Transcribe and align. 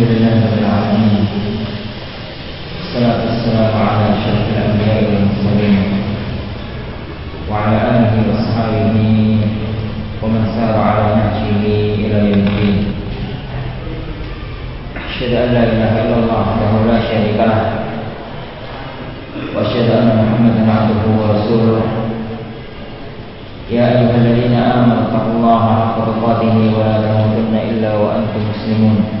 الحمد 0.00 0.16
لله 0.16 0.36
رب 0.48 0.58
العالمين. 0.64 1.24
الصلاة 2.80 3.20
والسلام 3.20 3.72
على 3.84 4.04
أشرف 4.16 4.44
الأنبياء 4.56 4.98
والمرسلين 5.04 5.76
وعلى 7.50 7.76
آله 7.92 8.12
وأصحابه 8.24 8.96
ومن 10.22 10.42
سار 10.56 10.76
على 10.88 11.04
نهجه 11.20 11.52
إلى 12.00 12.18
يوم 12.32 12.40
الدين. 12.48 12.76
أشهد 14.96 15.32
أن 15.36 15.48
لا 15.52 15.62
إله 15.68 15.92
إلا 16.02 16.16
الله 16.16 16.40
وحده 16.48 16.72
لا 16.88 16.98
شريك 17.04 17.36
له. 17.36 17.60
وأشهد 19.52 19.88
أن 20.00 20.08
محمدا 20.16 20.62
عبده 20.64 21.04
ورسوله. 21.20 21.84
يا 23.68 23.84
أيها 23.92 24.16
الذين 24.16 24.54
آمنوا 24.56 24.98
اتقوا 25.04 25.34
الله 25.36 25.62
حق 25.76 25.96
تقاته 26.08 26.56
ولا 26.56 26.94
تموتن 27.04 27.52
إلا 27.68 27.90
وأنتم 28.00 28.40
مسلمون. 28.48 29.20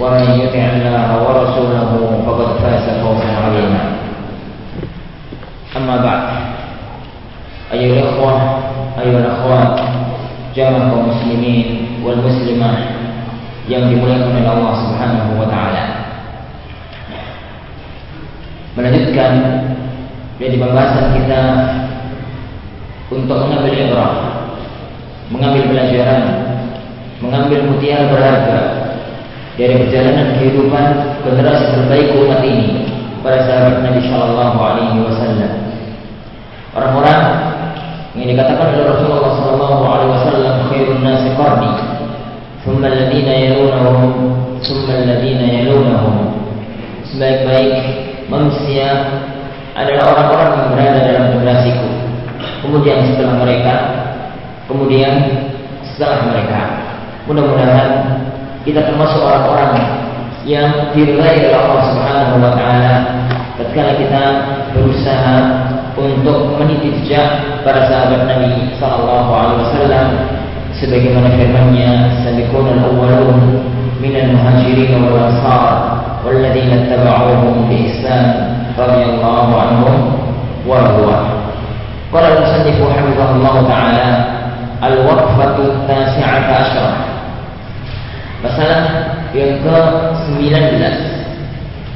ومن 0.00 0.24
يطع 0.40 0.64
الله 0.76 1.08
ورسوله 1.22 1.90
فقد 2.26 2.48
فاز 2.62 2.84
فوزا 3.02 3.30
عظيما 3.44 3.82
أما 5.76 5.96
بعد 5.96 6.22
أيها 7.72 8.00
الإخوة 8.00 8.34
أيها 9.00 9.18
الأخوات 9.18 9.80
جمع 10.56 10.92
المسلمين 10.92 11.66
والمسلمات 12.04 12.80
yang 13.70 13.86
dimuliakan 13.86 14.34
oleh 14.34 14.42
Allah 14.42 14.74
Subhanahu 14.74 15.38
wa 15.38 15.46
taala. 15.46 15.84
Melanjutkan 18.74 19.32
dari 20.42 20.58
pembahasan 20.58 21.14
kita 21.14 21.42
untuk 23.14 23.38
mengambil 23.46 23.70
ibrah, 23.70 24.12
mengambil 25.30 25.62
pelajaran, 25.70 26.22
mengambil 27.22 27.70
mutiara 27.70 28.10
berharga 28.10 28.75
dari 29.57 29.73
perjalanan 29.81 30.37
kehidupan 30.37 30.85
generasi 31.25 31.65
terbaik 31.73 32.13
umat 32.13 32.45
ini 32.45 32.85
para 33.25 33.41
sahabat 33.41 33.81
Nabi 33.81 34.05
Shallallahu 34.05 34.57
Alaihi 34.61 35.01
Wasallam. 35.01 35.51
Orang-orang 36.77 37.21
yang 38.13 38.27
dikatakan 38.37 38.77
oleh 38.77 38.85
Rasulullah 38.85 39.33
Shallallahu 39.33 39.83
Alaihi 39.89 40.11
Wasallam 40.13 40.53
khairun 40.69 41.01
nasi 41.01 41.33
qarni, 41.33 41.73
thumma 42.61 42.85
alladina 42.85 43.33
yalunahum, 43.33 44.13
thumma 44.61 44.93
alladina 44.93 45.45
yalunahum. 45.65 46.15
Sebaik-baik 47.09 47.75
manusia 48.29 48.87
adalah 49.73 50.13
orang-orang 50.13 50.49
yang 50.53 50.67
berada 50.77 50.99
dalam 51.01 51.25
generasiku. 51.33 51.89
Kemudian 52.61 53.09
setelah 53.09 53.41
mereka, 53.41 53.75
kemudian 54.69 55.13
setelah 55.81 56.29
mereka. 56.29 56.61
Mudah-mudahan 57.25 57.89
kita 58.67 58.83
termasuk 58.83 59.23
orang-orang 59.23 59.79
yang 60.43 60.91
dirilai 60.91 61.39
oleh 61.39 61.55
Allah 61.55 61.83
Subhanahu 61.87 62.35
wa 62.43 62.51
taala. 62.51 62.95
Ketika 63.55 63.95
kita 63.95 64.23
berusaha 64.75 65.35
untuk 65.95 66.59
meniti 66.59 66.91
jejak 66.99 67.63
para 67.63 67.87
sahabat 67.87 68.27
Nabi 68.27 68.75
sallallahu 68.75 69.31
alaihi 69.31 69.59
wasallam 69.65 70.07
sebagaimana 70.77 71.31
firman-Nya 71.33 71.91
sabiqun 72.27 72.75
al-awwalun 72.75 73.65
minal 74.03 74.35
muhajirin 74.35 74.99
wal 75.09 75.31
ansar 75.31 75.73
walladzina 76.21 76.85
ittaba'uuhum 76.85 77.65
bi 77.71 77.87
ihsan 77.89 78.25
radhiyallahu 78.77 79.51
anhum 79.57 79.95
wa 80.69 80.85
radwan 80.85 81.23
qala 82.13 82.35
al-musannif 82.35 82.77
rahimahullah 82.77 83.55
taala 83.65 84.07
al-waqfatu 84.85 85.65
at-tasi'ata 85.65 86.53
asyrah 86.61 87.16
Masalah 88.37 88.81
yang 89.33 89.65
ke-19 89.65 90.77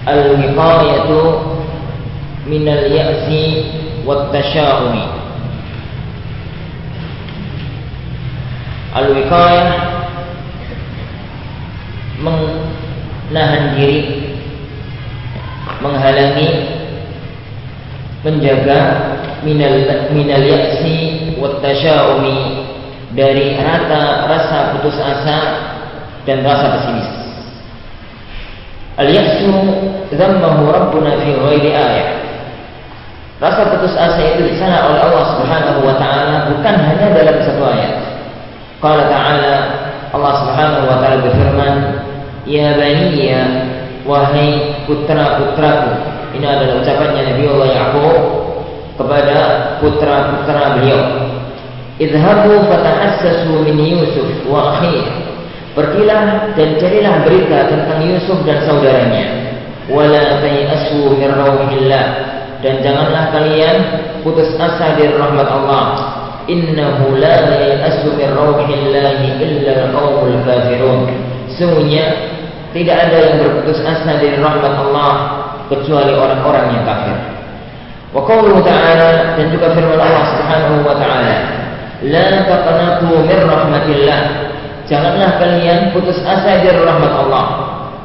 Al-wiqayatu 0.09 1.21
minal 2.49 2.89
ya'si 2.89 3.69
wat 4.01 4.33
tasya'umi 4.33 5.05
Al-wiqayah 8.97 9.69
menahan 12.21 13.77
diri 13.77 14.01
menghalangi 15.81 16.49
menjaga 18.25 18.79
minal 19.45 19.77
minal 20.09 20.41
ya'si 20.41 21.37
wat 21.37 21.61
tasya'umi 21.61 22.65
dari 23.13 23.57
rata 23.61 24.25
rasa 24.25 24.57
putus 24.77 24.97
asa 24.97 25.39
dan 26.25 26.45
rasa 26.45 26.77
pesimis. 26.77 27.07
Al-ya'su 29.01 29.49
dzammahu 30.13 30.69
Rabbuna 30.69 31.17
fi 31.23 31.33
ghairi 31.33 31.71
ayat. 31.73 32.09
Rasa 33.41 33.73
putus 33.73 33.97
asa 33.97 34.21
itu 34.21 34.53
di 34.53 34.55
sana 34.61 34.85
oleh 34.85 35.01
Allah 35.01 35.25
Subhanahu 35.33 35.79
wa 35.81 35.95
taala 35.97 36.45
bukan 36.53 36.75
hanya 36.77 37.07
dalam 37.09 37.37
satu 37.41 37.61
ayat. 37.65 37.93
Qala 38.77 39.09
ta'ala 39.09 39.53
Allah 40.13 40.33
Subhanahu 40.45 40.85
wa 40.85 40.97
taala 41.01 41.25
berfirman, 41.25 41.75
"Ya 42.45 42.77
baniya 42.77 43.41
wahai 44.05 44.77
putra-putraku." 44.85 45.89
Ini 46.37 46.45
adalah 46.45 46.85
ucapannya 46.85 47.21
Nabi 47.33 47.43
Allah 47.49 47.69
Yaqub 47.73 48.21
kepada 49.01 49.37
putra-putra 49.81 50.77
beliau. 50.77 51.01
Idhabu 51.97 52.69
fatahassasu 52.69 53.65
min 53.65 53.77
Yusuf 53.77 54.45
wa 54.45 54.77
akhihi 54.77 55.30
Pergilah 55.71 56.51
dan 56.59 56.75
carilah 56.83 57.23
berita 57.23 57.71
tentang 57.71 58.03
Yusuf 58.03 58.43
dan 58.43 58.59
saudaranya. 58.67 59.55
Wala 59.87 60.43
tayasu 60.43 61.15
min 61.15 61.31
rauhillah 61.31 62.05
dan 62.59 62.83
janganlah 62.83 63.31
kalian 63.31 63.75
putus 64.21 64.51
asa 64.59 64.99
dari 64.99 65.15
rahmat 65.15 65.47
Allah. 65.47 65.83
Innahu 66.51 67.15
la 67.15 67.55
yasu 67.55 68.11
min 68.19 68.35
rauhillah 68.35 69.23
illa 69.39 69.71
al-qaumul 69.87 70.43
kafirun. 70.43 71.07
Sungguhnya 71.55 72.19
tidak 72.75 73.07
ada 73.07 73.17
yang 73.17 73.35
berputus 73.39 73.79
asa 73.87 74.19
dari 74.19 74.35
rahmat 74.43 74.75
Allah 74.75 75.11
kecuali 75.71 76.11
orang-orang 76.11 76.65
yang 76.75 76.83
kafir. 76.83 77.17
Wa 78.11 78.27
qawluhu 78.27 78.59
ta'ala 78.59 79.39
dan 79.39 79.47
juga 79.55 79.71
firman 79.71 79.95
Allah 79.95 80.25
Subhanahu 80.35 80.83
wa 80.83 80.95
ta'ala, 80.99 81.35
"La 82.03 82.43
taqnatu 82.43 83.23
min 83.23 83.39
rahmatillah." 83.39 84.50
Janganlah 84.89 85.37
kalian 85.37 85.93
putus 85.93 86.17
asa 86.25 86.61
dari 86.61 86.77
rahmat 86.77 87.13
Allah. 87.27 87.45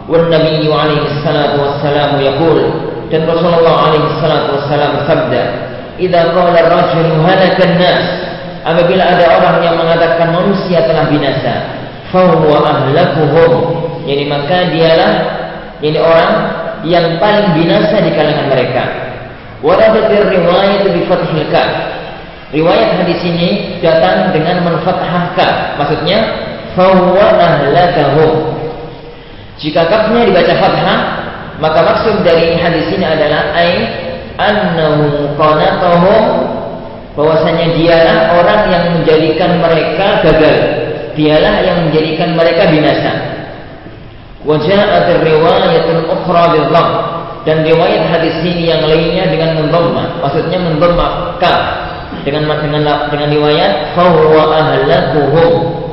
Wan 0.07 0.31
Nabi 0.31 0.65
alaihi 0.67 1.13
salatu 1.25 1.63
wassalam 1.63 2.23
yaqul 2.23 2.59
dan 3.11 3.27
Rasulullah 3.27 3.91
alaihi 3.91 4.17
salatu 4.23 4.59
wassalam 4.59 4.91
bersabda, 5.03 5.43
"Idza 5.99 6.21
qala 6.31 6.59
ar-rajulu 6.59 7.13
halaka 7.27 7.63
an-nas" 7.67 8.27
Apabila 8.67 8.99
ada 8.99 9.39
orang 9.39 9.63
yang 9.63 9.79
mengatakan 9.79 10.35
manusia 10.35 10.83
telah 10.91 11.07
binasa, 11.07 11.71
fa 12.11 12.35
huwa 12.35 12.67
ahlakuhum. 12.67 13.53
Yani 14.11 14.27
maka 14.27 14.75
dialah 14.75 15.13
yani 15.79 15.99
orang 16.03 16.33
yang 16.83 17.15
paling 17.23 17.55
binasa 17.55 18.03
di 18.03 18.11
kalangan 18.11 18.51
mereka. 18.51 18.83
Waradat 19.63 20.11
riwayat 20.11 20.83
bi 20.83 21.01
fathil. 21.07 21.47
Riwayat 22.51 23.03
hadis 23.03 23.23
ini 23.23 23.79
datang 23.79 24.35
dengan 24.35 24.67
menfathah 24.67 25.35
kaf. 25.39 25.55
Maksudnya 25.79 26.19
fahuwa 26.77 27.27
ahlakahum. 27.41 28.55
Jika 29.57 29.89
kafnya 29.89 30.29
dibaca 30.29 30.55
fathah, 30.61 31.01
maka 31.57 31.81
maksud 31.81 32.21
dari 32.21 32.61
hadis 32.61 32.93
ini 32.93 33.09
adalah 33.09 33.57
ai 33.57 33.73
annahu 34.37 35.33
qanatahum 35.41 36.25
bahwasanya 37.17 37.73
dialah 37.73 38.19
orang 38.37 38.61
yang 38.69 38.85
menjadikan 39.01 39.57
mereka 39.65 40.21
gagal. 40.21 40.57
Dialah 41.17 41.65
yang 41.65 41.89
menjadikan 41.89 42.37
mereka 42.37 42.69
binasa. 42.69 43.13
Wa 44.45 44.61
ja'at 44.61 45.25
riwayatul 45.25 46.13
ukhra 46.13 46.45
bil 46.53 46.69
dan 47.49 47.63
riwayat 47.65 48.05
hadis 48.11 48.37
ini 48.45 48.69
yang 48.69 48.85
lainnya 48.85 49.31
dengan 49.31 49.65
mendhamma, 49.65 50.19
maksudnya 50.19 50.59
mendhamma 50.61 51.39
kaf 51.39 51.63
dengan 52.27 52.59
dengan 52.59 52.83
dengan 53.07 53.29
riwayat 53.31 53.95
fahuwa 53.95 54.51
ahlakuhum 54.51 55.86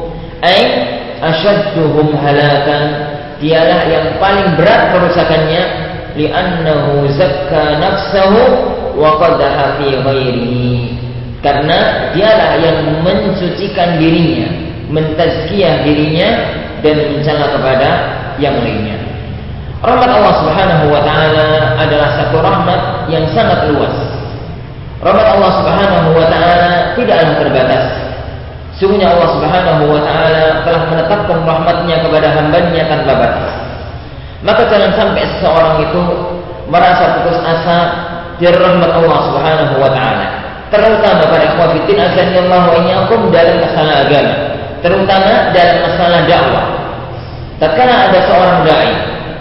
ay 0.43 0.59
ashadduhum 1.23 2.11
halakan. 2.19 3.15
Dialah 3.39 3.79
yang 3.87 4.07
paling 4.19 4.59
berat 4.59 4.91
kerusakannya. 4.91 5.63
Li'annahu 6.13 7.09
zakka 7.15 7.81
nafsahu 7.81 8.41
wa 8.99 9.17
qadaha 9.17 9.81
fi 9.81 9.87
ghairihi. 9.97 10.99
Karena 11.41 12.11
dialah 12.13 12.61
yang 12.61 13.01
mensucikan 13.01 13.97
dirinya 13.97 14.63
mentazkiyah 14.93 15.81
dirinya 15.81 16.29
dan 16.85 16.95
mencela 17.17 17.49
kepada 17.57 17.89
yang 18.37 18.53
lainnya. 18.61 19.01
Rahmat 19.83 20.09
Allah 20.15 20.33
Subhanahu 20.39 20.85
wa 20.93 21.01
taala 21.03 21.75
adalah 21.75 22.09
satu 22.15 22.39
rahmat 22.39 23.09
yang 23.11 23.25
sangat 23.35 23.67
luas. 23.73 23.91
Rahmat 25.03 25.27
Allah 25.35 25.51
Subhanahu 25.59 26.09
wa 26.15 26.25
taala 26.31 26.95
tidaklah 26.95 27.35
terbatas 27.41 27.83
Sungguhnya 28.83 29.15
Allah 29.15 29.31
Subhanahu 29.39 29.95
wa 29.95 30.01
taala 30.03 30.59
telah 30.68 30.83
menetapkan 30.91 31.39
rahmatnya 31.47 32.03
kepada 32.03 32.27
hambanya 32.35 32.83
tanpa 32.91 33.15
batas. 33.15 33.56
Maka 34.44 34.68
jangan 34.68 34.91
sampai 35.00 35.24
seseorang 35.24 35.88
itu 35.88 36.01
merasa 36.68 37.15
putus 37.15 37.39
asa 37.47 37.77
dari 38.44 38.59
rahmat 38.59 38.91
Allah 38.91 39.19
Subhanahu 39.31 39.80
wa 39.80 39.88
taala. 39.88 40.27
Terutama 40.68 41.24
pada 41.31 41.47
azanillahu 41.56 42.68
wa 42.75 42.80
iyyakum 42.83 43.31
dalam 43.31 43.56
masalah 43.63 43.95
agama, 44.03 44.35
terutama 44.83 45.31
dalam 45.56 45.77
masalah 45.88 46.19
dakwah. 46.27 46.65
Tatkala 47.63 48.12
ada 48.12 48.19
seorang 48.27 48.57
dai 48.68 48.91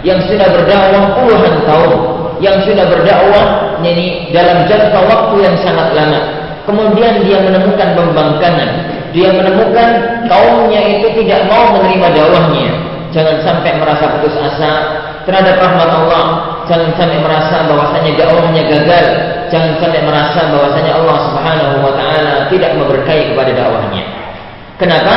yang 0.07 0.23
sudah 0.23 0.47
berdakwah 0.55 1.19
puluhan 1.19 1.67
tahun, 1.67 1.99
yang 2.39 2.63
sudah 2.63 2.87
berdakwah 2.87 3.75
ini 3.83 4.31
dalam 4.31 4.63
jangka 4.71 5.03
waktu 5.03 5.35
yang 5.43 5.55
sangat 5.59 5.91
lama, 5.91 6.42
kemudian 6.65 7.23
dia 7.23 7.37
menemukan 7.43 7.89
pembangkangan, 7.95 8.69
dia 9.13 9.29
menemukan 9.29 9.87
kaumnya 10.25 10.81
itu 10.99 11.07
tidak 11.23 11.45
mau 11.47 11.77
menerima 11.77 12.07
dakwahnya. 12.11 12.69
Jangan 13.13 13.37
sampai 13.45 13.77
merasa 13.77 14.09
putus 14.17 14.33
asa 14.41 14.71
terhadap 15.29 15.61
rahmat 15.61 15.85
Allah. 15.85 16.25
Jangan 16.65 16.95
sampai 16.97 17.21
merasa 17.21 17.61
bahwasanya 17.69 18.11
dakwahnya 18.17 18.63
gagal. 18.65 19.05
Jangan 19.53 19.77
sampai 19.77 20.01
merasa 20.01 20.49
bahwasanya 20.49 20.91
Allah 20.97 21.17
Subhanahu 21.29 21.75
wa 21.85 21.93
taala 21.93 22.49
tidak 22.49 22.73
memberkahi 22.73 23.35
kepada 23.35 23.51
dakwahnya. 23.53 24.03
Kenapa? 24.81 25.15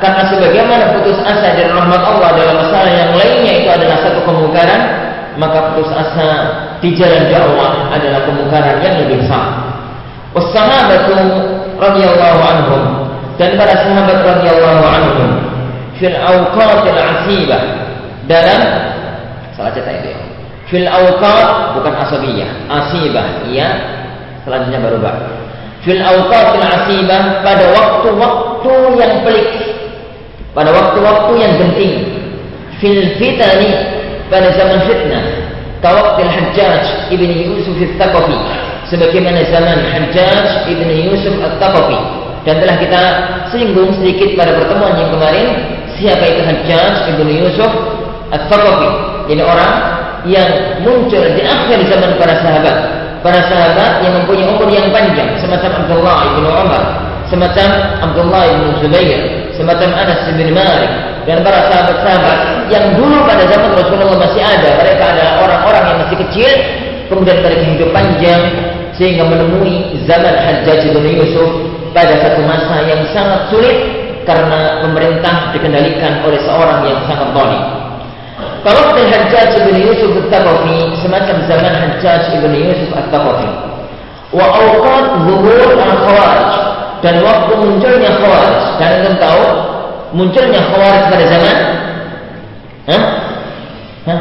Karena 0.00 0.22
sebagaimana 0.32 0.84
putus 0.96 1.20
asa 1.20 1.52
dari 1.52 1.68
rahmat 1.68 2.00
Allah 2.00 2.32
dalam 2.32 2.56
masalah 2.64 2.92
yang 2.92 3.12
lainnya 3.12 3.52
itu 3.60 3.68
adalah 3.68 4.00
satu 4.00 4.24
kemungkaran, 4.24 4.80
maka 5.36 5.76
putus 5.76 5.92
asa 5.92 6.28
di 6.80 6.96
jalan 6.96 7.28
dakwah 7.28 7.92
adalah 7.92 8.24
kemungkaran 8.24 8.80
yang 8.80 9.04
lebih 9.04 9.20
besar. 9.20 9.73
Wassahabatu 10.34 11.14
radhiyallahu 11.78 12.40
anhum 12.42 12.82
dan 13.38 13.54
para 13.54 13.74
sahabat 13.86 14.18
radhiyallahu 14.18 14.82
anhum 14.82 15.28
fil 15.94 16.18
awqatil 16.18 16.98
asibah 16.98 17.62
dalam 18.26 18.62
salah 19.54 19.70
cetak 19.70 20.02
itu 20.02 20.10
ya. 20.10 20.18
Fil 20.66 20.88
awqat 20.90 21.78
bukan 21.78 21.94
asabiyah, 22.02 22.50
asibah 22.66 23.46
iya 23.46 23.68
selanjutnya 24.42 24.82
baru 24.82 24.98
ba. 24.98 25.12
Fil 25.86 26.02
awqatil 26.02 26.66
asibah 26.66 27.46
pada 27.46 27.64
waktu-waktu 27.70 28.74
yang 28.98 29.14
pelik. 29.22 29.50
Pada 30.50 30.70
waktu-waktu 30.74 31.32
yang 31.38 31.52
genting. 31.62 31.94
Fil 32.82 33.18
fitani 33.22 33.70
pada 34.26 34.50
zaman 34.50 34.82
fitnah. 34.82 35.22
Kawaktil 35.78 36.32
Hajjaj 36.32 37.12
ibn 37.12 37.28
Yusuf 37.28 37.76
al-Thaqafi 37.76 38.73
sebagaimana 38.88 39.40
zaman 39.48 39.78
Hajjaj 39.88 40.68
ibn 40.68 40.88
Yusuf 40.88 41.34
al-Thaqafi 41.40 41.98
dan 42.44 42.60
telah 42.60 42.76
kita 42.76 43.02
singgung 43.48 43.90
sedikit 43.96 44.36
pada 44.36 44.52
pertemuan 44.52 44.94
yang 45.00 45.10
kemarin 45.12 45.48
siapa 45.96 46.24
itu 46.28 46.40
Hajjaj 46.44 46.94
ibnu 47.16 47.30
Yusuf 47.44 47.72
At-Thaqafi 48.32 48.90
jadi 49.32 49.42
orang 49.42 49.72
yang 50.24 50.48
muncul 50.84 51.24
di 51.36 51.42
akhir 51.44 51.78
zaman 51.84 52.16
para 52.16 52.34
sahabat. 52.40 52.76
Para 53.24 53.40
sahabat 53.48 54.04
yang 54.04 54.20
mempunyai 54.20 54.52
umur 54.52 54.68
yang 54.68 54.92
panjang 54.92 55.32
semacam 55.40 55.80
Abdullah 55.80 56.18
ibnu 56.28 56.44
Umar 56.44 56.82
semacam 57.32 57.68
Abdullah 58.04 58.42
ibnu 58.52 58.68
Zubair 58.84 59.48
semacam 59.56 59.96
Anas 59.96 60.28
bin 60.28 60.52
Malik 60.52 60.92
dan 61.24 61.40
para 61.40 61.72
sahabat-sahabat 61.72 62.68
yang 62.68 62.92
dulu 63.00 63.24
pada 63.24 63.48
zaman 63.48 63.72
Rasulullah 63.72 64.20
masih 64.28 64.44
ada. 64.44 64.76
Mereka 64.76 65.04
adalah 65.08 65.34
orang-orang 65.40 65.82
yang 65.88 65.98
masih 66.04 66.16
kecil 66.28 66.50
kemudian 67.08 67.38
mereka 67.40 67.64
hidup 67.64 67.90
panjang 67.90 68.42
sehingga 68.94 69.26
menemui 69.26 69.98
zaman 70.06 70.34
Hajjaj 70.38 70.82
bin 70.94 71.06
Yusuf 71.18 71.50
pada 71.90 72.14
satu 72.22 72.42
masa 72.46 72.82
yang 72.86 73.02
sangat 73.10 73.50
sulit 73.50 73.76
karena 74.24 74.80
pemerintah 74.82 75.52
dikendalikan 75.52 76.24
oleh 76.24 76.40
seorang 76.42 76.86
yang 76.88 77.00
sangat 77.04 77.28
zalim. 77.34 77.62
Kalau 78.64 78.96
Hajjaj 78.96 79.52
bin 79.68 79.76
Yusuf 79.76 80.10
At-Taqafi 80.24 80.78
semacam 81.04 81.36
zaman 81.44 81.74
Hajjaj 81.84 82.24
bin 82.40 82.52
Yusuf 82.56 82.90
At-Taqafi. 82.96 83.50
Wa 84.34 84.46
awqat 84.50 85.06
zuhur 85.30 85.70
al-khawarij 85.78 86.52
dan 87.04 87.20
waktu 87.22 87.52
munculnya 87.60 88.10
khawarij. 88.18 88.62
Dan 88.80 88.88
kalian 88.98 89.16
tahu 89.20 89.44
munculnya 90.16 90.60
khawarij 90.72 91.04
pada 91.12 91.24
zaman 91.28 91.58
Hah? 92.84 93.02
Hah? 94.04 94.20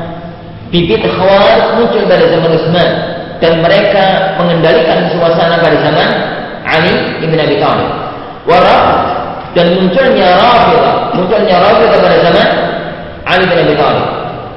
Bibit 0.74 1.06
khawarij 1.06 1.78
muncul 1.78 2.02
pada 2.10 2.26
zaman 2.34 2.50
Utsman 2.50 2.90
dan 3.38 3.62
mereka 3.62 4.34
mengendalikan 4.42 5.06
suasana 5.14 5.62
pada 5.62 5.78
zaman 5.86 6.10
Ali 6.66 7.22
ibn 7.22 7.38
Abi 7.38 7.62
Thalib. 7.62 7.90
Waraf 8.50 8.86
dan 9.54 9.78
munculnya 9.78 10.34
Rafidah, 10.34 11.14
munculnya 11.14 11.62
Rafidah 11.62 12.00
pada 12.02 12.18
zaman 12.26 12.48
Ali 13.30 13.44
bin 13.46 13.58
Abi 13.62 13.74
Thalib. 13.78 14.08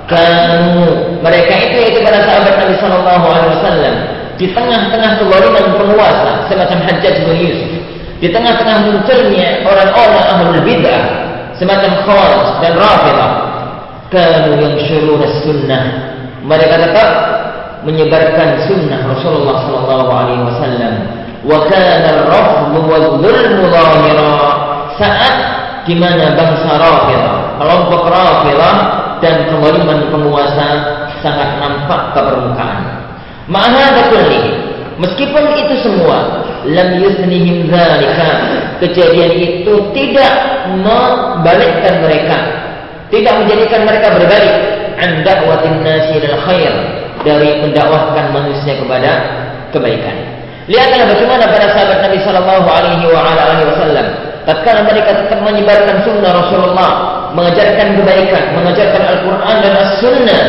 Kamu 0.09 0.89
mereka 1.21 1.53
itu 1.69 1.77
yaitu 1.85 2.01
para 2.01 2.25
sahabat 2.25 2.65
Nabi 2.65 2.75
Sallallahu 2.81 3.25
Alaihi 3.27 3.53
Wasallam 3.61 3.95
di 4.41 4.47
tengah-tengah 4.57 5.11
kezaliman 5.21 5.67
penguasa 5.77 6.49
semacam 6.49 6.79
Hajjaj 6.81 7.29
bin 7.29 7.37
Yusuf, 7.45 7.71
di 8.25 8.29
tengah-tengah 8.33 8.89
munculnya 8.89 9.69
orang-orang 9.69 10.25
ahlul 10.33 10.65
bid'ah 10.65 11.05
semacam 11.61 11.93
Khawarij 12.09 12.49
dan 12.65 12.73
Rafidah, 12.81 13.31
kamu 14.13 14.53
yang 14.61 14.77
syurur 14.87 15.23
sunnah. 15.43 16.15
Mereka 16.47 16.75
tetap 16.79 17.09
menyebarkan 17.83 18.67
sunnah 18.71 19.01
Rasulullah 19.11 19.57
Sallallahu 19.67 20.11
Alaihi 20.11 20.43
Wasallam. 20.47 20.95
Wa 21.47 21.59
kana 21.71 22.07
ar-rafd 22.27 22.75
saat 24.97 25.35
di 25.87 25.95
mana 25.95 26.35
bangsa 26.35 26.73
Rafidah, 26.75 27.61
kelompok 27.63 28.03
Rafidah 28.11 28.77
dan 29.23 29.47
kezaliman 29.47 30.11
penguasa 30.11 30.69
sangat 31.23 31.63
nampak 31.63 32.17
ke 32.17 32.21
permukaan. 32.21 32.83
Ma'ana 33.47 34.11
kulli, 34.11 34.43
meskipun 34.99 35.45
itu 35.55 35.75
semua 35.87 36.43
lam 36.67 36.99
yusnihim 36.99 37.71
dzalika, 37.71 38.31
kejadian 38.83 39.33
itu 39.39 39.75
tidak 39.95 40.33
membalikkan 40.75 42.03
mereka, 42.03 42.39
tidak 43.13 43.35
menjadikan 43.45 43.87
mereka 43.87 44.09
berbalik 44.19 44.55
an 44.99 45.11
da'watin 45.23 45.85
khair 46.47 46.73
dari 47.23 47.51
mendakwahkan 47.63 48.33
manusia 48.35 48.79
kepada 48.79 49.11
kebaikan. 49.71 50.17
Lihatlah 50.67 51.15
bagaimana 51.15 51.45
para 51.47 51.67
sahabat 51.75 51.99
Nabi 52.03 52.19
Shallallahu 52.27 52.67
Alaihi 52.67 53.67
Wasallam. 53.71 54.07
Tatkala 54.47 54.87
mereka 54.87 55.27
tetap 55.27 55.43
menyebarkan 55.43 56.07
sunnah 56.07 56.31
Rasulullah, 56.43 56.91
mengajarkan 57.35 57.99
kebaikan, 57.99 58.55
mengajarkan 58.55 59.03
Al-Quran 59.03 59.57
dan 59.59 59.75
As-Sunnah 59.75 60.43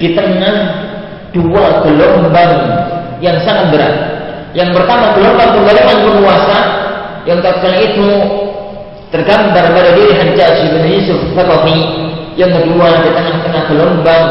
di 0.00 0.08
tengah 0.16 0.56
dua 1.36 1.84
gelombang 1.84 2.52
yang 3.20 3.36
sangat 3.44 3.76
berat. 3.76 3.94
Yang 4.56 4.72
pertama 4.72 5.12
gelombang 5.16 5.52
kezaliman 5.52 5.98
penguasa 6.00 6.58
yang 7.28 7.38
tatkala 7.44 7.76
itu 7.76 8.08
tergambar 9.10 9.64
pada 9.74 9.90
diri 9.94 10.12
Hajjaj 10.14 10.56
bin 10.74 10.84
Yusuf 10.86 11.20
Thaqafi. 11.34 11.78
Yang 12.36 12.60
kedua 12.60 13.00
di 13.00 13.10
tengah-tengah 13.16 13.62
gelombang 13.72 14.26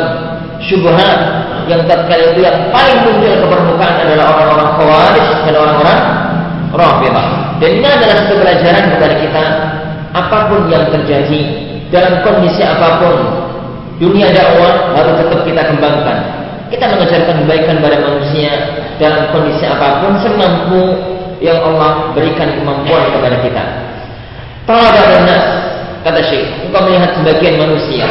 syubhat 0.62 1.20
yang 1.65 1.82
tatkala 1.89 2.24
itu 2.34 2.46
yang 2.46 2.70
paling 2.70 2.98
muncul 3.01 3.34
ke 3.34 3.46
permukaan 3.50 3.96
adalah 4.05 4.25
orang-orang 4.38 4.70
khawarij 4.77 5.27
dan 5.50 5.55
orang-orang 5.58 6.00
rafidah. 6.70 7.27
Dan 7.58 7.70
ini 7.82 7.88
adalah 7.88 8.15
satu 8.22 8.36
pelajaran 8.38 8.84
kepada 8.94 9.15
kita 9.17 9.44
apa 10.15 10.38
pun 10.48 10.62
yang 10.70 10.86
terjadi 10.94 11.41
dalam 11.89 12.22
kondisi 12.22 12.62
apa 12.62 13.01
pun 13.01 13.15
dunia 13.98 14.29
dakwah 14.32 14.94
harus 14.94 15.15
tetap 15.25 15.39
kita 15.48 15.62
kembangkan. 15.74 16.17
Kita 16.70 16.86
mengajarkan 16.94 17.36
kebaikan 17.46 17.77
pada 17.82 17.98
manusia 18.01 18.51
dalam 19.01 19.34
kondisi 19.34 19.63
apa 19.65 20.05
pun 20.05 20.13
semampu 20.22 20.82
yang 21.39 21.62
Allah 21.62 22.12
berikan 22.13 22.53
kemampuan 22.58 23.05
kepada 23.12 23.38
kita. 23.41 23.63
Talaba 24.65 25.01
nas 25.29 25.46
kata 26.01 26.04
Syekh, 26.24 26.48
engkau 26.67 26.86
melihat 26.88 27.12
sebagian 27.17 27.55
manusia 27.60 28.07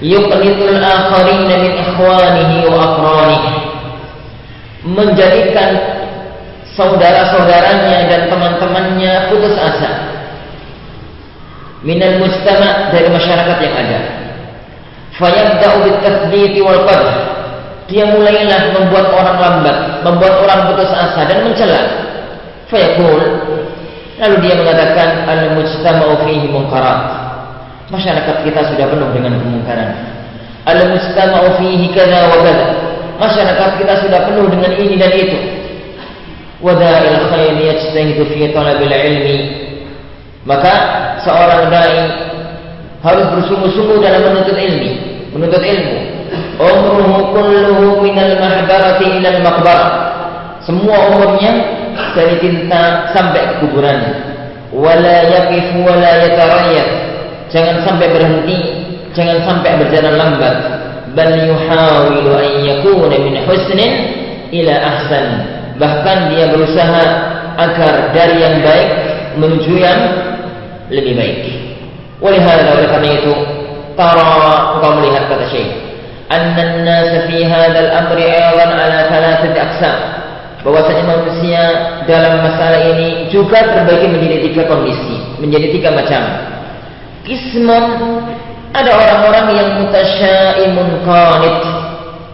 yuqnitul 0.00 0.80
akharina 0.80 1.54
min 1.60 1.72
ikhwanihi 1.76 2.58
wa 2.72 3.00
menjadikan 4.80 5.70
saudara-saudaranya 6.72 8.08
dan 8.08 8.20
teman-temannya 8.32 9.12
putus 9.28 9.52
asa 9.60 10.08
minal 11.84 12.16
mujtama 12.24 12.88
dari 12.88 13.12
masyarakat 13.12 13.58
yang 13.60 13.76
ada 13.76 14.00
Fayabda'u 15.20 15.84
bit 16.32 16.56
wal 16.64 16.80
qadh. 16.88 17.06
Dia 17.92 18.06
mulailah 18.08 18.72
membuat 18.72 19.10
orang 19.12 19.36
lambat, 19.36 19.76
membuat 20.06 20.34
orang 20.46 20.60
putus 20.72 20.88
asa 20.94 21.26
dan 21.28 21.44
mencela. 21.44 21.82
Fayaqul 22.72 23.39
lalu 24.20 24.36
dia 24.44 24.54
mengatakan 24.60 25.24
al-mujtama'u 25.24 26.28
fihi 26.28 26.46
munkarat. 26.52 27.00
Masyarakat 27.90 28.36
kita 28.46 28.60
sudah 28.70 28.86
penuh 28.86 29.08
dengan 29.16 29.34
kemungkaran. 29.40 29.90
Al-mujtama'u 30.68 31.56
fihi 31.58 31.88
kadza 31.90 32.28
wa 32.28 32.38
kadza. 32.44 32.68
Masyarakat 33.16 33.70
kita 33.80 33.94
sudah 34.04 34.20
penuh 34.28 34.46
dengan 34.52 34.72
ini 34.76 34.94
dan 35.00 35.12
itu. 35.16 35.38
Wada'il 36.60 37.18
khair 37.32 37.56
yajtahidu 37.56 38.28
fi 38.28 38.52
talabil 38.52 38.92
ilmi. 38.92 39.36
Maka 40.44 40.72
seorang 41.24 41.72
dai 41.72 42.00
harus 43.00 43.26
bersungguh-sungguh 43.36 44.00
dalam 44.04 44.20
menuntut 44.28 44.56
ilmu, 44.56 44.90
menuntut 45.36 45.64
ilmu. 45.64 45.96
Umruhu 46.60 47.32
kulluhu 47.32 48.04
minal 48.04 48.36
mahbarati 48.36 49.20
ilal 49.20 49.40
maqbarah. 49.40 49.90
Semua 50.60 51.08
umurnya 51.08 51.52
dari 52.16 52.36
cinta 52.42 53.10
sampai 53.14 53.42
ke 53.48 53.54
kuburannya 53.64 54.30
wala 54.70 55.16
yakif 55.26 55.74
wala 55.82 56.10
yatarayyab. 56.26 56.88
Jangan 57.50 57.82
sampai 57.82 58.06
berhenti 58.14 58.58
jangan 59.14 59.42
sampai 59.42 59.70
berjalan 59.82 60.14
lambat. 60.14 60.56
Bal 61.10 61.34
yuhawilu 61.34 62.30
an 62.38 62.50
yakuna 62.62 63.16
min 63.18 63.34
husnin 63.42 63.92
ila 64.54 64.74
ahsan. 64.78 65.26
Bahkan 65.74 66.18
dia 66.30 66.46
berusaha 66.54 67.04
agar 67.58 68.14
dari 68.14 68.36
yang 68.38 68.62
baik 68.62 68.88
menuju 69.42 69.74
yang 69.74 70.00
lebih 70.90 71.18
baik. 71.18 71.38
Oleh 72.22 72.38
karena 72.44 73.10
itu 73.16 73.34
tara 73.98 74.78
kau 74.78 74.92
melihat 75.00 75.26
kata 75.26 75.46
Syekh 75.50 75.70
anna 76.30 76.62
an-nas 76.62 77.26
fi 77.26 77.42
hadzal 77.42 77.90
amri 77.90 78.22
ayran 78.22 78.70
ala 78.70 78.98
thalathati 79.10 79.58
aqsam 79.58 80.19
bahwasanya 80.60 81.04
manusia 81.08 81.62
dalam 82.04 82.44
masalah 82.44 82.80
ini 82.96 83.32
juga 83.32 83.64
terbagi 83.64 84.06
menjadi 84.08 84.36
tiga 84.50 84.62
kondisi, 84.68 85.16
menjadi 85.40 85.66
tiga 85.72 85.88
macam. 85.92 86.22
Kismun 87.24 87.84
ada 88.70 88.90
orang-orang 88.94 89.46
yang 89.56 89.68
mutasyaimun 89.82 90.88
qanit. 91.02 91.58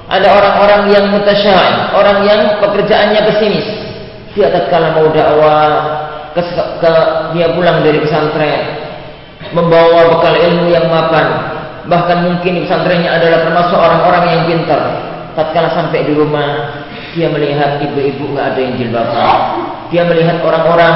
Ada 0.07 0.29
orang-orang 0.31 0.83
yang 0.95 1.05
mutasyaim, 1.11 1.91
orang 1.91 2.23
yang 2.23 2.41
pekerjaannya 2.63 3.27
pesimis. 3.27 3.67
Dia 4.39 4.55
tatkala 4.55 4.95
mau 4.95 5.11
dakwah 5.11 5.71
ke, 6.31 6.43
ke 6.79 6.93
dia 7.35 7.51
pulang 7.51 7.83
dari 7.83 7.99
pesantren, 7.99 8.87
membawa 9.51 10.15
bekal 10.15 10.39
ilmu 10.39 10.71
yang 10.71 10.87
mapan. 10.87 11.59
Bahkan 11.91 12.19
mungkin 12.23 12.63
pesantrennya 12.63 13.19
adalah 13.19 13.51
termasuk 13.51 13.79
orang-orang 13.79 14.25
yang 14.31 14.43
pintar. 14.47 14.83
Tatkala 15.35 15.75
sampai 15.75 16.07
di 16.07 16.15
rumah, 16.15 16.86
dia 17.17 17.33
melihat 17.33 17.81
ibu-ibu 17.81 18.37
nggak 18.37 18.47
ada 18.53 18.61
yang 18.61 18.75
jilbaban. 18.77 19.25
Dia 19.89 20.03
melihat 20.05 20.37
orang-orang 20.45 20.95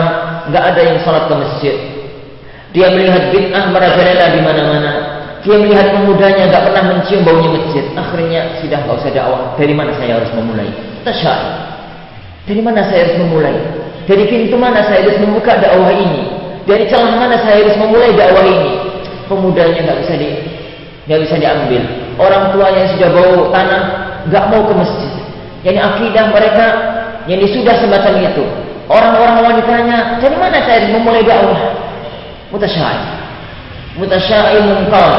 nggak 0.52 0.64
ada 0.76 0.80
yang 0.84 0.98
sholat 1.00 1.24
ke 1.24 1.34
masjid. 1.34 1.76
Dia 2.76 2.86
melihat 2.92 3.32
bid'ah 3.32 3.64
merajalela 3.72 4.26
di 4.36 4.40
mana-mana. 4.44 4.92
Dia 5.40 5.56
melihat 5.56 5.96
pemudanya 5.96 6.52
nggak 6.52 6.62
pernah 6.68 6.82
mencium 6.92 7.24
baunya 7.24 7.50
masjid. 7.56 7.84
Akhirnya 7.96 8.40
sudah 8.60 8.78
nggak 8.84 8.96
usah 9.00 9.10
dakwah. 9.16 9.42
Dari 9.56 9.72
mana 9.72 9.96
saya 9.96 10.20
harus 10.20 10.30
memulai? 10.36 10.68
Tasyai. 11.02 11.48
Dari 12.44 12.60
mana 12.60 12.80
saya 12.84 13.00
harus 13.08 13.16
memulai? 13.24 13.56
Dari 14.04 14.24
pintu 14.28 14.56
mana 14.60 14.84
saya 14.84 15.00
harus 15.08 15.16
membuka 15.16 15.56
dakwah 15.56 15.88
ini? 15.96 16.28
Dari 16.68 16.84
celah 16.92 17.16
mana 17.16 17.40
saya 17.40 17.64
harus 17.64 17.76
memulai 17.80 18.12
dakwah 18.12 18.44
ini? 18.44 18.72
Pemudanya 19.24 19.80
nggak 19.80 19.98
bisa 20.04 20.14
di 20.20 20.28
nggak 21.08 21.20
bisa 21.24 21.34
diambil. 21.40 21.82
Orang 22.20 22.52
tua 22.52 22.66
yang 22.68 22.86
sudah 22.92 23.08
bau 23.08 23.48
tanah 23.48 23.82
nggak 24.28 24.44
mau 24.52 24.62
ke 24.68 24.74
masjid. 24.76 25.19
Jadi 25.60 25.78
akidah 25.78 26.24
mereka 26.32 26.66
yang 27.28 27.40
sudah 27.44 27.74
semacam 27.78 28.14
itu. 28.24 28.44
Orang-orang 28.90 29.36
wanitanya, 29.54 30.18
dari 30.18 30.34
mana 30.34 30.58
saya 30.66 30.90
memulai 30.90 31.22
dakwah? 31.22 31.60
Mutasyaim. 32.50 33.02
Mutasyaim 34.02 34.64
mungkal. 34.66 35.10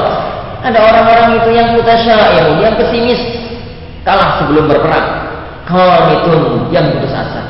Ada 0.61 0.77
orang-orang 0.77 1.39
itu 1.39 1.49
yang 1.55 1.71
mutasyaim, 1.77 2.59
yang 2.59 2.75
pesimis, 2.75 3.21
kalah 4.03 4.43
sebelum 4.43 4.67
berperang. 4.67 5.29
Qanitun 5.69 6.67
yang 6.73 6.89
putus 6.91 7.15
asa. 7.15 7.41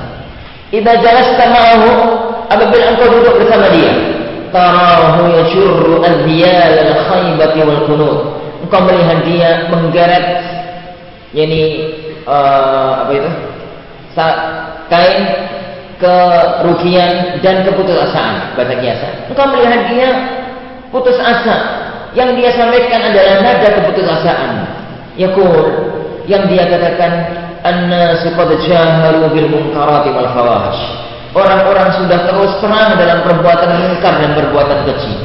Idza 0.70 0.94
jalasta 1.02 1.44
ma'ahu 1.52 1.90
apabila 2.48 2.84
engkau 2.96 3.08
duduk 3.12 3.34
bersama 3.44 3.72
dia 3.72 3.92
tarahu 4.52 5.32
yashurru 5.32 6.04
al-diyal 6.04 6.76
al-khaybati 6.92 7.60
wal 7.64 7.82
kunut 7.88 8.18
engkau 8.64 8.84
melihat 8.84 9.20
dia 9.24 9.50
menggeret 9.72 10.26
yakni 11.32 11.64
uh, 12.28 13.06
apa 13.08 13.12
itu? 13.16 13.32
Kain 14.92 15.24
kerugian 16.02 17.40
dan 17.40 17.64
keputusasaan. 17.64 18.58
Bahasa 18.58 18.76
kiasa. 18.82 19.08
Engkau 19.32 19.46
melihat 19.56 19.82
dia 19.88 20.10
putus 20.92 21.16
asa. 21.22 21.58
Yang 22.12 22.44
dia 22.44 22.50
sampaikan 22.60 23.00
adalah 23.08 23.36
nada 23.40 23.70
keputusasaan. 23.72 24.52
Yakul 25.16 25.56
yang 26.28 26.48
dia 26.52 26.68
katakan 26.68 27.12
anna 27.64 28.20
qad 28.20 28.50
jaharu 28.68 29.32
bil 29.32 29.50
munkarati 29.52 30.10
wal 30.12 30.30
fawahish 30.34 30.82
Orang-orang 31.32 31.96
sudah 31.96 32.28
terus 32.28 32.52
terang 32.60 33.00
dalam 33.00 33.24
perbuatan 33.24 33.72
mungkar 33.80 34.20
dan 34.20 34.36
perbuatan 34.36 34.80
keji. 34.84 35.16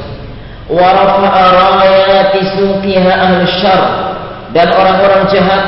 dan 4.54 4.68
orang-orang 4.70 5.22
jahat 5.34 5.62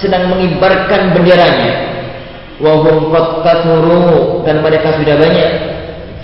sedang 0.00 0.32
mengibarkan 0.32 1.12
benderanya. 1.14 1.72
Wahum 2.60 3.08
qad 3.12 3.64
dan 4.44 4.56
mereka 4.60 4.96
sudah 5.00 5.16
banyak. 5.16 5.52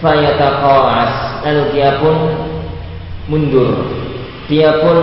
Fayataqas 0.00 1.12
lalu 1.45 1.62
dia 1.73 1.97
pun 2.00 2.16
mundur. 3.30 3.73
Dia 4.50 4.80
pun 4.85 4.97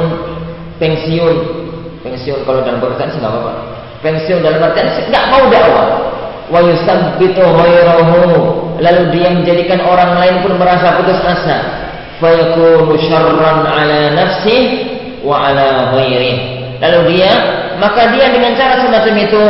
pensiun. 0.77 1.38
Pensiun 2.03 2.46
kalau 2.46 2.62
dalam 2.62 2.84
pekerjaan 2.84 3.10
sih 3.15 3.22
apa-apa. 3.24 3.53
Pensiun 4.03 4.44
dalam 4.44 4.60
artian 4.60 4.92
nggak 5.10 5.25
mau 5.32 5.44
dakwah 5.48 5.88
wa 6.51 6.60
yusabbitu 6.60 7.42
lalu 8.84 9.01
dia 9.15 9.30
menjadikan 9.32 9.80
orang 9.88 10.20
lain 10.20 10.36
pun 10.44 10.60
merasa 10.60 11.00
putus 11.00 11.20
asa 11.24 11.58
fa 12.20 12.30
yakunu 12.30 12.94
syarran 13.00 13.63
ala 13.63 14.00
nafsi 14.12 14.58
wa 15.24 15.50
ala 15.50 15.96
ghairihi 15.96 16.77
lalu 16.84 17.00
dia 17.15 17.32
maka 17.84 18.16
dia 18.16 18.32
dengan 18.32 18.56
cara 18.56 18.80
semacam 18.80 19.16
itu 19.20 19.44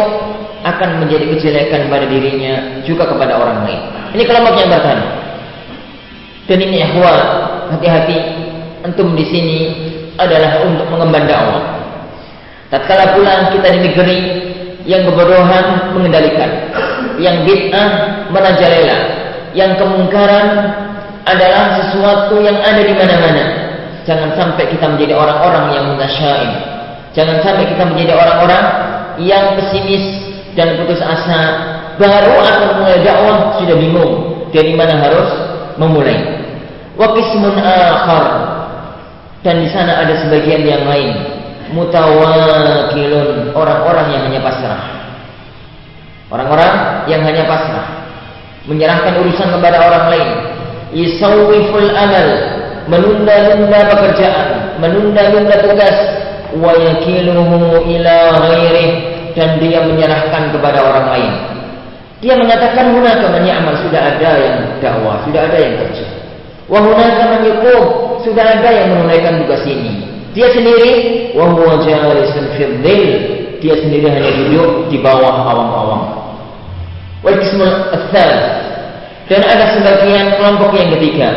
akan 0.65 0.89
menjadi 1.05 1.25
kejelekan 1.37 1.85
pada 1.85 2.05
dirinya 2.09 2.81
juga 2.81 3.05
kepada 3.05 3.37
orang 3.37 3.61
lain 3.61 3.81
ini 4.17 4.23
kelompok 4.25 4.57
yang 4.57 4.73
pertama 4.73 5.05
dan 6.49 6.57
ini 6.57 6.77
ikhwan 6.81 7.21
hati-hati 7.77 8.17
antum 8.81 9.13
di 9.13 9.25
sini 9.29 9.57
adalah 10.17 10.65
untuk 10.65 10.89
mengemban 10.89 11.29
dakwah 11.29 11.61
tatkala 12.73 13.13
pulang 13.13 13.53
kita 13.53 13.67
di 13.69 13.79
negeri 13.85 14.19
yang 14.83 15.07
kebodohan 15.07 15.95
mengendalikan, 15.95 16.49
yang 17.19 17.47
bid'ah 17.47 17.89
merajalela, 18.31 18.97
yang 19.55 19.79
kemungkaran 19.79 20.47
adalah 21.23 21.79
sesuatu 21.79 22.35
yang 22.43 22.59
ada 22.59 22.83
di 22.83 22.91
mana-mana. 22.91 23.43
Jangan 24.03 24.35
sampai 24.35 24.67
kita 24.67 24.83
menjadi 24.91 25.15
orang-orang 25.15 25.65
yang 25.71 25.85
mutasyaim. 25.95 26.51
Jangan 27.13 27.45
sampai 27.45 27.69
kita 27.69 27.85
menjadi 27.85 28.17
orang-orang 28.17 28.65
yang 29.21 29.53
pesimis 29.57 30.05
dan 30.57 30.81
putus 30.81 30.97
asa. 30.97 31.41
Baru 32.01 32.41
akan 32.41 32.81
mulai 32.81 33.05
dakwah 33.05 33.61
sudah 33.61 33.77
bingung 33.77 34.13
dari 34.49 34.73
mana 34.73 34.97
harus 34.97 35.29
memulai. 35.77 36.17
Wa 36.97 37.13
qismun 37.13 37.53
akhar. 37.61 38.25
Dan 39.45 39.61
di 39.61 39.69
sana 39.69 40.01
ada 40.01 40.13
sebagian 40.25 40.65
yang 40.65 40.89
lain. 40.89 41.13
Mutawakilun. 41.77 43.53
Orang-orang 43.53 44.07
yang 44.09 44.21
hanya 44.25 44.41
pasrah. 44.41 44.81
Orang-orang 46.33 47.05
yang 47.05 47.21
hanya 47.21 47.45
pasrah. 47.45 48.09
Menyerahkan 48.65 49.21
urusan 49.21 49.53
kepada 49.53 49.77
orang 49.85 50.05
lain. 50.17 50.29
Yisawiful 50.97 51.93
amal. 51.93 52.27
Menunda-nunda 52.89 53.79
pekerjaan. 53.93 54.47
Menunda-nunda 54.81 55.61
tugas 55.61 55.97
wa 56.57 56.71
yakiluhu 56.75 57.81
ila 57.85 58.17
ghairih 58.49 58.91
dan 59.33 59.57
dia 59.57 59.81
menyerahkan 59.81 60.53
kepada 60.53 60.79
orang 60.81 61.07
lain. 61.13 61.33
Dia 62.23 62.39
mengatakan 62.39 62.95
hunaka 62.95 63.25
man 63.33 63.43
ya'mal? 63.43 63.75
Sudah 63.83 64.01
ada 64.15 64.31
yang 64.39 64.57
dakwah 64.79 65.19
sudah 65.27 65.41
ada 65.49 65.57
yang 65.59 65.73
kerja. 65.81 66.07
Wa 66.71 66.79
hunaka 66.79 67.23
man 67.35 67.41
sudah 68.23 68.45
ada 68.59 68.69
yang 68.71 68.87
menunaikan 68.95 69.43
tugas 69.43 69.63
ini. 69.67 70.07
Dia 70.33 70.49
sendiri 70.49 70.93
wa 71.35 71.51
huwa 71.51 71.83
jalisun 71.83 72.45
fil 72.57 72.81
Dia 73.59 73.75
sendiri 73.79 74.07
hanya 74.09 74.31
duduk 74.33 74.89
di 74.89 74.97
bawah 75.03 75.45
awang-awang. 75.51 76.03
Wal 77.23 77.39
dan 79.23 79.39
ada 79.39 79.65
sebagian 79.71 80.35
kelompok 80.35 80.75
yang 80.75 80.91
ketiga. 80.99 81.29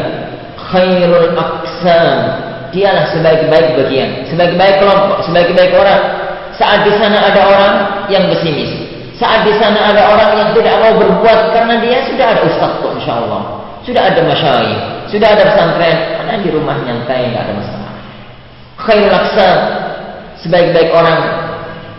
Khairul 0.58 1.38
aqsam 1.38 2.18
dialah 2.76 3.09
sebaik-baik 3.16 3.80
bagian, 3.80 4.28
sebaik-baik 4.28 4.76
kelompok, 4.85 5.25
sebaik-baik 5.25 5.73
orang. 5.73 6.28
Saat 6.56 6.85
di 6.85 6.92
sana 6.97 7.33
ada 7.33 7.40
orang 7.49 7.75
yang 8.12 8.28
pesimis, 8.33 8.68
saat 9.16 9.45
di 9.49 9.52
sana 9.56 9.92
ada 9.92 10.12
orang 10.12 10.30
yang 10.37 10.50
tidak 10.56 10.76
mau 10.80 10.92
berbuat 11.00 11.56
karena 11.56 11.80
dia 11.80 12.04
sudah 12.04 12.26
ada 12.37 12.40
ustaz 12.45 12.73
kok 12.80 12.92
insya 13.00 13.12
Allah, 13.25 13.42
sudah 13.85 14.02
ada 14.12 14.21
masyayikh, 14.25 14.80
sudah 15.09 15.28
ada 15.37 15.42
pesantren, 15.52 15.97
mana 16.21 16.40
di 16.40 16.49
rumah 16.52 16.76
nyantai 16.85 17.33
nggak 17.33 17.42
ada 17.45 17.52
masalah. 17.56 17.92
Khairul 18.76 19.16
aqsam, 19.16 19.59
sebaik-baik 20.45 20.92
orang. 20.92 21.21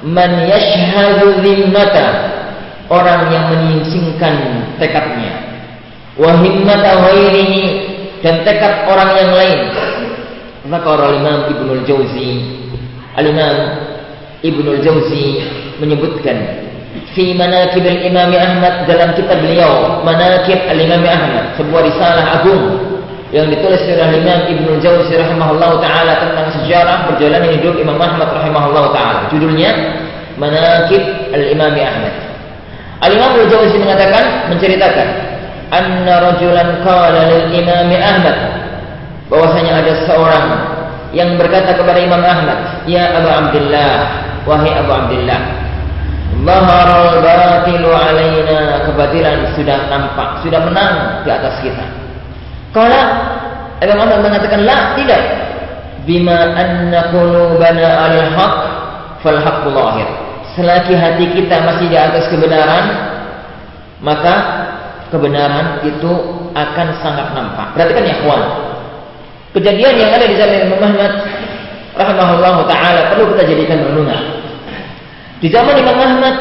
Man 0.05 0.46
yashhadu 0.46 1.41
dhimmata 1.41 2.38
orang 2.86 3.34
yang 3.34 3.50
menyingsingkan 3.50 4.36
tekadnya. 4.77 5.34
Wa 6.17 6.38
himmata 6.38 7.01
dan 8.22 8.41
tekad 8.41 8.74
orang 8.89 9.10
yang 9.13 9.31
lain 9.34 9.60
maka 10.67 10.88
orang 11.00 11.24
Imam 11.24 11.39
Ibnul 11.51 11.83
Jauzi 11.88 12.31
Al-Imam 13.17 13.57
Ibnul 14.43 14.79
Jauzi 14.83 15.41
menyebutkan 15.81 16.67
fi 17.17 17.33
manakib 17.33 17.81
al-Imam 17.81 18.29
Ahmad 18.33 18.86
dalam 18.86 19.13
kitab 19.17 19.41
beliau 19.41 20.01
Manakib 20.05 20.59
al-Imam 20.69 21.01
Ahmad 21.01 21.57
sebuah 21.57 21.81
risalah 21.88 22.25
agung 22.41 22.63
yang 23.36 23.51
ditulis 23.51 23.83
oleh 23.83 24.24
Imam 24.24 24.39
Ibnu 24.47 24.79
Jauzi 24.79 25.19
rahimahullah 25.19 25.83
taala 25.83 26.13
tentang 26.24 26.47
sejarah 26.62 27.12
perjalanan 27.12 27.51
hidup 27.59 27.75
Imam 27.75 28.00
Ahmad 28.00 28.31
rahimahullah 28.31 28.95
taala. 28.95 29.21
Judulnya 29.27 29.75
Manakib 30.39 31.03
Al-Imam 31.36 31.75
Ahmad. 31.75 32.13
Al-Imam 33.03 33.36
Ibnu 33.36 33.45
Jauzi 33.51 33.75
mengatakan 33.83 34.47
menceritakan 34.47 35.07
anna 35.75 36.13
rajulan 36.24 36.79
qala 36.88 37.21
lil 37.27 37.45
Imam 37.51 37.89
Ahmad 38.00 38.38
bahwasanya 39.27 39.84
ada 39.84 39.93
seorang 40.07 40.46
yang 41.15 41.39
berkata 41.39 41.75
kepada 41.75 42.00
Imam 42.00 42.19
Ahmad, 42.19 42.84
"Ya 42.88 43.15
Abu 43.15 43.29
Abdullah, 43.31 43.91
wahai 44.43 44.72
Abu 44.75 44.91
Abdullah, 44.91 45.67
Baharul 46.48 47.25
batilu 47.25 47.89
alaina 47.89 48.86
kebatilan 48.86 49.57
sudah 49.57 49.89
nampak, 49.89 50.46
sudah 50.46 50.62
menang 50.69 51.25
di 51.25 51.29
atas 51.34 51.57
kita. 51.65 51.81
Kala 52.75 53.01
Imam 53.81 54.05
Ahmad 54.05 54.22
mengatakan 54.22 54.62
la 54.62 54.93
tidak. 54.93 55.24
Bima 56.05 56.55
anna 56.55 57.10
qulubana 57.10 57.88
al-haq 58.07 58.55
fal 59.25 59.39
lahir. 59.43 60.07
Selagi 60.55 60.93
hati 60.96 61.25
kita 61.36 61.67
masih 61.67 61.89
di 61.89 61.98
atas 62.00 62.31
kebenaran, 62.31 62.86
maka 64.00 64.36
kebenaran 65.10 65.84
itu 65.84 66.12
akan 66.53 66.88
sangat 67.01 67.27
nampak. 67.34 67.75
Perhatikan 67.75 68.07
ya 68.07 68.15
kawan. 68.24 68.43
Kejadian 69.56 69.94
yang 69.96 70.12
ada 70.12 70.25
di 70.27 70.36
zaman 70.36 70.58
Imam 70.68 70.82
Ahmad 70.84 71.12
rahimahullah 71.98 72.56
taala 72.68 73.01
perlu 73.13 73.32
kita 73.34 73.44
jadikan 73.48 73.80
renungan. 73.88 74.22
Di 75.39 75.48
zaman 75.54 75.75
Imam 75.77 75.98
Ahmad 75.98 76.36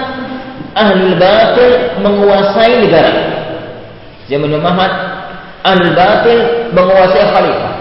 ahlul 0.77 1.15
batil 1.17 1.73
menguasai 2.03 2.75
negara. 2.83 3.13
Zaman 4.27 4.49
Imam 4.51 4.67
Ahmad 4.67 4.93
al 5.65 5.81
batil 5.95 6.41
menguasai 6.75 7.25
khalifah. 7.31 7.73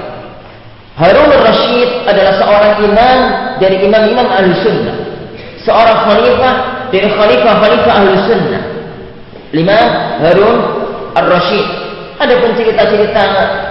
Harun 0.96 1.28
al-Rashid 1.28 2.08
adalah 2.08 2.34
seorang 2.40 2.74
imam 2.88 3.20
dari 3.60 3.84
imam-imam 3.84 4.32
ahli 4.32 4.56
sunnah. 4.64 4.96
Seorang 5.68 6.08
khalifah 6.08 6.54
dari 6.88 7.12
khalifah-khalifah 7.12 7.92
ahli 7.92 8.12
sunnah. 8.24 8.64
Lima 9.52 9.80
Harun 10.24 10.58
al-Rashid. 11.20 11.85
Ada 12.16 12.34
pun 12.40 12.52
cerita-cerita 12.56 13.24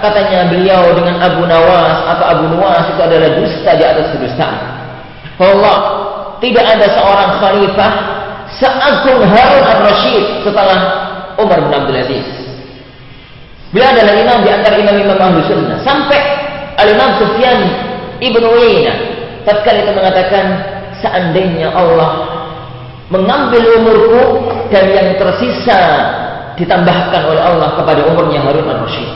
katanya 0.05 0.45
beliau 0.53 0.93
dengan 0.93 1.17
Abu 1.17 1.49
Nawas 1.49 1.97
atau 2.13 2.25
Abu 2.29 2.45
Nuwas 2.53 2.85
itu 2.93 3.01
adalah 3.01 3.29
dusta 3.41 3.71
di 3.73 3.83
atas 3.83 4.05
kedustaan. 4.13 4.61
Allah 5.41 5.77
tidak 6.37 6.61
ada 6.61 6.85
seorang 6.93 7.31
khalifah 7.41 7.91
seagung 8.53 9.25
Harun 9.25 9.65
al-Rashid 9.65 10.45
setelah 10.45 10.79
Umar 11.41 11.57
bin 11.57 11.73
Abdul 11.73 11.97
Aziz. 11.97 12.27
Beliau 13.73 13.91
adalah 13.91 14.13
imam 14.13 14.39
di 14.45 14.49
antara 14.53 14.75
imam-imam 14.79 15.19
ahlu 15.19 15.41
sunnah. 15.49 15.81
Sampai 15.83 16.21
Al-Imam 16.79 17.19
Sufyan 17.19 17.59
Ibnu 18.23 18.45
Uyainah 18.45 18.97
tatkala 19.43 19.83
itu 19.83 19.91
mengatakan 19.91 20.45
seandainya 21.03 21.75
Allah 21.75 22.11
mengambil 23.11 23.63
umurku 23.81 24.23
dan 24.73 24.85
yang 24.89 25.09
tersisa 25.19 25.79
ditambahkan 26.55 27.21
oleh 27.27 27.41
Allah 27.43 27.69
kepada 27.79 28.01
umurnya 28.07 28.39
Harun 28.43 28.67
al-Rasyid. 28.67 29.11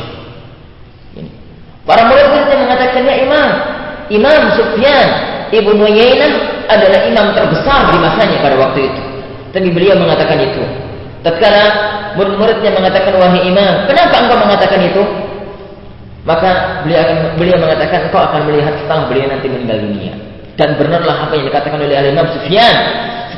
Para 1.89 2.05
murid-muridnya 2.05 2.57
mengatakan 2.61 3.01
ya 3.01 3.15
imam, 3.25 3.49
Imam 4.13 4.41
Sufyan 4.53 5.07
Ibnu 5.49 5.81
Uyainah 5.81 6.31
adalah 6.69 6.99
imam 7.09 7.33
terbesar 7.33 7.89
di 7.89 7.97
masanya 7.97 8.37
pada 8.45 8.55
waktu 8.61 8.79
itu. 8.85 9.01
Tapi 9.49 9.67
beliau 9.73 9.97
mengatakan 9.97 10.37
itu. 10.37 10.61
Tatkala 11.25 11.63
murid-muridnya 12.13 12.71
mengatakan 12.77 13.17
wahai 13.17 13.41
imam, 13.49 13.89
kenapa 13.89 14.15
engkau 14.21 14.37
mengatakan 14.37 14.79
itu? 14.85 15.03
Maka 16.23 16.83
beliau 16.85 17.01
akan 17.01 17.17
beliau 17.41 17.57
mengatakan 17.57 17.99
engkau 18.07 18.21
akan 18.21 18.41
melihat 18.45 18.73
setelah 18.77 19.09
beliau 19.09 19.27
nanti 19.33 19.47
meninggal 19.49 19.77
dunia. 19.81 20.13
Dan 20.59 20.75
benarlah 20.75 21.25
apa 21.25 21.33
yang 21.39 21.47
dikatakan 21.47 21.79
oleh 21.79 21.95
Imam 22.11 22.27
Sufyan. 22.35 22.75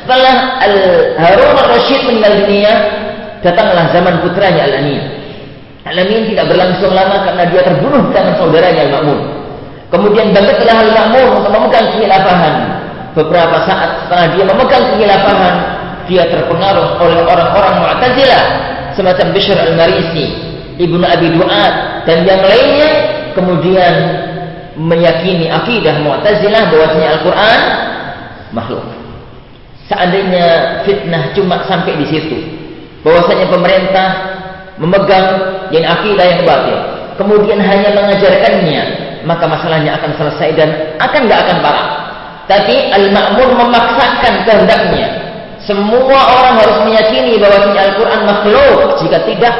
Setelah 0.02 0.58
Al 0.58 0.74
Harun 1.14 1.54
al-Rashid 1.54 2.02
meninggal 2.10 2.42
dunia, 2.42 2.72
datanglah 3.42 3.90
zaman 3.90 4.22
putranya 4.22 4.70
Al-Amin. 4.70 5.02
Al-Amin 5.82 6.30
tidak 6.30 6.46
berlangsung 6.46 6.94
lama 6.94 7.26
karena 7.26 7.44
dia 7.50 7.62
terbunuh 7.66 8.02
dengan 8.14 8.34
saudaranya 8.38 8.82
Al-Ma'mun. 8.88 9.20
Kemudian 9.90 10.30
bangkitlah 10.30 10.76
Al-Ma'mun 10.88 11.26
untuk 11.42 11.50
memegang 11.50 11.86
kekhilafahan. 11.92 12.54
Beberapa 13.12 13.68
saat 13.68 14.06
setelah 14.06 14.26
dia 14.32 14.44
memegang 14.46 14.84
kekhilafahan, 14.94 15.54
dia 16.06 16.22
terpengaruh 16.30 16.96
oleh 17.02 17.18
orang-orang 17.26 17.74
Mu'tazilah 17.82 18.44
semacam 18.96 19.26
Bishr 19.36 19.58
al-Marisi, 19.58 20.26
Ibnu 20.80 21.02
Abi 21.04 21.28
Duat 21.36 22.06
dan 22.08 22.24
yang 22.24 22.40
lainnya 22.40 22.90
kemudian 23.36 23.94
meyakini 24.78 25.52
akidah 25.52 26.00
Mu'tazilah 26.00 26.62
bahwasanya 26.72 27.08
Al-Qur'an 27.18 27.60
makhluk. 28.54 28.84
Seandainya 29.90 30.80
fitnah 30.88 31.36
cuma 31.36 31.60
sampai 31.68 32.00
di 32.00 32.06
situ, 32.08 32.38
bahwasanya 33.02 33.46
pemerintah 33.50 34.08
memegang 34.78 35.26
yang 35.74 35.84
akidah 35.86 36.26
yang 36.26 36.42
batil, 36.46 36.78
kemudian 37.18 37.58
hanya 37.60 37.94
mengajarkannya, 37.94 38.82
maka 39.26 39.44
masalahnya 39.46 39.98
akan 40.00 40.10
selesai 40.18 40.48
dan 40.58 40.68
akan 40.98 41.20
nggak 41.28 41.40
akan 41.46 41.56
parah. 41.62 41.88
Tapi 42.50 42.90
Al-Ma'mun 42.90 43.48
memaksakan 43.54 44.42
kehendaknya 44.42 45.32
semua 45.62 46.20
orang 46.26 46.58
harus 46.58 46.78
meyakini 46.82 47.38
bahwa 47.38 47.70
Al-Quran 47.70 48.20
makhluk. 48.26 48.98
Jika 48.98 49.22
tidak, 49.30 49.54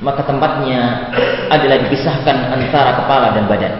maka 0.00 0.24
tempatnya 0.24 1.12
adalah 1.52 1.76
dipisahkan 1.84 2.36
antara 2.56 2.96
kepala 2.96 3.36
dan 3.36 3.44
badan. 3.44 3.74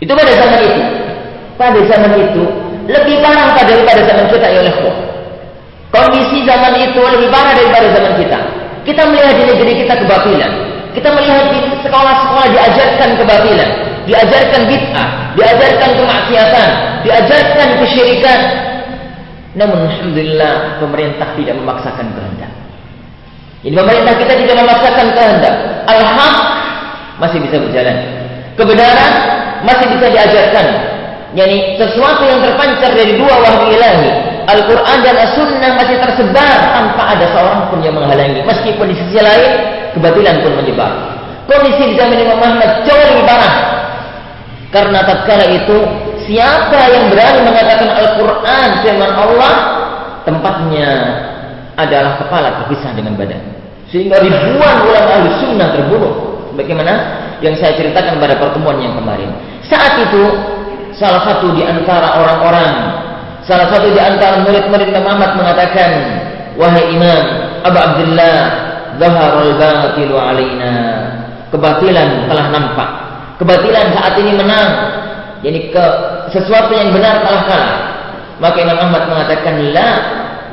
Itu 0.00 0.12
pada 0.16 0.32
zaman 0.32 0.60
itu. 0.64 0.82
Pada 1.58 1.80
zaman 1.90 2.12
itu 2.14 2.44
lebih 2.88 3.20
parah 3.20 3.52
daripada 3.60 4.00
zaman 4.06 4.30
kita 4.32 4.46
ya 4.48 4.58
oleh 4.64 4.74
Kondisi 5.88 6.44
zaman 6.44 6.76
itu 6.76 7.00
lebih 7.00 7.32
parah 7.32 7.56
daripada 7.56 7.88
zaman 7.96 8.12
kita. 8.20 8.38
Kita 8.84 9.02
melihat 9.08 9.34
di 9.36 9.44
negeri 9.48 9.72
kita 9.84 9.94
kebatilan. 10.04 10.52
Kita 10.92 11.08
melihat 11.12 11.52
di 11.52 11.58
sekolah-sekolah 11.84 12.46
diajarkan 12.52 13.10
kebatilan, 13.20 13.70
diajarkan 14.08 14.60
bid'ah, 14.66 15.08
diajarkan 15.36 15.90
kemaksiatan, 15.94 16.68
diajarkan 17.06 17.68
kesyirikan, 17.84 18.38
namun 19.56 19.90
Alhamdulillah 19.90 20.78
pemerintah 20.78 21.34
tidak 21.34 21.54
memaksakan 21.58 22.06
kehendak. 22.14 22.52
Jadi 23.66 23.74
pemerintah 23.74 24.14
kita 24.14 24.34
tidak 24.38 24.56
memaksakan 24.62 25.06
kehendak. 25.16 25.54
Al-haq 25.90 26.36
masih 27.18 27.38
bisa 27.42 27.56
berjalan. 27.58 27.96
Kebenaran 28.54 29.12
masih 29.66 29.86
bisa 29.98 30.06
diajarkan. 30.14 30.66
Yani 31.34 31.76
sesuatu 31.76 32.22
yang 32.24 32.40
terpancar 32.40 32.90
dari 32.94 33.18
dua 33.18 33.34
wahyu 33.44 33.76
ilahi, 33.76 34.10
Al-Quran 34.48 34.98
dan 35.04 35.14
As-Sunnah 35.28 35.76
masih 35.76 36.00
tersebar 36.00 36.58
tanpa 36.72 37.02
ada 37.12 37.26
seorang 37.28 37.68
pun 37.68 37.84
yang 37.84 37.92
menghalangi. 37.92 38.40
Meskipun 38.48 38.88
di 38.88 38.96
sisi 38.96 39.20
lain, 39.20 39.50
kebatilan 39.92 40.40
pun 40.40 40.52
menyebar. 40.56 40.92
Kondisi 41.44 41.92
di 41.92 41.94
zaman 42.00 42.16
Imam 42.16 42.40
Muhammad 42.40 42.88
jauh 42.88 43.04
lebih 43.12 43.24
parah. 43.28 43.54
Karena 44.68 45.00
tatkala 45.04 45.48
itu 45.48 45.76
Siapa 46.28 46.92
yang 46.92 47.08
berani 47.08 47.40
mengatakan 47.40 47.88
Al-Quran 47.88 48.68
firman 48.84 49.16
Allah, 49.16 49.54
tempatnya 50.28 50.90
adalah 51.72 52.20
kepala 52.20 52.52
terpisah 52.60 52.92
dengan 52.92 53.16
badan. 53.16 53.40
Sehingga 53.88 54.20
ribuan 54.20 54.76
ulama 54.84 55.24
ahli 55.24 55.32
sunnah 55.40 55.72
terbunuh. 55.72 56.12
Bagaimana 56.52 57.24
yang 57.40 57.56
saya 57.56 57.80
ceritakan 57.80 58.20
pada 58.20 58.36
pertemuan 58.36 58.76
yang 58.76 58.92
kemarin. 58.92 59.32
Saat 59.64 59.96
itu, 60.04 60.20
salah 61.00 61.24
satu 61.24 61.56
di 61.56 61.64
antara 61.64 62.20
orang-orang, 62.20 62.72
salah 63.48 63.72
satu 63.72 63.88
di 63.88 63.98
antara 63.98 64.44
murid-murid 64.44 64.92
Muhammad 64.92 65.34
mengatakan, 65.40 65.90
Wahai 66.60 66.92
Imam 66.92 67.24
Abu 67.64 67.78
Abdullah, 67.80 68.38
Zaharul 69.00 69.56
batilu 69.56 70.14
alaina. 70.20 70.74
Kebatilan 71.48 72.28
telah 72.28 72.46
nampak 72.52 73.08
kebatilan 73.38 73.94
saat 73.94 74.14
ini 74.18 74.34
menang, 74.34 74.70
jadi 75.40 75.70
ke 75.70 75.84
sesuatu 76.34 76.74
yang 76.74 76.90
benar 76.90 77.22
kalah 77.22 77.42
kalah. 77.46 77.74
Maka 78.38 78.56
Imam 78.62 78.78
Ahmad 78.78 79.02
mengatakan 79.10 79.54
la 79.74 79.90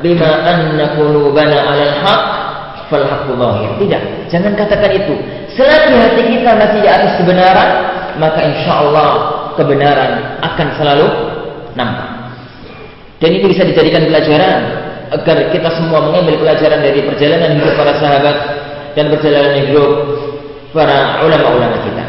bima 0.02 0.30
anna 0.46 0.94
qulubana 0.94 1.54
'alal 1.54 1.94
haq 2.02 2.22
fal 2.88 3.04
haqqu 3.04 3.34
dhahir. 3.34 3.70
Tidak, 3.82 4.02
jangan 4.30 4.52
katakan 4.54 4.90
itu. 4.94 5.14
Selagi 5.54 5.94
hati 5.94 6.22
kita 6.38 6.50
masih 6.54 6.80
di 6.82 6.88
atas 6.90 7.12
kebenaran, 7.18 7.70
maka 8.18 8.40
insya 8.42 8.72
Allah 8.86 9.10
kebenaran 9.58 10.40
akan 10.42 10.68
selalu 10.78 11.06
nampak. 11.74 12.15
Dan 13.16 13.28
ini 13.32 13.46
bisa 13.48 13.64
dijadikan 13.64 14.04
pelajaran 14.08 14.60
agar 15.16 15.36
kita 15.54 15.68
semua 15.78 16.04
mengambil 16.04 16.36
pelajaran 16.42 16.84
dari 16.84 17.00
perjalanan 17.04 17.56
hidup 17.56 17.74
para 17.78 17.92
sahabat 17.96 18.36
dan 18.92 19.08
perjalanan 19.08 19.54
hidup 19.64 19.90
para 20.76 21.24
ulama-ulama 21.24 21.76
kita. 21.80 22.04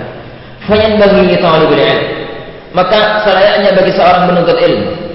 Fayan 0.68 1.00
bagi 1.00 1.40
talibul 1.40 1.80
ilm. 1.80 2.02
Maka 2.76 3.24
selayaknya 3.24 3.72
bagi 3.74 3.92
seorang 3.96 4.28
penuntut 4.28 4.60
ilmu 4.60 5.08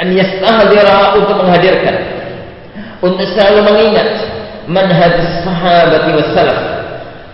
an 0.00 0.08
yastahdira 0.16 1.12
untuk 1.20 1.36
menghadirkan 1.44 1.96
untuk 3.04 3.28
selalu 3.36 3.68
mengingat 3.68 4.08
manhaj 4.64 5.20
sahabat 5.44 6.08
was 6.16 6.30
salaf 6.32 6.60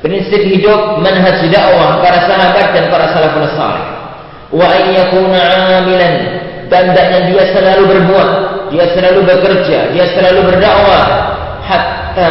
prinsip 0.02 0.42
hidup 0.42 0.98
manhaj 0.98 1.38
dakwah 1.46 2.02
para 2.02 2.26
sahabat 2.26 2.66
dan 2.74 2.84
para 2.90 3.06
salafun 3.14 3.46
salih 3.54 3.86
wa 4.50 4.66
an 4.66 4.84
yakuna 4.90 5.42
amilan 5.78 6.14
dan 6.66 6.92
dia 7.30 7.44
selalu 7.54 7.82
berbuat 7.86 8.28
dia 8.70 8.84
selalu 8.94 9.20
bekerja 9.26 9.94
dia 9.94 10.06
selalu 10.14 10.40
berdakwah. 10.50 11.04
Hatta 11.66 12.30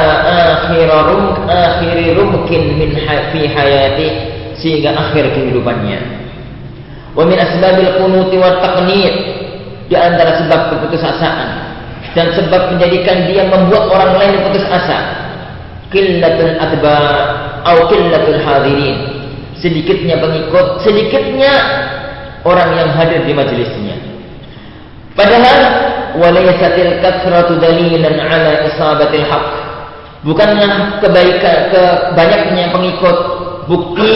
akhir 0.55 0.87
rum 0.87 1.43
akhir 1.43 1.95
rumkin 2.15 2.79
min 2.79 2.95
fi 3.31 3.41
hayati 3.51 4.07
sehingga 4.55 4.95
akhir 4.95 5.35
kehidupannya. 5.35 5.99
Wa 7.15 7.23
min 7.27 7.35
asbabil 7.39 7.99
qunuti 7.99 8.35
wa 8.39 8.63
taqnit 8.63 9.15
di 9.91 9.95
antara 9.95 10.39
sebab 10.39 10.59
keputusasaan 10.71 11.49
dan 12.15 12.31
sebab 12.31 12.75
menjadikan 12.75 13.27
dia 13.27 13.43
membuat 13.47 13.91
orang 13.91 14.11
lain 14.19 14.35
putus 14.47 14.63
asa. 14.71 15.27
Qillatul 15.91 16.55
atba 16.59 16.99
atau 17.63 17.87
qillatul 17.91 18.39
hadirin. 18.39 18.97
Sedikitnya 19.59 20.19
pengikut 20.19 20.83
sedikitnya 20.83 21.53
orang 22.43 22.71
yang 22.75 22.89
hadir 22.95 23.23
di 23.23 23.31
majelisnya 23.35 24.04
padahal 25.15 25.59
walaysatil 26.19 26.99
kathratu 27.01 27.59
dalilan 27.59 28.15
ala 28.19 28.67
isabatil 28.67 29.25
haqq. 29.25 29.51
Bukanlah 30.25 30.99
kebaikan 31.05 31.69
kebanyaknya 31.69 32.73
pengikut 32.73 33.17
bukti 33.69 34.13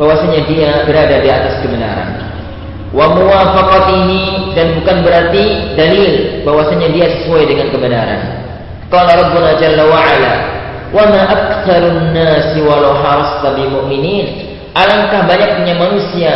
bahwasanya 0.00 0.40
dia 0.48 0.70
berada 0.88 1.20
di 1.20 1.28
atas 1.28 1.60
kebenaran. 1.60 2.32
Wa 2.92 3.12
muwafaqatihi 3.12 4.52
dan 4.56 4.76
bukan 4.80 4.96
berarti 5.04 5.76
dalil 5.76 6.12
bahwasanya 6.44 6.88
dia 6.92 7.06
sesuai 7.20 7.44
dengan 7.48 7.68
kebenaran. 7.68 8.20
Qala 8.88 9.12
rabbuna 9.16 9.56
jalla 9.60 9.84
wa 9.88 10.00
ala 10.00 10.34
wa 10.92 11.04
ma 11.08 11.20
aktsarun 11.24 12.12
nasi 12.12 12.60
walau 12.60 12.92
harasta 13.00 13.56
bimu'minin 13.56 14.60
alangkah 14.76 15.24
banyaknya 15.24 15.72
manusia 15.80 16.32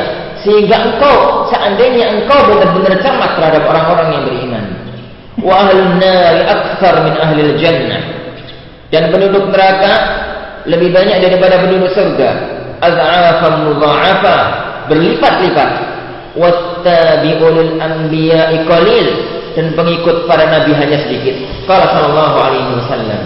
sehingga 0.47 0.77
engkau 0.79 1.51
seandainya 1.51 2.07
engkau 2.15 2.39
benar-benar 2.47 2.95
cermat 3.03 3.35
terhadap 3.35 3.67
orang-orang 3.67 4.09
yang 4.15 4.23
beriman. 4.31 4.65
Wa 5.43 5.67
ahlun 5.67 5.99
nari 5.99 6.43
aktsar 6.47 7.03
min 7.03 7.15
ahlil 7.19 7.53
jannah. 7.59 8.03
Dan 8.95 9.11
penduduk 9.11 9.51
neraka 9.51 9.93
lebih 10.71 10.95
banyak 10.95 11.19
daripada 11.19 11.67
penduduk 11.67 11.91
surga. 11.99 12.31
Az'afan 12.79 13.67
mudha'afa. 13.67 14.37
Berlipat-lipat. 14.87 15.71
Wattabi'ul 16.39 17.83
anbiya'i 17.83 18.63
qalil. 18.71 19.07
Dan 19.59 19.75
pengikut 19.75 20.31
para 20.31 20.47
nabi 20.47 20.79
hanya 20.79 21.03
sedikit. 21.03 21.43
Qala 21.67 21.91
sallallahu 21.91 22.37
alaihi 22.39 22.71
wasallam. 22.79 23.23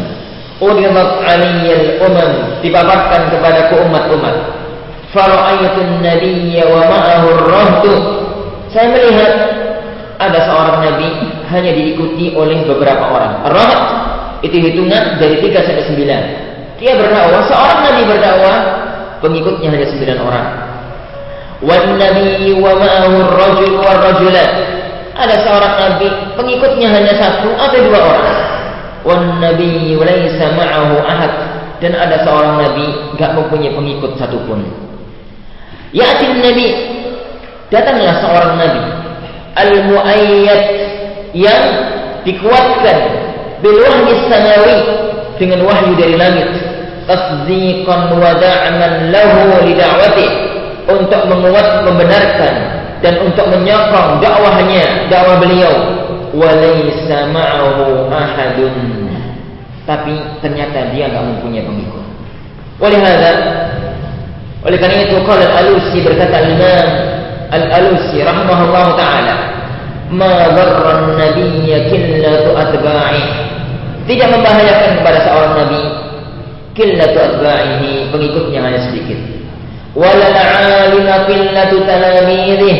Uridat 0.56 1.20
aliyal 1.28 2.00
umam. 2.00 2.32
Dipaparkan 2.64 3.28
kepada 3.28 3.68
umat-umat. 3.76 4.59
Fara'aitun 5.10 6.06
nabiyya 6.06 6.70
wa 6.70 6.86
ma'ahu 6.86 7.28
rahtu. 7.50 7.92
Saya 8.70 8.94
melihat 8.94 9.32
ada 10.22 10.38
seorang 10.46 10.76
nabi 10.86 11.08
hanya 11.50 11.74
diikuti 11.74 12.30
oleh 12.38 12.62
beberapa 12.62 13.10
orang. 13.10 13.42
Rahat 13.50 13.82
itu 14.46 14.54
hitungan 14.62 15.18
dari 15.18 15.42
3 15.42 15.66
sampai 15.66 15.84
9. 15.84 16.78
Dia 16.78 16.92
berdakwah, 16.96 17.42
seorang 17.44 17.80
nabi 17.90 18.02
berdakwah, 18.06 18.56
pengikutnya 19.18 19.68
hanya 19.74 19.86
9 19.90 20.22
orang. 20.22 20.46
Wa 21.60 21.76
nabi 21.98 22.56
wa 22.56 22.72
ma'ahu 22.78 23.16
rajul 23.34 23.72
wa 23.82 23.92
rajulat. 23.98 24.50
Ada 25.12 25.34
seorang 25.44 25.74
nabi, 25.76 26.08
pengikutnya 26.38 26.88
hanya 26.88 27.12
satu 27.18 27.52
atau 27.52 27.78
dua 27.84 28.00
orang. 28.00 28.38
Wa 29.04 29.14
nabi 29.42 29.92
laisa 29.98 30.54
ma'ahu 30.56 31.02
ahad. 31.04 31.32
Dan 31.80 31.96
ada 31.96 32.20
seorang 32.24 32.60
nabi 32.60 33.16
gak 33.16 33.36
mempunyai 33.36 33.72
pengikut 33.72 34.16
satupun 34.20 34.89
ya'ti 35.94 36.26
nabi. 36.38 36.68
Datanglah 37.70 38.14
seorang 38.18 38.52
nabi. 38.58 38.82
Al 39.54 39.72
muayyad 39.86 40.62
yang 41.34 41.64
dikuatkan 42.26 42.98
bil 43.62 43.78
wahyi 43.78 44.78
dengan 45.38 45.60
wahyu 45.66 45.92
dari 45.94 46.14
langit. 46.18 46.48
Tasdiqan 47.06 48.14
wa 48.14 48.32
lahu 49.10 49.42
li 49.66 49.74
da'watihi 49.74 50.50
untuk 50.90 51.22
menguat 51.30 51.86
membenarkan 51.86 52.54
dan 53.00 53.14
untuk 53.24 53.46
menyokong 53.48 54.20
dakwahnya 54.20 55.08
dakwah 55.08 55.36
beliau. 55.40 55.74
Walaysa 56.30 57.26
ma'ahu 57.34 58.06
ahadun. 58.06 59.10
Tapi 59.82 60.14
ternyata 60.38 60.94
dia 60.94 61.10
enggak 61.10 61.24
mempunyai 61.26 61.66
pengikut. 61.66 62.06
Oleh 62.78 62.98
oleh 64.60 64.76
karena 64.76 65.08
itu 65.08 65.16
qala 65.24 65.40
al-alusi 65.40 66.04
berkata 66.04 66.36
Imam 66.44 66.88
al-alusi 67.48 68.20
rahimahullah 68.20 68.86
taala 68.92 69.34
ma 70.12 70.52
dharra 70.52 70.90
an-nabiyya 71.00 71.88
qillatu 71.88 72.52
atba'i. 72.52 73.24
Tidak 74.04 74.28
membahayakan 74.28 74.90
kepada 75.00 75.18
seorang 75.24 75.52
nabi 75.64 75.80
qillatu 76.76 77.18
atba'ihi 77.18 78.12
pengikutnya 78.12 78.60
hanya 78.60 78.80
sedikit. 78.84 79.16
Walal 79.96 80.36
alima 80.36 81.24
qillatu 81.24 81.80
talamidih 81.88 82.76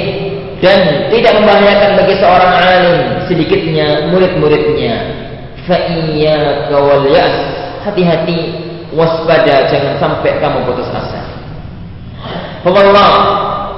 dan 0.61 1.09
tidak 1.09 1.33
membahayakan 1.40 1.90
bagi 1.97 2.14
seorang 2.21 2.53
alim 2.61 2.99
sedikitnya 3.25 4.12
murid-muridnya 4.12 4.95
fa 5.64 5.77
iyyaka 5.88 6.77
wal 6.77 7.09
yas 7.09 7.35
hati-hati 7.88 8.53
waspada 8.93 9.73
jangan 9.73 9.97
sampai 9.97 10.37
kamu 10.37 10.61
putus 10.69 10.93
asa 10.93 11.30
Allah 12.64 13.11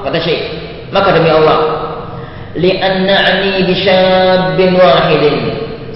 kata 0.07 0.19
Syekh. 0.23 0.43
Maka 0.93 1.17
demi 1.17 1.33
Allah 1.33 1.83
li'anna'ni 2.57 3.65
bisyabbin 3.65 4.77
wahidin. 4.77 5.37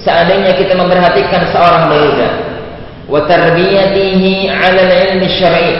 Seandainya 0.01 0.57
kita 0.57 0.79
memperhatikan 0.79 1.51
seorang 1.53 1.91
pemuda 1.91 2.29
wa 3.11 3.21
tarbiyatihi 3.27 4.49
'ala 4.49 4.81
al-ilmi 4.81 5.29
syar'i. 5.37 5.75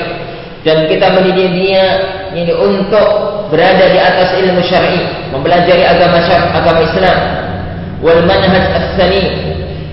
Dan 0.67 0.91
kita 0.91 1.15
mendidik 1.15 1.55
dia 1.55 1.87
ini 2.35 2.51
untuk 2.51 3.09
berada 3.55 3.87
di 3.87 3.99
atas 4.03 4.35
ilmu 4.35 4.59
syar'i, 4.67 5.31
mempelajari 5.31 5.87
agama 5.87 6.19
syar, 6.27 6.51
agama 6.51 6.83
Islam, 6.83 7.19
wal 8.03 8.21
manhaj 8.27 8.67
as-salim 8.75 9.31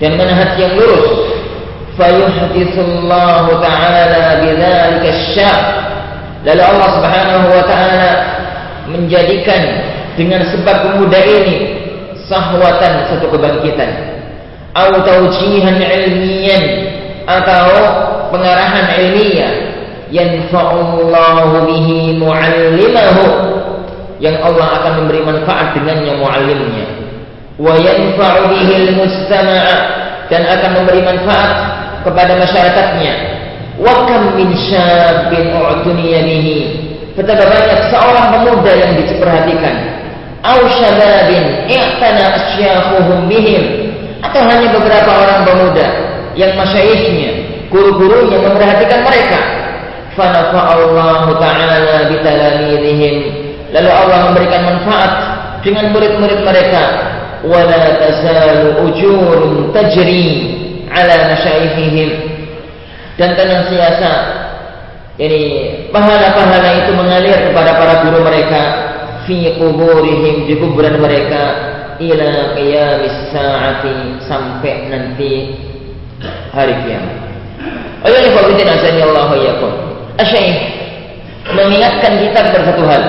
dan 0.02 0.18
manhaj 0.18 0.58
yang 0.58 0.74
lurus. 0.74 1.30
Fayuhditsullahu 1.94 3.62
ta'ala 3.62 4.42
bidzalika 4.42 5.14
asy 5.14 5.46
Lalu 6.44 6.60
Allah 6.60 6.90
Subhanahu 7.00 7.46
wa 7.56 7.64
taala 7.64 8.12
menjadikan 8.92 9.62
dengan 10.20 10.44
sebab 10.52 10.76
pemuda 10.92 11.20
ini 11.24 11.80
sahwatan 12.28 13.08
satu 13.08 13.32
kebangkitan. 13.32 14.20
Atau 14.76 15.06
taujihan 15.08 15.80
ilmiyan 15.80 16.64
atau 17.24 17.70
pengarahan 18.34 18.92
ilmiah 19.00 19.54
yanfa'ullahu 20.12 21.64
bihi 21.70 22.20
mu'allimahu 22.20 23.26
yang 24.20 24.36
Allah 24.44 24.84
akan 24.84 24.92
memberi 25.06 25.22
manfaat 25.24 25.78
dengannya 25.80 26.20
muallimnya. 26.20 26.88
Wa 27.56 27.80
yanfa'u 27.80 28.52
bihi 28.52 28.92
mustama'a 29.00 29.76
dan 30.28 30.44
akan 30.44 30.72
memberi 30.84 31.02
manfaat 31.08 31.52
kepada 32.04 32.36
masyarakatnya 32.36 33.33
wa 33.84 34.08
kam 34.08 34.40
min 34.40 34.56
syabin 34.56 35.52
u'tuniya 35.52 36.24
bihi 36.24 36.58
betapa 37.14 37.46
banyak 37.46 37.80
seorang 37.94 38.28
pemuda 38.34 38.72
yang 38.74 38.92
diperhatikan. 38.98 39.76
Au 40.44 40.60
syababin 40.68 41.68
i'tana 41.70 42.36
asyakhuhum 42.36 43.30
bihim. 43.30 43.94
Atau 44.24 44.40
hanya 44.40 44.72
beberapa 44.72 45.12
orang 45.12 45.44
pemuda 45.44 45.88
yang 46.40 46.56
masyayikhnya 46.56 47.32
guru-gurunya 47.70 48.40
memperhatikan 48.40 49.04
mereka. 49.04 49.40
Allah 50.14 51.26
ta'ala 51.42 51.98
bitalamidihim. 52.08 53.16
Lalu 53.74 53.90
Allah 53.90 54.20
memberikan 54.30 54.62
manfaat 54.62 55.12
dengan 55.66 55.90
murid-murid 55.90 56.46
mereka. 56.46 56.84
Wala 57.44 58.00
tazalu 58.00 58.88
ujurun 58.88 59.76
tajri 59.76 60.56
ala 60.88 61.36
masyaihihim 61.36 62.33
dan 63.20 63.38
senantiasa 63.38 64.12
ini 65.22 65.42
pahala-pahala 65.94 66.70
itu 66.86 66.92
mengalir 66.98 67.38
kepada 67.50 67.78
para 67.78 67.94
guru 68.02 68.26
mereka 68.26 68.62
fi 69.30 69.54
kuburihim 69.62 70.50
di 70.50 70.58
kuburan 70.58 70.98
mereka 70.98 71.42
ila 72.02 72.58
qiyamis 72.58 73.18
saati 73.30 74.18
sampai 74.26 74.90
nanti 74.90 75.54
hari 76.50 76.74
kiamat. 76.82 77.18
Ayo 78.04 78.18
ikhwatin 78.34 78.68
azani 78.68 79.02
Allah 79.06 79.30
yakum. 79.38 79.72
Asyaikh 80.18 80.60
mengingatkan 81.52 82.24
kita 82.24 82.40
kepada 82.40 82.64
satu 82.72 82.84
hal 82.88 83.04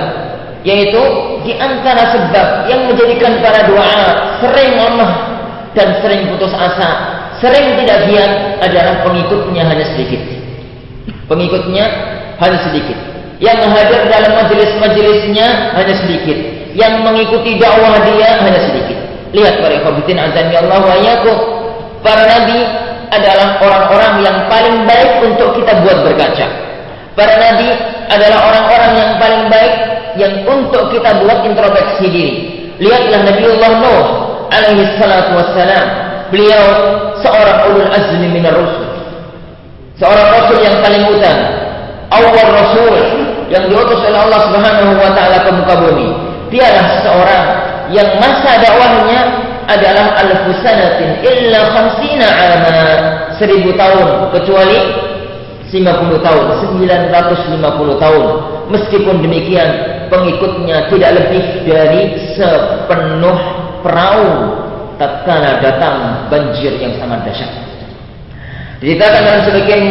yaitu 0.65 1.03
di 1.45 1.53
antara 1.61 2.09
sebab 2.17 2.49
yang 2.73 2.89
menjadikan 2.89 3.37
para 3.45 3.69
doa 3.69 4.01
sering 4.41 4.81
lemah 4.81 5.13
dan 5.77 6.01
sering 6.01 6.25
putus 6.33 6.51
asa, 6.57 6.91
sering 7.45 7.77
tidak 7.85 8.09
giat 8.09 8.33
adalah 8.65 9.05
pengikutnya 9.05 9.63
hanya 9.69 9.85
sedikit. 9.93 10.21
Pengikutnya 11.29 11.85
hanya 12.41 12.59
sedikit. 12.65 12.97
Yang 13.37 13.69
hadir 13.69 14.01
dalam 14.09 14.33
majelis-majelisnya 14.33 15.77
hanya 15.77 15.95
sedikit. 16.01 16.39
Yang 16.73 16.95
mengikuti 17.05 17.61
dakwah 17.61 18.01
dia 18.09 18.41
hanya 18.41 18.61
sedikit. 18.65 18.97
Lihat 19.37 19.61
para 19.61 19.77
ikhwatin 19.77 20.17
azan 20.17 20.49
ya 20.49 20.65
Allah 20.65 20.81
wa 20.81 20.97
Para 22.01 22.23
nabi 22.25 22.59
adalah 23.13 23.61
orang-orang 23.61 24.13
yang 24.25 24.37
paling 24.49 24.77
baik 24.89 25.13
untuk 25.29 25.61
kita 25.61 25.85
buat 25.85 26.01
berkaca. 26.01 26.47
Para 27.13 27.35
nabi 27.37 27.69
adalah 28.09 28.41
orang-orang 28.49 28.93
yang 28.97 29.11
paling 29.21 29.45
baik 29.53 29.75
yang 30.17 30.35
untuk 30.49 30.89
kita 30.95 31.21
buat 31.21 31.45
introspeksi 31.45 32.07
diri. 32.09 32.35
Lihatlah 32.81 33.23
Nabiullah 33.23 33.73
Nuh 33.79 34.05
alaihi 34.51 34.83
salatu 34.99 35.31
wassalam. 35.39 35.87
Beliau 36.31 36.65
seorang 37.25 37.59
ulul 37.73 37.89
azmi 37.89 38.29
minar 38.29 38.53
rusul. 38.53 38.85
Seorang 39.97 40.29
rasul 40.29 40.59
yang 40.61 40.77
paling 40.85 41.09
utama. 41.09 41.49
Awal 42.13 42.49
rasul 42.53 42.95
yang 43.49 43.65
diutus 43.73 44.05
oleh 44.05 44.21
Allah 44.21 44.41
Subhanahu 44.47 44.93
wa 45.01 45.11
taala 45.17 45.37
ke 45.41 45.51
muka 45.51 45.75
bumi. 45.81 46.09
Dialah 46.53 46.87
seorang 47.01 47.45
yang 47.91 48.21
masa 48.21 48.61
dakwahnya 48.61 49.21
adalah 49.65 50.21
alfu 50.21 50.53
sanatin 50.61 51.25
illa 51.25 51.73
khamsina 51.73 52.29
ama 52.29 52.79
seribu 53.41 53.73
tahun 53.75 54.29
kecuali 54.37 54.79
50 55.73 55.81
tahun 56.23 56.45
950 56.71 58.05
tahun 58.05 58.25
meskipun 58.71 59.17
demikian 59.25 59.69
pengikutnya 60.13 60.87
tidak 60.93 61.11
lebih 61.19 61.45
dari 61.67 62.03
sepenuh 62.37 63.39
perahu 63.83 64.31
tatkala 65.01 65.61
datang 65.61 66.29
banjir 66.31 66.75
yang 66.79 66.95
sangat 66.99 67.27
dahsyat. 67.27 67.53
Diceritakan 68.85 69.21
dalam 69.25 69.43
sebagian 69.49 69.83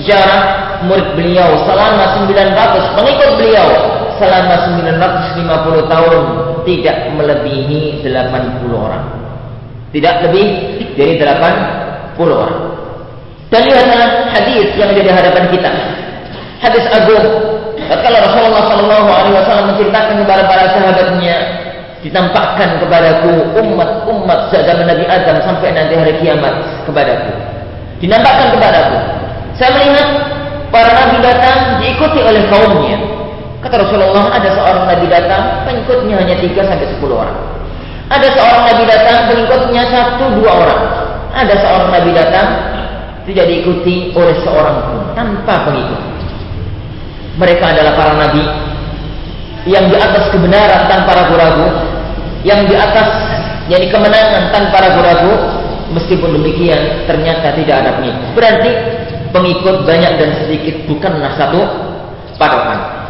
sejarah 0.00 0.42
murid 0.88 1.08
beliau 1.14 1.54
selama 1.68 2.26
900 2.26 2.96
pengikut 2.98 3.30
beliau 3.38 3.68
selama 4.18 4.54
950 4.80 5.92
tahun 5.92 6.16
tidak 6.66 6.96
melebihi 7.14 8.02
80 8.04 8.74
orang. 8.74 9.04
Tidak 9.90 10.14
lebih 10.28 10.46
dari 10.98 11.14
80 11.18 12.18
orang. 12.26 12.60
Dan 13.50 13.60
lihatlah 13.66 14.30
hadis 14.30 14.70
yang 14.78 14.94
ada 14.94 15.02
di 15.02 15.10
hadapan 15.10 15.44
kita. 15.50 15.70
Hadis 16.62 16.84
agung. 16.90 17.26
Kalau 17.90 18.18
Rasulullah 18.22 19.02
Wasallam 19.34 19.74
menceritakan 19.74 20.22
kepada 20.22 20.42
para 20.46 20.64
sahabatnya 20.70 21.36
ditampakkan 22.00 22.80
kepadaku 22.80 23.60
umat-umat 23.60 24.48
zaman 24.52 24.88
Nabi 24.88 25.04
Adam 25.04 25.36
sampai 25.44 25.76
nanti 25.76 25.94
hari 25.96 26.16
kiamat 26.20 26.84
kepadaku. 26.88 27.32
Dinampakkan 28.00 28.56
kepadaku. 28.56 28.98
Saya 29.60 29.76
melihat 29.76 30.08
para 30.72 30.90
nabi 30.96 31.20
datang 31.20 31.84
diikuti 31.84 32.20
oleh 32.24 32.48
kaumnya. 32.48 32.96
Kata 33.60 33.76
Rasulullah 33.84 34.32
ada 34.32 34.48
seorang 34.56 34.84
nabi 34.88 35.06
datang 35.12 35.68
pengikutnya 35.68 36.16
hanya 36.16 36.36
3 36.40 36.64
sampai 36.64 36.88
10 36.96 37.12
orang. 37.12 37.38
Ada 38.10 38.28
seorang 38.32 38.62
nabi 38.72 38.82
datang 38.88 39.18
pengikutnya 39.28 39.82
satu 39.92 40.24
dua 40.40 40.50
orang. 40.50 40.82
Ada 41.30 41.54
seorang 41.62 41.88
nabi 41.94 42.10
datang 42.16 42.46
tidak 43.28 43.46
diikuti 43.46 44.10
oleh 44.16 44.34
seorang 44.42 44.76
pun 44.88 45.00
tanpa 45.14 45.68
pengikut. 45.68 46.00
Mereka 47.38 47.64
adalah 47.70 47.92
para 47.94 48.12
nabi 48.18 48.42
yang 49.68 49.88
di 49.90 49.96
atas 49.96 50.32
kebenaran 50.32 50.88
tanpa 50.88 51.10
ragu-ragu. 51.16 51.68
Yang 52.40 52.72
di 52.72 52.74
atas 52.76 53.08
jadi 53.68 53.86
kemenangan 53.92 54.54
tanpa 54.54 54.76
ragu-ragu. 54.80 55.34
Meskipun 55.90 56.38
demikian 56.38 57.02
ternyata 57.10 57.50
tidak 57.58 57.82
ada 57.82 57.90
pengikut. 57.98 58.28
Berarti 58.38 58.70
pengikut 59.34 59.82
banyak 59.82 60.12
dan 60.22 60.30
sedikit 60.38 60.86
bukanlah 60.86 61.34
satu 61.34 61.60
patokan 62.38 63.00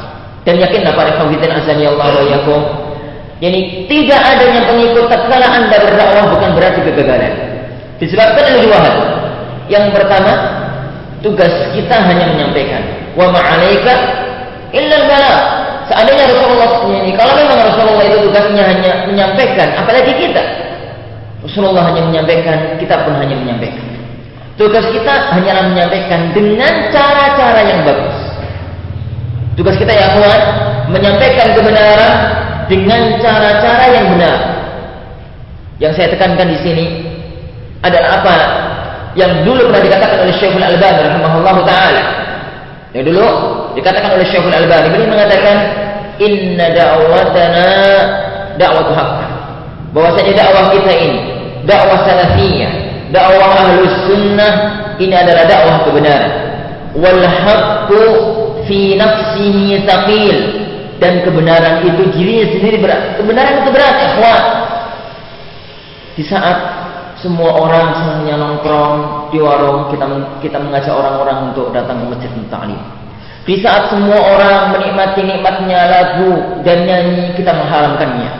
dan 0.45 0.57
yakinlah 0.57 0.97
para 0.97 1.21
kawitin 1.21 1.53
azani 1.53 1.85
Allah 1.85 2.09
wa 2.17 2.25
yakum 2.25 2.61
yani 3.45 3.85
tidak 3.89 4.21
adanya 4.21 4.67
pengikut 4.69 5.05
tatkala 5.09 5.47
anda 5.47 5.77
berdakwah 5.77 6.25
bukan 6.33 6.51
berarti 6.57 6.81
kegagalan. 6.85 7.35
Disebabkan 8.01 8.45
oleh 8.49 8.63
dua 8.65 8.79
hal. 8.81 8.97
Yang 9.69 9.85
pertama 9.93 10.33
tugas 11.21 11.53
kita 11.77 11.97
hanya 12.01 12.33
menyampaikan. 12.33 12.81
Wa 13.13 13.29
ma'alaika 13.29 13.93
illa 14.73 14.99
bala 15.05 15.35
seandainya 15.91 16.31
Rasulullah 16.31 16.71
ini 16.87 17.11
kalau 17.19 17.35
memang 17.35 17.59
Rasulullah 17.59 18.07
itu 18.07 18.19
tugasnya 18.31 18.63
hanya 18.63 18.93
menyampaikan 19.11 19.69
apalagi 19.75 20.15
kita. 20.15 20.43
Rasulullah 21.43 21.91
hanya 21.91 22.07
menyampaikan 22.07 22.79
kita 22.79 23.03
pun 23.03 23.19
hanya 23.19 23.35
menyampaikan. 23.35 23.83
Tugas 24.55 24.85
kita 24.93 25.35
hanyalah 25.35 25.73
menyampaikan 25.73 26.31
dengan 26.37 26.93
cara-cara 26.93 27.61
yang 27.65 27.81
bagus. 27.83 28.19
Tugas 29.57 29.75
kita 29.81 29.89
ya 29.89 30.15
kawan 30.15 30.43
menyampaikan 30.93 31.57
kebenaran 31.57 32.13
dengan 32.69 33.19
cara-cara 33.19 33.85
yang 33.89 34.07
benar. 34.15 34.37
Yang 35.81 35.93
saya 35.97 36.09
tekankan 36.13 36.53
di 36.53 36.59
sini 36.61 36.87
adalah 37.81 38.21
apa 38.21 38.35
yang 39.17 39.43
dulu 39.49 39.73
pernah 39.73 39.83
dikatakan 39.83 40.29
oleh 40.29 40.35
Syekhul 40.37 40.63
Albani 40.63 41.01
rahimahullah 41.09 41.57
taala. 41.65 42.03
Yang 42.93 43.05
dulu 43.11 43.27
dikatakan 43.77 44.17
oleh 44.19 44.27
Syekhul 44.29 44.55
Albani 44.55 44.89
beliau 44.93 45.11
mengatakan 45.11 45.57
inna 46.21 46.67
da'watana 46.75 47.69
da'watu 48.61 48.93
haqq. 48.93 49.19
Bahwasanya 49.91 50.33
dakwah 50.39 50.71
kita 50.71 50.93
ini 50.95 51.21
dakwah 51.67 51.99
salafiyah 52.07 52.73
dakwah 53.11 53.67
ahlus 53.67 53.95
sunnah 54.07 54.53
ini 54.97 55.15
adalah 55.15 55.45
dakwah 55.47 55.77
kebenaran. 55.87 56.33
Wal 56.99 57.23
haqqu 57.23 58.03
fi 58.67 58.95
nafsihi 58.99 59.87
thaqil. 59.87 60.39
Dan 61.01 61.25
kebenaran 61.25 61.81
itu 61.89 62.13
dirinya 62.13 62.47
sendiri 62.53 62.77
berat. 62.77 63.17
Kebenaran 63.17 63.65
itu 63.65 63.71
berat 63.73 63.95
ikhwan. 64.05 64.43
Di 66.13 66.23
saat 66.29 66.59
semua 67.17 67.57
orang 67.57 67.97
semuanya 67.97 68.37
nongkrong 68.37 69.33
di 69.33 69.41
warung 69.41 69.89
kita 69.89 70.05
kita 70.45 70.61
mengajak 70.61 70.93
orang-orang 70.93 71.53
untuk 71.53 71.73
datang 71.73 72.05
ke 72.05 72.07
masjid 72.13 72.31
ta'lim. 72.53 72.81
Di 73.49 73.57
saat 73.65 73.89
semua 73.89 74.21
orang 74.21 74.77
menikmati 74.77 75.25
nikmatnya 75.25 75.81
lagu 75.89 76.61
dan 76.61 76.85
nyanyi 76.85 77.33
kita 77.35 77.57
mengharamkannya. 77.57 78.31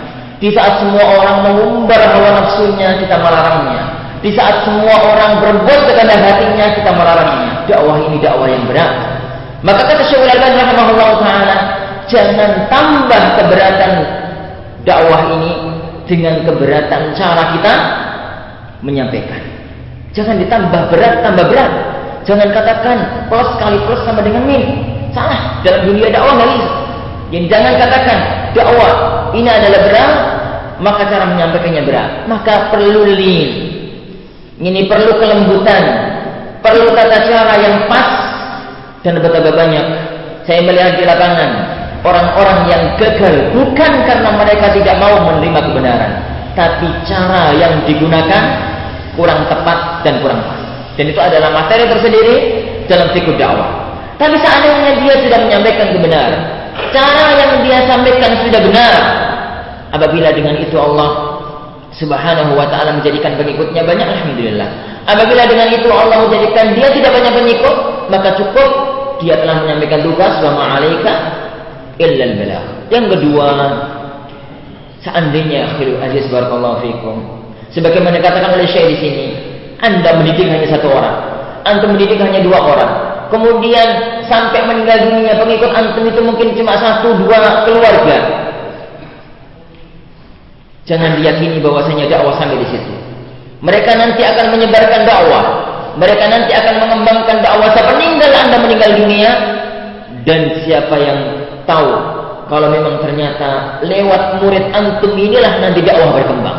Di 0.41 0.49
saat 0.53 0.81
semua 0.81 1.05
orang 1.21 1.37
mengumbar 1.45 2.01
hawa 2.01 2.41
nafsunya 2.41 3.01
kita 3.01 3.17
melarangnya. 3.21 3.83
Di 4.21 4.33
saat 4.37 4.69
semua 4.69 4.93
orang 5.01 5.41
berbuat 5.41 5.81
kehendak 5.89 6.21
hatinya 6.21 6.67
kita 6.77 6.91
melarangnya. 6.93 7.53
Dakwah 7.65 7.97
ini 8.05 8.17
dakwah 8.21 8.49
yang 8.49 8.65
berat. 8.69 8.93
Maka 9.61 9.85
kata 9.89 10.03
Syekh 10.09 10.25
Al-Albani 10.25 10.57
rahimahullah 10.61 11.11
taala, 11.21 11.57
jangan 12.09 12.51
tambah 12.69 13.23
keberatan 13.41 13.93
dakwah 14.85 15.21
ini 15.37 15.53
dengan 16.09 16.45
keberatan 16.45 17.13
cara 17.17 17.57
kita 17.57 17.75
menyampaikan. 18.85 19.41
Jangan 20.17 20.37
ditambah 20.41 20.83
berat, 20.93 21.25
tambah 21.25 21.45
berat. 21.49 21.73
Jangan 22.25 22.49
katakan 22.53 22.97
plus 23.33 23.51
kali 23.57 23.79
plus 23.89 24.01
sama 24.05 24.21
dengan 24.21 24.45
min. 24.45 24.90
Salah. 25.11 25.63
Dalam 25.67 25.91
dunia 25.91 26.09
dakwah 26.11 26.33
nggak 26.39 26.51
bisa. 26.55 26.69
Jadi 27.31 27.47
jangan 27.47 27.73
katakan 27.79 28.19
dakwah 28.55 28.93
ini 29.35 29.49
adalah 29.49 29.81
berat, 29.87 30.13
maka 30.83 31.03
cara 31.07 31.25
menyampaikannya 31.31 31.83
berat. 31.87 32.11
Maka 32.27 32.75
perlu 32.75 33.07
lin. 33.07 33.51
Ini 34.61 34.81
perlu 34.91 35.17
kelembutan, 35.17 35.83
perlu 36.61 36.93
tata 36.93 37.19
cara 37.25 37.55
yang 37.57 37.89
pas 37.89 38.09
dan 39.01 39.17
betapa 39.17 39.49
banyak 39.57 39.87
saya 40.45 40.61
melihat 40.65 41.01
di 41.01 41.05
lapangan 41.09 41.51
orang-orang 42.05 42.59
yang 42.69 42.83
gagal 42.97 43.53
bukan 43.53 43.93
karena 44.05 44.31
mereka 44.37 44.73
tidak 44.77 44.97
mau 45.01 45.21
menerima 45.25 45.61
kebenaran, 45.69 46.13
tapi 46.57 46.89
cara 47.09 47.57
yang 47.57 47.85
digunakan 47.85 48.43
kurang 49.17 49.45
tepat 49.49 50.05
dan 50.05 50.21
kurang 50.21 50.41
pas. 50.45 50.61
Dan 50.97 51.13
itu 51.13 51.21
adalah 51.21 51.49
materi 51.55 51.89
tersendiri 51.89 52.37
dalam 52.85 53.09
fikih 53.17 53.37
dakwah. 53.41 53.90
Tapi 54.21 54.37
seandainya 54.37 55.01
dia 55.01 55.15
sudah 55.25 55.39
menyampaikan 55.49 55.97
kebenaran, 55.97 56.45
cara 56.93 57.25
yang 57.41 57.65
dia 57.65 57.79
sampaikan 57.89 58.37
sudah 58.45 58.61
benar, 58.61 58.95
apabila 59.97 60.29
dengan 60.37 60.61
itu 60.61 60.77
Allah 60.77 61.41
Subhanahu 61.97 62.53
wa 62.53 62.69
taala 62.69 63.01
menjadikan 63.01 63.41
pengikutnya 63.41 63.81
banyak 63.81 64.05
alhamdulillah. 64.05 64.69
Apabila 65.09 65.43
dengan 65.49 65.73
itu 65.73 65.89
Allah 65.89 66.21
menjadikan 66.29 66.77
dia 66.77 66.93
tidak 66.93 67.17
banyak 67.17 67.33
pengikut, 67.33 67.77
maka 68.13 68.37
cukup 68.37 68.71
dia 69.25 69.41
telah 69.41 69.65
menyampaikan 69.65 70.05
tugas 70.05 70.37
wa 70.45 70.51
ma'alaika 70.53 71.13
illa 71.97 72.25
al 72.29 72.35
Yang 72.93 73.07
kedua, 73.17 73.49
seandainya 75.01 75.65
akhirul 75.75 75.97
aziz 75.99 76.29
barakallahu 76.29 76.85
fikum. 76.85 77.17
Sebagaimana 77.73 78.21
dikatakan 78.21 78.53
oleh 78.53 78.69
Syekh 78.69 78.87
di 78.93 78.97
sini, 79.01 79.27
Anda 79.81 80.13
mendidik 80.21 80.45
hanya 80.45 80.69
satu 80.69 80.93
orang, 80.93 81.17
Anda 81.65 81.89
mendidik 81.89 82.21
hanya 82.21 82.45
dua 82.45 82.61
orang. 82.61 83.10
Kemudian 83.31 83.89
sampai 84.27 84.67
meninggal 84.67 85.07
dunia 85.07 85.39
pengikut 85.39 85.71
antum 85.71 86.03
itu 86.03 86.19
mungkin 86.19 86.51
cuma 86.59 86.75
satu 86.75 87.15
dua 87.15 87.63
keluarga. 87.63 88.19
Jangan 90.91 91.23
diyakini 91.23 91.63
bahwasanya 91.63 92.11
dakwah 92.11 92.35
sampai 92.35 92.59
di 92.59 92.67
situ. 92.75 92.95
Mereka 93.63 93.95
nanti 93.95 94.27
akan 94.27 94.47
menyebarkan 94.51 95.07
dakwah. 95.07 95.45
Mereka 95.95 96.25
nanti 96.27 96.51
akan 96.51 96.75
mengembangkan 96.83 97.39
dakwah 97.39 97.71
sepeninggal 97.71 98.31
Anda 98.35 98.57
meninggal 98.59 98.91
dunia 98.99 99.31
dan 100.27 100.41
siapa 100.67 100.97
yang 100.99 101.21
tahu 101.71 101.91
kalau 102.51 102.67
memang 102.67 102.99
ternyata 102.99 103.79
lewat 103.87 104.43
murid 104.43 104.75
antum 104.75 105.15
inilah 105.15 105.55
nanti 105.63 105.87
dakwah 105.87 106.11
berkembang. 106.19 106.59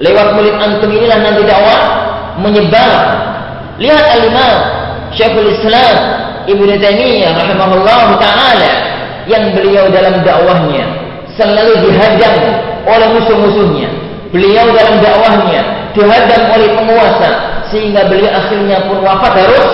Lewat 0.00 0.40
murid 0.40 0.56
antum 0.56 0.88
inilah 0.88 1.20
nanti 1.20 1.44
dakwah 1.44 1.80
menyebar. 2.40 2.92
Lihat 3.76 4.06
al-Imam 4.08 4.85
Syekhul 5.16 5.48
Islam 5.48 5.96
Ibnu 6.46 6.72
Taimiyah 6.78 7.32
rahimahullah 7.34 8.20
taala 8.20 8.72
yang 9.26 9.50
beliau 9.56 9.90
dalam 9.90 10.22
dakwahnya 10.22 10.86
selalu 11.34 11.88
dihadang 11.88 12.36
oleh 12.86 13.08
musuh-musuhnya. 13.18 13.88
Beliau 14.30 14.70
dalam 14.76 15.00
dakwahnya 15.02 15.90
dihadang 15.96 16.42
oleh 16.54 16.68
penguasa 16.76 17.30
sehingga 17.72 18.06
beliau 18.06 18.30
akhirnya 18.30 18.84
pun 18.86 19.02
wafat 19.02 19.32
harus 19.40 19.70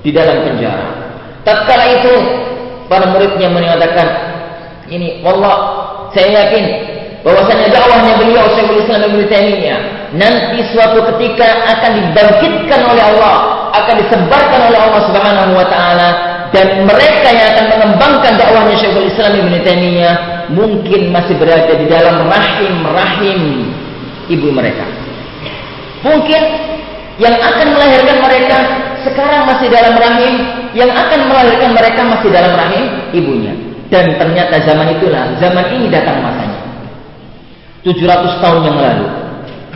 di 0.00 0.10
dalam 0.14 0.46
penjara. 0.46 0.86
Tatkala 1.42 1.84
itu 2.00 2.14
para 2.86 3.10
muridnya 3.10 3.50
mengatakan 3.50 4.08
ini 4.86 5.20
wallah 5.26 5.56
saya 6.14 6.46
yakin 6.46 6.64
bahwasanya 7.26 7.74
dakwahnya 7.74 8.12
beliau 8.22 8.46
Syekhul 8.54 8.80
Islam 8.86 9.10
Ibnu 9.10 9.26
Taimiyah 9.26 9.80
nanti 10.14 10.62
suatu 10.70 11.02
ketika 11.12 11.46
akan 11.74 11.92
dibangkitkan 11.98 12.80
oleh 12.86 13.04
Allah, 13.14 13.36
akan 13.84 13.94
disebarkan 14.04 14.60
oleh 14.72 14.78
Allah 14.80 15.02
Subhanahu 15.04 15.50
wa 15.52 15.66
taala 15.68 16.08
dan 16.54 16.86
mereka 16.86 17.28
yang 17.34 17.48
akan 17.52 17.66
mengembangkan 17.74 18.32
dakwahnya 18.38 18.76
Syekhul 18.78 19.10
Islam 19.10 19.32
Ibn 19.44 19.54
Taimiyah 19.60 20.16
mungkin 20.54 21.10
masih 21.10 21.34
berada 21.36 21.72
di 21.74 21.86
dalam 21.90 22.24
rahim-rahim 22.24 23.40
ibu 24.30 24.48
mereka. 24.54 24.86
Mungkin 26.06 26.42
yang 27.18 27.36
akan 27.36 27.66
melahirkan 27.74 28.18
mereka 28.22 28.58
sekarang 29.02 29.48
masih 29.48 29.68
dalam 29.72 29.94
rahim, 29.96 30.34
yang 30.76 30.90
akan 30.92 31.20
melahirkan 31.30 31.70
mereka 31.74 32.00
masih 32.04 32.28
dalam 32.30 32.52
rahim 32.54 32.84
ibunya. 33.14 33.54
Dan 33.86 34.18
ternyata 34.18 34.58
zaman 34.66 34.98
itulah, 34.98 35.34
zaman 35.38 35.64
ini 35.70 35.86
datang 35.86 36.18
masanya. 36.22 36.58
700 37.86 38.42
tahun 38.42 38.60
yang 38.66 38.78
lalu. 38.82 39.06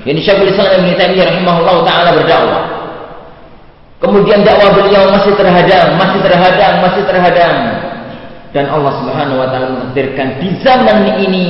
Jadi 0.02 0.20
Syekhul 0.24 0.50
Islam 0.50 0.82
Ibn 0.82 0.88
Taimiyah 0.98 1.26
rahimahullah 1.30 1.76
taala 1.86 2.10
berdakwah 2.16 2.79
Kemudian 4.00 4.40
dakwah 4.40 4.72
beliau 4.72 5.12
masih 5.12 5.36
terhadang, 5.36 6.00
masih 6.00 6.20
terhadang, 6.24 6.74
masih 6.80 7.02
terhadang. 7.04 7.56
Dan 8.50 8.64
Allah 8.72 8.96
Subhanahu 9.04 9.38
wa 9.44 9.48
taala 9.52 9.68
menakdirkan 9.76 10.40
di 10.40 10.48
zaman 10.64 11.20
ini 11.20 11.46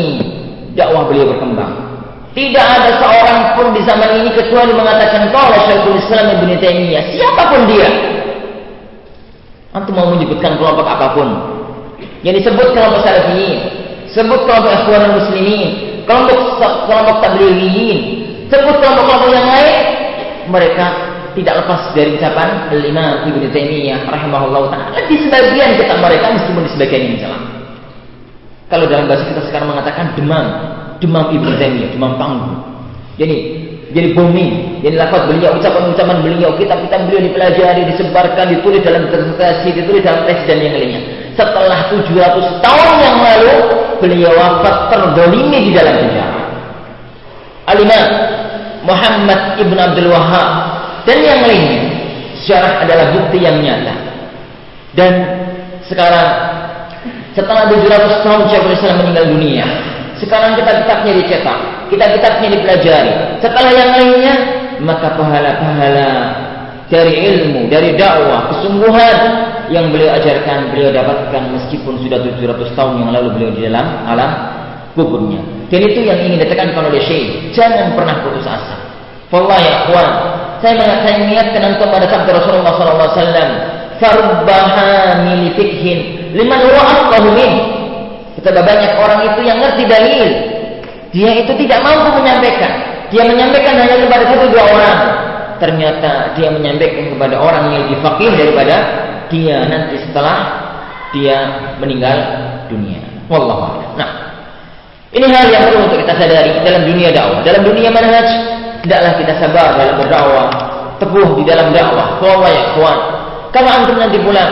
dakwah 0.74 1.06
beliau 1.06 1.30
berkembang. 1.30 1.90
Tidak 2.34 2.66
ada 2.66 2.90
seorang 2.98 3.58
pun 3.58 3.66
di 3.74 3.82
zaman 3.86 4.22
ini 4.22 4.30
kecuali 4.34 4.70
mengatakan 4.74 5.30
qala 5.34 5.66
Syekhul 5.66 5.98
Islam 5.98 6.26
Ibnu 6.38 6.54
Taimiyah, 6.58 7.04
siapa 7.14 7.42
pun 7.54 7.60
dia. 7.70 7.90
Antum 9.70 9.94
mau 9.94 10.10
menyebutkan 10.10 10.58
kelompok 10.58 10.86
apa 10.86 11.14
pun. 11.14 11.28
Yang 12.26 12.42
disebut 12.42 12.74
kelompok 12.74 13.06
salafiyin, 13.06 13.58
sebut 14.10 14.42
kelompok 14.46 14.74
ikhwanul 14.74 15.22
muslimin, 15.22 16.02
kelompok 16.06 16.38
kelompok 16.58 17.16
tablighiyin, 17.22 17.98
sebut 18.50 18.74
kelompok-kelompok 18.82 19.30
yang 19.30 19.46
lain, 19.46 19.76
mereka 20.50 21.09
tidak 21.36 21.64
lepas 21.64 21.94
dari 21.94 22.18
ucapan 22.18 22.70
Imam 22.74 23.26
Ibnu 23.30 23.46
Taimiyah 23.54 24.06
rahimahullah 24.06 24.62
taala 24.72 24.98
di 25.06 25.16
sebagian 25.20 25.78
kita 25.78 25.94
mereka 25.98 26.26
meskipun 26.34 26.62
di 26.66 26.70
sebagian 26.74 27.02
yang 27.06 27.18
salah. 27.22 27.42
Kalau 28.70 28.86
dalam 28.86 29.10
bahasa 29.10 29.26
kita 29.26 29.42
sekarang 29.50 29.74
mengatakan 29.74 30.14
demam, 30.14 30.46
demam 31.02 31.26
Ibnu 31.34 31.50
Taimiyah, 31.58 31.90
demam 31.94 32.14
panggung. 32.18 32.58
Jadi 33.18 33.36
jadi 33.90 34.14
booming, 34.14 34.78
jadi 34.86 35.02
lafaz 35.02 35.26
beliau, 35.26 35.58
ucapan-ucapan 35.58 36.22
beliau, 36.22 36.54
kitab-kitab 36.54 37.10
beliau 37.10 37.26
dipelajari, 37.26 37.82
disebarkan, 37.90 38.54
ditulis 38.54 38.86
dalam 38.86 39.10
disertasi, 39.10 39.74
ditulis 39.74 40.06
dalam 40.06 40.22
teks 40.30 40.46
dan 40.46 40.62
yang 40.62 40.78
lainnya. 40.78 41.02
Setelah 41.34 41.90
700 41.90 42.62
tahun 42.62 42.94
yang 43.02 43.18
lalu, 43.18 43.54
beliau 43.98 44.30
wafat 44.38 44.94
terdolimi 44.94 45.58
di 45.66 45.70
dalam 45.74 45.98
penjara. 45.98 46.38
Alimah 47.66 48.04
Muhammad 48.86 49.40
Ibn 49.58 49.76
Abdul 49.90 50.08
Wahab 50.10 50.48
dan 51.06 51.18
yang 51.20 51.40
lainnya. 51.44 51.82
Sejarah 52.40 52.84
adalah 52.84 53.06
bukti 53.12 53.38
yang 53.44 53.60
nyata. 53.60 53.94
Dan 54.96 55.12
sekarang 55.84 56.28
setelah 57.36 57.70
700 57.70 58.26
tahun 58.26 58.40
Syekhul 58.48 58.74
Islam 58.74 58.94
meninggal 59.04 59.26
dunia, 59.30 59.66
sekarang 60.18 60.58
kitab-kitabnya 60.58 61.12
dicetak, 61.20 61.58
kitab-kitabnya 61.92 62.48
dipelajari. 62.58 63.12
Setelah 63.38 63.72
yang 63.72 63.90
lainnya, 63.94 64.34
maka 64.82 65.14
pahala-pahala 65.14 66.10
dari 66.90 67.14
ilmu, 67.28 67.70
dari 67.70 67.94
dakwah, 67.94 68.50
kesungguhan 68.50 69.16
yang 69.70 69.94
beliau 69.94 70.10
ajarkan, 70.18 70.74
beliau 70.74 70.90
dapatkan 70.90 71.42
meskipun 71.54 72.02
sudah 72.02 72.18
700 72.18 72.74
tahun 72.74 72.94
yang 72.98 73.10
lalu 73.14 73.28
beliau 73.38 73.50
di 73.54 73.62
dalam 73.70 73.86
alam 74.10 74.30
kuburnya. 74.98 75.38
Dan 75.70 75.86
itu 75.86 76.02
yang 76.02 76.18
ingin 76.18 76.42
ditekankan 76.42 76.90
oleh 76.90 76.98
Syekh. 76.98 77.54
Jangan 77.54 77.94
pernah 77.94 78.26
putus 78.26 78.42
asa. 78.42 78.89
Wallahi 79.30 79.62
ya 79.62 79.74
kawan, 79.86 80.10
saya 80.58 80.74
saya 81.06 81.16
mengingatkan 81.22 81.62
antum 81.62 81.88
pada 81.88 82.06
sabda 82.10 82.30
Rasulullah 82.36 82.74
SAW. 82.74 83.50
Farbahamil 84.00 85.54
fikhin 85.54 85.98
liman 86.34 86.60
wa'afahu 86.66 87.28
min. 87.36 87.52
Betapa 88.34 88.64
banyak 88.64 88.92
orang 88.96 89.20
itu 89.30 89.40
yang 89.44 89.58
ngerti 89.60 89.84
dalil. 89.86 90.28
Dia 91.12 91.30
itu 91.44 91.52
tidak 91.66 91.78
mampu 91.84 92.22
menyampaikan. 92.22 92.72
Dia 93.12 93.22
menyampaikan 93.26 93.74
hanya 93.76 93.96
kepada 94.02 94.24
satu 94.30 94.46
dua 94.48 94.64
orang. 94.66 94.98
Ternyata 95.60 96.10
dia 96.40 96.48
menyampaikan 96.48 97.12
kepada 97.12 97.36
orang 97.36 97.62
yang 97.70 97.80
lebih 97.86 98.00
fakir 98.00 98.32
daripada 98.32 98.76
dia 99.28 99.68
nanti 99.68 100.00
setelah 100.08 100.38
dia 101.12 101.36
meninggal 101.78 102.16
dunia. 102.72 103.02
Wallahu 103.28 103.94
Nah, 103.94 104.10
ini 105.12 105.26
hal 105.28 105.46
yang 105.52 105.62
perlu 105.68 105.86
untuk 105.86 105.98
kita 106.00 106.14
sadari 106.16 106.50
dalam 106.64 106.82
dunia 106.88 107.12
dakwah, 107.12 107.44
dalam 107.44 107.62
dunia 107.66 107.90
manhaj 107.92 108.28
Tidaklah 108.80 109.12
kita 109.20 109.32
sabar 109.36 109.76
dalam 109.76 109.94
berdakwah, 110.00 110.48
teguh 110.96 111.28
di 111.36 111.44
dalam 111.44 111.68
dakwah. 111.72 112.16
Bahwa 112.16 112.48
ya 112.48 112.62
kawan, 112.76 112.98
kalau 113.52 113.70
antum 113.70 113.96
nanti 114.00 114.16
pulang, 114.24 114.50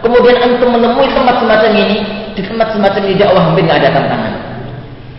kemudian 0.00 0.36
antum 0.40 0.72
menemui 0.72 1.08
tempat 1.12 1.36
semacam 1.40 1.70
ini, 1.76 1.96
di 2.32 2.42
tempat 2.44 2.72
semacam 2.72 3.00
ini 3.04 3.14
dakwah 3.20 3.42
hampir 3.44 3.62
nggak 3.68 3.78
ada 3.84 3.90
tantangan. 3.92 4.32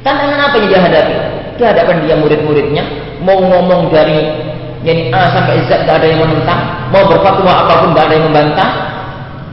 Tantangan 0.02 0.40
apa 0.40 0.56
yang 0.58 0.68
dia 0.70 0.80
hadapi? 0.82 1.16
Di 1.58 1.64
hadapan 1.66 1.96
dia 2.06 2.16
murid-muridnya, 2.18 2.84
mau 3.22 3.38
ngomong 3.38 3.90
dari 3.90 4.30
yani 4.86 5.10
A 5.10 5.34
sampai 5.34 5.66
Z 5.66 5.86
tidak 5.86 6.02
ada 6.02 6.08
yang 6.08 6.22
menentang, 6.22 6.62
mau 6.94 7.04
berfatwa 7.10 7.52
apa 7.66 7.74
pun 7.82 7.90
tidak 7.94 8.06
ada 8.10 8.14
yang 8.14 8.26
membantah. 8.30 8.70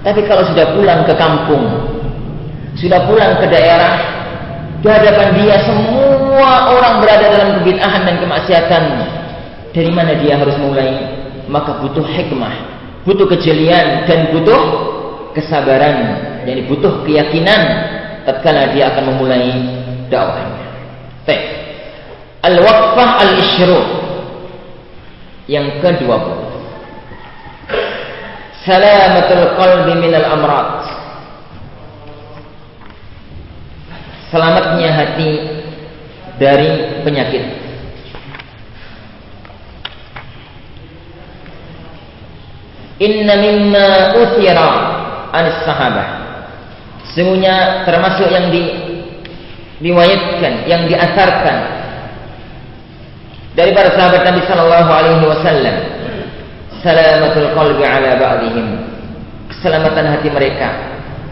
Tapi 0.05 0.21
kalau 0.29 0.45
sudah 0.45 0.77
pulang 0.77 1.01
ke 1.09 1.17
kampung, 1.17 1.65
sudah 2.77 3.09
pulang 3.09 3.41
ke 3.41 3.49
daerah, 3.49 3.97
di 4.85 4.89
hadapan 4.93 5.29
dia 5.41 5.57
semua 5.65 6.04
orang 6.41 7.03
berada 7.03 7.27
dalam 7.31 7.49
kebid'ahan 7.61 8.03
dan 8.07 8.17
kemaksiatan. 8.19 8.85
Dari 9.75 9.91
mana 9.91 10.15
dia 10.19 10.39
harus 10.39 10.55
mulai? 10.59 10.91
Maka 11.51 11.83
butuh 11.83 12.07
hikmah, 12.07 12.55
butuh 13.05 13.27
kejelian 13.29 14.07
dan 14.07 14.33
butuh 14.33 14.63
kesabaran. 15.35 16.23
Jadi 16.47 16.61
butuh 16.71 17.03
keyakinan 17.05 17.61
tatkala 18.25 18.73
dia 18.73 18.95
akan 18.95 19.05
memulai 19.15 19.51
dakwahnya. 20.09 20.65
Baik. 21.29 21.43
Al-waqfah 22.45 23.09
al-isyruq 23.25 23.89
yang 25.49 25.81
ke-20. 25.81 26.41
Salamatul 28.65 29.45
qalbi 29.61 29.93
min 30.01 30.13
al-amrat. 30.17 30.95
selamatnya 34.35 34.91
hati 34.91 35.54
dari 36.39 37.01
penyakit. 37.07 37.45
Inna 43.03 43.35
mimma 43.39 43.89
uthira 44.23 44.71
anis 45.35 45.59
sahabah. 45.67 46.09
Sungguhnya 47.15 47.87
termasuk 47.87 48.27
yang 48.31 48.51
di 48.51 48.63
riwayatkan, 49.83 50.67
yang 50.67 50.87
diasarkan 50.87 51.57
dari 53.55 53.71
para 53.71 53.95
sahabat 53.95 54.23
Nabi 54.27 54.41
sallallahu 54.47 54.91
alaihi 54.91 55.25
wasallam. 55.27 55.77
Salamatul 56.83 57.51
qalbi 57.55 57.83
ala 57.87 58.19
ba'dihim. 58.19 58.67
Keselamatan 59.49 60.05
hati 60.11 60.29
mereka, 60.29 60.69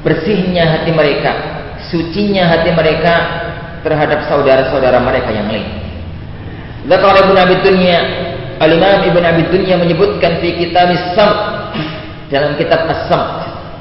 bersihnya 0.00 0.64
hati 0.64 0.90
mereka, 0.94 1.32
sucinya 1.90 2.48
hati 2.48 2.70
mereka 2.72 3.14
terhadap 3.82 4.26
saudara-saudara 4.30 4.98
mereka 5.02 5.30
yang 5.30 5.50
lain. 5.50 5.68
Zakar 6.86 7.14
Ibn 7.14 7.36
Abi 7.38 7.56
Dunya 7.62 7.98
Al-Imam 8.58 9.06
Ibn 9.06 9.22
Abi 9.22 9.42
Dunya 9.54 9.78
menyebutkan 9.78 10.42
di 10.42 10.50
kitab 10.58 10.90
As-Sam 10.90 11.30
dalam 12.26 12.58
kitab 12.58 12.90
As-Sam 12.90 13.22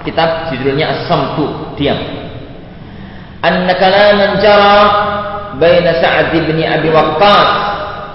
kitab 0.06 0.54
judulnya 0.54 0.90
As-Samtu 0.94 1.74
diam 1.78 1.98
anna 3.42 3.74
kalaman 3.74 4.38
jara 4.38 4.78
baina 5.58 5.98
Sa'ad 5.98 6.30
bin 6.34 6.62
Abi 6.62 6.90
Waqqas 6.94 7.50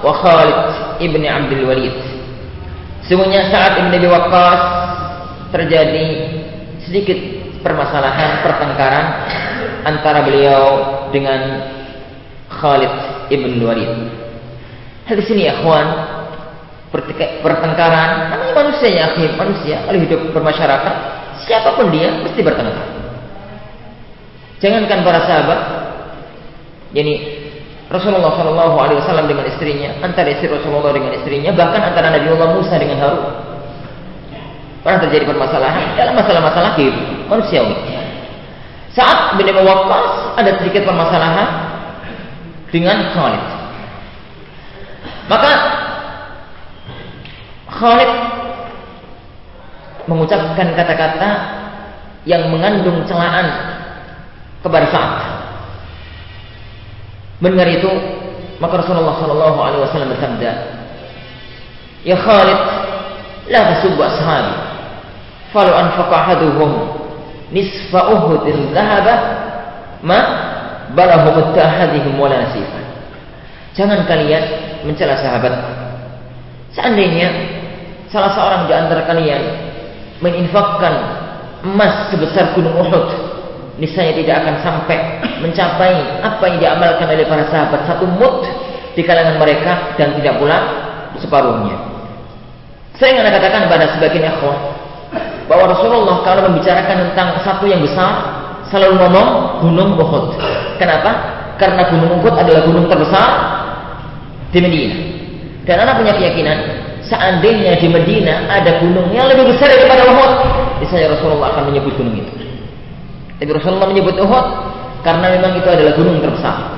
wa 0.03 0.12
Khalid 0.22 0.59
ibn 1.03 1.22
Abdul 1.26 1.66
Walid 1.66 1.97
Semuanya 3.07 3.47
Sa'ad 3.51 3.87
bin 3.87 3.91
Abi 3.91 4.07
Waqqas 4.11 4.61
terjadi 5.55 6.07
sedikit 6.82 7.18
permasalahan 7.62 8.43
pertengkaran 8.43 9.07
antara 9.87 10.26
beliau 10.26 10.95
dengan 11.16 11.40
Khalid 12.52 12.92
ibn 13.32 13.56
Walid. 13.64 13.88
Hadis 15.08 15.24
ini 15.32 15.48
ya 15.48 15.64
kawan 15.64 15.88
pertengkaran 17.40 18.32
namanya 18.32 18.52
manusia 18.52 18.88
ya 18.92 19.02
akhir 19.12 19.32
manusia 19.36 19.76
kalau 19.84 19.98
hidup 20.00 20.20
bermasyarakat 20.36 20.94
siapa 21.48 21.72
pun 21.72 21.88
dia 21.88 22.12
mesti 22.20 22.40
bertengkar. 22.44 22.88
Jangankan 24.60 24.98
para 25.04 25.20
sahabat 25.24 25.60
yani 26.92 27.44
Rasulullah 27.86 28.34
Shallallahu 28.34 28.76
Alaihi 28.82 28.98
Wasallam 29.04 29.26
dengan 29.30 29.46
istrinya 29.46 29.94
antara 30.02 30.32
istri 30.32 30.50
Rasulullah 30.50 30.90
dengan 30.90 31.14
istrinya 31.16 31.54
bahkan 31.54 31.80
antara 31.80 32.12
Nabi 32.12 32.28
Allah 32.34 32.50
Musa 32.56 32.74
dengan 32.76 32.98
Harun. 33.00 33.24
Pernah 34.82 35.00
terjadi 35.02 35.24
permasalahan? 35.26 35.98
Dalam 35.98 36.14
masalah-masalah 36.14 36.78
hidup 36.78 36.94
manusiawi 37.26 38.05
saat 38.97 39.36
bin 39.36 39.53
Waqqas 39.53 40.40
ada 40.40 40.51
sedikit 40.57 40.88
permasalahan 40.88 41.49
dengan 42.72 43.12
Khalid 43.12 43.44
maka 45.28 45.53
Khalid 47.76 48.11
mengucapkan 50.07 50.70
kata-kata 50.72 51.30
yang 52.26 52.51
mengandung 52.51 53.03
celaan 53.07 53.47
kepada 54.62 54.86
Sa'ad. 54.90 55.18
Mendengar 57.42 57.68
itu, 57.70 57.90
maka 58.62 58.82
Rasulullah 58.82 59.18
Shallallahu 59.20 59.59
Alaihi 59.61 59.82
Wasallam 59.82 60.11
bersabda, 60.14 60.51
Ya 62.07 62.16
Khalid, 62.18 62.61
la 63.51 63.61
tasubbu 63.76 64.01
ashabi. 64.03 64.55
Falau 65.55 65.74
anfaqa 65.74 66.14
ahaduhum 66.26 66.70
nisfa 67.51 68.01
uhudin 68.11 68.74
dhahaba 68.74 69.14
ma 70.03 70.20
balahum 70.94 71.55
ahadihim 71.55 72.14
wala 72.18 72.47
nasifan. 72.47 72.84
Jangan 73.76 74.09
kalian 74.09 74.44
mencela 74.88 75.18
sahabat. 75.20 75.53
Seandainya 76.72 77.28
salah 78.09 78.32
seorang 78.32 78.62
di 78.70 78.72
antara 78.72 79.05
kalian 79.05 79.42
meninfakkan 80.24 80.94
emas 81.66 82.09
sebesar 82.09 82.57
gunung 82.57 82.72
Uhud, 82.72 83.07
niscaya 83.76 84.16
tidak 84.16 84.44
akan 84.44 84.55
sampai 84.64 84.99
mencapai 85.44 85.92
apa 86.24 86.44
yang 86.49 86.59
diamalkan 86.62 87.07
oleh 87.11 87.26
para 87.28 87.44
sahabat 87.53 87.84
satu 87.84 88.09
mut 88.09 88.49
di 88.97 89.05
kalangan 89.05 89.36
mereka 89.36 89.97
dan 90.01 90.16
tidak 90.16 90.40
pula 90.40 90.59
separuhnya. 91.20 91.76
Saya 92.97 93.20
ingin 93.20 93.28
katakan 93.28 93.68
pada 93.68 93.92
sebagian 93.92 94.24
ikhwan 94.32 94.57
bahwa 95.47 95.70
Rasulullah 95.70 96.22
kalau 96.26 96.51
membicarakan 96.51 97.11
tentang 97.11 97.38
satu 97.42 97.64
yang 97.70 97.82
besar 97.82 98.42
selalu 98.70 98.99
ngomong 98.99 99.28
gunung 99.62 99.94
Uhud. 99.94 100.34
Kenapa? 100.78 101.11
Karena 101.57 101.86
gunung 101.86 102.18
Uhud 102.18 102.34
adalah 102.34 102.62
gunung 102.66 102.86
terbesar 102.90 103.28
di 104.51 104.59
Medina. 104.59 104.97
Dan 105.66 105.82
anak 105.82 105.99
punya 106.03 106.14
keyakinan 106.14 106.59
seandainya 107.07 107.78
di 107.78 107.86
Medina 107.90 108.51
ada 108.51 108.82
gunung 108.82 109.11
yang 109.14 109.30
lebih 109.30 109.55
besar 109.55 109.70
daripada 109.70 110.03
Uhud, 110.11 110.32
misalnya 110.82 111.14
Rasulullah 111.14 111.55
akan 111.55 111.70
menyebut 111.70 111.94
gunung 111.94 112.18
itu. 112.18 112.32
Tapi 113.38 113.51
Rasulullah 113.55 113.88
menyebut 113.90 114.16
Uhud 114.18 114.47
karena 115.07 115.26
memang 115.38 115.55
itu 115.59 115.68
adalah 115.70 115.92
gunung 115.94 116.18
terbesar. 116.18 116.74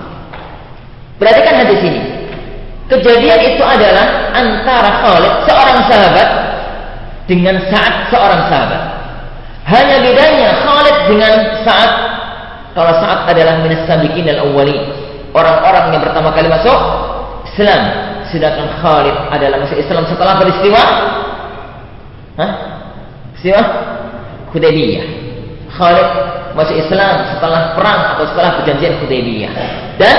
Perhatikan 1.16 1.54
hadis 1.64 1.80
ini. 1.82 2.02
Kejadian 2.88 3.40
itu 3.52 3.60
adalah 3.60 4.32
antara 4.32 4.90
Khalid 5.04 5.34
seorang 5.44 5.78
sahabat 5.92 6.28
dengan 7.28 7.60
Sa'ad 7.68 8.08
seorang 8.08 8.40
sahabat. 8.48 8.82
Hanya 9.68 10.00
bedanya 10.00 10.48
Khalid 10.64 10.96
dengan 11.12 11.32
Sa'ad 11.62 11.92
kalau 12.72 12.92
Sa'ad 12.96 13.28
adalah 13.28 13.60
minas 13.60 13.84
sabiqin 13.84 14.24
al-awwalin, 14.32 14.80
orang-orang 15.36 15.92
yang 15.92 16.02
pertama 16.02 16.32
kali 16.32 16.48
masuk 16.48 16.78
Islam 17.52 17.82
sedangkan 18.32 18.80
Khalid 18.80 19.16
adalah 19.28 19.60
masuk 19.60 19.76
Islam 19.76 20.08
setelah 20.08 20.40
peristiwa 20.40 20.82
Hah? 22.38 22.50
Peristiwa 23.34 23.60
Hudaybiyah. 24.54 25.06
Khalid 25.68 26.08
masuk 26.56 26.76
Islam 26.80 27.36
setelah 27.36 27.76
perang 27.76 28.16
atau 28.16 28.24
setelah 28.30 28.50
perjanjian 28.62 28.96
Hudaybiyah. 29.04 29.52
Dan 30.00 30.16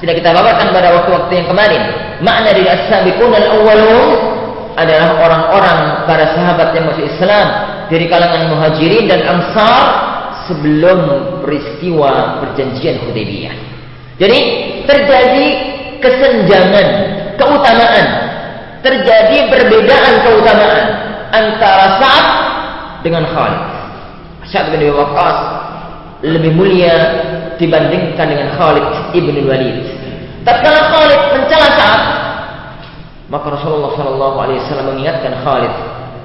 sudah 0.00 0.14
kita 0.16 0.32
bawakan 0.32 0.72
pada 0.72 0.88
waktu-waktu 0.96 1.32
yang 1.44 1.46
kemarin, 1.50 1.82
makna 2.24 2.56
dari 2.56 2.64
as-sabiqun 2.66 3.30
al-awwalun 3.36 4.31
adalah 4.76 5.20
orang-orang 5.20 5.78
para 6.08 6.24
sahabat 6.32 6.72
yang 6.72 6.88
masuk 6.88 7.04
Islam 7.04 7.46
dari 7.92 8.08
kalangan 8.08 8.52
Muhajirin 8.52 9.04
dan 9.10 9.20
Ansar 9.26 9.84
sebelum 10.48 10.98
peristiwa 11.44 12.40
perjanjian 12.40 13.04
Hudaybiyah. 13.04 13.54
Jadi 14.16 14.40
terjadi 14.88 15.46
kesenjangan 16.02 16.86
keutamaan. 17.38 18.06
Terjadi 18.82 19.46
perbedaan 19.46 20.14
keutamaan 20.26 20.84
antara 21.30 22.02
Sa'ad 22.02 22.26
dengan 23.06 23.22
Khalid. 23.30 23.62
Sa'ad 24.50 24.74
bin 24.74 24.90
Waqqas 24.90 25.38
lebih 26.26 26.50
mulia 26.54 26.94
dibandingkan 27.62 28.26
dengan 28.26 28.48
Khalid 28.58 29.14
ibn 29.14 29.38
Walid. 29.46 29.86
Tatkala 30.42 30.90
Khalid 30.90 31.20
mencela 31.38 31.68
Sa'ad, 31.78 32.02
maka 33.32 33.56
Rasulullah 33.56 33.96
Shallallahu 33.96 34.36
Alaihi 34.36 34.60
Wasallam 34.60 34.92
mengingatkan 34.92 35.32
Khalid 35.40 35.72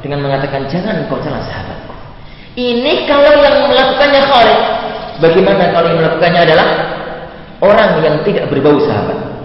dengan 0.03 0.27
mengatakan 0.27 0.67
jangan 0.67 1.07
kau 1.07 1.15
cela 1.23 1.39
sahabatku. 1.39 1.95
Ini 2.59 3.07
kalau 3.07 3.31
yang 3.39 3.71
melakukannya 3.71 4.21
Khalid, 4.27 4.59
bagaimana 5.23 5.71
kalau 5.71 5.87
yang 5.87 5.99
melakukannya 6.03 6.41
adalah 6.43 6.67
orang 7.63 7.89
yang 8.03 8.19
tidak 8.27 8.51
berbau 8.51 8.75
sahabat? 8.83 9.37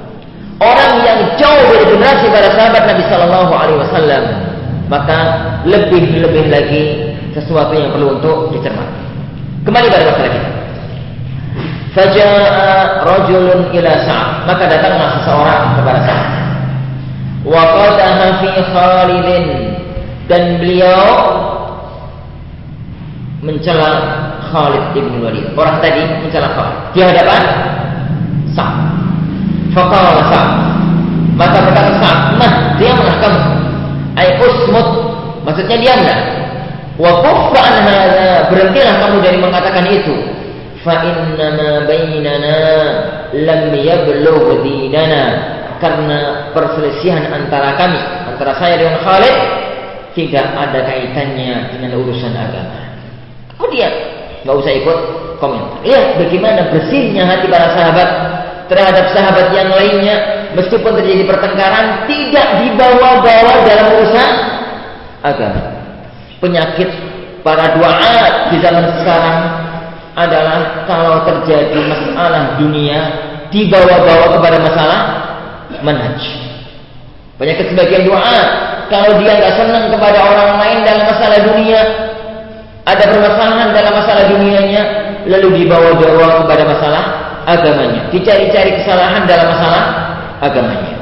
orang 0.63 0.93
yang 1.03 1.19
jauh 1.35 1.63
dari 1.67 1.85
generasi 1.91 2.27
para 2.31 2.49
sahabat 2.55 2.83
Nabi 2.87 3.03
Shallallahu 3.11 3.53
Alaihi 3.53 3.79
Wasallam 3.83 4.23
maka 4.87 5.19
lebih-lebih 5.67 6.53
lagi 6.53 6.85
sesuatu 7.33 7.73
yang 7.75 7.91
perlu 7.91 8.21
untuk 8.21 8.53
dicermati. 8.53 9.03
Kembali 9.65 9.87
pada 9.89 10.05
masalah 10.11 10.31
kita. 10.31 10.51
Faja'a 11.93 12.69
rajulun 13.05 13.73
ila 13.73 13.93
Sa'ad. 14.05 14.49
Maka 14.49 14.65
datanglah 14.69 15.09
seseorang 15.21 15.63
kepada 15.81 16.01
Sa'ad. 16.05 16.22
Wa 17.43 17.63
fi 18.39 18.49
Khalidin 18.71 19.45
dan 20.31 20.63
beliau 20.63 21.03
mencela 23.43 23.91
Khalid 24.53 24.95
ibn 24.95 25.19
Walid. 25.19 25.47
Orang 25.59 25.83
tadi 25.83 26.07
mencela 26.23 26.55
Khalid 26.55 26.79
di 26.95 27.01
hadapan 27.03 27.43
Sa'ad. 28.55 28.79
Faqala 29.75 30.23
Sa'ad. 30.31 30.51
Maka 31.35 31.59
berkata 31.67 31.93
Sa'ad, 31.99 32.19
"Nah, 32.39 32.53
diamlah 32.79 33.17
kamu." 33.19 33.43
Ai 34.15 34.29
usmut, 34.39 34.89
maksudnya 35.43 35.77
diamlah. 35.81 36.19
Wa 37.01 37.11
kuffa 37.25 37.61
an 37.65 37.89
berhentilah 38.53 38.95
kamu 39.01 39.17
dari 39.25 39.39
mengatakan 39.41 39.89
itu. 39.89 40.15
Fa 40.85 41.01
inna 41.03 41.89
bainana 41.89 42.57
lam 43.33 43.63
yablugh 43.73 44.61
dinana. 44.61 45.23
Karena 45.83 46.47
perselisihan 46.55 47.27
antara 47.27 47.75
kami, 47.75 47.99
antara 48.31 48.55
saya 48.55 48.79
dengan 48.79 49.03
Khalid 49.03 49.37
tidak 50.15 50.47
ada 50.55 50.79
kaitannya 50.87 51.75
dengan 51.75 51.91
urusan 51.99 52.31
agama. 52.31 52.79
Kemudian 53.59 53.91
nggak 54.47 54.57
usah 54.63 54.73
ikut 54.79 54.99
komentar. 55.43 55.83
Lihat 55.83 56.23
bagaimana 56.23 56.71
bersihnya 56.71 57.27
hati 57.27 57.51
para 57.51 57.75
sahabat 57.75 58.09
terhadap 58.71 59.11
sahabat 59.11 59.51
yang 59.51 59.75
lainnya 59.75 60.17
meskipun 60.55 60.95
terjadi 61.03 61.27
pertengkaran 61.27 62.07
tidak 62.07 62.47
dibawa-bawa 62.63 63.53
dalam 63.67 63.87
urusan 63.99 64.31
agama. 65.27 65.63
Penyakit 66.39 66.91
para 67.43 67.75
doa 67.75 68.15
di 68.55 68.57
zaman 68.63 68.87
sekarang 69.03 69.39
adalah 70.15 70.87
kalau 70.87 71.27
terjadi 71.27 71.75
masalah 71.91 72.55
dunia 72.61 73.01
dibawa-bawa 73.51 74.39
kepada 74.39 74.59
masalah 74.63 75.01
manhaj. 75.83 76.19
Banyak 77.37 77.59
sebagian 77.75 78.07
doa 78.07 78.39
kalau 78.93 79.19
dia 79.19 79.33
nggak 79.35 79.55
senang 79.57 79.89
kepada 79.89 80.19
orang 80.21 80.61
lain 80.61 80.79
dalam 80.85 81.05
masalah 81.09 81.39
dunia, 81.43 81.81
ada 82.85 83.05
permasalahan 83.09 83.69
dalam 83.73 83.93
masalah 83.95 84.25
dunianya, 84.29 84.83
lalu 85.27 85.65
dibawa-bawa 85.65 86.45
kepada 86.45 86.63
masalah 86.67 87.03
agamanya. 87.49 88.11
Dicari-cari 88.13 88.83
kesalahan 88.83 89.25
dalam 89.25 89.49
masalah 89.49 89.85
agamanya. 90.45 90.93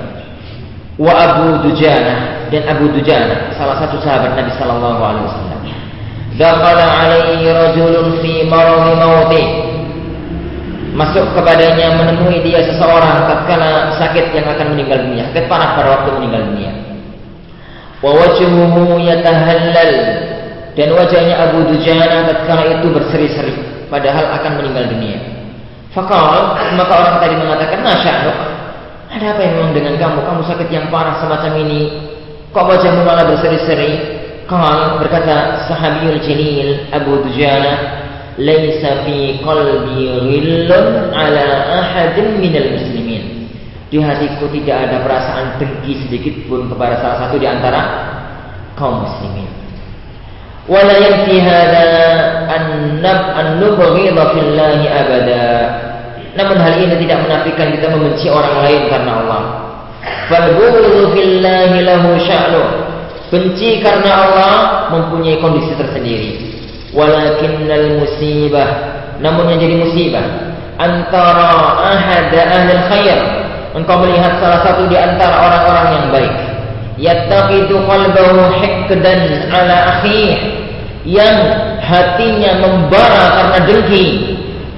Wa 1.01 1.13
Abu 1.17 1.65
Dujana 1.65 2.47
dan 2.53 2.63
Abu 2.69 2.93
Dujana 2.93 3.57
salah 3.57 3.81
satu 3.81 3.97
sahabat 4.05 4.37
Nabi 4.37 4.53
Sallallahu 4.55 5.01
Alaihi 5.01 5.25
Wasallam. 5.27 5.61
Dakhala 6.37 6.87
alaihi 7.05 7.49
rajulun 7.53 8.21
fi 8.23 8.45
marami 8.49 8.97
mauti. 8.97 9.45
Masuk 10.91 11.23
kepadanya 11.39 12.03
menemui 12.03 12.43
dia 12.43 12.67
seseorang 12.67 13.31
tatkala 13.31 13.95
sakit 13.95 14.35
yang 14.35 14.47
akan 14.51 14.75
meninggal 14.75 15.07
dunia, 15.07 15.31
sakit 15.31 15.47
parah 15.47 15.79
pada 15.79 15.89
waktu 16.01 16.09
meninggal 16.19 16.43
dunia. 16.51 16.73
Wa 18.03 18.11
wajhuhu 18.17 18.99
yatahallal 18.99 19.93
dan 20.75 20.89
wajahnya 20.91 21.37
Abu 21.47 21.69
Dujana 21.69 22.27
tatkala 22.27 22.81
itu 22.81 22.91
berseri-seri 22.91 23.55
padahal 23.87 24.35
akan 24.41 24.53
meninggal 24.59 24.91
dunia. 24.91 25.19
Fakal 25.95 26.59
maka 26.75 26.93
orang 26.95 27.17
tadi 27.23 27.35
mengatakan 27.39 27.83
nasya'nuk 27.83 28.39
ada 29.11 29.27
apa 29.35 29.41
yang 29.43 29.55
memang 29.59 29.73
dengan 29.75 29.95
kamu? 29.99 30.19
Kamu 30.23 30.43
sakit 30.47 30.69
yang 30.71 30.87
parah 30.87 31.19
semacam 31.19 31.53
ini. 31.67 31.91
Kok 32.55 32.63
wajahmu 32.63 33.03
malah 33.03 33.27
berseri-seri? 33.27 34.23
Qal 34.47 35.03
berkata 35.03 35.67
sahabiyul 35.67 36.23
jalil 36.23 36.91
Abu 36.95 37.23
Dujana, 37.27 38.00
"Laisa 38.41 39.05
fi 39.05 39.37
qalbi 39.45 40.09
ghillun 40.09 41.13
ala 41.13 41.47
ahadin 41.85 42.41
minal 42.41 42.81
muslimin." 42.81 43.53
Di 43.93 43.99
hatiku 44.01 44.49
tidak 44.55 44.89
ada 44.89 44.97
perasaan 45.05 45.61
dengki 45.61 46.07
sedikit 46.07 46.49
pun 46.49 46.71
kepada 46.73 47.03
salah 47.05 47.27
satu 47.27 47.37
di 47.37 47.45
antara 47.45 47.81
kaum 48.79 49.05
muslimin. 49.05 49.51
Wala 50.71 50.95
yanfi 50.95 51.43
hada 51.43 51.87
an 52.47 52.65
nab 53.03 53.21
an 53.35 53.47
nubghidha 53.59 54.23
fillahi 54.31 54.87
abada. 54.87 55.47
Namun 56.39 56.57
hal 56.63 56.79
ini 56.79 56.95
tidak 57.03 57.27
menafikan 57.27 57.75
kita 57.75 57.87
membenci 57.91 58.31
orang 58.31 58.63
lain 58.63 58.83
karena 58.87 59.13
Allah. 59.27 59.43
Fal 60.31 60.55
fillahi 61.11 61.79
lahu 61.83 62.17
sya'nu 62.23 62.65
Benci 63.31 63.79
karena 63.79 64.11
Allah 64.27 64.55
mempunyai 64.91 65.39
kondisi 65.39 65.71
tersendiri. 65.79 66.60
Walakinnal 66.91 68.03
musibah, 68.03 68.69
namun 69.23 69.55
yang 69.55 69.61
jadi 69.63 69.77
musibah. 69.79 70.27
Antara 70.81 71.77
ahad 71.95 72.33
ahli 72.35 72.73
khair. 72.91 73.19
Engkau 73.71 74.03
melihat 74.03 74.43
salah 74.43 74.67
satu 74.67 74.91
di 74.91 74.99
antara 74.99 75.39
orang-orang 75.39 75.87
yang 75.95 76.07
baik. 76.11 76.35
Yattaqidu 76.99 77.87
qalbahu 77.87 78.59
hikdan 78.59 79.21
ala 79.55 79.77
akhih 79.99 80.35
yang 81.07 81.37
hatinya 81.79 82.59
membara 82.59 83.25
karena 83.39 83.59
dengki. 83.71 84.07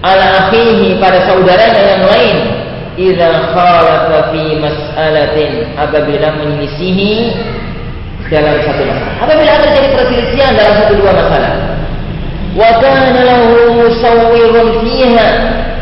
Ala 0.05 0.47
akhihi 0.47 1.01
pada 1.01 1.25
saudaranya 1.25 1.83
yang 1.97 2.05
lain. 2.11 2.37
Idza 3.01 3.57
khalafa 3.57 4.35
fi 4.35 4.43
mas'alatin. 4.61 5.73
Apabila 5.81 6.29
menyisihi 6.37 7.33
dalam 8.29 8.57
satu 8.65 8.83
masalah. 8.85 9.13
Apabila 9.21 9.53
terjadi 9.61 9.89
perselisihan 9.93 10.53
dalam 10.57 10.75
satu 10.81 10.93
dua 10.97 11.13
masalah, 11.13 11.53
musawwirun 14.03 14.83
fiha, 14.83 15.29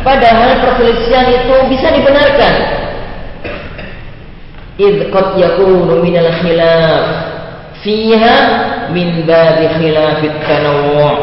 padahal 0.05 0.61
perselisihan 0.61 1.27
itu 1.33 1.57
bisa 1.73 1.89
dibenarkan. 1.89 2.55
Idh 4.77 5.09
qad 5.09 5.41
yakunu 5.41 6.05
min 6.05 6.21
al-khilaf 6.21 7.05
fiha 7.81 8.37
min 8.93 9.25
babi 9.25 9.67
khilaf 9.81 10.21
tanawwu' 10.45 11.17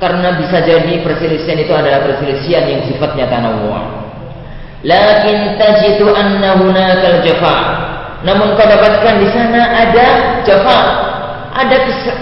karena 0.00 0.32
bisa 0.40 0.64
jadi 0.64 1.04
perselisihan 1.04 1.60
itu 1.60 1.72
adalah 1.76 2.00
perselisihan 2.08 2.64
yang 2.64 2.88
sifatnya 2.88 3.28
tanawwu' 3.28 3.84
lakin 4.80 5.60
tajidu 5.60 6.08
anna 6.16 6.56
hunaka 6.56 7.20
al-jafa' 7.20 7.60
Namun 8.20 8.52
kau 8.52 8.68
dapatkan 8.68 9.14
di 9.16 9.28
sana 9.32 9.80
ada 9.80 10.06
jafa, 10.44 10.78
ada 11.56 11.76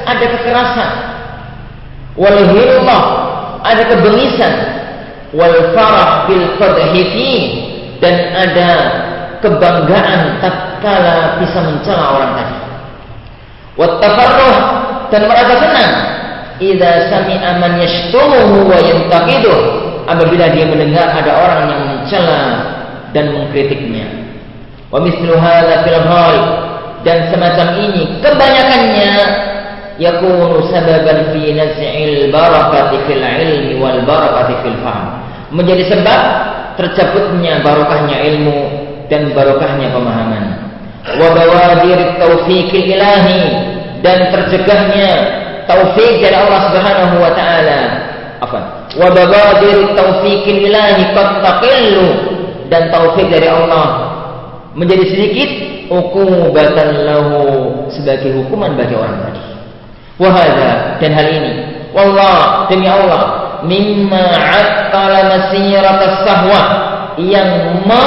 ada 0.07 0.27
kekerasan, 0.31 0.91
wal 2.15 2.39
hilmah, 2.55 3.03
ada 3.69 3.83
kebengisan, 3.93 4.55
wal 5.37 5.77
farah 5.77 6.25
bil 6.25 6.47
qadhi 6.57 7.29
dan 8.01 8.15
ada 8.33 8.71
kebanggaan 9.45 10.41
tatkala 10.41 11.39
bisa 11.43 11.59
mencela 11.63 12.05
orang 12.17 12.33
tadi. 12.39 12.57
Wat 13.79 13.93
tafarruh. 14.03 14.59
Dan 15.09 15.25
merasa 15.25 15.55
senang. 15.57 15.93
Idza 16.61 17.09
sami'a 17.09 17.57
man 17.63 17.81
yashtumuhu 17.81 18.69
wa 18.69 18.77
yantaqiduh 18.77 19.59
apabila 20.05 20.53
dia 20.53 20.67
mendengar 20.69 21.07
ada 21.17 21.33
orang 21.39 21.61
yang 21.71 21.83
mencela 21.97 22.43
dan 23.17 23.33
mengkritiknya. 23.33 24.05
Wa 24.93 25.01
mislu 25.01 25.33
hadza 25.39 25.87
fil 25.87 25.97
dan 27.07 27.31
semacam 27.31 27.67
ini 27.79 28.21
kebanyakannya 28.21 29.13
yakunu 29.99 30.63
sababan 30.71 31.35
fi 31.35 31.53
naz'il 31.53 32.31
barakati 32.31 32.97
fil 33.11 33.23
ilmi 33.23 33.83
wal 33.83 34.01
barakati 34.07 34.55
fil 34.63 34.79
fahm. 34.81 35.07
Menjadi 35.51 35.91
sebab 35.91 36.21
tercabutnya 36.79 37.61
barokahnya 37.67 38.17
ilmu 38.33 38.59
dan 39.11 39.35
barokahnya 39.35 39.91
pemahaman. 39.91 40.45
Wa 41.19 41.29
bawadir 41.35 41.99
taufiqil 42.23 42.95
ilahi 42.95 43.43
dan 44.01 44.31
tercegahnya 44.31 45.11
taufik 45.67 46.23
dari 46.23 46.37
Allah 46.37 46.61
Subhanahu 46.71 47.15
wa 47.19 47.33
taala. 47.35 47.81
Apa? 48.39 48.61
Wa 48.95 49.09
bawadir 49.11 49.99
taufiqil 49.99 50.71
ilahi 50.71 51.11
qad 51.17 51.43
taqillu 51.43 52.09
dan 52.71 52.93
taufik 52.95 53.27
dari 53.27 53.49
Allah 53.51 54.15
menjadi 54.79 55.05
sedikit 55.11 55.51
ukubatan 55.91 57.09
lahu 57.09 57.41
sebagai 57.91 58.37
hukuman 58.37 58.77
bagi 58.77 58.95
orang 58.95 59.17
tadi. 59.27 59.58
Wahada 60.19 60.99
dan 60.99 61.15
hal 61.15 61.31
ini, 61.31 61.53
wallah 61.95 62.67
demi 62.67 62.91
Allah, 62.91 63.23
mimma 63.63 64.25
attala 64.51 65.31
masirat 65.31 66.03
sahwa 66.27 66.63
yang 67.23 67.87
ma 67.87 68.07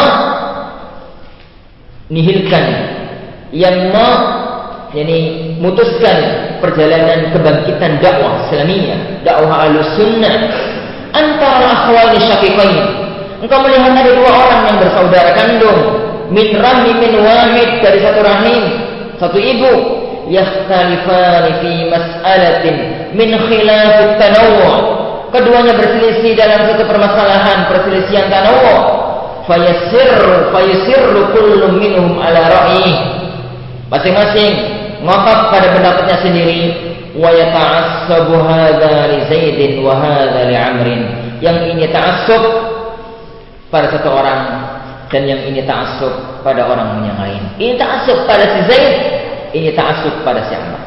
nihilkan, 2.11 2.65
yang 3.55 3.95
ma 3.95 4.07
yani 4.91 5.55
mutuskan 5.63 6.19
perjalanan 6.59 7.31
kebangkitan 7.31 8.03
dakwah 8.03 8.43
Islamiyah, 8.51 9.23
dakwah 9.23 9.71
Ahlussunnah 9.71 10.35
antara 11.15 11.67
akhwani 11.79 12.19
syaqiqain. 12.27 12.79
Engkau 13.39 13.63
melihat 13.63 13.95
ada 13.95 14.11
dua 14.11 14.31
orang 14.35 14.61
yang 14.67 14.77
bersaudara 14.83 15.31
kandung 15.33 15.79
min 16.27 16.59
rahimin 16.59 17.13
wahid 17.23 17.69
dari 17.79 18.03
satu 18.03 18.19
rahim, 18.19 18.63
satu 19.17 19.39
ibu, 19.39 19.73
yakhtalifani 20.31 21.51
fi 21.59 21.71
mas'alatin 21.91 22.75
min 23.11 23.29
khilaf 23.35 24.15
tanawwu. 24.15 24.71
Keduanya 25.31 25.75
berselisih 25.79 26.35
dalam 26.35 26.67
satu 26.71 26.83
permasalahan 26.87 27.67
perselisihan 27.67 28.31
tanawwu. 28.31 28.75
Fayasirru 29.47 30.55
fayasirru 30.55 31.21
kullu 31.35 31.75
minhum 31.75 32.15
ala 32.19 32.47
ra'yi. 32.47 32.95
Masing-masing 33.91 34.51
ngotot 35.03 35.39
pada 35.51 35.67
pendapatnya 35.75 36.17
sendiri 36.23 36.61
wa 37.17 37.27
yata'assabu 37.27 38.39
hadza 38.39 39.11
li 39.11 39.19
Zaidin 39.27 39.83
wa 39.83 39.99
hadza 39.99 40.47
li 40.47 40.55
Amrin. 40.55 41.01
Yang 41.43 41.57
ini 41.75 41.85
ta'assub 41.91 42.43
pada 43.73 43.91
satu 43.91 44.07
orang 44.07 44.41
dan 45.11 45.27
yang 45.27 45.41
ini 45.43 45.59
ta'assub 45.67 46.43
pada 46.45 46.63
orang 46.63 47.03
yang 47.03 47.17
lain. 47.19 47.41
Ini 47.59 47.73
ta'assub 47.75 48.23
pada 48.29 48.45
si 48.47 48.59
Zaid, 48.71 48.95
ini 49.51 49.71
ta'assub 49.75 50.23
pada 50.23 50.43
si 50.47 50.53
Amr. 50.55 50.79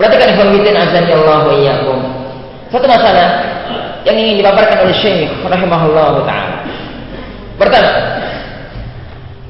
Perhatikan 0.00 0.32
ikhwan 0.32 0.76
azani 0.76 1.12
Allah 1.12 1.44
wa. 1.44 1.96
Satu 2.72 2.86
masalah 2.86 3.28
yang 4.08 4.16
ingin 4.16 4.40
dipaparkan 4.40 4.88
oleh 4.88 4.96
Syekh 4.96 5.28
rahimahullah 5.44 6.24
taala. 6.24 6.64
Pertama, 7.60 7.92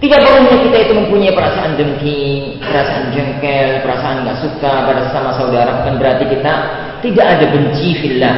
tidak 0.03 0.19
perlunya 0.27 0.57
kita 0.67 0.77
itu 0.89 0.93
mempunyai 0.97 1.33
perasaan 1.37 1.79
dengki, 1.79 2.59
perasaan 2.65 3.15
jengkel, 3.15 3.85
perasaan 3.85 4.27
nggak 4.27 4.39
suka 4.43 4.73
pada 4.89 5.01
sesama 5.07 5.31
saudara 5.39 5.85
bukan 5.85 5.95
berarti 6.01 6.25
kita 6.27 6.53
tidak 7.05 7.27
ada 7.39 7.47
benci 7.53 7.91
fillah. 8.03 8.37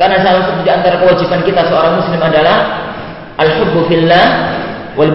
Karena 0.00 0.24
salah 0.24 0.42
satu 0.48 0.64
di 0.64 0.72
antara 0.72 0.96
kewajiban 1.02 1.44
kita 1.44 1.68
seorang 1.68 2.00
muslim 2.00 2.22
adalah 2.22 2.58
Al-hubbu 3.32 3.88
fillah 3.88 4.26
wal 4.94 5.12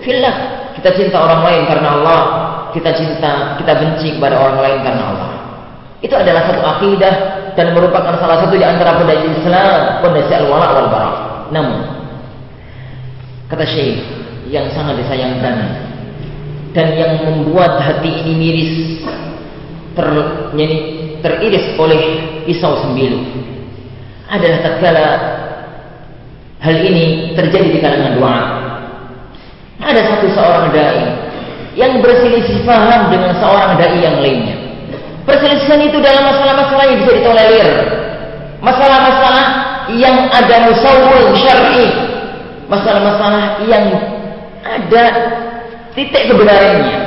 fillah. 0.00 0.59
Kita 0.80 0.96
cinta 0.96 1.20
orang 1.20 1.44
lain 1.44 1.62
karena 1.68 1.88
Allah, 2.00 2.20
kita 2.72 2.90
cinta, 2.96 3.60
kita 3.60 3.72
benci 3.76 4.16
kepada 4.16 4.40
orang 4.40 4.58
lain 4.64 4.78
karena 4.80 5.04
Allah. 5.12 5.30
Itu 6.00 6.16
adalah 6.16 6.48
satu 6.48 6.64
akidah 6.64 7.14
dan 7.52 7.76
merupakan 7.76 8.16
salah 8.16 8.40
satu 8.40 8.56
di 8.56 8.64
antara 8.64 8.96
pondasi 8.96 9.28
Islam, 9.28 10.00
pondasi 10.00 10.32
al-wala 10.32 10.72
wal 10.72 10.88
bara. 10.88 11.12
Namun 11.52 11.78
kata 13.52 13.68
Syekh 13.68 14.00
yang 14.48 14.72
sangat 14.72 14.96
disayangkan 15.04 15.56
dan 16.72 16.86
yang 16.96 17.12
membuat 17.28 17.82
hati 17.82 18.24
ini 18.24 18.32
miris 18.32 18.74
ter, 19.92 20.08
yani, 20.56 20.78
teriris 21.20 21.66
oleh 21.76 22.02
pisau 22.48 22.80
sembilu 22.80 23.20
adalah 24.30 24.58
tatkala 24.62 25.06
hal 26.62 26.76
ini 26.80 27.34
terjadi 27.34 27.68
di 27.74 27.78
kalangan 27.82 28.12
doa. 28.16 28.40
Ada 29.80 30.00
satu 30.12 30.26
seorang 30.36 30.70
dai 30.76 31.00
yang 31.74 32.04
berselisih 32.04 32.62
paham 32.68 33.08
dengan 33.08 33.32
seorang 33.40 33.80
dai 33.80 33.96
yang 33.96 34.20
lainnya. 34.20 34.56
Perselisihan 35.24 35.80
itu 35.80 35.98
dalam 36.00 36.26
masalah-masalah 36.26 36.84
yang 36.90 36.98
bisa 37.00 37.12
ditolerir. 37.16 37.68
Masalah-masalah 38.60 39.44
yang 39.96 40.28
ada 40.28 40.56
musawwil 40.68 41.32
syar'i. 41.38 41.88
Masalah-masalah 42.68 43.64
yang 43.66 43.84
ada 44.62 45.04
titik 45.96 46.28
kebenarannya. 46.28 46.98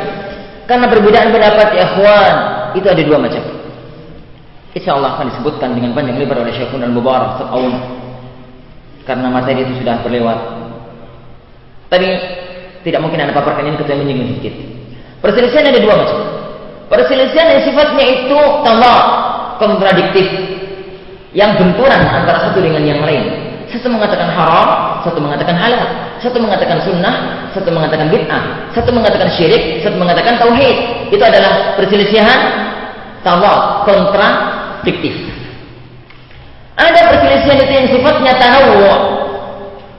Karena 0.65 0.85
perbedaan 0.87 1.29
pendapat 1.35 1.67
ya 1.75 1.85
ikhwan 1.91 2.35
itu 2.79 2.87
ada 2.87 3.01
dua 3.03 3.17
macam. 3.19 3.43
Insya 4.73 4.97
Allah 4.97 5.19
akan 5.19 5.29
disebutkan 5.29 5.77
dengan 5.77 5.93
panjang 5.93 6.17
lebar 6.17 6.41
oleh 6.41 6.53
Syekhun 6.55 6.81
Al-Mubarak 6.81 7.37
Sa'awun. 7.37 7.75
Karena 9.05 9.27
materi 9.29 9.67
itu 9.67 9.83
sudah 9.83 10.01
berlewat. 10.01 10.39
Tadi 11.93 12.09
tidak 12.83 12.99
mungkin 12.99 13.23
ada 13.23 13.31
paparkan 13.31 13.63
ini 13.71 13.79
kecuali 13.79 14.03
menyinggung 14.03 14.29
sedikit. 14.35 14.53
Perselisihan 15.23 15.71
ada 15.71 15.79
dua 15.79 15.95
macam. 15.95 16.19
Perselisihan 16.91 17.47
yang 17.55 17.61
sifatnya 17.63 18.05
itu 18.05 18.39
tambah 18.67 18.97
kontradiktif. 19.57 20.27
Yang 21.33 21.63
benturan 21.63 22.01
antara 22.11 22.51
satu 22.51 22.59
dengan 22.59 22.83
yang 22.83 23.01
lain. 23.01 23.55
Satu 23.71 23.89
mengatakan 23.89 24.29
haram, 24.29 25.01
satu 25.01 25.17
mengatakan 25.17 25.55
halal. 25.57 25.81
Satu 26.21 26.37
mengatakan 26.37 26.77
sunnah, 26.83 27.49
satu 27.55 27.73
mengatakan 27.73 28.11
bid'ah. 28.11 28.69
Satu 28.75 28.93
mengatakan 28.93 29.31
syirik, 29.33 29.81
satu 29.81 29.97
mengatakan 29.97 30.37
tauhid. 30.37 31.09
Itu 31.09 31.23
adalah 31.23 31.73
perselisihan 31.79 32.39
tambah 33.25 33.87
kontradiktif. 33.87 35.15
Ada 36.77 36.99
perselisihan 37.15 37.57
itu 37.63 37.73
yang 37.73 37.87
sifatnya 37.89 38.33
tanawu. 38.37 38.91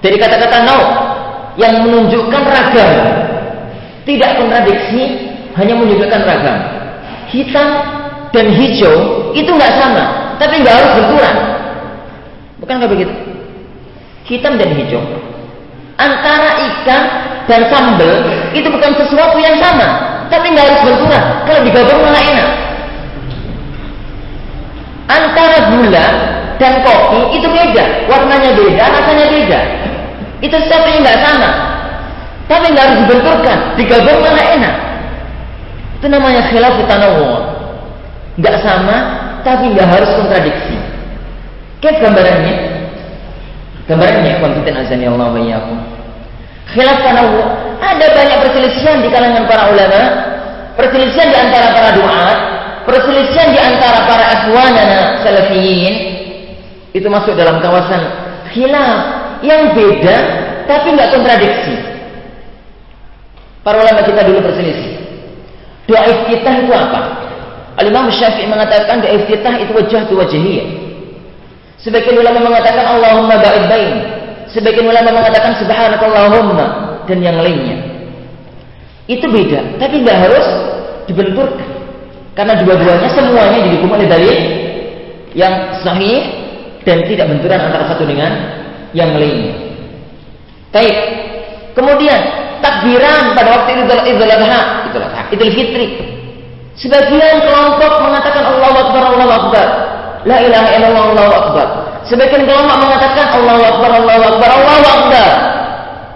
Dari 0.04 0.20
kata-kata 0.20 0.68
nau 0.68 1.13
yang 1.60 1.84
menunjukkan 1.86 2.42
ragam. 2.42 2.90
Tidak 4.04 4.30
kontradiksi, 4.36 5.02
hanya 5.56 5.74
menunjukkan 5.78 6.22
ragam 6.22 6.74
hitam 7.34 7.68
dan 8.30 8.46
hijau 8.54 9.30
itu 9.34 9.50
nggak 9.50 9.74
sama, 9.74 10.36
tapi 10.38 10.62
nggak 10.62 10.74
harus 10.74 10.92
benturan. 11.02 11.36
Bukankah 12.62 12.88
begitu? 12.90 13.14
Hitam 14.30 14.54
dan 14.56 14.70
hijau. 14.78 15.02
Antara 15.98 16.58
ikan 16.58 17.02
dan 17.46 17.70
sambal 17.70 18.12
itu 18.54 18.66
bukan 18.66 18.92
sesuatu 18.98 19.36
yang 19.38 19.58
sama, 19.58 19.86
tapi 20.30 20.54
nggak 20.54 20.66
harus 20.66 20.82
benturan. 20.86 21.24
Kalau 21.46 21.60
digabung 21.66 22.00
malah 22.02 22.22
enak. 22.22 22.50
Antara 25.04 25.58
gula 25.68 26.06
dan 26.56 26.80
kopi 26.80 27.36
itu 27.36 27.44
beda, 27.44 28.08
warnanya 28.08 28.50
beda, 28.56 28.84
rasanya 28.88 29.26
beda. 29.28 29.60
Itu 30.44 30.56
sesuatu 30.60 30.88
yang 30.92 31.00
nggak 31.00 31.20
sama, 31.24 31.50
tapi 32.44 32.76
nggak 32.76 32.84
harus 32.84 32.98
dibenturkan, 33.08 33.58
digabung 33.80 34.20
malah 34.20 34.46
enak. 34.52 34.74
Itu 35.96 36.06
namanya 36.12 36.52
khilaf 36.52 36.76
tanawu. 36.84 37.24
Enggak 38.36 38.60
sama, 38.60 38.96
tapi 39.40 39.72
enggak 39.72 39.88
harus 39.88 40.10
kontradiksi. 40.20 40.76
Kayak 41.80 42.04
gambarannya. 42.04 42.54
Gambarannya, 43.88 44.32
konfiten 44.44 44.76
azani 44.76 45.08
Allah 45.08 45.32
wa. 45.32 45.76
Khilaf 46.76 46.98
tanawu. 47.00 47.40
Ada 47.80 48.06
banyak 48.12 48.38
perselisihan 48.44 49.00
di 49.00 49.08
kalangan 49.08 49.48
para 49.48 49.72
ulama, 49.72 50.02
perselisihan 50.76 51.32
di 51.32 51.36
antara 51.40 51.72
para 51.72 51.90
duat, 51.96 52.38
perselisihan 52.84 53.48
di 53.48 53.60
antara 53.64 54.04
para 54.04 54.24
ikhwanana 54.28 55.24
salafiyin. 55.24 55.94
Itu 56.92 57.08
masuk 57.08 57.32
dalam 57.32 57.64
kawasan 57.64 58.02
khilaf 58.52 59.23
yang 59.44 59.76
beda 59.76 60.16
tapi 60.64 60.96
enggak 60.96 61.12
kontradiksi. 61.12 61.74
Para 63.60 63.80
ulama 63.80 64.00
kita 64.04 64.20
dulu 64.24 64.44
berselisih. 64.44 64.92
Doa 65.84 66.00
iftitah 66.08 66.54
itu 66.64 66.72
apa? 66.72 67.00
Al-Imam 67.80 68.08
Syafi'i 68.08 68.48
mengatakan 68.48 69.04
doa 69.04 69.12
iftitah 69.12 69.54
itu 69.60 69.72
wajah 69.76 70.02
tu 70.08 70.16
wajahiyah. 70.16 70.68
Sebagian 71.80 72.16
ulama 72.16 72.40
mengatakan 72.40 72.96
Allahumma 72.96 73.36
ba'id 73.36 73.64
bain. 73.68 73.94
Sebagian 74.48 74.88
ulama 74.88 75.12
mengatakan 75.12 75.52
subhanakallahumma 75.60 76.66
dan 77.04 77.18
yang 77.20 77.36
lainnya. 77.36 77.76
Itu 79.04 79.28
beda, 79.28 79.76
tapi 79.76 80.00
nggak 80.00 80.18
harus 80.28 80.46
dibenturkan. 81.04 81.68
Karena 82.32 82.56
dua-duanya 82.56 83.08
semuanya 83.12 83.58
didukung 83.68 83.92
oleh 83.92 84.08
dalil 84.08 84.36
yang 85.36 85.76
sahih 85.84 86.24
dan 86.88 87.04
tidak 87.04 87.26
benturan 87.28 87.60
antara 87.60 87.84
satu 87.92 88.08
dengan 88.08 88.63
yang 88.94 89.18
lainnya. 89.18 89.54
Baik. 90.70 90.96
Kemudian 91.74 92.20
takbiran 92.62 93.34
pada 93.34 93.48
waktu 93.50 93.82
Idul 93.82 94.30
Adha, 94.30 94.88
Idul 94.88 95.04
Adha, 95.04 95.22
Idul 95.34 95.52
Fitri. 95.52 95.86
Sebagian 96.74 97.46
kelompok 97.46 98.02
mengatakan 98.02 98.50
Allah 98.50 98.72
Akbar, 98.72 99.02
Allah 99.14 99.28
Akbar. 99.30 99.66
La 100.24 100.38
ilaha 100.40 100.68
illallah, 100.74 101.04
Allah 101.14 101.28
Akbar. 101.46 101.66
Sebagian 102.06 102.46
kelompok 102.46 102.78
mengatakan 102.80 103.26
Allah 103.38 103.58
Akbar, 103.74 103.90
Allah 103.98 104.16
Akbar, 104.34 104.50
Allah 104.50 104.76
Akbar. 104.82 105.30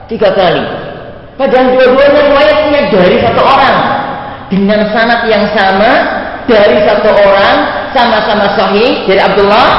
Tiga 0.09 0.31
kali. 0.33 0.65
Padahal 1.39 1.67
dua-duanya 1.77 2.21
riwayatnya 2.35 2.81
dari 2.91 3.17
satu 3.23 3.43
orang. 3.45 3.77
Dengan 4.49 4.81
sanat 4.91 5.29
yang 5.29 5.45
sama, 5.53 5.91
dari 6.49 6.83
satu 6.83 7.13
orang, 7.13 7.57
sama-sama 7.93 8.47
sahih, 8.57 9.05
dari 9.05 9.21
Abdullah. 9.21 9.71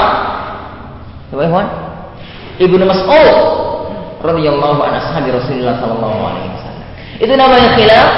Ibnu 2.59 2.83
Mas'ud 2.83 3.37
radhiyallahu 4.19 4.79
an 4.83 4.99
ashabi 4.99 5.31
Rasulullah 5.31 5.79
sallallahu 5.79 6.19
alaihi 6.27 6.49
wasallam. 6.51 6.85
Itu 7.19 7.33
namanya 7.39 7.69
khilaf. 7.79 8.09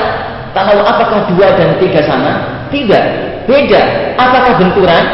Tahu 0.52 0.80
apakah 0.84 1.20
dua 1.32 1.48
dan 1.56 1.78
tiga 1.80 2.02
sama? 2.04 2.66
Tidak. 2.74 3.06
Beda. 3.46 3.82
Apakah 4.18 4.58
benturan? 4.60 5.06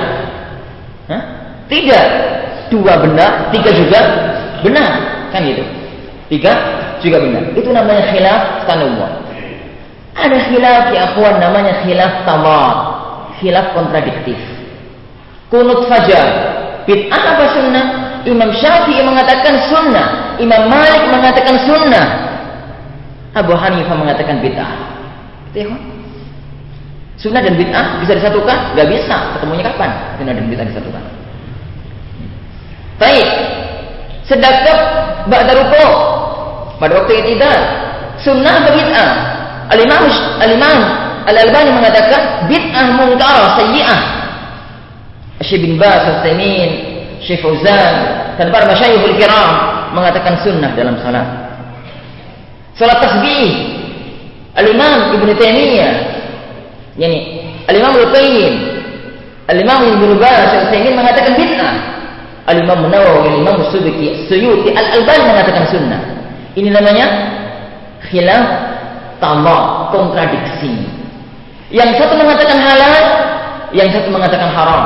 Hah? 1.11 1.21
Tidak. 1.67 2.05
Dua 2.71 2.99
benar, 2.99 3.51
tiga 3.51 3.71
juga 3.75 3.99
benar. 4.63 4.91
Kan 5.31 5.43
gitu. 5.43 5.63
Tiga 6.31 6.51
juga 7.03 7.19
benar. 7.21 7.43
Itu 7.55 7.69
namanya 7.71 8.11
khilaf 8.11 8.67
tanawwu. 8.67 9.07
Ada 10.17 10.37
khilaf 10.49 10.83
ya 10.89 11.13
akhwan 11.13 11.35
namanya 11.37 11.85
khilaf 11.85 12.25
tamar. 12.25 12.75
Khilaf 13.37 13.75
kontradiktif. 13.77 14.39
Kunut 15.53 15.85
fajar. 15.85 16.27
Bid'ah 16.89 17.23
apa 17.35 17.45
sunnah? 17.53 18.06
Imam 18.27 18.51
Syafi'i 18.51 18.99
mengatakan 19.07 19.71
sunnah, 19.71 20.35
Imam 20.35 20.67
Malik 20.67 21.07
mengatakan 21.07 21.55
sunnah, 21.63 22.07
Abu 23.31 23.55
Hanifah 23.55 23.95
mengatakan 23.95 24.43
bid'ah. 24.43 24.71
Gitu 25.51 25.63
ya, 25.63 25.77
Sunnah 27.17 27.41
dan 27.41 27.57
bid'ah 27.57 27.97
bisa 28.03 28.13
disatukan? 28.13 28.77
Gak 28.77 28.87
bisa. 28.93 29.33
Ketemunya 29.37 29.65
kapan? 29.73 29.89
Sunnah 30.21 30.33
dan 30.37 30.45
bid'ah 30.45 30.65
disatukan. 30.69 31.03
Baik. 33.01 33.27
Sedekah 34.27 34.79
ba'da 35.25 35.53
ruku 35.57 35.85
pada 36.77 36.93
waktu 36.99 37.13
itidal. 37.25 37.61
Sunnah 38.21 38.53
atau 38.61 38.71
bid'ah? 38.75 39.09
Al-Imam 39.71 40.03
Al-Imam 40.43 40.77
Al-Albani 41.27 41.71
mengatakan 41.73 42.47
bid'ah 42.51 42.87
mungkar 42.95 43.37
sayyi'ah. 43.55 44.01
Syekh 45.41 45.63
bin 45.63 45.73
Baz, 45.77 46.21
Syekh 47.23 47.41
Fauzan 47.41 47.93
dan 48.37 48.47
para 48.53 48.69
masyayikhul 48.69 49.17
kiram 49.17 49.49
mengatakan 49.93 50.37
sunnah 50.45 50.71
dalam 50.77 50.97
salat. 51.01 51.27
Salat 52.77 53.01
tasbih 53.01 53.73
Al-Imam 54.53 55.17
Ibnu 55.17 55.31
Taimiyah 55.37 55.93
yani 56.97 57.19
Al-Imam 57.69 57.93
Al-Qayyim 57.93 58.53
Al-Imam 59.49 59.79
Ibnu 59.97 60.17
Baz 60.21 60.49
Al-Taimin 60.53 60.93
mengatakan 60.93 61.33
bid'ah 61.33 61.75
Al-Imam 62.47 62.85
Nawawi 62.89 63.33
Al-Imam 63.33 63.65
Subki 63.73 64.29
Suyuti 64.29 64.71
Al-Albani 64.73 65.23
mengatakan 65.25 65.63
sunnah. 65.67 66.01
Ini 66.57 66.69
namanya 66.73 67.05
khilaf 68.09 68.45
tambah 69.21 69.93
kontradiksi. 69.93 70.85
Yang 71.69 72.01
satu 72.01 72.13
mengatakan 72.17 72.57
halal 72.57 72.95
yang 73.75 73.89
satu 73.91 74.09
mengatakan 74.13 74.49
haram. 74.53 74.83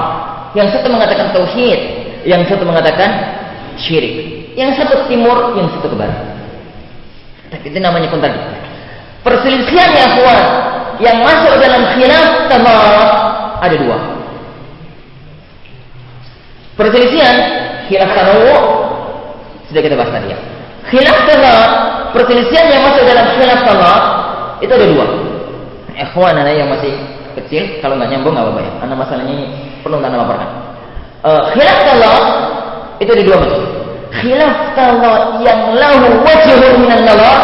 Yang 0.51 0.67
satu 0.75 0.87
mengatakan 0.91 1.31
tauhid 1.31 1.79
yang 2.27 2.41
satu 2.45 2.63
mengatakan 2.63 3.09
syirik 3.79 4.53
yang 4.57 4.75
satu 4.75 5.05
ke 5.05 5.15
timur 5.15 5.55
yang 5.57 5.67
satu 5.73 5.87
ke 5.91 5.97
barat 5.97 6.19
tapi 7.51 7.65
itu 7.67 7.77
namanya 7.79 8.07
kontradiksi 8.11 8.55
perselisihan 9.25 9.89
ya 9.93 10.07
kuat 10.19 10.47
yang 11.01 11.17
masuk 11.25 11.53
dalam 11.57 11.81
khilaf 11.97 12.29
tamar 12.47 13.07
ada 13.61 13.75
dua 13.77 14.21
Perselisihan 16.81 17.35
khilaf 17.85 18.09
tanawu 18.15 18.57
sudah 19.69 19.81
kita 19.85 19.93
bahas 19.93 20.11
tadi 20.17 20.33
ya. 20.33 20.39
Khilaf 20.89 21.17
tanawu 21.29 21.63
perselisihan 22.15 22.65
yang 22.73 22.81
masuk 22.89 23.03
dalam 23.05 23.25
khilaf 23.37 23.59
tanawu 23.67 23.99
itu 24.65 24.71
ada 24.73 24.85
dua. 24.89 25.05
Ikhwan 25.93 26.41
yang 26.41 26.73
masih 26.73 26.95
kecil 27.37 27.83
kalau 27.85 27.99
nggak 28.01 28.09
nyambung 28.15 28.33
nggak 28.33 28.45
apa-apa 28.49 28.61
ya. 28.65 28.71
Karena 28.81 28.95
masalahnya 28.97 29.33
ini 29.35 29.45
perlu 29.85 30.01
anda 30.01 30.17
laporkan. 30.17 30.49
Uh, 31.21 31.53
khilaf 31.53 31.77
tanawu 31.85 32.21
itu 32.97 33.09
ada 33.13 33.23
dua 33.23 33.37
macam. 33.37 33.61
Khilaf 34.09 34.55
tanawu 34.73 35.45
yang 35.45 35.61
lahu 35.77 36.05
wajhun 36.25 36.81
minan 36.81 37.05
nawar 37.05 37.39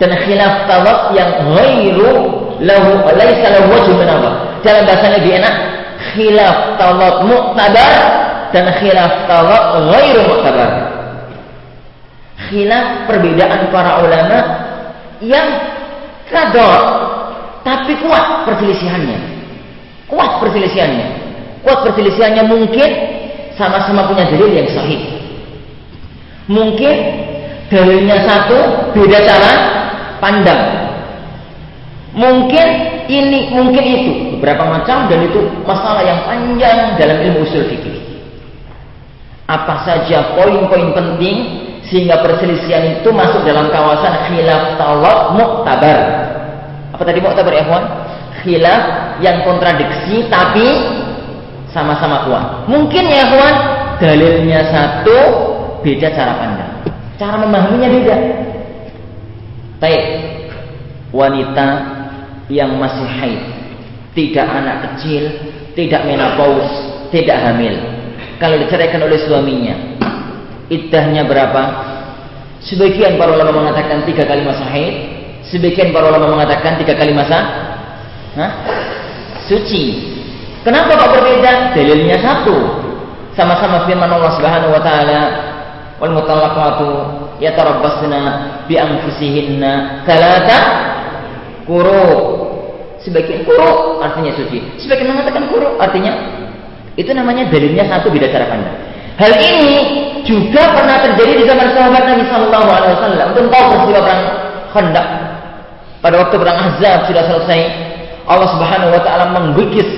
dan 0.00 0.16
khilaf 0.24 0.64
tawab 0.64 1.12
yang 1.12 1.28
ghairu 1.50 2.12
lahu 2.64 2.90
laisa 3.18 3.46
lahu 3.58 3.66
wajhun 3.74 3.96
min 4.00 4.08
Allah. 4.08 4.32
Dalam 4.64 4.88
bahasa 4.88 5.18
lebih 5.18 5.36
enak 5.36 5.54
khilaf 6.16 6.80
tawab 6.80 7.28
mu'tabar 7.28 7.92
dan 8.54 8.64
khilaf 8.80 9.12
tawab 9.28 9.62
ghairu 9.92 10.20
mu'tabar. 10.24 10.70
Khilaf 12.48 13.10
perbedaan 13.10 13.68
para 13.68 14.00
ulama 14.00 14.38
yang 15.20 15.48
kador 16.32 16.80
tapi 17.60 17.92
kuat 18.00 18.48
perselisihannya. 18.48 19.18
Kuat 20.08 20.40
perselisihannya. 20.40 21.19
Kuat 21.60 21.84
perselisihannya 21.84 22.44
mungkin 22.48 22.90
sama-sama 23.60 24.08
punya 24.08 24.24
dalil 24.32 24.48
yang 24.48 24.68
sahih. 24.72 25.00
Mungkin 26.48 26.96
dalilnya 27.68 28.24
satu, 28.24 28.90
beda 28.96 29.18
cara 29.22 29.52
pandang. 30.18 30.62
Mungkin 32.10 32.66
ini, 33.06 33.54
mungkin 33.54 33.84
itu, 33.84 34.12
beberapa 34.34 34.66
macam 34.66 35.06
dan 35.06 35.30
itu 35.30 35.46
masalah 35.62 36.02
yang 36.02 36.26
panjang 36.26 36.98
dalam 36.98 37.22
ilmu 37.22 37.46
usul 37.46 37.70
fikih. 37.70 38.02
Apa 39.46 39.86
saja 39.86 40.34
poin-poin 40.34 40.90
penting 40.94 41.36
sehingga 41.86 42.22
perselisihan 42.22 42.98
itu 42.98 43.08
masuk 43.10 43.42
dalam 43.42 43.70
kawasan 43.70 44.30
khilaf 44.30 44.78
tawab 44.78 45.38
muktabar. 45.38 45.98
Apa 46.94 47.02
tadi 47.02 47.18
muktabar 47.22 47.52
ya? 47.54 47.66
Khilaf 48.40 48.82
yang 49.20 49.42
kontradiksi 49.44 50.26
tapi 50.30 50.66
sama-sama 51.70 52.26
kuat. 52.26 52.46
Mungkin 52.66 53.04
ya 53.06 53.24
kawan, 53.30 53.56
dalilnya 54.02 54.60
satu, 54.70 55.18
beda 55.82 56.08
cara 56.14 56.32
pandang. 56.38 56.72
Cara 57.16 57.36
memahaminya 57.40 57.88
beda. 57.88 58.16
Baik, 59.80 60.04
wanita 61.14 61.66
yang 62.52 62.76
masih 62.76 63.06
haid, 63.06 63.42
tidak 64.12 64.46
anak 64.46 64.76
kecil, 64.90 65.30
tidak 65.72 66.04
menopause, 66.04 66.68
tidak 67.14 67.38
hamil. 67.40 67.74
Kalau 68.36 68.56
diceraikan 68.60 69.00
oleh 69.04 69.20
suaminya, 69.24 69.76
iddahnya 70.68 71.24
berapa? 71.24 71.62
Sebagian 72.60 73.16
para 73.16 73.32
ulama 73.32 73.64
mengatakan 73.64 74.04
tiga 74.04 74.28
kali 74.28 74.44
masa 74.44 74.68
haid, 74.68 74.94
sebagian 75.48 75.96
para 75.96 76.12
ulama 76.12 76.36
mengatakan 76.36 76.76
tiga 76.76 76.92
kali 76.92 77.16
masa 77.16 77.38
Hah? 78.36 78.52
suci. 79.48 80.18
Kenapa 80.60 80.92
kok 80.92 81.10
berbeda? 81.16 81.72
Dalilnya 81.72 82.20
satu. 82.20 82.56
Sama-sama 83.32 83.88
firman 83.88 84.10
Allah 84.10 84.32
Subhanahu 84.36 84.76
wa 84.76 84.82
taala, 84.84 85.20
"Wal 85.96 86.12
mutallaqatu 86.12 86.88
yatarabbasna 87.40 88.22
bi 88.68 88.76
anfusihinna 88.76 90.04
talata 90.04 90.58
kuru 91.64 92.04
sebagian 93.00 93.48
kuru 93.48 93.98
artinya 94.04 94.32
suci. 94.36 94.60
Sebagian 94.76 95.16
mengatakan 95.16 95.48
kuru 95.48 95.80
artinya 95.80 96.12
itu 97.00 97.10
namanya 97.16 97.48
dalilnya 97.48 97.88
satu 97.88 98.12
beda 98.12 98.28
cara 98.28 98.44
pandang. 98.50 98.76
Hal 99.16 99.32
ini 99.36 99.76
juga 100.24 100.76
pernah 100.76 101.00
terjadi 101.04 101.32
di 101.40 101.44
zaman 101.48 101.68
sahabat 101.76 102.02
Nabi 102.08 102.24
Shallallahu 102.28 102.68
Alaihi 102.68 102.92
Wasallam. 102.96 103.26
Untuk 103.36 103.44
tahu 103.52 103.64
peristiwa 103.72 104.00
perang 104.04 104.22
Khandaq. 104.70 105.08
Pada 106.00 106.14
waktu 106.16 106.36
perang 106.40 106.56
Ahzab 106.56 106.98
sudah 107.08 107.22
selesai 107.28 107.60
Allah 108.24 108.48
Subhanahu 108.48 108.90
Wa 108.96 109.00
Taala 109.04 109.24
mengikis 109.36 109.88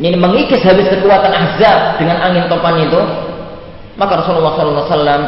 ini 0.00 0.16
mengikis 0.16 0.64
habis 0.64 0.88
kekuatan 0.88 1.28
Ahzab 1.28 2.00
dengan 2.00 2.24
angin 2.24 2.48
topan 2.48 2.80
itu. 2.80 3.00
Maka 4.00 4.24
Rasulullah 4.24 4.56
Wasallam 4.56 5.20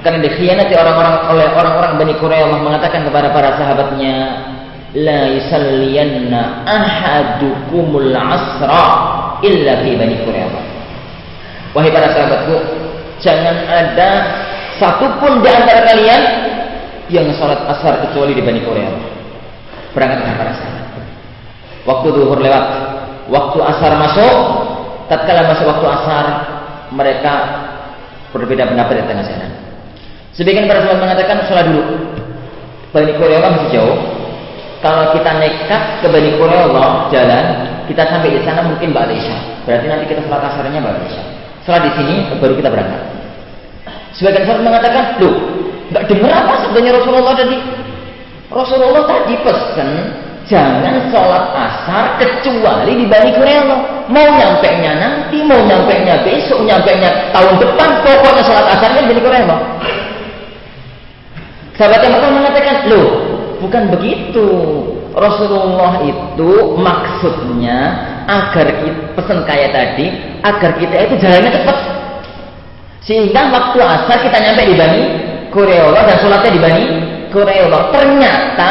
karena 0.00 0.18
dikhianati 0.24 0.72
orang-orang 0.72 1.14
oleh 1.28 1.46
orang-orang 1.52 1.92
Bani 2.00 2.14
Quraisy 2.16 2.56
mengatakan 2.64 3.04
kepada 3.04 3.28
para 3.36 3.52
sahabatnya 3.60 4.16
la 4.96 5.28
yusalliyanna 5.28 6.64
ahadukumul 6.64 8.16
asra 8.16 8.84
illa 9.44 9.84
fi 9.84 9.92
Bani 9.92 10.16
Quraisy. 10.24 10.56
Wahai 11.76 11.92
para 11.92 12.08
sahabatku 12.16 12.56
jangan 13.20 13.56
ada 13.68 14.10
satupun 14.80 15.44
di 15.44 15.48
antara 15.52 15.84
kalian 15.84 16.22
yang 17.12 17.28
salat 17.36 17.60
asar 17.76 18.08
kecuali 18.08 18.32
di 18.32 18.40
Bani 18.40 18.64
Quraisy. 18.64 19.04
Berangkat 19.92 20.16
dengan 20.24 20.36
para 20.40 20.52
sahabat. 20.56 21.04
Waktu 21.84 22.08
duhur 22.08 22.40
lewat 22.40 22.93
waktu 23.30 23.58
asar 23.60 23.92
masuk 23.96 24.34
tatkala 25.08 25.48
masuk 25.52 25.66
waktu 25.68 25.86
asar 25.88 26.24
mereka 26.92 27.32
berbeda 28.34 28.66
pendapat 28.68 29.00
di 29.00 29.04
tengah 29.06 29.24
jalan 29.24 29.64
Sebagian 30.34 30.66
para 30.66 30.82
sahabat 30.82 30.98
mengatakan 30.98 31.46
sholat 31.46 31.70
dulu. 31.70 31.82
Bani 32.90 33.14
Qurayza 33.14 33.54
masih 33.54 33.70
jauh. 33.70 33.98
Kalau 34.82 35.14
kita 35.14 35.30
nekat 35.38 35.82
ke 36.02 36.06
Bani 36.10 36.30
Qurayza 36.34 36.86
jalan, 37.14 37.44
kita 37.86 38.02
sampai 38.10 38.34
di 38.34 38.40
sana 38.42 38.66
mungkin 38.66 38.90
Mbak 38.90 39.14
Isya. 39.14 39.38
Berarti 39.62 39.86
nanti 39.86 40.04
kita 40.10 40.26
sholat 40.26 40.42
asarnya 40.42 40.82
Mbak 40.82 41.06
Isya. 41.06 41.22
Sholat 41.62 41.82
di 41.86 41.90
sini 41.94 42.14
baru 42.42 42.54
kita 42.58 42.66
berangkat. 42.66 43.02
Sebagian 44.18 44.42
sahabat 44.46 44.62
mengatakan, 44.66 45.04
loh, 45.22 45.34
nggak 45.94 46.04
dengar 46.10 46.32
apa 46.34 46.54
sebenarnya 46.66 46.92
Rasulullah 46.98 47.34
tadi? 47.38 47.58
Rasulullah 48.50 49.02
tadi 49.06 49.34
pesan 49.42 49.88
jangan 50.44 51.08
sholat 51.08 51.44
asar 51.56 52.20
kecuali 52.20 52.92
di 53.00 53.06
Bani 53.08 53.30
Qurayza. 53.32 53.76
Mau 54.08 54.28
nyampe 54.36 54.68
nya 54.84 54.92
nanti, 55.00 55.40
mau 55.44 55.60
nyampe 55.64 55.94
nya 56.04 56.20
besok, 56.20 56.60
nyampe 56.64 56.92
nya 57.00 57.32
tahun 57.32 57.56
depan, 57.60 57.88
pokoknya 58.04 58.42
sholat 58.44 58.66
asarnya 58.76 59.00
di 59.04 59.08
Bani 59.12 59.22
Qurayza. 59.24 59.56
Sahabat 61.74 62.00
yang 62.06 62.14
pertama 62.14 62.34
mengatakan, 62.38 62.76
loh, 62.86 63.10
bukan 63.58 63.82
begitu. 63.90 64.46
Rasulullah 65.14 66.02
itu 66.02 66.74
maksudnya 66.74 67.78
agar 68.26 68.66
kita 68.82 69.14
pesan 69.14 69.46
kayak 69.46 69.70
tadi, 69.70 70.10
agar 70.42 70.70
kita 70.74 70.94
itu 71.06 71.14
jalannya 71.22 71.50
cepat. 71.54 71.78
Sehingga 73.04 73.52
waktu 73.52 73.78
asar 73.78 74.16
kita 74.26 74.38
nyampe 74.42 74.62
di 74.64 74.74
Bani 74.74 75.02
Kureola 75.54 76.02
dan 76.02 76.16
sholatnya 76.18 76.50
di 76.50 76.60
Bani 76.62 76.84
Kureola. 77.30 77.94
Ternyata 77.94 78.70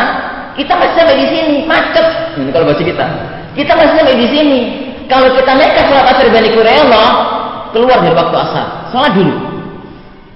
kita 0.54 0.74
masih 0.78 0.95
sampai 0.97 1.18
di 1.18 1.28
sini, 1.30 1.56
macet. 1.66 2.08
Ini 2.38 2.49
kalau 2.54 2.66
bahasa 2.70 2.84
kita. 2.86 3.06
Kita 3.54 3.72
masih 3.78 3.93
sampai 3.97 4.16
di 4.18 4.28
sini. 4.30 4.60
Kalau 5.12 5.30
kita 5.36 5.51
nekat 5.54 5.84
sholat 5.91 6.06
asar 6.16 6.28
Bani 6.32 6.49
Kureola, 6.56 7.06
keluar 7.76 7.97
dari 8.01 8.16
waktu 8.16 8.38
asar. 8.39 8.68
Sholat 8.89 9.12
dulu. 9.14 9.36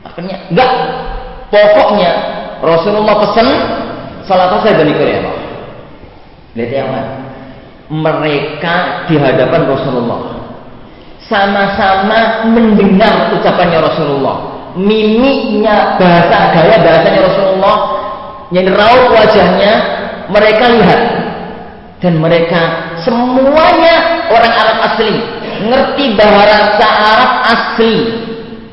Akhirnya, 0.03 0.37
enggak. 0.51 0.71
Pokoknya 1.47 2.11
Rasulullah 2.59 3.15
pesan 3.23 3.47
salat 4.27 4.51
asar 4.51 4.73
Bani 4.75 4.93
Quraisy. 4.93 5.31
Lihat 6.57 6.71
yang 6.73 6.89
mana? 6.91 7.11
Mereka 7.87 8.75
di 9.07 9.15
hadapan 9.15 9.63
Rasulullah 9.63 10.37
sama-sama 11.27 12.47
mendengar 12.47 13.35
ucapannya 13.35 13.79
Rasulullah. 13.83 14.37
Mimiknya, 14.77 15.97
bahasa 15.99 16.53
gaya 16.53 16.77
bahasanya 16.79 17.21
Rasulullah, 17.25 17.77
yang 18.53 18.67
raut 18.71 19.11
wajahnya, 19.11 19.71
mereka 20.27 20.65
lihat 20.71 21.01
dan 21.97 22.13
mereka 22.21 22.93
semuanya 23.01 24.27
orang 24.29 24.53
Arab 24.53 24.77
asli, 24.93 25.11
ngerti 25.65 26.05
bahasa 26.13 26.87
Arab 26.87 27.31
asli. 27.47 27.95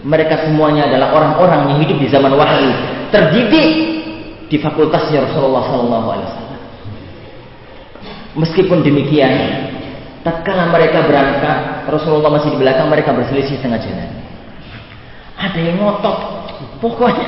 Mereka 0.05 0.45
semuanya 0.45 0.85
adalah 0.85 1.17
orang-orang 1.17 1.73
yang 1.73 1.79
hidup 1.81 1.97
di 1.97 2.09
zaman 2.13 2.37
wahyu 2.37 2.69
terdidik 3.09 3.69
di 4.53 4.57
fakultasnya 4.61 5.25
Rasulullah 5.31 5.65
Wasallam. 5.65 6.61
Meskipun 8.35 8.83
demikian, 8.83 9.33
tatkala 10.27 10.69
mereka 10.69 11.07
berangkat, 11.07 11.87
Rasulullah 11.89 12.35
masih 12.37 12.53
di 12.53 12.59
belakang, 12.61 12.91
mereka 12.91 13.15
berselisih 13.15 13.63
tengah 13.63 13.79
jalan. 13.79 14.11
Ada 15.39 15.59
yang 15.63 15.79
ngotot, 15.79 16.19
pokoknya, 16.83 17.27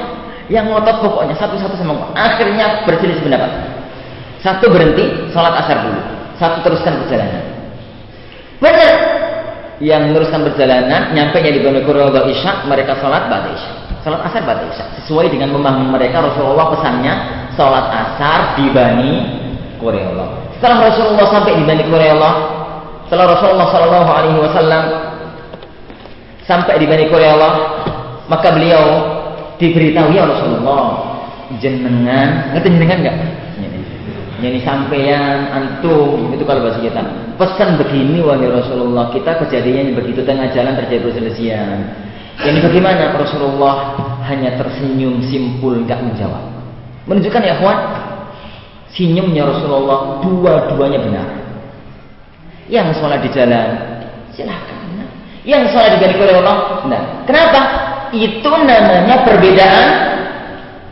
yang 0.51 0.67
ngotot 0.69 1.01
pokoknya 1.01 1.35
satu-satu 1.39 1.79
sama 1.79 2.11
Akhirnya 2.13 2.85
berselisih 2.85 3.23
pendapat. 3.23 3.76
Satu 4.47 4.71
berhenti, 4.71 5.35
sholat 5.35 5.59
asar 5.59 5.83
dulu. 5.83 5.99
Satu 6.39 6.63
teruskan 6.63 7.03
perjalanan. 7.03 7.43
Benar. 8.63 8.95
Yang 9.83 10.03
meneruskan 10.07 10.41
perjalanan, 10.47 11.11
nyampe 11.11 11.43
di 11.43 11.59
Bani 11.59 11.83
Qurayza 11.83 12.23
Isya, 12.31 12.53
mereka 12.71 12.95
sholat 13.03 13.27
pada 13.27 13.51
Isya. 13.51 13.87
Salat 14.07 14.23
asar 14.23 14.47
pada 14.47 14.63
isya. 14.71 14.87
Sesuai 15.03 15.35
dengan 15.35 15.51
memahami 15.51 15.91
mereka 15.91 16.23
Rasulullah 16.23 16.71
pesannya 16.79 17.15
salat 17.59 17.91
asar 17.91 18.55
di 18.55 18.71
Bani 18.71 19.13
Qurayza. 19.83 20.27
Setelah 20.55 20.79
Rasulullah 20.95 21.27
sampai 21.27 21.59
di 21.59 21.67
Bani 21.67 21.83
Qurayza, 21.91 22.31
setelah 23.11 23.27
Rasulullah 23.35 23.67
Shallallahu 23.67 24.11
Alaihi 24.15 24.39
Wasallam 24.39 24.83
sampai 26.47 26.79
di 26.79 26.87
Bani 26.87 27.11
Allah, 27.19 27.55
maka 28.31 28.55
beliau 28.55 28.85
diberitahu 29.59 30.15
ya 30.15 30.23
Rasulullah, 30.23 30.83
jenengan, 31.59 32.55
ngerti 32.55 32.69
jenengan 32.79 32.99
enggak? 33.03 33.17
Jadi 34.37 34.59
sampeyan 34.61 35.49
antum 35.49 36.29
itu 36.37 36.45
kalau 36.45 36.69
bahasa 36.69 36.85
kita 36.85 37.01
pesan 37.41 37.81
begini 37.81 38.21
wahai 38.21 38.45
Rasulullah 38.53 39.09
kita 39.09 39.41
kejadiannya 39.41 39.97
begitu 39.97 40.21
tengah 40.29 40.53
jalan 40.53 40.77
terjadi 40.77 41.09
perselisihan. 41.09 41.79
Ini 42.37 42.61
bagaimana 42.61 43.17
Rasulullah 43.17 43.97
hanya 44.29 44.61
tersenyum 44.61 45.25
simpul 45.25 45.81
nggak 45.89 46.05
menjawab. 46.05 46.45
Menunjukkan 47.09 47.43
ya 47.49 47.57
kawan 47.57 47.81
senyumnya 48.93 49.49
Rasulullah 49.49 50.21
dua-duanya 50.21 51.01
benar. 51.01 51.29
Yang 52.69 53.01
sholat 53.01 53.25
di 53.25 53.31
jalan 53.33 53.69
silahkan. 54.37 54.77
Yang 55.49 55.73
sholat 55.73 55.97
di 55.97 56.13
oleh 56.13 56.37
Allah 56.45 56.59
benar. 56.85 57.03
Kenapa? 57.25 57.61
Itu 58.13 58.53
namanya 58.53 59.25
perbedaan 59.25 59.87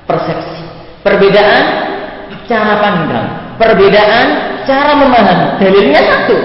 persepsi. 0.09 0.65
Perbedaan 1.05 1.63
cara 2.45 2.75
pandang, 2.81 3.29
perbedaan 3.57 4.27
cara 4.65 4.93
memahami. 4.97 5.47
Dalilnya 5.61 6.01
satu. 6.05 6.37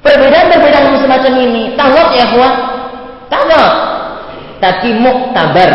Perbedaan-perbedaan 0.00 0.96
semacam 0.96 1.32
ini, 1.44 1.76
tawab 1.76 2.08
ya 2.16 2.26
kuat, 2.32 2.54
tawab. 3.28 3.72
Tapi 4.60 4.96
muktabar. 4.96 5.70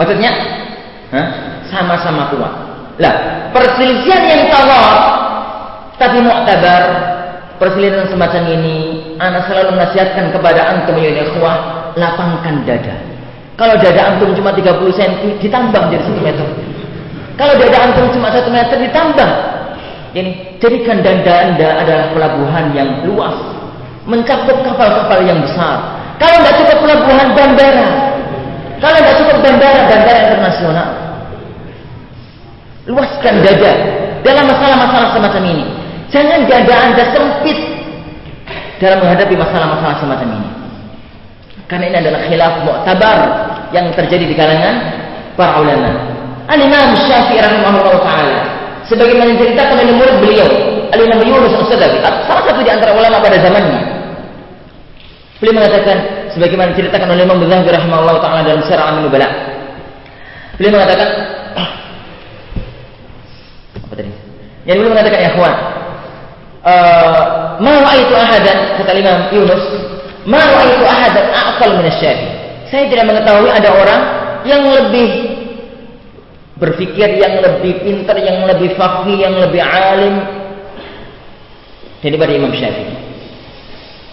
Maksudnya, 0.00 0.32
sama-sama 1.68 2.32
kuat. 2.32 2.52
Lah, 3.00 3.14
perselisihan 3.52 4.24
yang 4.24 4.42
tawab, 4.48 4.92
tapi 6.00 6.24
muktabar, 6.24 6.82
perselisihan 7.60 8.08
semacam 8.08 8.42
ini, 8.48 8.76
anak 9.20 9.44
selalu 9.48 9.76
menasihatkan 9.76 10.32
kepada 10.32 10.60
antum 10.72 10.96
ya 10.96 11.20
ikhwah, 11.20 11.92
lapangkan 11.96 12.64
dada. 12.64 12.96
Kalau 13.60 13.76
dada 13.76 14.16
antum 14.16 14.32
cuma 14.32 14.56
30 14.56 14.88
cm, 14.88 15.36
ditambah 15.36 15.82
jadi 15.92 16.00
1 16.00 16.16
meter. 16.24 16.48
Kalau 17.40 17.56
dada 17.56 17.78
antum 17.88 18.12
cuma 18.12 18.28
satu 18.28 18.52
meter 18.52 18.76
ditambah. 18.76 19.30
Ini 20.12 20.60
jadikan 20.60 21.00
dada 21.00 21.32
anda 21.48 21.68
adalah 21.80 22.06
pelabuhan 22.12 22.76
yang 22.76 23.00
luas, 23.08 23.32
mencakup 24.04 24.60
kapal-kapal 24.60 25.24
yang 25.24 25.40
besar. 25.40 25.96
Kalau 26.20 26.36
tidak 26.44 26.54
cukup 26.60 26.78
pelabuhan 26.84 27.32
bandara, 27.32 27.88
kalau 28.76 28.96
tidak 29.00 29.16
cukup 29.24 29.36
bandara, 29.40 29.80
bandara 29.88 30.20
internasional, 30.28 30.88
luaskan 32.84 33.34
dada 33.40 33.72
dalam 34.20 34.44
masalah-masalah 34.44 35.08
semacam 35.16 35.42
ini. 35.48 35.64
Jangan 36.12 36.44
dada 36.44 36.74
anda 36.76 37.04
sempit 37.08 37.58
dalam 38.84 39.00
menghadapi 39.00 39.32
masalah-masalah 39.32 39.96
semacam 39.96 40.28
ini. 40.36 40.48
Karena 41.70 41.84
ini 41.88 41.96
adalah 42.04 42.20
khilaf 42.28 42.54
mu'tabar 42.68 43.18
yang 43.72 43.88
terjadi 43.96 44.24
di 44.28 44.34
kalangan 44.36 44.74
para 45.38 45.56
ulama. 45.62 46.09
Al-Imam 46.50 46.98
Syafi'i 46.98 47.38
rahimahullah 47.38 47.96
taala 48.02 48.38
sebagaimana 48.90 49.38
diceritakan 49.38 49.78
oleh 49.78 49.94
murid 49.94 50.16
beliau 50.18 50.48
Al-Imam 50.90 51.22
Yunus 51.22 51.54
As-Sadafi 51.62 52.02
salah 52.02 52.42
satu 52.42 52.60
di 52.66 52.70
antara 52.70 52.90
ulama 52.90 53.22
pada 53.22 53.38
zamannya. 53.38 54.02
Beliau 55.38 55.62
mengatakan 55.62 56.26
sebagaimana 56.34 56.74
diceritakan 56.74 57.08
oleh 57.14 57.22
Imam 57.22 57.38
Zahabi 57.46 57.70
rahimahullah 57.70 58.16
taala 58.18 58.42
dalam 58.42 58.62
Syarah 58.66 58.98
An-Nubala 58.98 59.28
beliau 60.58 60.76
mengatakan 60.76 61.08
apa 63.86 63.94
tadi? 63.94 64.10
Yang 64.66 64.76
beliau 64.82 64.92
mengatakan 64.92 65.18
ya 65.22 65.30
kawan 65.32 65.54
uh, 66.66 67.20
ma 67.62 67.74
ra'aitu 67.80 68.12
ahadan 68.12 68.58
kata 68.80 68.90
Imam 68.98 69.18
Yunus 69.32 69.64
ma 70.26 70.42
ra'aitu 70.42 70.84
ahadan 70.84 71.26
aqal 71.30 71.70
min 71.78 71.86
asy 71.88 72.12
saya 72.68 72.86
tidak 72.86 73.06
mengetahui 73.08 73.50
ada 73.50 73.70
orang 73.72 74.00
yang 74.44 74.62
lebih 74.64 75.29
berpikir 76.60 77.16
yang 77.16 77.40
lebih 77.40 77.80
pintar, 77.80 78.20
yang 78.20 78.44
lebih 78.44 78.76
fakih, 78.76 79.16
yang 79.16 79.34
lebih 79.40 79.64
alim 79.64 80.20
daripada 82.04 82.30
Imam 82.36 82.52
Syafi'i. 82.52 82.94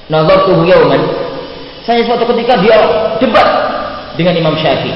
Nazartuhu 0.08 0.64
yawman. 0.64 1.04
Saya 1.84 2.04
suatu 2.08 2.24
ketika 2.32 2.60
dia 2.64 2.80
debat 3.20 3.48
dengan 4.16 4.34
Imam 4.40 4.56
Syafi'i. 4.56 4.96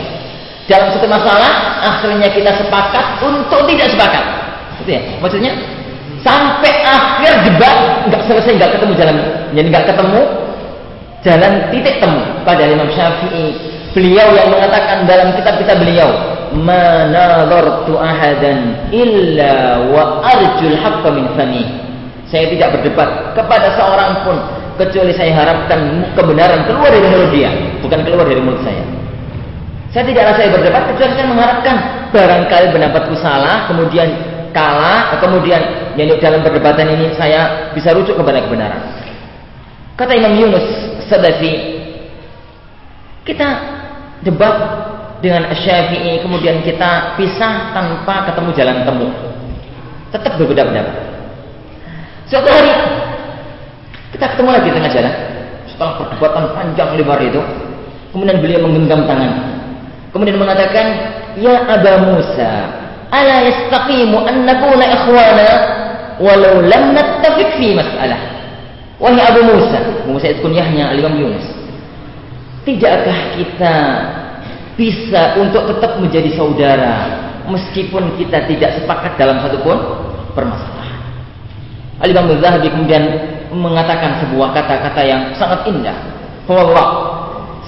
Dalam 0.72 0.88
satu 0.96 1.04
masalah, 1.12 1.84
akhirnya 1.84 2.32
kita 2.32 2.56
sepakat 2.56 3.20
untuk 3.20 3.68
tidak 3.68 3.92
sepakat. 3.92 4.24
Gitu 4.80 4.96
ya? 4.96 5.02
Maksudnya 5.20 5.52
sampai 6.24 6.74
akhir 6.86 7.32
debat 7.50 8.08
nggak 8.08 8.22
selesai 8.30 8.52
nggak 8.62 8.72
ketemu 8.78 8.94
jalan 8.94 9.16
jadi 9.58 9.68
nggak 9.74 9.86
ketemu 9.90 10.22
jalan 11.22 11.54
titik 11.74 11.96
temu 11.98 12.22
pada 12.46 12.64
Imam 12.66 12.90
Syafi'i 12.94 13.46
beliau 13.92 14.28
yang 14.36 14.48
mengatakan 14.52 15.04
dalam 15.08 15.36
kitab-kitab 15.36 15.78
beliau 15.84 16.10
ma 16.60 17.08
nadartu 17.08 17.96
ahadan 17.96 18.92
illa 18.92 19.80
wa 19.92 20.24
arjul 20.24 20.76
haqqa 20.76 21.10
min 21.12 21.26
fami. 21.36 21.66
Saya 22.28 22.48
tidak 22.48 22.80
berdebat 22.80 23.36
kepada 23.36 23.76
seorang 23.76 24.24
pun 24.24 24.38
kecuali 24.80 25.12
saya 25.12 25.36
harapkan 25.36 26.08
kebenaran 26.16 26.64
keluar 26.64 26.88
dari 26.88 27.08
mulut 27.12 27.32
dia, 27.36 27.52
bukan 27.84 28.00
keluar 28.08 28.24
dari 28.24 28.40
mulut 28.40 28.64
saya. 28.64 28.84
Saya 29.92 30.08
tidaklah 30.08 30.34
saya 30.40 30.48
berdebat 30.56 30.84
kecuali 30.88 31.12
saya 31.20 31.28
mengharapkan 31.28 31.76
barangkali 32.16 32.68
pendapatku 32.72 33.16
salah, 33.20 33.68
kemudian 33.68 34.08
kalah, 34.56 35.20
kemudian 35.20 35.60
yang 36.00 36.08
dalam 36.24 36.40
perdebatan 36.40 36.88
ini 36.96 37.12
saya 37.20 37.72
bisa 37.76 37.92
rujuk 37.92 38.16
kepada 38.16 38.40
kebenaran. 38.48 38.80
Kata 40.00 40.16
Imam 40.16 40.32
Yunus 40.40 40.64
Sadafi, 41.12 41.84
kita 43.28 43.48
debat 44.22 44.56
dengan 45.22 45.50
Syafi'i 45.54 46.22
kemudian 46.22 46.66
kita 46.66 47.18
pisah 47.18 47.74
tanpa 47.74 48.30
ketemu 48.32 48.50
jalan 48.58 48.78
temu. 48.86 49.08
Tetap 50.12 50.36
berbeda 50.36 50.68
pendapat. 50.68 50.96
Suatu 52.28 52.50
hari 52.50 52.72
kita 54.12 54.26
ketemu 54.36 54.50
lagi 54.52 54.68
di 54.68 54.76
tengah 54.76 54.92
jalan. 54.92 55.14
Setelah 55.72 55.92
perdebatan 56.04 56.44
panjang 56.52 56.90
lebar 57.00 57.20
itu, 57.24 57.42
kemudian 58.12 58.38
beliau 58.44 58.60
menggenggam 58.68 59.08
tangan. 59.08 59.32
Kemudian 60.12 60.36
mengatakan, 60.36 60.86
"Ya 61.40 61.64
Aba 61.64 62.04
Musa, 62.12 62.52
ala 63.08 63.36
yastaqimu 63.48 64.28
an 64.28 64.36
nakuna 64.44 64.84
ikhwana 65.00 65.50
walau 66.20 66.60
lam 66.60 66.92
nattafiq 66.92 67.56
fi 67.56 67.72
mas'alah." 67.72 68.20
Wahai 69.02 69.24
Abu 69.26 69.42
Musa, 69.48 69.80
Musa 70.06 70.30
itu 70.30 70.46
kunyahnya 70.46 70.94
Al-Imam 70.94 71.18
Yunus. 71.18 71.61
Tidakkah 72.62 73.20
kita 73.42 73.76
bisa 74.78 75.38
untuk 75.42 75.66
tetap 75.76 75.98
menjadi 75.98 76.30
saudara 76.38 76.96
meskipun 77.50 78.16
kita 78.22 78.46
tidak 78.46 78.82
sepakat 78.82 79.18
dalam 79.18 79.42
satu 79.42 79.58
pun 79.66 79.78
permasalahan. 80.38 81.02
Al-Imam 82.02 82.34
Zahabi 82.42 82.70
kemudian 82.70 83.04
mengatakan 83.54 84.22
sebuah 84.26 84.54
kata-kata 84.58 85.02
yang 85.06 85.22
sangat 85.38 85.70
indah. 85.70 85.98
Bahwa 86.50 86.84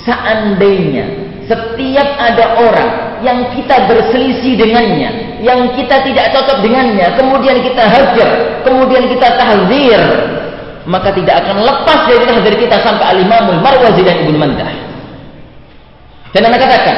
seandainya 0.02 1.06
setiap 1.46 2.10
ada 2.18 2.46
orang 2.60 2.90
yang 3.24 3.40
kita 3.56 3.88
berselisih 3.88 4.58
dengannya, 4.60 5.40
yang 5.46 5.72
kita 5.78 6.02
tidak 6.04 6.34
cocok 6.36 6.66
dengannya, 6.66 7.08
kemudian 7.16 7.62
kita 7.64 7.84
hajar, 7.88 8.30
kemudian 8.68 9.08
kita 9.08 9.28
tahzir, 9.38 10.02
maka 10.84 11.16
tidak 11.16 11.44
akan 11.44 11.64
lepas 11.64 12.00
dari 12.12 12.24
tahzir 12.28 12.56
kita 12.60 12.78
sampai 12.84 13.16
Al-Imamul 13.16 13.60
Marwazi 13.64 14.04
dan 14.04 14.28
Ibnu 14.28 14.36
Mandah. 14.36 14.72
Dan 16.34 16.50
anda 16.50 16.58
katakan, 16.60 16.98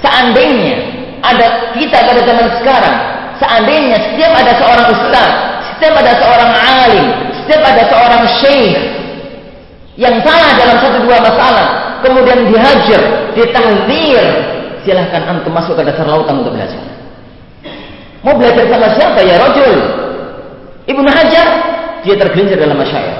seandainya 0.00 0.76
ada 1.20 1.76
kita 1.76 1.98
pada 2.00 2.20
zaman 2.24 2.48
sekarang, 2.58 2.96
seandainya 3.38 3.96
setiap 4.10 4.32
ada 4.34 4.52
seorang 4.56 4.86
ustaz, 4.88 5.30
setiap 5.76 5.94
ada 6.00 6.12
seorang 6.16 6.50
alim, 6.56 7.06
setiap 7.44 7.62
ada 7.62 7.82
seorang 7.86 8.22
syekh 8.40 8.76
yang 10.00 10.16
salah 10.24 10.56
dalam 10.56 10.76
satu 10.80 10.98
dua 11.04 11.20
masalah, 11.20 12.00
kemudian 12.00 12.48
dihajar, 12.48 13.02
ditahdir, 13.36 14.24
silahkan 14.80 15.22
antum 15.28 15.52
masuk 15.52 15.76
ke 15.76 15.84
dasar 15.84 16.08
lautan 16.08 16.40
untuk 16.40 16.56
belajar. 16.56 16.80
Mau 18.24 18.36
belajar 18.36 18.64
sama 18.68 18.88
siapa 18.96 19.20
ya 19.24 19.36
rojul? 19.40 19.76
Ibnu 20.88 21.08
Hajar 21.08 21.46
dia 22.04 22.14
tergelincir 22.16 22.56
dalam 22.56 22.76
masyairah. 22.76 23.18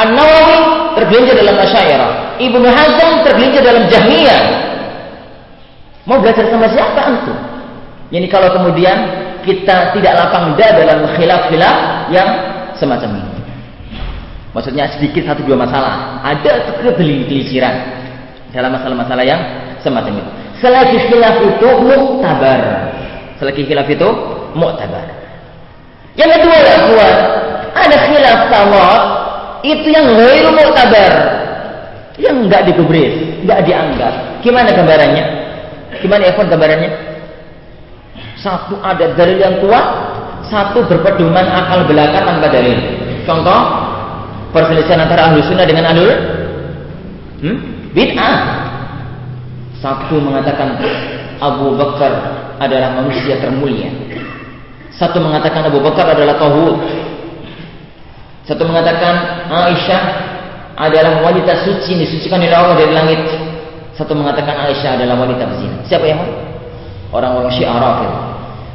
An-Nawawi 0.00 0.58
tergelincir 0.96 1.34
dalam 1.36 1.56
masyairah. 1.60 2.10
Ibnu 2.40 2.68
Hazm 2.68 3.10
tergelincir 3.26 3.62
dalam 3.64 3.84
Jahmiyah. 3.88 4.42
Mau 6.08 6.18
belajar 6.18 6.48
sama 6.48 6.66
siapa 6.72 7.00
antum? 7.04 7.38
Ini 8.10 8.26
kalau 8.26 8.50
kemudian 8.50 8.96
kita 9.46 9.94
tidak 9.94 10.12
lapang 10.16 10.58
dada 10.58 10.82
dalam 10.82 11.06
khilaf-khilaf 11.14 11.76
yang 12.10 12.28
semacam 12.74 13.22
ini. 13.22 13.30
Maksudnya 14.50 14.90
sedikit 14.90 15.30
satu 15.30 15.46
dua 15.46 15.54
masalah. 15.54 16.18
Ada 16.26 16.80
kegelisiran 16.82 17.74
dalam 18.50 18.74
masalah-masalah 18.74 19.22
yang 19.22 19.40
semacam 19.78 20.18
itu. 20.18 20.30
Selagi 20.58 20.98
khilaf 21.06 21.36
itu 21.38 21.68
muktabar. 21.86 22.60
Selagi 23.38 23.62
khilaf 23.64 23.86
itu 23.86 24.08
muktabar. 24.58 25.19
Yang 26.18 26.30
kedua 26.40 26.56
ya 26.58 26.76
buat 26.90 27.16
ada 27.74 27.96
khilaf 28.10 28.40
tawaf 28.50 29.00
itu 29.62 29.88
yang 29.92 30.06
ghairu 30.16 30.50
muktabar. 30.56 31.12
Yang 32.20 32.36
nggak 32.48 32.62
digubris, 32.68 33.14
nggak 33.46 33.60
dianggap. 33.64 34.14
Gimana 34.44 34.68
gambarannya? 34.72 35.24
Gimana 36.00 36.22
ya 36.28 36.32
gambarannya? 36.36 36.90
Satu 38.40 38.76
ada 38.80 39.12
dalil 39.16 39.36
yang 39.36 39.60
kuat, 39.60 39.86
satu 40.48 40.84
berpedoman 40.88 41.44
akal 41.44 41.84
belaka 41.84 42.24
tanpa 42.24 42.48
dalil. 42.48 42.76
Contoh, 43.28 43.60
perselisihan 44.52 45.04
antara 45.04 45.28
ahlu 45.28 45.44
sunnah 45.44 45.68
dengan 45.68 45.92
ahlu 45.92 46.08
hmm? 47.44 47.56
bid'ah. 47.92 48.36
Satu 49.80 50.20
mengatakan 50.20 50.76
Abu 51.40 51.72
Bakar 51.76 52.12
adalah 52.60 53.00
manusia 53.00 53.40
termulia. 53.40 53.88
Satu 55.00 55.16
mengatakan 55.16 55.64
Abu 55.64 55.80
Bakar 55.80 56.12
adalah 56.12 56.36
tauhid. 56.36 56.76
Satu 58.44 58.68
mengatakan 58.68 59.48
Aisyah 59.48 60.02
adalah 60.76 61.24
wanita 61.24 61.64
suci 61.64 62.04
disucikan 62.04 62.36
oleh 62.36 62.52
Allah 62.52 62.76
dari 62.76 62.92
langit. 62.92 63.20
Satu 63.96 64.12
mengatakan 64.12 64.60
Aisyah 64.68 65.00
adalah 65.00 65.16
wanita 65.16 65.48
berzina. 65.48 65.80
Siapa 65.88 66.04
yang 66.04 66.20
Orang-orang 67.10 67.50
Syiah. 67.50 67.96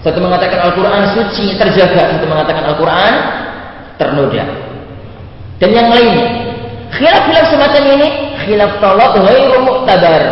Satu 0.03 0.19
mengatakan 0.19 0.59
Al-Quran 0.65 1.01
suci 1.15 1.55
terjaga. 1.55 2.19
Satu 2.19 2.25
mengatakan 2.27 2.73
Al-Quran 2.73 3.13
ternoda. 3.95 4.43
Dan 5.61 5.69
yang 5.71 5.87
lainnya. 5.87 6.27
Khilaf-khilaf 6.91 7.45
semacam 7.47 7.83
ini 7.95 8.07
khilaf 8.43 8.71
tolak 8.83 9.13
ghairu 9.23 9.61
mu'tabar. 9.63 10.23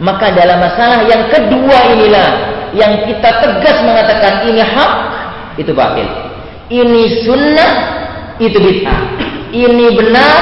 Maka 0.00 0.32
dalam 0.32 0.58
masalah 0.58 1.06
yang 1.06 1.22
kedua 1.28 1.78
inilah 1.92 2.28
yang 2.76 3.06
kita 3.06 3.30
tegas 3.42 3.76
mengatakan 3.82 4.46
ini 4.46 4.62
hak, 4.62 4.92
itu 5.58 5.72
batil. 5.74 6.08
Ini 6.70 7.02
sunnah, 7.26 7.72
itu 8.38 8.56
bid'ah. 8.56 9.00
Ini 9.50 9.86
benar, 9.98 10.34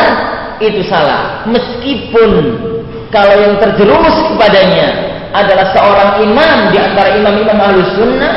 itu 0.61 0.85
salah. 0.85 1.49
Meskipun 1.49 2.31
kalau 3.09 3.35
yang 3.41 3.57
terjerumus 3.57 4.17
kepadanya 4.29 4.89
adalah 5.33 5.73
seorang 5.73 6.11
imam 6.25 6.73
di 6.73 6.77
antara 6.77 7.17
imam-imam 7.17 7.57
ahlu 7.57 7.81
sunnah, 7.97 8.35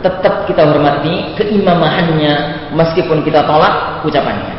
tetap 0.00 0.44
kita 0.44 0.64
hormati 0.68 1.32
keimamahannya 1.40 2.34
meskipun 2.76 3.24
kita 3.24 3.44
tolak 3.44 4.04
ucapannya. 4.04 4.52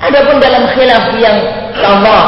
Adapun 0.00 0.42
dalam 0.42 0.64
khilaf 0.74 1.12
yang 1.20 1.38
sama 1.76 2.18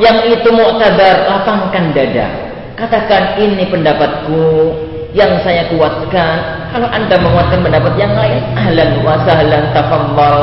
yang 0.00 0.24
itu 0.26 0.48
mu'tabar, 0.48 1.28
lapangkan 1.28 1.92
dada. 1.92 2.26
Katakan 2.74 3.36
ini 3.38 3.68
pendapatku, 3.68 4.74
yang 5.12 5.40
saya 5.44 5.68
kuatkan. 5.68 6.36
Kalau 6.72 6.88
Anda 6.88 7.16
menguatkan 7.20 7.60
pendapat 7.60 7.92
yang 8.00 8.12
lain, 8.16 8.40
ahlan 8.56 8.90
wa 9.04 9.14
sahlan 9.28 9.64
tafaddal, 9.76 10.36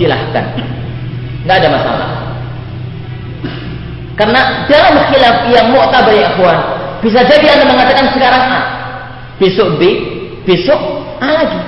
silahkan. 0.00 0.44
Enggak 1.44 1.56
ada 1.62 1.68
masalah. 1.68 2.10
Karena 4.16 4.40
dalam 4.64 4.96
khilaf 5.12 5.36
yang 5.52 5.66
mu'tabar 5.76 6.12
ya 6.16 6.32
ikhwan, 6.32 6.58
bisa 7.04 7.20
jadi 7.28 7.60
Anda 7.60 7.64
mengatakan 7.68 8.06
sekarang 8.16 8.42
A, 8.48 8.60
besok 9.36 9.76
B, 9.76 9.82
besok 10.48 10.80
A 11.20 11.28
lagi. 11.44 11.60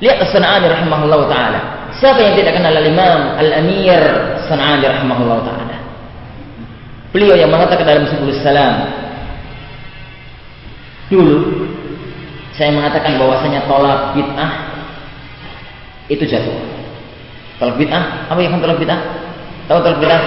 Lihat 0.00 0.16
As-Sana'ani 0.24 0.72
rahimahullah 0.72 1.20
taala. 1.28 1.60
Siapa 2.00 2.16
yang 2.24 2.32
tidak 2.40 2.56
kenal 2.56 2.72
Al-Imam 2.72 3.36
Al-Amir 3.36 4.00
Sana'ani 4.48 4.88
rahimahullah 4.88 5.38
taala? 5.44 5.76
Beliau 7.12 7.36
yang 7.36 7.52
mengatakan 7.52 7.84
dalam 7.84 8.08
Subul 8.08 8.32
Salam, 8.40 8.99
Dulu 11.10 11.38
saya 12.54 12.70
mengatakan 12.70 13.18
bahwasanya 13.18 13.66
tolak 13.66 14.14
bid'ah 14.14 14.52
itu 16.06 16.22
jatuh. 16.22 16.54
Tolak 17.58 17.76
bid'ah, 17.76 18.30
apa 18.30 18.38
yang 18.38 18.62
tolak 18.62 18.78
bid'ah? 18.78 19.00
Tahu 19.66 19.78
tolak 19.82 19.98
bid'ah? 19.98 20.22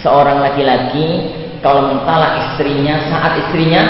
Seorang 0.00 0.38
laki-laki 0.38 1.34
kalau 1.58 1.90
mentalak 1.90 2.38
istrinya 2.38 3.02
saat 3.10 3.40
istrinya 3.42 3.82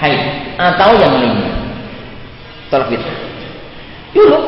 haid 0.00 0.56
atau 0.56 0.90
yang 0.96 1.12
lainnya. 1.12 1.52
Tolak 2.72 2.88
bid'ah. 2.88 3.16
Dulu 4.16 4.38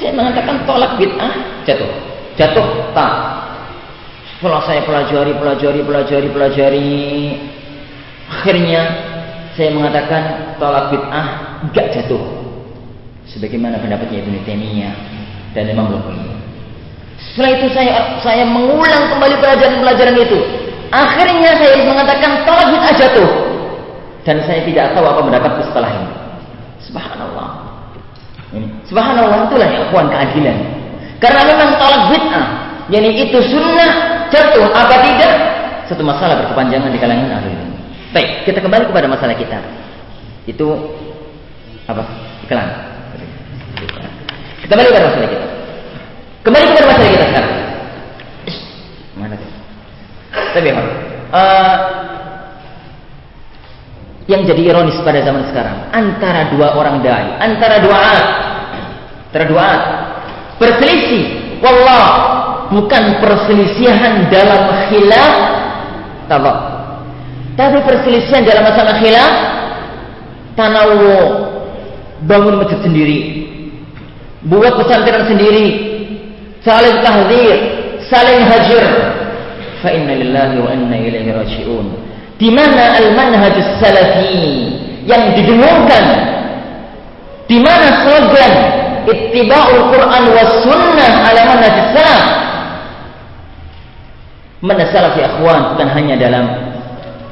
saya 0.00 0.12
mengatakan 0.16 0.64
tolak 0.64 0.96
bid'ah 0.96 1.32
jatuh. 1.68 1.90
Jatuh 2.36 2.68
tak. 2.96 3.12
Setelah 4.36 4.62
saya 4.68 4.84
pelajari, 4.84 5.32
pelajari, 5.32 5.80
pelajari, 5.80 6.28
pelajari, 6.28 6.96
akhirnya 8.28 8.82
saya 9.56 9.72
mengatakan 9.72 10.54
tolak 10.60 10.92
bid'ah 10.92 11.26
enggak 11.64 11.88
jatuh. 11.96 12.20
Sebagaimana 13.26 13.80
pendapatnya 13.80 14.22
Ibnu 14.22 14.44
Taimiyah 14.46 14.94
dan 15.56 15.66
Imam 15.72 15.90
Luqman. 15.90 16.36
Setelah 17.16 17.50
itu 17.58 17.66
saya 17.72 18.20
saya 18.20 18.44
mengulang 18.44 19.10
kembali 19.16 19.34
pelajaran-pelajaran 19.40 20.16
itu. 20.20 20.38
Akhirnya 20.92 21.50
saya 21.56 21.82
mengatakan 21.82 22.44
tolak 22.44 22.68
bid'ah 22.70 22.94
jatuh. 23.00 23.30
Dan 24.22 24.44
saya 24.44 24.60
tidak 24.62 24.92
tahu 24.92 25.08
apa 25.08 25.20
pendapatku 25.24 25.62
setelah 25.72 25.90
ini. 25.90 26.12
Subhanallah. 26.84 27.48
Ini. 28.52 28.68
Subhanallah 28.86 29.48
itulah 29.48 29.68
yang 29.72 29.84
kuat 29.90 30.06
keadilan. 30.12 30.56
Karena 31.16 31.40
memang 31.48 31.68
tolak 31.80 32.02
bid'ah, 32.12 32.46
yani 32.92 33.10
itu 33.24 33.38
sunnah 33.48 33.90
jatuh 34.28 34.68
apa 34.70 34.96
tidak 35.00 35.32
satu 35.88 36.02
masalah 36.02 36.44
berkepanjangan 36.44 36.90
di 36.92 36.98
kalangan 37.00 37.30
ahli. 37.40 37.75
Baik, 38.16 38.48
kita 38.48 38.64
kembali 38.64 38.88
kepada 38.88 39.12
masalah 39.12 39.36
kita. 39.36 39.60
Itu 40.48 40.72
apa? 41.84 42.00
Iklan. 42.48 42.68
Kembali 44.64 44.88
kepada 44.88 45.06
masalah 45.12 45.28
kita. 45.28 45.46
Kembali 46.40 46.64
kepada 46.72 46.86
masalah 46.96 47.12
kita 47.12 47.26
sekarang. 47.28 47.54
Mana 49.20 49.34
tuh? 49.36 49.50
Tapi 50.32 50.68
uh, 50.72 51.76
yang 54.32 54.48
jadi 54.48 54.62
ironis 54.64 54.96
pada 55.04 55.20
zaman 55.20 55.52
sekarang 55.52 55.76
antara 55.92 56.48
dua 56.56 56.72
orang 56.72 57.04
dai, 57.04 57.36
antara 57.36 57.84
dua 57.84 58.00
antara 59.28 59.44
dua 59.44 59.66
berselisih. 60.56 61.60
Wallah, 61.60 62.08
bukan 62.72 63.20
perselisihan 63.20 64.32
dalam 64.32 64.88
khilaf 64.88 65.32
tabak 66.32 66.75
tapi 67.56 67.80
perselisihan 67.88 68.44
dalam 68.44 68.68
masalah 68.68 69.00
khilaf, 69.00 69.32
tanawu, 70.60 71.16
bangun 72.28 72.60
masjid 72.60 72.84
sendiri, 72.84 73.18
buat 74.44 74.76
pesantren 74.76 75.24
sendiri, 75.24 75.66
saling 76.60 77.00
tahdir, 77.00 77.56
saling 78.12 78.44
hajar. 78.44 78.86
Fa 79.80 79.88
inna 79.88 80.20
lillahi 80.20 80.56
wa 80.60 80.68
inna 80.68 80.96
ilaihi 81.00 81.32
raji'un. 81.32 81.86
Di 82.36 82.52
mana 82.52 83.00
al-manhaj 83.00 83.56
salafi 83.80 84.36
yang 85.08 85.32
didengungkan? 85.32 86.04
Di 87.48 87.56
mana 87.56 88.04
slogan 88.04 88.52
ittiba'ul 89.08 89.96
Quran 89.96 90.24
was 90.28 90.52
sunnah 90.60 91.12
ala 91.24 91.40
manhaj 91.56 91.76
salaf? 91.96 92.24
Mana 94.60 94.84
salafi 94.92 95.24
akhwan 95.24 95.72
bukan 95.72 95.88
hanya 95.88 96.20
dalam 96.20 96.65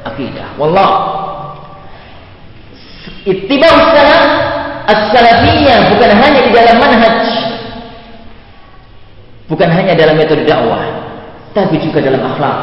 akidah. 0.05 0.47
Wallah. 0.61 0.91
Ittiba 3.25 3.65
salaf 3.67 4.25
as-salafiyah 4.85 5.89
bukan 5.93 6.11
hanya 6.13 6.39
di 6.45 6.51
dalam 6.53 6.75
manhaj. 6.77 7.21
Bukan 9.45 9.69
hanya 9.69 9.93
dalam 9.93 10.17
metode 10.17 10.45
dakwah, 10.45 10.81
tapi 11.53 11.77
juga 11.77 12.01
dalam 12.01 12.21
akhlak. 12.33 12.57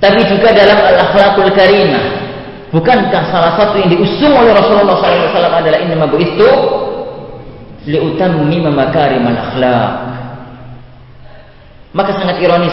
Tapi 0.00 0.20
juga 0.32 0.48
dalam 0.56 0.80
al-akhlakul 0.80 1.52
karimah. 1.52 2.04
Bukankah 2.72 3.22
salah 3.28 3.52
satu 3.60 3.84
yang 3.84 3.92
diusung 3.92 4.32
oleh 4.32 4.56
Rasulullah 4.56 4.96
SAW 4.96 5.60
adalah 5.60 5.76
ini 5.76 5.92
mabu 5.92 6.16
itu 6.16 6.48
liutammi 7.84 8.64
al 8.64 9.38
akhlak. 9.44 9.92
Maka 11.92 12.10
sangat 12.16 12.40
ironis 12.40 12.72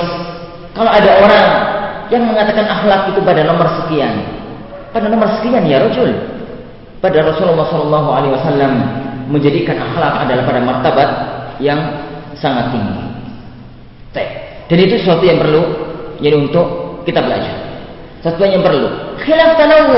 kalau 0.77 0.93
ada 0.93 1.11
orang 1.19 1.45
yang 2.13 2.23
mengatakan 2.27 2.65
akhlak 2.67 3.11
itu 3.11 3.19
pada 3.23 3.41
nomor 3.43 3.67
sekian. 3.83 4.23
Pada 4.91 5.07
nomor 5.11 5.27
sekian 5.39 5.63
ya 5.67 5.83
rojul. 5.83 6.11
Pada 7.03 7.21
Rasulullah 7.21 7.67
Shallallahu 7.69 8.09
Alaihi 8.09 8.33
Wasallam 8.33 8.71
menjadikan 9.29 9.77
akhlak 9.77 10.25
adalah 10.25 10.43
pada 10.47 10.59
martabat 10.63 11.09
yang 11.61 11.79
sangat 12.37 12.73
tinggi. 12.73 13.07
Dan 14.67 14.77
itu 14.83 14.99
sesuatu 14.99 15.23
yang 15.23 15.39
perlu 15.39 15.63
jadi 16.19 16.35
untuk 16.35 16.99
kita 17.07 17.23
belajar. 17.23 17.55
Sesuatu 18.19 18.43
yang 18.43 18.63
perlu. 18.63 18.87
Khilaf 19.23 19.55
tanawu. 19.55 19.97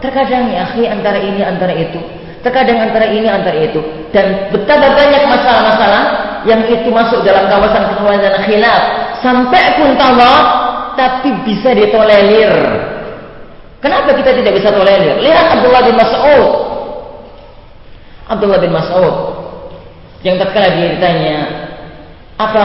Terkadang 0.00 0.48
ya 0.48 0.64
antara 0.88 1.18
ini 1.20 1.42
antara 1.44 1.74
itu. 1.76 2.00
Terkadang 2.40 2.88
antara 2.88 3.06
ini 3.12 3.28
antara 3.28 3.58
itu. 3.58 3.82
Dan 4.14 4.48
betapa 4.48 4.96
banyak 4.96 5.22
masalah-masalah 5.28 6.02
yang 6.46 6.64
itu 6.70 6.88
masuk 6.88 7.20
dalam 7.26 7.50
kawasan-kawasan 7.52 8.46
khilaf. 8.48 8.82
Sampai 9.20 9.76
pun 9.76 9.92
tahu 9.98 10.14
tapi 10.98 11.30
bisa 11.46 11.70
ditolerir. 11.70 12.50
Kenapa 13.78 14.10
kita 14.10 14.34
tidak 14.34 14.58
bisa 14.58 14.74
tolerir? 14.74 15.22
Lihat 15.22 15.62
Abdullah 15.62 15.82
bin 15.86 15.94
Mas'ud. 15.94 16.50
Abdullah 18.26 18.58
bin 18.58 18.74
Mas'ud 18.74 19.14
yang 20.26 20.34
tatkala 20.42 20.74
dia 20.74 20.98
ditanya 20.98 21.36
apa 22.34 22.64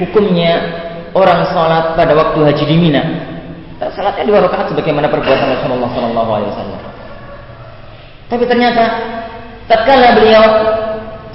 hukumnya 0.00 0.52
orang 1.12 1.44
sholat 1.52 1.92
pada 1.92 2.16
waktu 2.16 2.40
haji 2.40 2.64
di 2.64 2.76
Mina. 2.80 3.04
Salatnya 3.76 4.24
dua 4.24 4.40
rakaat 4.48 4.72
sebagaimana 4.72 5.12
perbuatan 5.12 5.52
Rasulullah 5.60 5.92
Shallallahu 5.92 6.30
Alaihi 6.32 6.50
Wasallam. 6.56 6.80
Tapi 8.32 8.44
ternyata 8.48 8.84
tatkala 9.68 10.16
beliau 10.16 10.44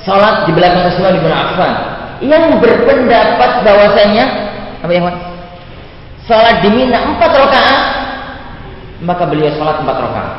sholat 0.02 0.50
di 0.50 0.52
belakang 0.58 0.90
Rasulullah 0.90 1.22
bin 1.22 1.30
Affan 1.30 1.74
yang 2.26 2.58
berpendapat 2.58 3.62
bahwasanya 3.62 4.26
apa 4.82 4.90
yang 4.90 5.06
Sholat 6.32 6.64
di 6.64 6.72
Mina 6.72 7.12
empat 7.12 7.28
rakaat, 7.28 7.80
maka 9.04 9.28
beliau 9.28 9.52
sholat 9.52 9.84
empat 9.84 9.98
rakaat. 10.00 10.32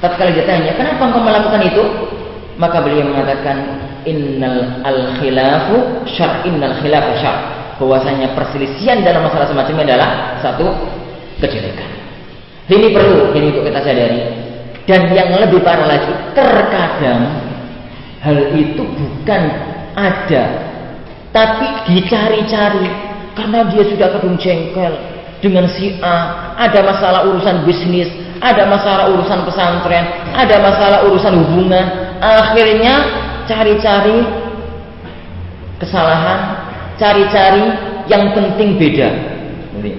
Tatkala 0.00 0.32
ditanya, 0.32 0.72
kenapa 0.72 1.04
engkau 1.04 1.20
melakukan 1.20 1.68
itu? 1.68 1.84
Maka 2.56 2.80
beliau 2.80 3.04
mengatakan, 3.12 3.76
innal 4.08 4.80
al 4.88 5.20
khilafu 5.20 6.00
syar, 6.08 6.48
innal 6.48 6.80
khilafu 6.80 7.12
syar. 7.20 7.44
Bahwasanya 7.76 8.32
perselisihan 8.32 9.04
dalam 9.04 9.28
masalah 9.28 9.52
semacam 9.52 9.76
ini 9.76 9.84
adalah 9.92 10.40
satu 10.40 10.64
kejelekan. 11.44 11.90
Ini 12.72 12.88
perlu 12.88 13.28
ini 13.36 13.52
untuk 13.52 13.68
kita 13.68 13.84
sadari. 13.84 14.22
Dan 14.88 15.12
yang 15.12 15.28
lebih 15.44 15.60
parah 15.60 15.92
lagi, 15.92 16.08
terkadang 16.32 17.36
hal 18.24 18.38
itu 18.56 18.80
bukan 18.80 19.42
ada, 19.92 20.44
tapi 21.36 21.68
dicari-cari 21.92 22.88
karena 23.36 23.68
dia 23.68 23.84
sudah 23.92 24.08
kadung 24.16 24.40
jengkel 24.40 25.17
dengan 25.38 25.70
si 25.70 25.94
A, 26.02 26.16
ada 26.58 26.82
masalah 26.82 27.20
urusan 27.30 27.62
bisnis, 27.62 28.10
ada 28.42 28.66
masalah 28.66 29.10
urusan 29.14 29.46
pesantren, 29.46 30.04
ada 30.34 30.56
masalah 30.58 30.98
urusan 31.06 31.34
hubungan. 31.44 31.86
Akhirnya 32.18 32.94
cari-cari 33.46 34.18
kesalahan, 35.78 36.40
cari-cari 36.98 37.64
yang 38.10 38.34
penting 38.34 38.78
beda. 38.78 39.08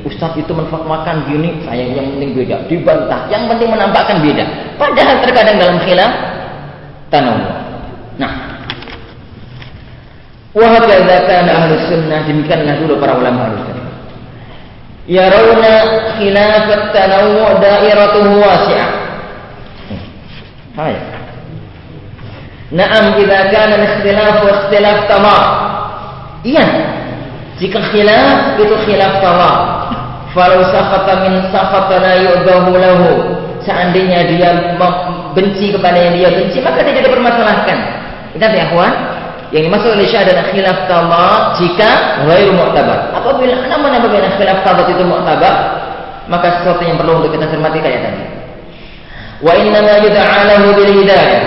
Ustadz 0.03 0.35
itu 0.35 0.51
menfatwakan 0.51 1.23
gini, 1.31 1.63
saya 1.63 1.87
yang 1.87 2.19
penting 2.19 2.35
beda, 2.35 2.67
dibantah. 2.67 3.31
Yang 3.31 3.55
penting 3.55 3.69
menampakkan 3.71 4.19
beda. 4.19 4.43
Padahal 4.75 5.23
terkadang 5.23 5.55
dalam 5.55 5.77
khilaf 5.79 6.11
tanam. 7.07 7.39
Nah, 8.19 8.59
Wahakadha 10.49 11.29
kana 11.29 11.51
ahlu 11.61 11.77
sunnah 11.87 12.25
demikianlah 12.25 12.81
dulu 12.81 12.97
para 12.97 13.15
ulama 13.15 13.53
ahlu. 13.53 13.78
Yarawna 15.09 15.73
khilafat 16.21 16.93
tanawwu 16.93 17.57
dairatuhu 17.57 18.37
wasi'ah. 18.45 18.89
Hai. 20.77 20.95
Naam 22.69 23.17
idza 23.17 23.49
kana 23.49 23.73
al-ikhtilaf 23.81 24.37
wa 24.45 24.49
ikhtilaf 24.53 24.97
tamam. 25.09 25.43
Iya. 26.45 26.65
Jika 27.57 27.81
khilaf 27.89 28.61
itu 28.61 28.75
khilaf 28.85 29.17
tamam. 29.25 29.57
Falau 30.29 30.61
sakhata 30.69 31.25
min 31.25 31.41
sakhata 31.49 31.97
la 31.97 32.13
yu'dahu 32.21 32.71
lahu. 32.77 33.09
Seandainya 33.65 34.29
dia 34.29 34.77
benci 35.33 35.73
kepada 35.73 35.97
yang 35.97 36.13
dia 36.15 36.29
benci 36.37 36.61
maka 36.61 36.85
tidak 36.85 37.09
dipermasalahkan. 37.09 37.77
Ingat 38.37 38.51
ya, 38.53 38.65
kawan? 38.69 38.93
Yang 39.49 39.63
dimaksud 39.65 39.89
oleh 39.97 40.05
Syekh 40.05 40.21
adalah 40.29 40.45
khilaf 40.53 40.77
tamat 40.85 41.41
jika 41.57 41.89
ghairu 42.29 42.53
mu'tabar. 42.53 43.09
Apabila 43.17 43.65
namun 43.65 43.89
apabila 43.97 44.29
khilaf 44.37 44.61
tamat 44.61 44.87
itu 44.93 45.01
mu'tabar, 45.01 45.53
maka 46.29 46.61
sesuatu 46.61 46.85
yang 46.85 47.01
perlu 47.01 47.17
untuk 47.17 47.33
kita 47.33 47.49
cermati 47.49 47.81
kayak 47.81 48.01
tadi. 48.05 48.23
Wa 49.41 49.57
inna 49.57 49.81
ma 49.81 49.95
yud'alahu 50.05 50.67
bil 50.77 50.91
hidayah. 51.01 51.43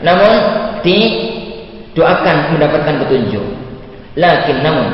Namun 0.00 0.32
didoakan 0.80 2.56
mendapatkan 2.56 2.94
petunjuk. 3.04 3.44
Lakin 4.16 4.56
namun 4.64 4.88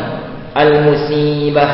al 0.59 0.71
musibah 0.83 1.71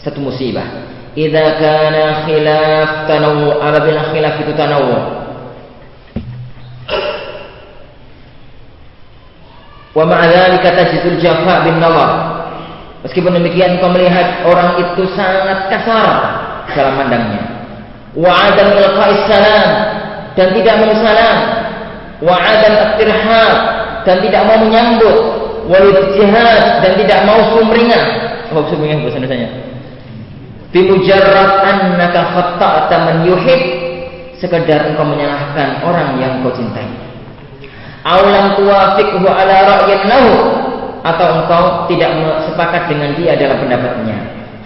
satu 0.00 0.16
musibah. 0.20 0.64
Idza 1.12 1.46
kana 1.60 2.24
khilaf 2.24 2.88
tanawu 3.04 3.60
apabila 3.60 4.10
khilaf 4.16 4.40
itu 4.40 4.52
tanawu 4.56 5.23
Wa 9.94 10.02
ma'adzalika 10.02 10.74
tajidul 10.74 11.22
jafa 11.22 11.62
bin 11.62 11.78
nawar. 11.78 12.10
Meskipun 13.06 13.38
demikian 13.38 13.78
kau 13.78 13.94
melihat 13.94 14.42
orang 14.42 14.74
itu 14.82 15.06
sangat 15.14 15.70
kasar 15.70 16.08
dalam 16.74 16.98
pandangnya. 16.98 17.42
Wa 18.18 18.50
adam 18.50 18.74
salam 19.30 19.68
dan 20.34 20.50
tidak 20.50 20.74
mau 20.82 20.92
salam. 20.98 21.38
Wa 22.18 22.34
adam 22.34 22.74
aktirhab 22.90 23.56
dan 24.02 24.16
tidak 24.18 24.42
mau 24.50 24.58
menyambut. 24.66 25.16
Wa 25.70 25.78
jihad 26.12 26.62
dan 26.82 26.92
tidak 26.98 27.18
mau 27.22 27.38
sumringah. 27.54 28.04
Apa 28.50 28.60
sumringah 28.68 28.98
bahasa 29.00 29.18
Indonesia? 29.22 29.50
Bimujarrad 30.74 31.52
annaka 31.70 32.20
khatta'ta 32.34 32.96
man 32.98 33.16
yuhib 33.30 33.62
sekedar 34.42 34.90
engkau 34.90 35.06
menyalahkan 35.06 35.86
orang 35.86 36.18
yang 36.18 36.42
kau 36.42 36.50
cintai 36.50 37.13
aulam 38.04 38.54
tuwafiqhu 38.56 39.26
ala 39.26 39.56
ra'yin 39.74 40.02
lahu. 40.06 40.32
Atau 41.04 41.28
engkau 41.36 41.64
tidak 41.92 42.16
sepakat 42.48 42.88
dengan 42.88 43.12
dia 43.12 43.36
dalam 43.36 43.60
pendapatnya. 43.60 44.16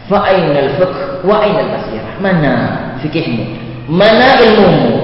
Fa 0.06 0.22
ainal 0.30 0.70
fiqh 0.78 1.26
wa 1.26 1.42
ainal 1.42 1.66
basirah. 1.74 2.14
Mana 2.22 2.54
fikihmu? 3.02 3.44
Mana 3.90 4.38
ilmumu? 4.38 5.02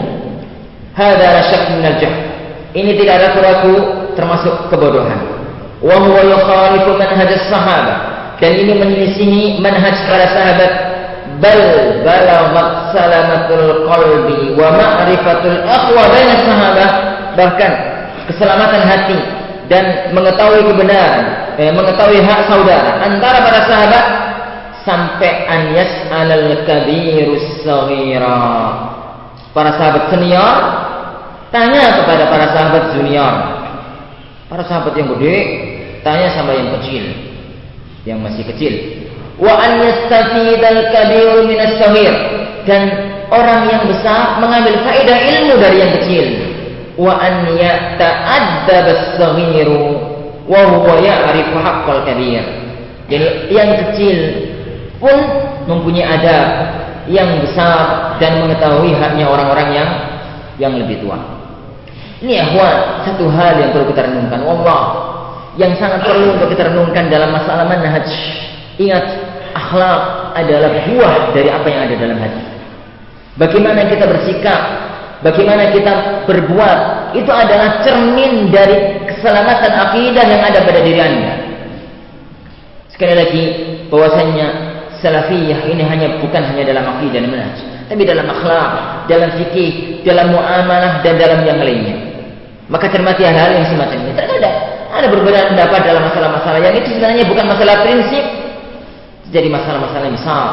Hadza 0.95 1.27
la 1.27 1.43
syak 1.51 1.75
min 1.75 1.83
al 1.83 1.99
ini 2.75 2.99
tidak 2.99 3.23
ada 3.23 3.29
ragu 3.39 3.75
termasuk 4.19 4.67
kebodohan. 4.67 5.23
Wa 5.79 5.95
huwa 5.95 6.27
yukhalifu 6.27 6.99
manhaj 6.99 7.31
sahabat 7.47 7.99
dan 8.43 8.51
ini 8.59 8.75
menyelisihi 8.75 9.63
manhaj 9.63 9.95
para 10.11 10.27
sahabat. 10.35 10.73
Bal 11.39 11.63
balaghat 12.07 12.95
salamatul 12.95 13.91
qalbi 13.91 14.55
wa 14.55 14.71
ma'rifatul 14.71 15.67
aqwa 15.67 16.03
baina 16.15 16.35
sahabat 16.47 16.93
bahkan 17.35 17.73
keselamatan 18.29 18.83
hati 18.85 19.19
dan 19.69 20.13
mengetahui 20.13 20.65
kebenaran, 20.69 21.57
eh, 21.57 21.73
mengetahui 21.73 22.21
hak 22.21 22.41
saudara 22.49 23.01
antara 23.01 23.39
para 23.41 23.61
sahabat 23.65 24.05
sampai 24.85 25.49
anyas 25.49 25.93
alal 26.13 26.65
kabirus 26.69 27.65
saghira. 27.65 28.41
Para 29.55 29.71
sahabat 29.79 30.11
senior 30.13 30.55
tanya 31.55 32.03
kepada 32.03 32.25
para 32.29 32.47
sahabat 32.53 32.85
junior. 32.99 33.35
Para 34.51 34.63
sahabat 34.69 34.93
yang 34.99 35.09
gede 35.17 35.37
tanya 36.05 36.29
sama 36.37 36.53
yang 36.53 36.69
kecil, 36.81 37.05
yang 38.05 38.19
masih 38.21 38.45
kecil. 38.45 38.73
Wa 39.41 39.57
an 39.57 39.81
yastafidal 39.81 40.81
kabir 40.93 41.49
minas 41.49 41.81
saghir 41.81 42.15
dan 42.69 42.83
orang 43.33 43.67
yang 43.73 43.83
besar 43.89 44.39
mengambil 44.39 44.79
faedah 44.85 45.19
ilmu 45.19 45.55
dari 45.59 45.77
yang 45.81 45.93
kecil 46.01 46.54
wa 46.95 47.19
an 47.19 47.49
yata'addab 47.55 48.87
as-saghiru 48.87 49.99
wa 50.47 50.61
huwa 50.71 50.95
ya'rifu 51.01 51.57
haqqal 51.59 52.03
kabir. 52.07 52.45
Jadi 53.11 53.53
yang 53.53 53.71
kecil 53.85 54.19
pun 55.01 55.17
mempunyai 55.69 56.07
adab 56.09 56.49
yang 57.11 57.41
besar 57.45 58.17
dan 58.17 58.41
mengetahui 58.41 58.97
haknya 58.97 59.29
orang-orang 59.29 59.69
yang 59.77 59.91
yang 60.57 60.73
lebih 60.79 61.05
tua. 61.05 61.19
Ini 62.25 62.41
ahwan 62.41 63.05
satu 63.05 63.29
hal 63.29 63.61
yang 63.61 63.71
perlu 63.77 63.93
kita 63.93 64.09
renungkan. 64.09 64.41
Allah 64.41 64.83
yang 65.61 65.77
sangat 65.77 66.03
perlu 66.03 66.35
untuk 66.39 66.49
kita 66.51 66.73
renungkan 66.73 67.13
dalam 67.13 67.31
masalah 67.35 67.69
manhaj. 67.69 68.09
Ingat, 68.81 69.07
akhlak 69.55 70.01
adalah 70.35 70.71
buah 70.89 71.15
dari 71.37 71.49
apa 71.53 71.67
yang 71.69 71.81
ada 71.87 71.95
dalam 71.95 72.19
hati. 72.19 72.43
Bagaimana 73.35 73.87
kita 73.87 74.07
bersikap 74.07 74.61
bagaimana 75.25 75.73
kita 75.73 75.93
berbuat 76.29 76.79
itu 77.17 77.33
adalah 77.33 77.81
cermin 77.81 78.53
dari 78.53 79.01
keselamatan 79.09 79.73
akidah 79.73 80.25
yang 80.29 80.43
ada 80.45 80.61
pada 80.61 80.81
diri 80.85 81.01
Anda. 81.01 81.33
Sekali 82.93 83.15
lagi 83.17 83.45
bahwasanya 83.89 84.47
salafiyah 85.01 85.67
ini 85.67 85.83
hanya 85.83 86.21
bukan 86.21 86.43
hanya 86.45 86.63
dalam 86.63 86.85
akidah 86.85 87.19
dan 87.25 87.31
manhaj, 87.33 87.59
tapi 87.89 88.03
dalam 88.05 88.27
akhlak, 88.29 88.71
dalam 89.11 89.31
fikih, 89.41 90.05
dalam 90.05 90.31
muamalah 90.31 91.01
dan 91.01 91.17
dalam 91.17 91.41
yang 91.43 91.59
lainnya. 91.59 91.97
Maka 92.69 92.89
cermati 92.89 93.25
hal-hal 93.25 93.61
yang 93.61 93.67
semacam 93.69 93.99
ini. 94.09 94.13
Terkadang 94.17 94.57
ada 94.95 95.07
berbeda 95.11 95.53
pendapat 95.53 95.81
dalam 95.85 96.03
masalah-masalah 96.07 96.59
yang 96.63 96.75
itu 96.79 96.97
sebenarnya 96.97 97.25
bukan 97.27 97.45
masalah 97.51 97.75
prinsip, 97.83 98.25
jadi 99.35 99.49
masalah-masalah 99.51 100.09
besar 100.15 100.47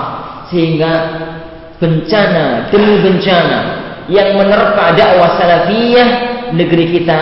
sehingga 0.49 0.91
bencana 1.79 2.67
demi 2.73 2.99
bencana 2.99 3.80
yang 4.09 4.33
menerpa 4.37 4.97
dakwah 4.97 5.37
salafiyah 5.37 6.09
negeri 6.55 6.99
kita 6.99 7.19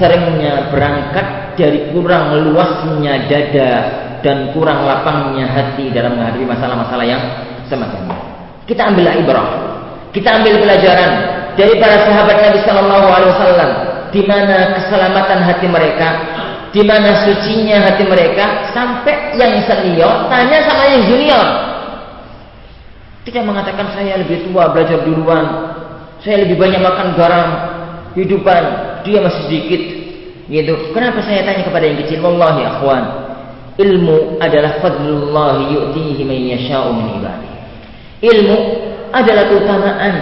seringnya 0.00 0.72
berangkat 0.72 1.56
dari 1.56 1.90
kurang 1.92 2.36
luasnya 2.50 3.28
dada 3.28 3.72
dan 4.20 4.50
kurang 4.52 4.84
lapangnya 4.84 5.46
hati 5.48 5.88
dalam 5.94 6.18
menghadapi 6.18 6.44
masalah-masalah 6.44 7.06
yang 7.06 7.22
semacam 7.70 8.10
ini. 8.10 8.16
Kita 8.66 8.82
ambil 8.90 9.06
ibrah, 9.14 9.48
kita 10.10 10.28
ambil 10.42 10.54
pelajaran 10.58 11.10
dari 11.54 11.74
para 11.78 11.96
sahabat 12.04 12.36
Nabi 12.42 12.58
Sallallahu 12.66 13.06
Alaihi 13.06 13.30
Wasallam, 13.32 13.70
di 14.10 14.22
mana 14.26 14.56
keselamatan 14.76 15.38
hati 15.46 15.66
mereka 15.70 16.08
di 16.76 16.84
mana 16.84 17.24
sucinya 17.24 17.88
hati 17.88 18.04
mereka 18.04 18.68
sampai 18.76 19.32
yang 19.38 19.64
senior 19.64 20.28
tanya 20.28 20.60
sama 20.68 20.84
yang 20.84 21.02
junior. 21.08 21.46
Tidak 23.24 23.42
mengatakan 23.42 23.90
saya 23.96 24.20
lebih 24.20 24.44
tua 24.46 24.70
belajar 24.70 25.02
duluan, 25.02 25.72
saya 26.26 26.42
lebih 26.42 26.58
banyak 26.58 26.82
makan 26.82 27.14
garam 27.14 27.48
hidupan, 28.18 28.62
dia 29.06 29.22
masih 29.22 29.46
sedikit. 29.46 29.82
Gitu. 30.50 30.74
Kenapa 30.90 31.22
saya 31.22 31.46
tanya 31.46 31.62
kepada 31.62 31.86
yang 31.86 32.02
kecil? 32.02 32.18
Wallahi 32.26 32.66
akhwan, 32.66 33.04
ilmu 33.78 34.42
adalah 34.42 34.82
fadlullah 34.82 35.70
yu'tihi 35.70 36.22
man 36.26 36.38
yasha'u 36.58 36.90
min 36.90 37.06
ibadi. 37.22 37.50
Ilmu 38.26 38.58
adalah 39.14 39.44
keutamaan 39.46 40.14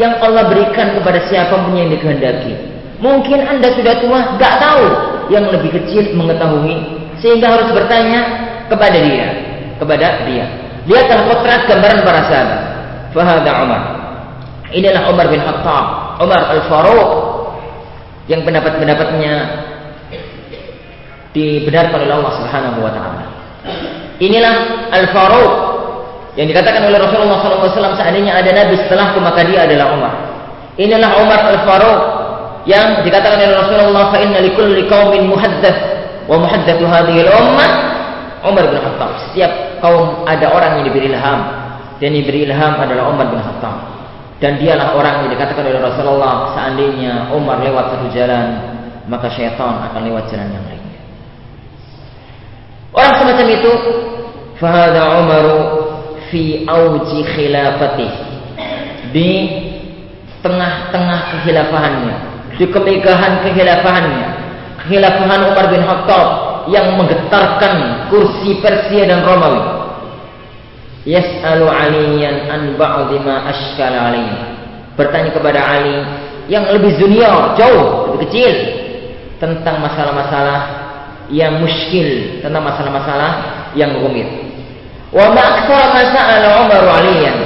yang 0.00 0.16
Allah 0.24 0.48
berikan 0.48 0.96
kepada 0.96 1.20
siapa 1.28 1.68
pun 1.68 1.76
yang 1.76 1.92
dikehendaki. 1.92 2.56
Mungkin 3.02 3.44
anda 3.44 3.68
sudah 3.76 4.00
tua, 4.00 4.40
gak 4.40 4.56
tahu 4.62 4.84
yang 5.28 5.52
lebih 5.52 5.74
kecil 5.74 6.16
mengetahui, 6.16 6.80
sehingga 7.20 7.52
harus 7.52 7.68
bertanya 7.76 8.20
kepada 8.72 8.98
dia, 9.04 9.28
kepada 9.76 10.24
dia. 10.24 10.46
Lihatlah 10.88 11.28
potret 11.28 11.62
gambaran 11.68 12.00
para 12.08 12.20
sahabat. 12.24 12.60
Fahada 13.12 13.52
Umar. 13.66 13.82
Inilah 14.72 15.02
Umar 15.12 15.28
bin 15.28 15.40
Khattab, 15.40 16.16
Umar 16.20 16.40
Al-Faruq 16.48 17.10
yang 18.30 18.40
pendapat-pendapatnya 18.46 19.34
dibenarkan 21.36 21.98
oleh 22.08 22.14
Allah 22.16 22.32
Subhanahu 22.40 22.78
wa 22.80 22.92
taala. 22.92 23.24
Inilah 24.20 24.54
Al-Faruq 24.92 25.52
yang 26.40 26.48
dikatakan 26.48 26.88
oleh 26.88 26.96
Rasulullah 26.96 27.44
SAW 27.44 28.00
seandainya 28.00 28.32
ada 28.32 28.48
nabi 28.56 28.80
setelahku 28.80 29.20
maka 29.20 29.44
dia 29.44 29.68
adalah 29.68 29.92
Umar. 29.92 30.14
Inilah 30.80 31.10
Umar 31.20 31.40
Al-Faruq 31.52 32.00
yang 32.64 33.04
dikatakan 33.04 33.36
oleh 33.36 33.52
Rasulullah 33.52 34.08
fa 34.08 34.18
inna 34.22 34.40
likulli 34.40 34.88
qaumin 34.88 35.28
muhaddats 35.28 35.80
wa 36.30 36.40
muhaddatsu 36.40 36.86
hadhihi 36.88 37.28
al-ummah 37.28 37.70
Umar 38.42 38.64
bin 38.72 38.78
Khattab. 38.80 39.10
Setiap 39.28 39.82
kaum 39.84 40.24
ada 40.24 40.48
orang 40.50 40.80
yang 40.80 40.84
diberi 40.90 41.12
ilham 41.12 41.40
dan 42.00 42.08
yang 42.10 42.24
diberi 42.24 42.48
ilham 42.48 42.72
adalah 42.80 43.12
Umar 43.12 43.28
bin 43.30 43.38
Khattab. 43.38 44.01
Dan 44.42 44.58
dialah 44.58 44.98
orang 44.98 45.22
yang 45.22 45.38
dikatakan 45.38 45.62
oleh 45.62 45.78
Rasulullah 45.78 46.50
seandainya 46.58 47.30
Umar 47.30 47.62
lewat 47.62 47.94
satu 47.94 48.10
jalan 48.10 48.74
maka 49.06 49.30
syaitan 49.30 49.86
akan 49.86 50.02
lewat 50.02 50.26
jalan 50.34 50.50
yang 50.50 50.64
lainnya. 50.66 50.98
Orang 52.90 53.14
semacam 53.22 53.46
itu 53.54 53.72
fahada 54.58 55.02
Umar 55.22 55.46
fi 56.26 56.66
auji 56.66 57.22
khilafatih 57.22 58.12
di 59.14 59.30
tengah-tengah 60.42 61.20
kehilafahannya 61.38 62.14
di 62.58 62.66
kemegahan 62.66 63.46
kehilafahannya 63.46 64.28
kehilafahan 64.82 65.40
Umar 65.54 65.66
bin 65.70 65.82
Khattab 65.86 66.28
yang 66.66 66.98
menggetarkan 66.98 68.06
kursi 68.10 68.58
Persia 68.58 69.06
dan 69.06 69.22
Romawi 69.22 69.81
yas'alu 71.02 71.66
aliyan 71.66 72.50
an 72.50 72.62
ba'dhi 72.78 73.18
ma 73.22 73.50
ashkala 73.50 74.14
bertanya 74.94 75.30
kepada 75.34 75.60
Ali 75.62 75.96
yang 76.46 76.68
lebih 76.68 76.98
junior 76.98 77.56
jauh 77.58 78.12
lebih 78.12 78.28
kecil 78.28 78.52
tentang 79.42 79.82
masalah-masalah 79.82 80.60
yang 81.32 81.58
muskil 81.58 82.38
tentang 82.44 82.62
masalah-masalah 82.62 83.30
yang 83.72 83.96
rumit. 83.98 84.28
Wa 85.10 85.32
ma 85.32 85.42
aktsara 85.42 85.86
ma 85.92 86.02
sa'ala 86.12 86.48
Umar 86.66 86.82
aliyan. 87.02 87.36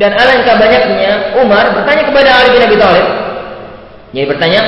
Dan 0.00 0.16
alangkah 0.16 0.56
banyaknya 0.56 1.36
Umar 1.36 1.76
bertanya 1.76 2.08
kepada 2.08 2.28
Ali 2.40 2.48
bin 2.56 2.62
Abi 2.64 2.76
Thalib. 2.80 3.06
Jadi 4.10 4.26
bertanya 4.26 4.60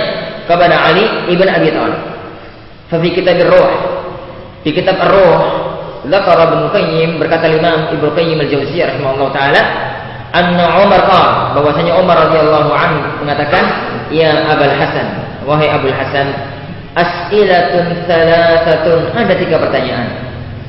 kepada 0.44 0.76
Ali 0.76 1.04
ibn 1.32 1.48
Abi 1.48 1.72
Thalib. 1.72 2.00
Fa 2.92 2.96
fi 3.00 3.08
kitab 3.16 3.40
ar-ruh. 3.40 3.70
Di 4.60 4.70
kitab 4.76 5.00
ar-ruh 5.00 5.40
Zakar 6.02 6.34
Ibnu 6.34 6.66
Qayyim 6.74 7.22
berkata 7.22 7.46
Imam 7.46 7.94
Ibnu 7.94 8.10
Qayyim 8.18 8.42
al-Jauziyah 8.42 8.96
rahimahullah 8.96 9.30
taala 9.30 9.62
anna 10.34 10.82
Umar 10.82 11.00
qala 11.06 11.54
bahwasanya 11.54 11.94
Umar 11.94 12.26
radhiyallahu 12.26 12.70
anhu 12.74 12.98
mengatakan 13.22 13.62
ya 14.10 14.50
Abul 14.50 14.74
Hasan 14.74 15.08
wahai 15.46 15.70
Abul 15.70 15.94
Hasan 15.94 16.34
as'ilatun 16.98 18.02
thalathatun 18.10 19.14
ada 19.14 19.34
tiga 19.38 19.62
pertanyaan 19.62 20.08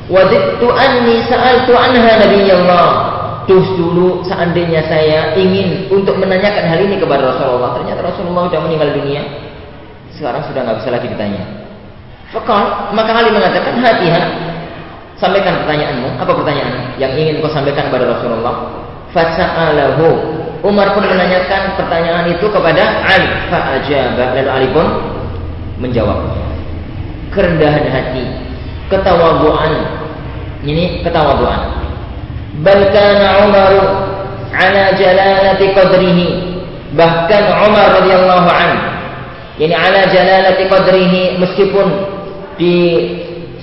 wadittu 0.05 0.69
anni 0.69 1.25
sa'altu 1.25 1.73
anha 1.73 2.11
nabiyallah 2.21 2.87
Terus 3.43 3.75
dulu 3.75 4.23
seandainya 4.23 4.87
saya 4.87 5.35
ingin 5.35 5.91
untuk 5.91 6.15
menanyakan 6.15 6.63
hal 6.63 6.79
ini 6.79 6.95
kepada 6.95 7.27
Rasulullah, 7.27 7.75
ternyata 7.75 7.99
Rasulullah 7.99 8.47
sudah 8.47 8.61
meninggal 8.63 8.95
dunia. 8.95 9.19
Sekarang 10.15 10.47
sudah 10.47 10.63
nggak 10.63 10.79
bisa 10.79 10.89
lagi 10.95 11.07
ditanya. 11.11 11.43
Fakal, 12.31 12.95
maka 12.95 13.11
Ali 13.11 13.35
mengatakan 13.35 13.83
hati-hati 13.83 14.52
sampaikan 15.23 15.63
pertanyaanmu. 15.63 16.19
Apa 16.19 16.31
pertanyaan 16.35 16.99
yang 16.99 17.15
ingin 17.15 17.39
kau 17.39 17.47
sampaikan 17.47 17.87
kepada 17.87 18.11
Rasulullah? 18.11 18.67
Fasa'alahu. 19.15 20.07
Umar 20.67 20.91
pun 20.91 21.07
menanyakan 21.07 21.79
pertanyaan 21.79 22.27
itu 22.27 22.51
kepada 22.51 22.83
Ali. 23.07 23.31
Fa'ajaba. 23.47 24.35
Lalu 24.35 24.49
Ali 24.51 24.67
pun 24.75 24.87
menjawab. 25.79 26.19
Kerendahan 27.31 27.87
hati, 27.87 28.27
ketawaduan. 28.91 30.03
Ini 30.63 31.03
ketawaduan 31.03 31.83
bal 32.61 32.81
kana 32.93 33.49
Umar 33.49 33.73
ala 34.53 34.83
jalalati 34.93 35.73
qadrihi 35.73 36.27
bahkan 36.93 37.49
Umar 37.65 37.97
radhiyallahu 37.97 38.49
anhu 38.53 38.81
ini 39.57 39.73
ala 39.73 40.05
jalalati 40.13 40.69
qadrihi 40.69 41.41
meskipun 41.41 41.87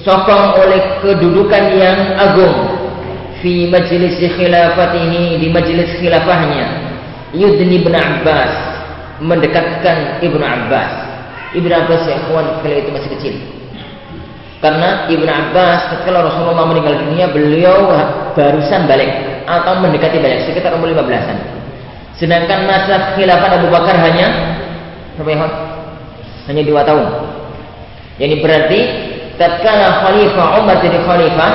disokong 0.01 0.65
oleh 0.65 0.81
kedudukan 1.05 1.65
yang 1.77 2.17
agung 2.17 2.57
fi 3.45 3.69
majlis 3.69 4.17
khilafatihi 4.17 5.37
di 5.37 5.53
majlis 5.53 5.93
khilafahnya 6.01 6.67
yudni 7.37 7.85
ibn 7.85 7.93
Abbas 7.93 8.53
mendekatkan 9.21 10.25
Ibnu 10.25 10.41
Abbas 10.41 10.93
Ibnu 11.53 11.69
Abbas 11.69 12.03
ya 12.09 12.17
kawan 12.25 12.65
kala 12.65 12.77
itu 12.81 12.89
masih 12.89 13.11
kecil 13.21 13.35
karena 14.65 15.05
Ibnu 15.13 15.29
Abbas 15.29 15.93
ketika 15.93 16.17
Rasulullah 16.17 16.65
meninggal 16.65 17.05
dunia 17.05 17.29
beliau 17.29 17.93
barusan 18.33 18.89
balik 18.89 19.45
atau 19.45 19.85
mendekati 19.85 20.21
balik 20.21 20.45
sekitar 20.45 20.77
umur 20.77 20.93
15-an. 20.93 21.39
Sedangkan 22.21 22.69
masa 22.69 23.17
khilafah 23.17 23.57
Abu 23.57 23.73
Bakar 23.73 23.97
hanya 23.97 24.29
ya? 25.17 25.49
Hanya 26.45 26.63
dua 26.69 26.85
tahun. 26.85 27.09
Jadi 28.21 28.35
berarti 28.45 28.81
tatkala 29.41 30.05
Khalifah 30.05 30.61
Umar 30.61 30.85
jadi 30.85 31.01
khalifah, 31.01 31.53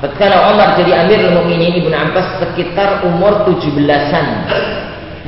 tatkala 0.00 0.48
Umar 0.56 0.80
jadi 0.80 1.04
Amirul 1.04 1.36
Mukminin 1.36 1.84
Ibnu 1.84 1.92
Abbas 1.92 2.40
sekitar 2.40 3.04
umur 3.04 3.44
17-an. 3.44 4.26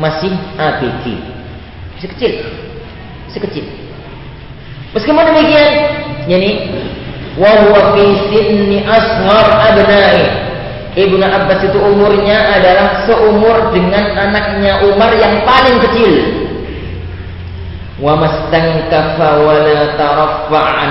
Masih 0.01 0.33
ABG. 0.57 1.05
Masih 1.95 2.09
kecil. 2.17 2.33
Masih 3.29 3.41
kecil. 3.45 3.65
Meskipun 4.97 5.29
demikian, 5.29 5.71
yani 6.25 6.51
wa 7.37 7.53
huwa 7.69 7.93
fi 7.93 8.05
sinni 8.33 8.81
ashar 8.83 9.47
abna'i. 9.53 10.25
Ibnu 10.95 11.23
Abbas 11.27 11.67
itu 11.67 11.79
umurnya 11.79 12.55
adalah 12.55 13.03
seumur 13.05 13.75
dengan 13.75 14.15
anaknya 14.15 14.89
Umar 14.89 15.11
yang 15.19 15.43
paling 15.43 15.83
kecil. 15.91 16.13
Wa 17.99 18.15
mastankafa 18.19 19.29
wa 19.43 19.55
la 19.59 19.81
taraffa 19.99 20.61
an 20.63 20.91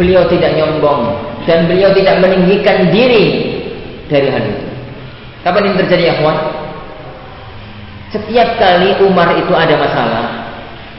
Beliau 0.00 0.24
tidak 0.32 0.56
nyombong 0.56 1.12
dan 1.44 1.68
beliau 1.68 1.92
tidak 1.92 2.24
meninggikan 2.24 2.88
diri 2.88 3.52
dari 4.08 4.32
hal 4.32 4.40
itu. 4.48 4.64
Kapan 5.44 5.68
ini 5.68 5.76
terjadi 5.76 6.02
ya, 6.08 6.14
kawan? 6.16 6.36
Setiap 8.10 8.48
kali 8.56 8.96
Umar 9.04 9.36
itu 9.36 9.52
ada 9.52 9.76
masalah, 9.76 10.26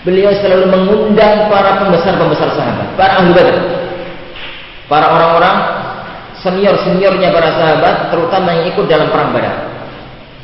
beliau 0.06 0.30
selalu 0.38 0.70
mengundang 0.70 1.50
para 1.50 1.82
pembesar-pembesar 1.82 2.54
sahabat, 2.54 2.88
para 2.94 3.20
ahli 3.20 3.34
badar, 3.34 3.58
para 4.86 5.06
orang-orang 5.12 5.58
senior-seniornya 6.40 7.34
para 7.34 7.50
sahabat, 7.58 7.96
terutama 8.14 8.54
yang 8.54 8.66
ikut 8.70 8.86
dalam 8.86 9.10
perang 9.10 9.34
badar. 9.34 9.56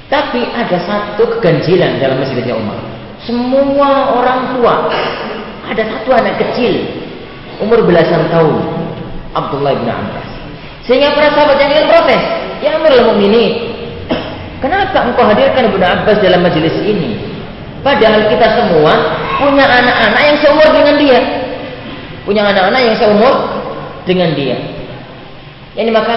Tapi 0.10 0.44
ada 0.50 0.78
satu 0.82 1.38
keganjilan 1.38 2.02
dalam 2.02 2.20
masjidnya 2.20 2.58
Umar. 2.58 2.80
Semua 3.22 4.18
orang 4.18 4.58
tua, 4.58 4.90
ada 5.68 5.84
satu 5.84 6.10
anak 6.10 6.36
kecil, 6.42 7.06
umur 7.62 7.86
belasan 7.86 8.30
tahun, 8.30 8.56
Abdullah 9.34 9.74
bin 9.78 9.90
Abbas. 9.90 10.28
Sehingga 10.88 11.14
para 11.14 11.34
sahabat 11.36 11.58
yang 11.60 11.72
ingin 11.74 11.88
protes, 11.92 12.24
ya 12.64 12.70
Amirul 12.80 13.12
Mukminin, 13.12 13.52
kenapa 14.64 15.04
engkau 15.04 15.28
hadirkan 15.28 15.68
Ibnu 15.68 15.84
Abbas 15.84 16.18
dalam 16.24 16.42
majelis 16.46 16.76
ini? 16.80 17.18
Padahal 17.84 18.28
kita 18.32 18.48
semua 18.58 18.94
punya 19.40 19.66
anak-anak 19.68 20.22
yang 20.22 20.38
seumur 20.42 20.70
dengan 20.74 20.96
dia. 20.98 21.20
Punya 22.26 22.42
anak-anak 22.44 22.82
yang 22.84 22.96
seumur 23.00 23.34
dengan 24.04 24.36
dia. 24.36 24.58
Ini 25.78 25.94
maka 25.94 26.16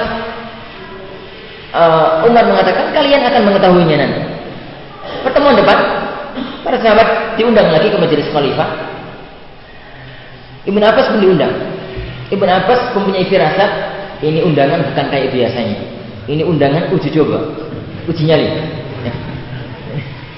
uh, 1.76 2.26
Umar 2.26 2.48
mengatakan 2.48 2.90
kalian 2.90 3.22
akan 3.22 3.42
mengetahuinya 3.44 3.96
nanti. 4.00 4.22
Pertemuan 5.20 5.54
depan 5.58 5.78
para 6.64 6.76
sahabat 6.80 7.36
diundang 7.36 7.68
lagi 7.70 7.92
ke 7.92 7.98
majelis 8.00 8.26
khalifah. 8.32 8.89
Ibn 10.68 10.82
Abbas 10.84 11.06
pun 11.14 11.20
diundang. 11.24 11.54
Ibn 12.30 12.48
Abbas 12.48 12.92
mempunyai 12.92 13.24
firasat 13.26 13.70
ini 14.20 14.44
undangan 14.44 14.84
bukan 14.92 15.06
kayak 15.08 15.32
biasanya. 15.32 15.78
Ini 16.28 16.44
undangan 16.44 16.92
uji 16.92 17.08
coba, 17.16 17.40
uji 18.06 18.22
nyali. 18.28 18.46
Ya. 19.02 19.12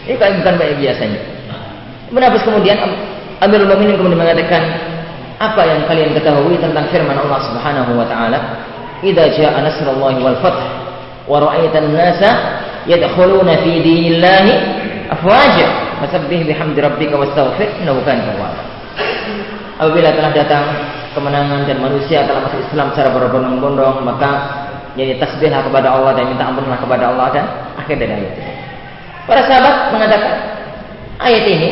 Ini 0.07 0.15
kayak 0.16 0.35
bukan 0.40 0.55
kayak 0.57 0.77
biasanya. 0.78 1.20
Ibn 2.15 2.23
Abbas 2.23 2.43
kemudian 2.47 2.78
Amirul 3.43 3.66
Mukminin 3.66 3.99
kemudian 3.99 4.20
mengatakan 4.23 4.62
apa 5.43 5.62
yang 5.66 5.82
kalian 5.90 6.15
ketahui 6.15 6.55
tentang 6.62 6.86
firman 6.94 7.19
Allah 7.19 7.40
Subhanahu 7.51 7.99
wa 7.99 8.07
taala 8.07 8.39
idza 9.03 9.35
jaa 9.35 9.59
nasrullahi 9.59 10.23
wal 10.23 10.39
fath 10.39 10.62
wa 11.27 11.43
ra'aitan 11.43 11.90
nasa 11.90 12.62
yadkhuluna 12.86 13.59
fi 13.66 13.73
dinillahi 13.82 14.55
afwaja 15.11 15.99
fasabbih 15.99 16.47
bihamdi 16.47 16.78
rabbika 16.78 17.19
wastaghfir 17.19 17.66
innahu 17.82 17.99
kana 18.07 18.23
tawwaba 18.31 18.62
apabila 19.83 20.15
telah 20.15 20.31
datang 20.31 20.65
kemenangan 21.11 21.67
dan 21.67 21.83
manusia 21.83 22.23
telah 22.23 22.47
masuk 22.47 22.63
Islam 22.71 22.95
secara 22.95 23.11
berbondong-bondong 23.19 24.07
maka 24.07 24.31
jadi 24.95 25.19
tasbihlah 25.19 25.67
kepada 25.67 25.91
Allah 25.91 26.15
dan 26.15 26.31
minta 26.31 26.47
ampunlah 26.47 26.79
kepada 26.79 27.11
Allah 27.11 27.27
dan 27.35 27.45
akhir 27.83 27.99
dari 27.99 28.13
ayat 28.15 28.33
ini. 28.39 28.55
Para 29.27 29.43
sahabat 29.43 29.75
mengatakan 29.91 30.35
ayat 31.19 31.45
ini 31.51 31.71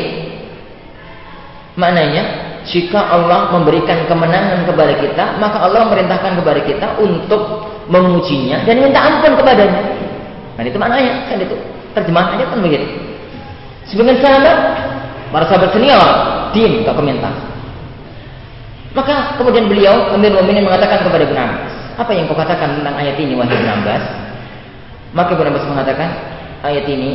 maknanya 1.78 2.22
jika 2.66 2.98
Allah 2.98 3.54
memberikan 3.54 4.04
kemenangan 4.10 4.66
kepada 4.68 4.92
kita, 4.98 5.24
maka 5.38 5.56
Allah 5.64 5.86
memerintahkan 5.86 6.32
kepada 6.42 6.60
kita 6.66 6.86
untuk 7.00 7.70
mengujinya 7.88 8.66
dan 8.66 8.74
minta 8.82 9.00
ampun 9.00 9.38
kepadanya. 9.38 9.80
Nah 10.58 10.62
itu 10.66 10.76
maknanya, 10.76 11.30
kan 11.30 11.38
itu 11.40 11.56
terjemahan 11.96 12.36
aja 12.36 12.44
kan 12.52 12.58
begitu. 12.60 12.86
Sebagian 13.88 14.20
sahabat, 14.20 14.56
para 15.32 15.44
sahabat 15.48 15.70
senior, 15.72 16.04
diam, 16.52 16.84
tak 16.84 16.94
komentar. 16.94 17.49
Maka 18.90 19.38
kemudian 19.38 19.70
beliau, 19.70 20.10
Amir 20.10 20.34
Mu'minin 20.34 20.66
mengatakan 20.66 21.06
kepada 21.06 21.22
Ibn 21.22 21.38
Abbas, 21.38 21.74
apa 21.94 22.10
yang 22.10 22.26
kau 22.26 22.34
katakan 22.34 22.82
tentang 22.82 22.94
ayat 22.98 23.14
ini, 23.22 23.38
wahai 23.38 23.54
Ibn 23.54 23.70
Abbas? 23.82 24.04
Maka 25.14 25.30
Ibn 25.38 25.46
Abbas 25.46 25.66
mengatakan, 25.70 26.08
ayat 26.66 26.86
ini, 26.90 27.10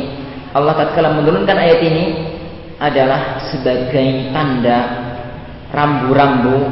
Allah 0.56 0.72
tatkala 0.72 1.12
menurunkan 1.20 1.52
ayat 1.52 1.80
ini 1.84 2.04
adalah 2.80 3.44
sebagai 3.52 4.32
tanda 4.32 5.04
rambu-rambu 5.72 6.64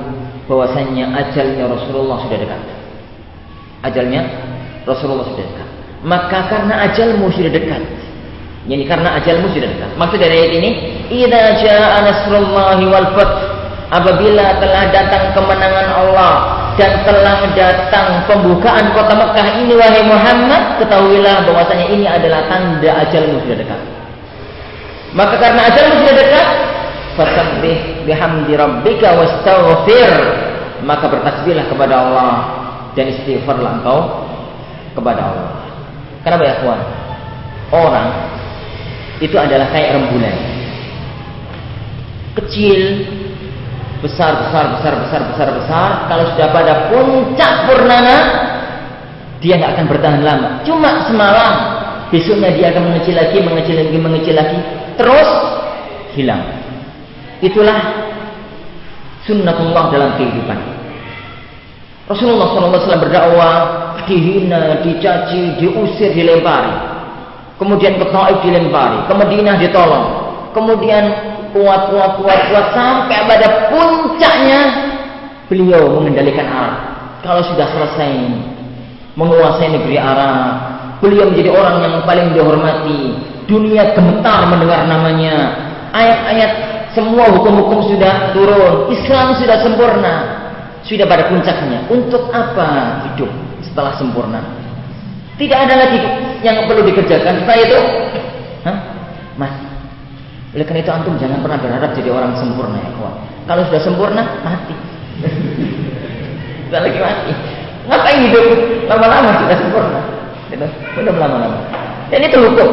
bahwasanya 0.49 1.13
ajalnya 1.21 1.69
Rasulullah 1.69 2.25
sudah 2.25 2.39
dekat. 2.41 2.63
Ajalnya 3.85 4.23
Rasulullah 4.89 5.29
sudah 5.29 5.45
dekat. 5.45 5.69
Maka 6.05 6.49
karena 6.49 6.75
ajalmu 6.89 7.33
sudah 7.33 7.53
dekat, 7.53 7.81
yani 8.69 8.85
karena 8.89 9.21
ajalmu 9.21 9.53
sudah 9.53 9.69
dekat. 9.69 9.91
Maksud 9.97 10.17
dari 10.21 10.37
ayat 10.37 10.53
ini, 10.61 10.71
"Idza 11.13 11.45
jaa 11.65 11.97
nasrullahi 12.05 12.85
wal 12.89 13.09
fath" 13.17 13.54
Apabila 13.93 14.59
telah 14.59 14.89
datang 14.91 15.37
kemenangan 15.37 15.89
Allah 15.93 16.35
dan 16.81 17.05
telah 17.05 17.45
datang 17.53 18.25
pembukaan 18.27 18.91
kota 18.97 19.13
Mekah 19.13 19.47
ini 19.61 19.77
wahai 19.77 20.03
Muhammad, 20.03 20.81
ketahuilah 20.81 21.45
bahwasanya 21.45 21.87
ini 21.93 22.07
adalah 22.09 22.49
tanda 22.49 22.91
ajalmu 23.05 23.45
sudah 23.45 23.59
dekat. 23.61 23.81
Maka 25.15 25.35
karena 25.39 25.61
ajalmu 25.71 25.95
sudah 26.03 26.17
dekat, 26.17 26.49
fasabbih 27.15 27.79
bihamdi 28.09 28.53
rabbika 28.59 29.15
wastaghfir 29.15 30.13
maka 30.85 31.07
bertasbihlah 31.09 31.65
kepada 31.71 31.95
Allah 31.97 32.33
dan 32.99 33.11
istighfarlah 33.11 33.81
engkau 33.81 33.99
kepada 34.95 35.21
Allah. 35.23 35.53
Kenapa 36.23 36.43
ya 36.45 36.55
kawan? 36.61 36.81
Orang 37.73 38.09
itu 39.19 39.37
adalah 39.39 39.67
kayak 39.73 39.99
rembulan. 39.99 40.37
Kecil, 42.35 42.81
besar, 44.05 44.37
besar, 44.45 44.77
besar, 44.77 44.93
besar, 45.01 45.21
besar, 45.33 45.49
besar. 45.57 45.89
Kalau 46.13 46.25
sudah 46.37 46.49
pada 46.53 46.73
puncak 46.93 47.53
purnama, 47.65 48.17
dia 49.41 49.57
nggak 49.57 49.73
akan 49.81 49.87
bertahan 49.89 50.21
lama. 50.21 50.49
Cuma 50.69 51.09
semalam, 51.09 51.53
besoknya 52.13 52.53
dia 52.53 52.67
akan 52.77 52.93
mengecil 52.93 53.17
lagi, 53.17 53.41
mengecil 53.41 53.77
lagi, 53.81 53.97
mengecil 53.97 54.35
lagi, 54.37 54.59
terus 55.01 55.31
hilang. 56.13 56.45
Itulah 57.41 57.81
sunnatullah 59.25 59.85
dalam 59.89 60.11
kehidupan. 60.21 60.59
Rasulullah 62.05 62.53
SAW 62.53 63.01
berdakwah, 63.01 63.57
dihina, 64.05 64.85
dicaci, 64.85 65.57
diusir, 65.57 66.13
dilempari. 66.13 66.93
Kemudian 67.57 67.97
ke 67.97 68.05
Taif 68.13 68.45
dilempari, 68.45 69.09
ke 69.09 69.13
Madinah 69.17 69.57
ditolong. 69.57 70.07
Kemudian 70.53 71.05
kuat, 71.55 71.83
kuat, 71.95 72.13
kuat, 72.19 72.41
kuat 72.51 72.67
sampai 72.75 73.19
pada 73.31 73.71
puncaknya 73.71 74.61
beliau 75.47 76.03
mengendalikan 76.03 76.51
Arab. 76.51 76.83
Kalau 77.23 77.41
sudah 77.47 77.65
selesai 77.71 78.11
menguasai 79.15 79.71
negeri 79.71 79.97
Arab, 79.97 80.51
beliau 80.99 81.31
menjadi 81.31 81.55
orang 81.55 81.77
yang 81.81 81.95
paling 82.03 82.35
dihormati. 82.35 83.01
Dunia 83.47 83.95
gemetar 83.95 84.51
mendengar 84.51 84.89
namanya. 84.91 85.63
Ayat-ayat 85.95 86.53
semua 86.91 87.31
hukum-hukum 87.31 87.87
sudah 87.87 88.35
turun, 88.35 88.91
Islam 88.91 89.39
sudah 89.39 89.63
sempurna, 89.63 90.15
sudah 90.83 91.07
pada 91.07 91.31
puncaknya. 91.31 91.87
Untuk 91.87 92.35
apa 92.35 93.01
hidup 93.09 93.31
setelah 93.63 93.95
sempurna? 93.95 94.43
Tidak 95.39 95.55
ada 95.55 95.75
lagi 95.87 96.01
yang 96.43 96.67
perlu 96.67 96.83
dikerjakan 96.83 97.43
setelah 97.43 97.59
itu. 97.63 97.81
Hah? 98.67 98.77
Oleh 100.55 100.63
karena 100.63 100.81
itu 100.87 100.93
antum 100.95 101.15
jangan 101.19 101.43
pernah 101.43 101.59
berharap 101.59 101.91
jadi 101.99 102.15
orang 102.15 102.39
sempurna 102.39 102.79
ya 102.79 102.91
kawan. 102.95 103.15
Kalau 103.45 103.63
sudah 103.67 103.83
sempurna, 103.83 104.23
mati. 104.47 104.75
Sudah 106.71 106.81
lagi 106.81 106.99
mati. 107.03 107.33
Ngapain 107.85 108.19
hidup 108.31 108.47
lama-lama 108.87 109.31
sudah 109.45 109.57
sempurna? 109.59 110.01
Belum 110.95 111.15
lama-lama. 111.19 111.59
Dan 112.09 112.23
itu 112.23 112.39
hukum. 112.39 112.71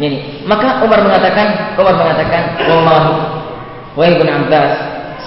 Ini. 0.00 0.44
Maka 0.48 0.80
Umar 0.84 1.04
mengatakan, 1.04 1.76
Umar 1.76 1.96
mengatakan, 1.96 2.56
Wallahi, 2.64 3.12
wahai 3.96 4.16
Ibn 4.16 4.28
Abbas, 4.32 4.72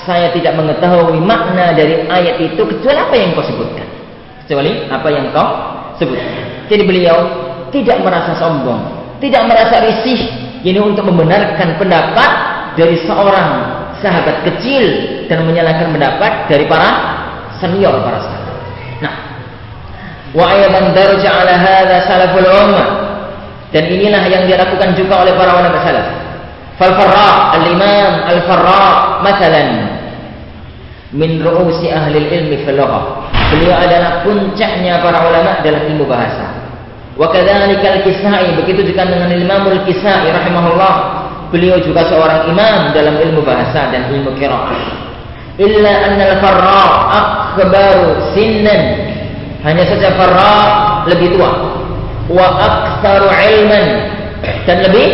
saya 0.06 0.34
tidak 0.34 0.58
mengetahui 0.58 1.22
makna 1.22 1.78
dari 1.78 2.06
ayat 2.10 2.42
itu 2.42 2.62
kecuali 2.66 2.98
apa 2.98 3.16
yang 3.18 3.38
kau 3.38 3.46
sebutkan. 3.46 3.86
Kecuali 4.46 4.90
apa 4.90 5.08
yang 5.14 5.30
kau 5.30 5.50
sebutkan. 6.02 6.34
Jadi 6.70 6.84
beliau 6.90 7.18
tidak 7.70 8.02
merasa 8.02 8.34
sombong, 8.38 8.82
tidak 9.22 9.46
merasa 9.46 9.82
risih, 9.82 10.43
ini 10.64 10.80
untuk 10.80 11.04
membenarkan 11.12 11.76
pendapat 11.76 12.32
dari 12.80 12.96
seorang 13.04 13.50
sahabat 14.00 14.48
kecil 14.48 14.84
dan 15.28 15.44
menyalahkan 15.44 15.92
pendapat 15.92 16.48
dari 16.48 16.66
para 16.68 16.90
senior 17.60 18.00
para 18.04 18.20
sahabat. 18.20 18.56
Nah, 19.04 19.16
wa 20.32 20.44
ayatan 20.52 20.96
ala 20.96 21.54
hadha 21.56 21.98
salaful 22.08 22.48
ummah 22.48 22.88
dan 23.76 23.84
inilah 23.92 24.24
yang 24.32 24.44
dilakukan 24.48 24.96
juga 24.96 25.28
oleh 25.28 25.34
para 25.36 25.52
ulama 25.52 25.80
salaf. 25.84 26.08
Fal 26.80 26.94
Farra, 26.98 27.54
Al-Imam 27.60 28.12
Al-Farra, 28.26 29.22
masalan 29.22 29.70
min 31.14 31.38
ru'usi 31.44 31.94
ahli 31.94 32.18
ilmi 32.18 32.66
fil 32.66 32.82
Beliau 33.54 33.76
adalah 33.78 34.26
puncaknya 34.26 34.98
para 35.06 35.30
ulama 35.30 35.62
dalam 35.62 35.86
ilmu 35.94 36.10
bahasa. 36.10 36.63
Wa 37.14 37.30
Al-Kisai, 37.30 38.58
begitu 38.58 38.90
juga 38.90 39.06
dengan 39.06 39.30
Imam 39.30 39.70
Al-Kisai 39.70 40.34
rahimahullah. 40.34 40.96
Beliau 41.54 41.78
juga 41.78 42.02
seorang 42.10 42.50
imam 42.50 42.98
dalam 42.98 43.14
ilmu 43.14 43.46
bahasa 43.46 43.94
dan 43.94 44.10
ilmu 44.10 44.34
qiraah. 44.42 44.74
Illa 45.62 45.94
anna 46.10 46.24
al-Farra 46.34 46.86
akbaru 47.14 48.34
sinnan. 48.34 49.14
Hanya 49.62 49.86
saja 49.86 50.18
Farra 50.18 50.58
lebih 51.06 51.38
tua 51.38 51.54
wa 52.34 52.48
aktsaru 52.58 53.30
ilman 53.30 53.86
dan 54.66 54.78
lebih 54.90 55.08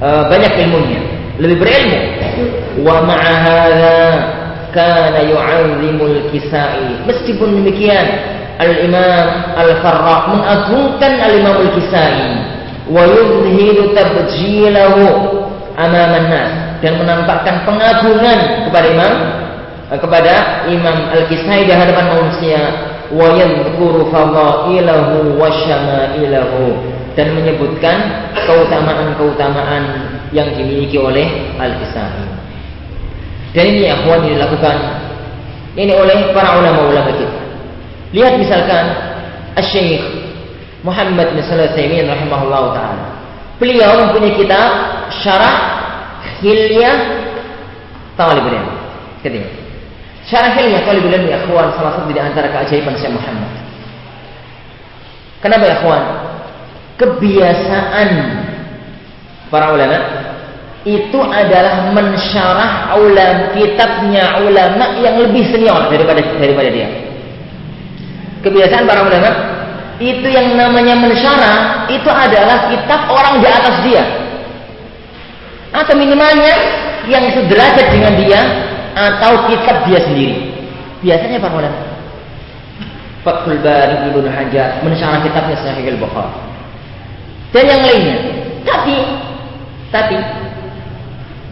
uh, 0.00 0.24
banyak 0.32 0.52
ilmunya, 0.66 1.00
lebih 1.36 1.56
berilmu. 1.60 2.00
Wa 2.80 3.04
ma'a 3.04 3.60
kana 4.72 5.20
yu'azzimul 5.20 6.32
kisai. 6.32 7.04
Meskipun 7.04 7.60
demikian, 7.60 8.08
Al-Imam 8.60 9.26
Al-Farra 9.56 10.28
mengagungkan 10.32 11.12
Al-Imam 11.20 11.56
Al-Kisai. 11.64 12.20
Wa 12.90 13.06
yuzhiru 13.06 13.94
tabjilahu 13.96 15.02
amama 15.78 16.18
nas. 16.28 16.50
Dan 16.82 16.98
menampakkan 16.98 17.62
pengagungan 17.62 18.68
kepada 18.68 18.86
Imam 18.90 19.12
eh, 19.88 19.98
kepada 20.00 20.32
Imam 20.68 20.96
Al-Kisai 21.14 21.64
di 21.64 21.72
hadapan 21.72 22.06
manusia. 22.12 22.60
Wa 23.12 23.28
yadhkuru 23.36 24.08
fadailahu 24.08 25.36
wa 25.36 25.48
syamailahu. 25.52 26.80
Dan 27.12 27.36
menyebutkan 27.36 28.28
keutamaan-keutamaan 28.48 29.84
yang 30.32 30.48
dimiliki 30.56 30.96
oleh 30.96 31.54
Al-Kisai. 31.60 32.24
Dan 33.52 33.64
ini 33.68 33.92
akhwan 33.92 34.24
yang 34.24 34.40
dilakukan. 34.40 34.76
Ini 35.76 35.92
oleh 35.92 36.32
para 36.32 36.56
ulama-ulama 36.60 37.12
kita. 37.16 37.41
Lihat 38.12 38.36
misalkan 38.36 38.84
Asy-Syaikh 39.56 40.04
Muhammad 40.84 41.32
bin 41.32 41.40
Shalih 41.44 41.72
Al-Utsaimin 41.72 42.04
rahimahullahu 42.08 42.76
taala. 42.76 43.04
Beliau 43.56 44.04
mempunyai 44.04 44.36
kitab 44.36 44.68
Syarah 45.22 45.56
Hilyah 46.44 46.96
Talibul 48.18 48.52
Ilm. 48.52 48.68
Ketiga. 49.24 49.48
Syarahilnya 50.26 50.86
kalau 50.86 51.02
bilang 51.02 51.26
ya 51.26 51.42
kawan 51.46 51.74
salah 51.74 51.98
satu 51.98 52.10
di 52.10 52.20
antara 52.22 52.46
keajaiban 52.50 52.94
Syekh 52.94 53.14
Muhammad. 53.14 53.50
Kenapa 55.42 55.64
ya 55.66 55.76
kawan? 55.82 56.04
Kebiasaan 56.98 58.08
para 59.50 59.74
ulama 59.74 59.98
itu 60.82 61.18
adalah 61.18 61.90
mensyarah 61.94 62.98
ulam 62.98 63.54
kitabnya 63.54 64.42
ulama 64.42 64.98
yang 65.02 65.18
lebih 65.22 65.50
senior 65.50 65.90
daripada 65.90 66.22
daripada 66.38 66.68
dia. 66.70 67.11
Kebiasaan 68.42 68.84
para 68.84 69.06
ulama 69.06 69.30
itu 70.02 70.26
yang 70.26 70.58
namanya 70.58 70.98
mensyarah 70.98 71.86
itu 71.86 72.10
adalah 72.10 72.66
kitab 72.74 73.06
orang 73.06 73.38
di 73.38 73.46
atas 73.46 73.76
dia 73.86 74.02
atau 75.72 75.94
minimalnya 75.96 76.54
yang 77.08 77.32
sederajat 77.32 77.86
dengan 77.88 78.12
dia 78.20 78.40
atau 78.92 79.48
kitab 79.48 79.88
dia 79.88 80.04
sendiri. 80.04 80.52
Biasanya 81.00 81.40
para 81.40 81.54
ulama. 81.56 81.80
Fathul 83.22 83.58
Bari 83.62 84.10
Ibnu 84.10 84.28
Hajar 84.28 84.82
mensyarah 84.82 85.22
kitabnya 85.22 85.56
Sahih 85.62 85.94
Al-Bukhari. 85.94 86.34
Dan 87.54 87.64
yang 87.70 87.82
lainnya. 87.86 88.16
Tapi 88.62 88.96
tapi 89.92 90.16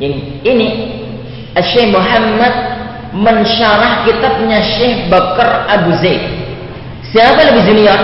yang 0.00 0.14
ini 0.42 0.68
Syekh 1.58 1.90
Muhammad 1.92 2.54
mensyarah 3.12 4.06
kitabnya 4.06 4.58
Syekh 4.78 5.10
Bakar 5.10 5.66
Abu 5.66 5.96
Zaid. 5.98 6.22
Siapa 7.10 7.42
lebih 7.42 7.62
junior? 7.66 8.00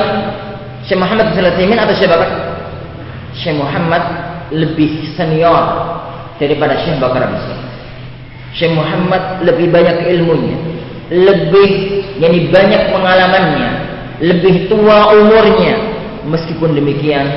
Syekh 0.83 0.99
Muhammad 0.99 1.31
bin 1.31 1.35
Sulaiman 1.39 1.78
atau 1.78 1.95
Syekh 1.95 2.11
Bakar? 2.11 2.31
Syekh 3.39 3.55
Muhammad 3.55 4.03
lebih 4.51 5.15
senior 5.15 5.62
daripada 6.43 6.74
Syekh 6.83 6.99
Bakar 6.99 7.31
Zaid. 7.31 7.61
Syekh 8.51 8.73
Muhammad 8.74 9.47
lebih 9.47 9.70
banyak 9.70 10.11
ilmunya, 10.11 10.59
lebih 11.15 11.70
yani 12.19 12.51
banyak 12.51 12.83
pengalamannya, 12.91 13.70
lebih 14.27 14.66
tua 14.66 15.15
umurnya. 15.15 15.95
Meskipun 16.27 16.74
demikian, 16.74 17.31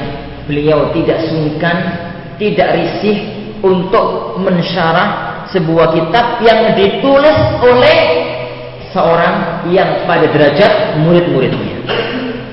beliau 0.50 0.90
tidak 0.98 1.30
sungkan, 1.30 1.78
tidak 2.42 2.74
risih 2.74 3.18
untuk 3.62 4.42
mensyarah 4.42 5.46
sebuah 5.54 5.94
kitab 5.94 6.42
yang 6.42 6.74
ditulis 6.74 7.38
oleh 7.62 8.19
seorang 8.94 9.66
yang 9.70 10.06
pada 10.10 10.26
derajat 10.30 10.98
murid-muridnya. 11.02 11.86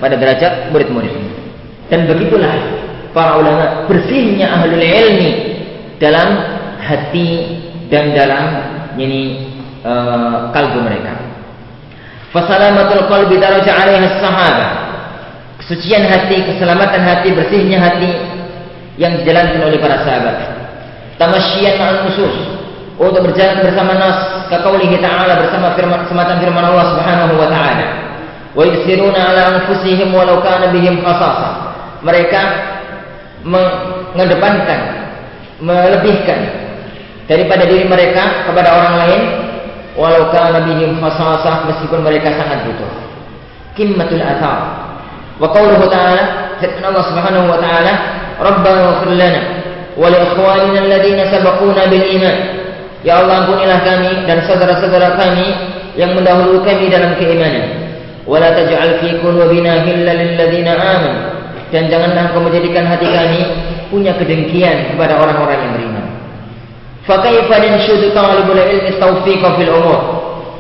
Pada 0.01 0.15
derajat 0.17 0.73
murid-muridnya. 0.73 1.33
Dan 1.89 2.11
begitulah 2.11 2.53
para 3.17 3.39
ulama 3.41 3.87
bersihnya 3.89 4.51
ahlul 4.53 4.83
ilmi 4.83 5.31
dalam 5.97 6.29
hati 6.83 7.63
dan 7.89 8.13
dalam 8.13 8.45
ini 9.01 9.49
uh, 9.87 10.51
kalbu 10.53 10.83
mereka. 10.83 11.15
Fasalamatul 12.35 13.09
qalbi 13.09 13.41
daraja 13.41 13.73
alaiha 13.73 14.21
sahabat. 14.21 14.73
Kesucian 15.65 16.05
hati, 16.05 16.45
keselamatan 16.53 17.01
hati, 17.01 17.33
bersihnya 17.33 17.81
hati 17.81 18.13
yang 19.01 19.17
dijalankan 19.19 19.67
oleh 19.67 19.79
para 19.81 20.05
sahabat. 20.05 20.37
Tamasyian 21.17 21.81
ma'al 21.81 22.05
nusus 22.07 22.56
untuk 22.97 23.29
berjalan 23.29 23.61
bersama 23.61 23.93
nas 24.01 24.49
kaqaulihi 24.49 24.97
ta'ala 25.05 25.37
bersama 25.45 25.77
firman 25.77 26.09
semacam 26.09 26.37
firman 26.41 26.65
Allah 26.65 26.87
Subhanahu 26.97 27.35
wa 27.37 27.49
taala. 27.53 27.87
Wa 28.57 28.63
yusiruna 28.65 29.21
ala 29.21 29.43
anfusihim 29.53 30.17
walau 30.17 30.41
kana 30.41 30.73
bihim 30.73 31.05
khasasa. 31.05 31.77
Mereka 32.01 32.41
mengedepankan 33.45 34.81
melebihkan 35.61 36.41
daripada 37.29 37.69
diri 37.69 37.85
mereka 37.85 38.49
kepada 38.49 38.69
orang 38.73 38.95
lain 39.05 39.23
walau 39.97 40.33
kana 40.33 40.65
bihim 40.65 40.97
khasasah 40.97 41.69
meskipun 41.69 42.01
mereka 42.01 42.33
sangat 42.33 42.65
butuh 42.65 42.91
kimmatul 43.77 44.21
athar 44.25 44.89
wa 45.37 45.53
qawluhu 45.53 45.85
ta'ala 45.89 46.57
firman 46.61 46.93
Allah 46.93 47.05
Subhanahu 47.13 47.47
wa 47.53 47.59
ta'ala 47.61 47.93
rabbana 48.41 48.81
ighfir 48.97 49.13
lana 49.17 49.43
wa 49.97 50.09
li 50.13 50.19
ikhwanina 50.21 50.79
alladhina 50.85 51.25
sabaquna 51.33 51.89
bil 51.89 52.05
iman 52.21 52.37
ya 53.07 53.23
Allah 53.23 53.47
ampunilah 53.47 53.81
kami 53.87 54.27
dan 54.27 54.43
saudara-saudara 54.43 55.15
kami 55.15 55.47
yang 55.95 56.19
mendahului 56.19 56.67
kami 56.67 56.91
dalam 56.91 57.15
keimanan 57.15 57.87
wa 58.27 58.43
la 58.43 58.51
taj'al 58.51 58.99
fi 58.99 59.23
qulubina 59.23 59.87
ghillan 59.87 60.19
lil 60.19 60.33
ladzina 60.35 60.75
amanu 60.75 61.13
dan 61.71 61.87
janganlah 61.87 62.35
engkau 62.35 62.43
menjadikan 62.43 62.83
hati 62.91 63.07
kami 63.07 63.41
punya 63.95 64.11
kedengkian 64.19 64.91
kepada 64.91 65.23
orang-orang 65.23 65.59
yang 65.63 65.73
beriman 65.79 66.07
Fakaifa 67.07 67.63
nanshudu 67.63 68.11
talibul 68.11 68.59
ilmi 68.59 68.99
taufiqa 68.99 69.55
fil 69.55 69.71
umur? 69.71 69.99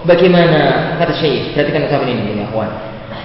Bagaimana 0.06 0.94
kata 1.02 1.10
Syekh? 1.18 1.50
Perhatikan 1.50 1.90
ucapan 1.90 2.14
ini 2.14 2.38
ya 2.38 2.46
kawan. 2.54 2.70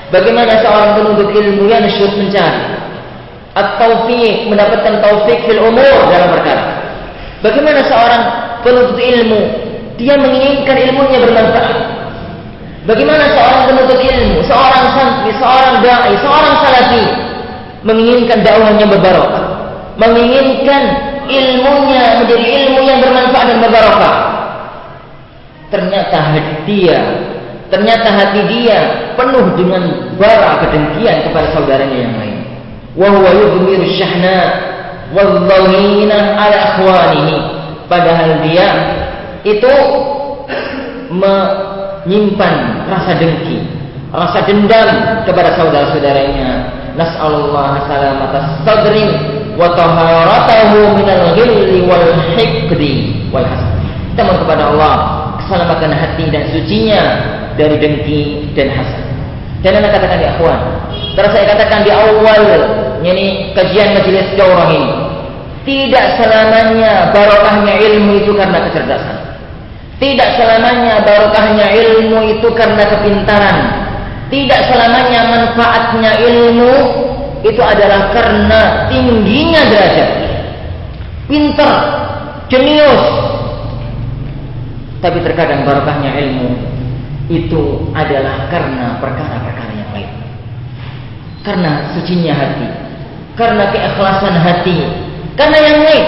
Bagaimana 0.10 0.57
seorang 0.57 0.91
penuntut 0.98 1.30
ilmu 1.30 1.69
yang 1.69 1.85
nasyud 1.85 2.18
mencari 2.18 2.81
at-taufiq 3.53 4.49
mendapatkan 4.49 5.06
taufik 5.06 5.39
fil 5.45 5.61
umur 5.61 6.10
dalam 6.10 6.34
perkara. 6.34 6.81
Bagaimana 7.45 7.85
seorang 7.85 8.22
penuntut 8.62 8.98
ilmu 8.98 9.42
dia 10.02 10.18
menginginkan 10.18 10.78
ilmunya 10.90 11.20
bermanfaat. 11.22 11.78
Bagaimana 12.90 13.30
seorang 13.30 13.62
penuntut 13.70 14.00
ilmu, 14.02 14.42
seorang 14.50 14.86
santri, 14.98 15.32
seorang 15.38 15.86
dai, 15.86 16.14
seorang 16.18 16.56
salafi 16.66 17.06
menginginkan 17.86 18.42
dakwahnya 18.42 18.90
berbarokah, 18.90 19.46
menginginkan 20.02 20.84
ilmunya 21.30 22.04
menjadi 22.26 22.46
ilmu 22.66 22.80
yang 22.82 23.00
bermanfaat 23.06 23.46
dan 23.54 23.58
berbarokah. 23.62 24.16
Ternyata 25.72 26.18
hati 26.20 26.56
dia, 26.66 27.00
ternyata 27.70 28.08
hati 28.10 28.42
dia 28.50 28.80
penuh 29.14 29.46
dengan 29.56 30.12
bara 30.18 30.66
kedengkian 30.66 31.30
kepada 31.30 31.54
saudaranya 31.54 31.98
yang 32.10 32.16
lain. 32.18 32.38
Wa 32.98 33.08
huwa 33.08 33.30
yudmiru 33.30 33.86
syahna 33.94 34.38
wal-dhawina 35.14 36.18
ala 36.36 36.58
akhwanihi. 36.76 37.61
Padahal 37.91 38.39
dia 38.47 38.68
itu 39.43 39.73
menyimpan 41.11 42.88
rasa 42.88 43.19
dengki, 43.19 43.68
rasa 44.15 44.47
dendam 44.47 44.89
kepada 45.27 45.59
saudara-saudaranya. 45.59 46.80
Nas'alullah 46.95 47.84
salamatas 47.91 48.63
sadrin 48.63 49.11
wa 49.59 49.76
taharatahu 49.76 50.95
minal 51.03 51.35
ghilli 51.35 51.84
wal 51.84 52.15
hikdi 52.39 53.27
wal 53.27 53.43
hasad. 53.43 53.76
Kita 54.15 54.23
mohon 54.23 54.39
kepada 54.47 54.72
Allah 54.72 54.95
keselamatan 55.43 55.91
hati 55.91 56.31
dan 56.31 56.47
sucinya 56.47 57.03
dari 57.59 57.76
dengki 57.76 58.55
dan 58.55 58.72
hasad. 58.72 59.03
Dan 59.68 59.84
anda 59.84 59.91
katakan 59.91 60.18
di 60.19 60.27
akhwan, 60.31 60.59
terus 61.13 61.31
saya 61.35 61.45
katakan 61.53 61.84
di 61.84 61.91
awal 61.91 62.43
ini 63.03 63.51
kajian 63.51 63.93
majelis 63.99 64.31
daurah 64.39 64.72
ini, 64.73 65.11
tidak 65.62 66.18
selamanya 66.18 67.14
barokahnya 67.14 67.74
ilmu 67.78 68.26
itu 68.26 68.32
karena 68.34 68.66
kecerdasan. 68.66 69.18
Tidak 70.02 70.30
selamanya 70.34 71.06
barokahnya 71.06 71.68
ilmu 71.78 72.20
itu 72.34 72.48
karena 72.58 72.84
kepintaran. 72.90 73.58
Tidak 74.34 74.62
selamanya 74.74 75.22
manfaatnya 75.30 76.18
ilmu 76.18 76.74
itu 77.46 77.62
adalah 77.62 78.10
karena 78.10 78.90
tingginya 78.90 79.62
derajat, 79.70 80.10
pintar, 81.30 81.74
jenius. 82.50 83.06
Tapi 85.02 85.18
terkadang 85.22 85.62
barokahnya 85.66 86.18
ilmu 86.26 86.50
itu 87.30 87.86
adalah 87.94 88.50
karena 88.50 88.98
perkara-perkara 88.98 89.74
yang 89.78 89.92
lain. 89.94 90.12
Karena 91.46 91.72
sucinya 91.94 92.34
hati, 92.34 92.70
karena 93.38 93.70
keikhlasan 93.74 94.36
hati, 94.38 94.78
karena 95.36 95.58
yang 95.60 95.78
lain. 95.84 96.06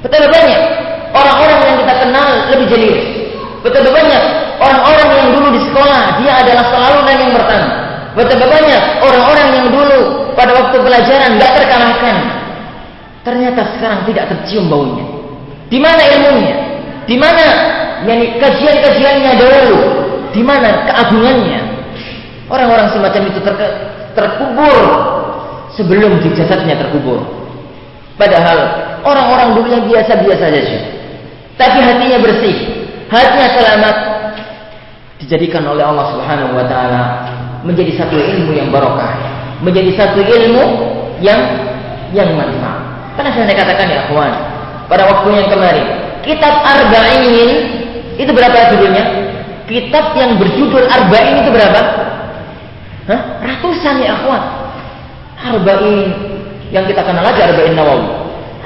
Betapa 0.00 0.26
banyak 0.30 0.60
orang-orang 1.12 1.58
yang 1.66 1.76
kita 1.82 1.94
kenal 2.04 2.28
lebih 2.52 2.66
jenius. 2.70 3.04
Betapa 3.64 3.88
banyak 3.90 4.22
orang-orang 4.62 5.08
yang 5.18 5.28
dulu 5.34 5.48
di 5.56 5.60
sekolah 5.66 6.02
dia 6.22 6.32
adalah 6.44 6.64
selalu 6.70 6.98
yang 7.10 7.32
pertama. 7.34 7.68
Betapa 8.16 8.44
banyak 8.48 8.82
orang-orang 9.02 9.46
yang 9.52 9.66
dulu 9.68 10.00
pada 10.38 10.52
waktu 10.56 10.76
pelajaran 10.80 11.30
nggak 11.36 11.52
terkalahkan. 11.58 12.16
Ternyata 13.26 13.60
sekarang 13.76 14.00
tidak 14.06 14.24
tercium 14.30 14.70
baunya. 14.70 15.04
Di 15.66 15.82
mana 15.82 15.98
ilmunya? 15.98 16.56
Di 17.10 17.16
mana 17.18 17.46
yani 18.06 18.38
kajian-kajiannya 18.38 19.32
dahulu? 19.34 19.78
Di 20.30 20.42
mana 20.46 20.86
keagungannya? 20.86 21.60
Orang-orang 22.46 22.86
semacam 22.94 23.22
itu 23.26 23.40
ter 23.42 23.54
terkubur 24.14 24.76
sebelum 25.74 26.22
jasadnya 26.22 26.78
terkubur. 26.78 27.45
Padahal 28.16 28.58
orang-orang 29.04 29.48
dulunya 29.60 29.80
biasa-biasa 29.84 30.44
saja. 30.48 30.78
Tapi 31.56 31.78
hatinya 31.80 32.18
bersih, 32.20 32.56
hatinya 33.08 33.48
selamat 33.52 33.96
dijadikan 35.20 35.64
oleh 35.64 35.84
Allah 35.84 36.12
Subhanahu 36.12 36.52
wa 36.56 36.64
taala 36.68 37.02
menjadi 37.64 37.96
satu 37.96 38.16
ilmu 38.16 38.52
yang 38.52 38.68
barokah 38.68 39.36
menjadi 39.64 39.90
satu 39.96 40.20
ilmu 40.20 40.64
yang 41.24 41.40
yang 42.12 42.28
manfaat. 42.36 42.80
Karena 43.16 43.30
saya 43.32 43.54
katakan 43.56 43.86
ya 43.88 44.00
kawan, 44.12 44.32
pada 44.92 45.08
waktu 45.08 45.28
yang 45.32 45.48
kemarin, 45.48 45.86
kitab 46.20 46.54
Arba'in 46.60 47.82
Itu 48.16 48.32
berapa 48.32 48.72
judulnya? 48.72 49.04
Kitab 49.68 50.16
yang 50.16 50.40
berjudul 50.40 50.84
Arba'in 50.88 51.44
itu 51.44 51.50
berapa? 51.52 51.80
Hah? 53.08 53.20
Ratusan 53.44 54.00
ya 54.04 54.16
akhwat. 54.16 54.42
Arba'in 55.36 56.12
yang 56.74 56.84
kita 56.86 57.02
kenal 57.02 57.22
aja 57.22 57.50
Arba'in 57.50 57.74
Nawawi. 57.74 58.08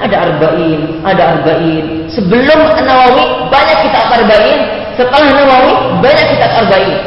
Ada 0.01 0.15
Arba'in, 0.17 0.81
ada 1.05 1.23
Arba'in. 1.37 2.09
Sebelum 2.09 2.59
Nawawi 2.81 3.23
banyak 3.53 3.77
kitab 3.85 4.05
Arba'in, 4.09 4.59
setelah 4.97 5.29
Nawawi 5.29 5.73
banyak 6.01 6.25
kitab 6.37 6.51
Arba'in. 6.65 6.99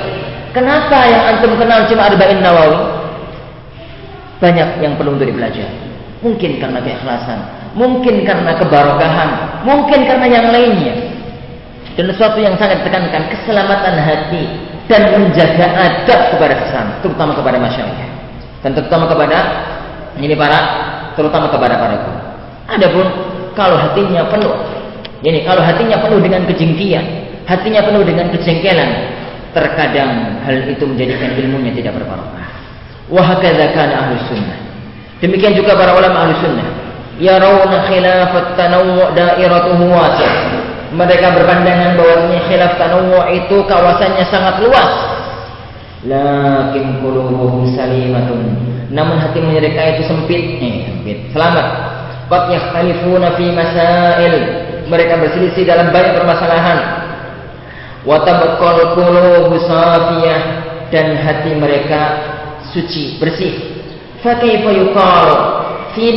Kenapa 0.54 0.98
yang 1.10 1.22
antum 1.34 1.52
kenal 1.58 1.86
cuma 1.90 2.02
Arba'in 2.06 2.38
Nawawi? 2.38 2.80
Banyak 4.38 4.68
yang 4.78 4.94
perlu 4.94 5.18
untuk 5.18 5.26
dipelajari. 5.26 5.82
Mungkin 6.22 6.56
karena 6.56 6.80
keikhlasan, 6.80 7.38
mungkin 7.76 8.24
karena 8.24 8.56
kebarokahan, 8.56 9.60
mungkin 9.66 10.08
karena 10.08 10.26
yang 10.30 10.46
lainnya. 10.48 10.94
Dan 11.94 12.10
sesuatu 12.10 12.40
yang 12.42 12.58
sangat 12.58 12.82
ditekankan 12.82 13.28
keselamatan 13.30 13.94
hati 14.02 14.42
dan 14.90 15.14
menjaga 15.14 15.66
adab 15.78 16.20
kepada 16.34 16.54
sesama, 16.64 16.92
terutama 17.04 17.32
kepada 17.38 17.58
masyarakat 17.60 18.14
dan 18.64 18.72
terutama 18.72 19.04
kepada 19.04 19.38
ini 20.18 20.34
para 20.38 20.58
terutama 21.18 21.50
kepada 21.50 21.74
para 21.78 21.94
guru. 22.02 22.20
Adapun 22.70 23.06
kalau 23.54 23.76
hatinya 23.78 24.26
penuh, 24.30 24.54
ini 25.22 25.46
kalau 25.46 25.62
hatinya 25.62 25.98
penuh 26.02 26.18
dengan 26.22 26.42
kejengkian, 26.46 27.04
hatinya 27.46 27.80
penuh 27.86 28.02
dengan 28.02 28.26
kejengkelan, 28.34 28.90
terkadang 29.54 30.42
hal 30.42 30.66
itu 30.66 30.84
menjadikan 30.84 31.30
ilmunya 31.38 31.72
tidak 31.72 31.96
berbarokah. 32.02 32.46
Wahakadha 33.08 33.70
kana 33.76 33.94
ahlus 34.08 34.26
sunnah. 34.26 34.58
Demikian 35.22 35.54
juga 35.54 35.78
para 35.78 35.94
ulama 35.94 36.26
ahli 36.26 36.34
sunnah. 36.42 36.68
Yarawna 37.22 37.86
khilafat 37.86 38.58
tanawwu 38.58 39.14
dairatuhu 39.14 39.84
wasi'. 39.86 40.34
Mereka 40.94 41.26
berpandangan 41.30 41.94
bahwa 41.94 42.34
khilaf 42.50 42.72
tanawwu 42.74 43.18
itu 43.30 43.56
kawasannya 43.70 44.24
sangat 44.28 44.58
luas. 44.66 45.13
Lakin 46.04 47.00
qulubuhum 47.00 47.72
salimatun. 47.72 48.44
Namun 48.92 49.16
hati 49.16 49.40
mereka 49.40 49.96
itu 49.96 50.04
sempit, 50.04 50.60
eh, 50.60 50.84
sempit. 50.84 51.18
Selamat. 51.32 51.66
Qad 52.28 52.52
yakhtalifuna 52.52 53.34
fi 53.40 53.46
masail. 53.50 54.34
Mereka 54.84 55.16
berselisih 55.16 55.64
dalam 55.64 55.88
banyak 55.88 56.12
permasalahan. 56.12 56.78
Wa 58.04 58.20
tabqal 58.20 58.92
qulubu 58.92 59.56
safiyah 59.64 60.40
dan 60.92 61.16
hati 61.16 61.56
mereka 61.56 62.00
suci, 62.68 63.16
bersih 63.16 63.74
Fakaifa 64.20 64.70
yuqal 64.72 65.28
fi? 65.96 66.12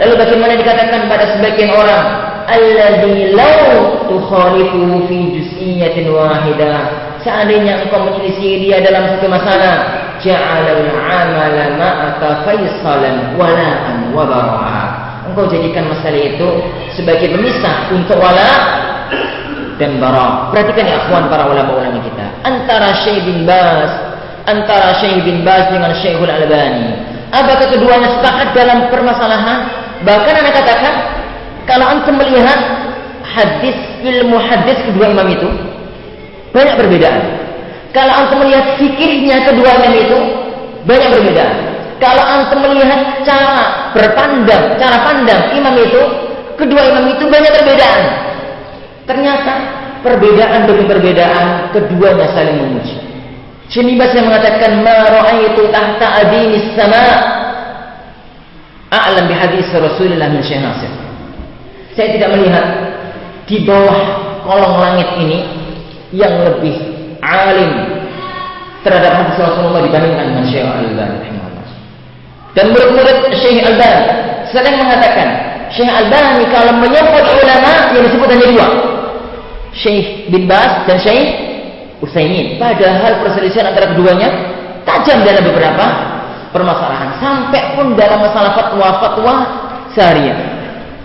Lalu 0.00 0.14
bagaimana 0.16 0.56
dikatakan 0.56 1.12
pada 1.12 1.36
sebagian 1.36 1.76
orang 1.76 2.04
alladzi 2.48 3.36
law 3.36 4.00
tukhalifu 4.08 5.04
fi 5.04 5.18
juz'iyyatin 5.36 6.08
wahidah 6.08 7.09
seandainya 7.22 7.86
engkau 7.86 8.04
menyelisih 8.06 8.62
dia 8.64 8.78
dalam 8.84 9.08
satu 9.16 9.26
masalah 9.28 9.74
ja'alal 10.20 10.84
amala 10.92 11.64
ma'aka 11.76 12.44
faisalan 12.48 13.36
wala'an 13.36 14.12
wa 14.12 14.24
engkau 15.28 15.46
jadikan 15.48 15.88
masalah 15.88 16.20
itu 16.20 16.48
sebagai 16.96 17.32
pemisah 17.32 17.92
untuk 17.92 18.18
wala 18.18 18.52
dan 19.80 19.96
bara 19.96 20.52
perhatikan 20.52 20.84
ya 20.84 20.96
akhwan 21.00 21.24
para 21.32 21.48
ulama-ulama 21.48 22.04
kita 22.04 22.26
antara 22.44 22.92
Syekh 23.00 23.24
bin 23.24 23.48
Bas 23.48 24.10
antara 24.48 24.98
Syekh 25.00 25.24
bin 25.24 25.46
Baz 25.46 25.68
dengan 25.70 25.92
Syekhul 25.98 26.30
Albani. 26.30 26.96
Apakah 27.30 27.70
keduanya 27.70 28.08
sepakat 28.18 28.48
dalam 28.56 28.90
permasalahan? 28.90 29.58
Bahkan 30.02 30.34
anda 30.34 30.50
katakan, 30.50 30.94
kalau 31.68 31.86
antum 31.86 32.18
melihat 32.18 32.58
hadis 33.22 33.76
ilmu 34.02 34.40
hadis 34.42 34.74
kedua 34.90 35.14
imam 35.14 35.28
itu 35.30 35.48
banyak 36.50 36.74
perbedaan. 36.78 37.22
Kalau 37.90 38.12
antum 38.14 38.46
melihat 38.46 38.78
fikihnya 38.78 39.50
kedua 39.50 39.70
imam 39.82 39.94
itu 39.98 40.18
banyak 40.86 41.08
perbedaan. 41.10 41.56
Kalau 41.98 42.24
antum 42.24 42.58
melihat 42.64 43.22
cara 43.26 43.90
berpandang, 43.92 44.78
cara 44.78 44.96
pandang 45.04 45.52
imam 45.52 45.74
itu, 45.76 46.02
kedua 46.56 46.80
imam 46.86 47.12
itu 47.12 47.24
banyak 47.26 47.52
perbedaan. 47.60 48.02
Ternyata 49.04 49.52
perbedaan 50.06 50.70
demi 50.70 50.84
perbedaan 50.86 51.74
keduanya 51.74 52.30
saling 52.32 52.56
memuji. 52.56 52.96
Syekh 53.70 53.86
yang 53.94 54.26
mengatakan 54.26 54.82
ra'aitu 54.82 55.62
tahta 55.70 56.06
adinis 56.26 56.74
sama 56.74 57.02
a'lam 58.90 59.30
bi 59.30 59.34
hadis 59.34 59.70
Rasulullah 59.70 60.26
min 60.26 60.42
Syekh 60.42 60.58
Nasir. 60.58 60.90
Saya 61.94 62.18
tidak 62.18 62.34
melihat 62.34 62.66
di 63.46 63.62
bawah 63.62 63.98
kolong 64.42 64.74
langit 64.82 65.08
ini 65.22 65.59
yang 66.10 66.34
lebih 66.42 66.76
alim 67.22 67.72
terhadap 68.82 69.12
hadis 69.12 69.36
Rasulullah 69.38 69.82
dibandingkan 69.84 70.24
dengan 70.34 70.44
Syekh 70.48 70.64
Al-Albani 70.64 71.28
Dan 72.56 72.64
murid-murid 72.74 73.18
Syekh 73.36 73.62
Al-Albani 73.62 74.02
sering 74.50 74.74
mengatakan 74.80 75.28
Syekh 75.70 75.86
Al-Albani 75.86 76.44
kalau 76.50 76.72
menyebut 76.82 77.24
ulama 77.24 77.72
yang 77.94 78.02
disebut 78.10 78.28
hanya 78.34 78.46
dua. 78.50 78.68
Syekh 79.70 80.32
bin 80.34 80.50
Bas 80.50 80.82
dan 80.90 80.98
Syekh 80.98 81.30
Utsaimin. 82.02 82.58
Padahal 82.58 83.22
perselisihan 83.22 83.70
antara 83.70 83.94
keduanya 83.94 84.28
tajam 84.82 85.22
dalam 85.22 85.46
beberapa 85.46 85.86
permasalahan. 86.50 87.22
Sampai 87.22 87.78
pun 87.78 87.94
dalam 87.94 88.18
masalah 88.18 88.56
fatwa-fatwa 88.58 89.34
seharian. 89.94 90.38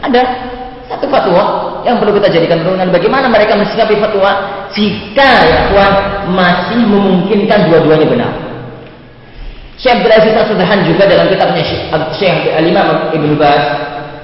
Ada 0.02 0.22
satu 0.96 1.12
fatwa 1.12 1.44
yang 1.84 2.00
perlu 2.00 2.16
kita 2.16 2.32
jadikan 2.32 2.64
perenungan 2.64 2.88
bagaimana 2.88 3.28
mereka 3.28 3.60
mensikapi 3.60 4.00
fatwa 4.00 4.32
jika 4.72 5.30
ya 5.44 5.88
masih 6.32 6.80
memungkinkan 6.88 7.68
dua-duanya 7.68 8.08
benar. 8.08 8.32
Syekh 9.76 10.00
Abdul 10.00 10.16
Aziz 10.16 10.88
juga 10.88 11.04
dalam 11.04 11.28
kitabnya 11.28 11.64
Syekh 12.16 12.48
Al-Imam 12.56 13.12
Ibnu 13.12 13.36
Baz 13.36 13.60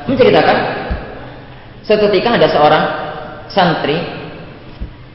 menceritakan 0.08 0.58
seketika 1.84 2.40
ada 2.40 2.48
seorang 2.48 2.84
santri 3.52 4.00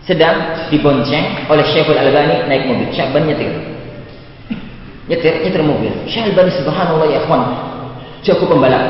sedang 0.05 0.69
dibonceng 0.69 1.49
oleh 1.49 1.65
Syekhul 1.73 1.97
Albani 1.97 2.45
naik 2.53 2.69
mobil. 2.69 2.93
Syekh 2.93 3.09
Albani 3.11 3.33
nyetir. 3.33 3.51
Nyetir, 5.09 5.35
nyetir 5.41 5.63
mobil. 5.65 5.93
Syekh 6.05 6.31
Albani 6.31 6.53
subhanallah 6.53 7.09
ya 7.09 7.25
kawan. 7.25 7.43
Jago 8.21 8.45
pembalap. 8.45 8.85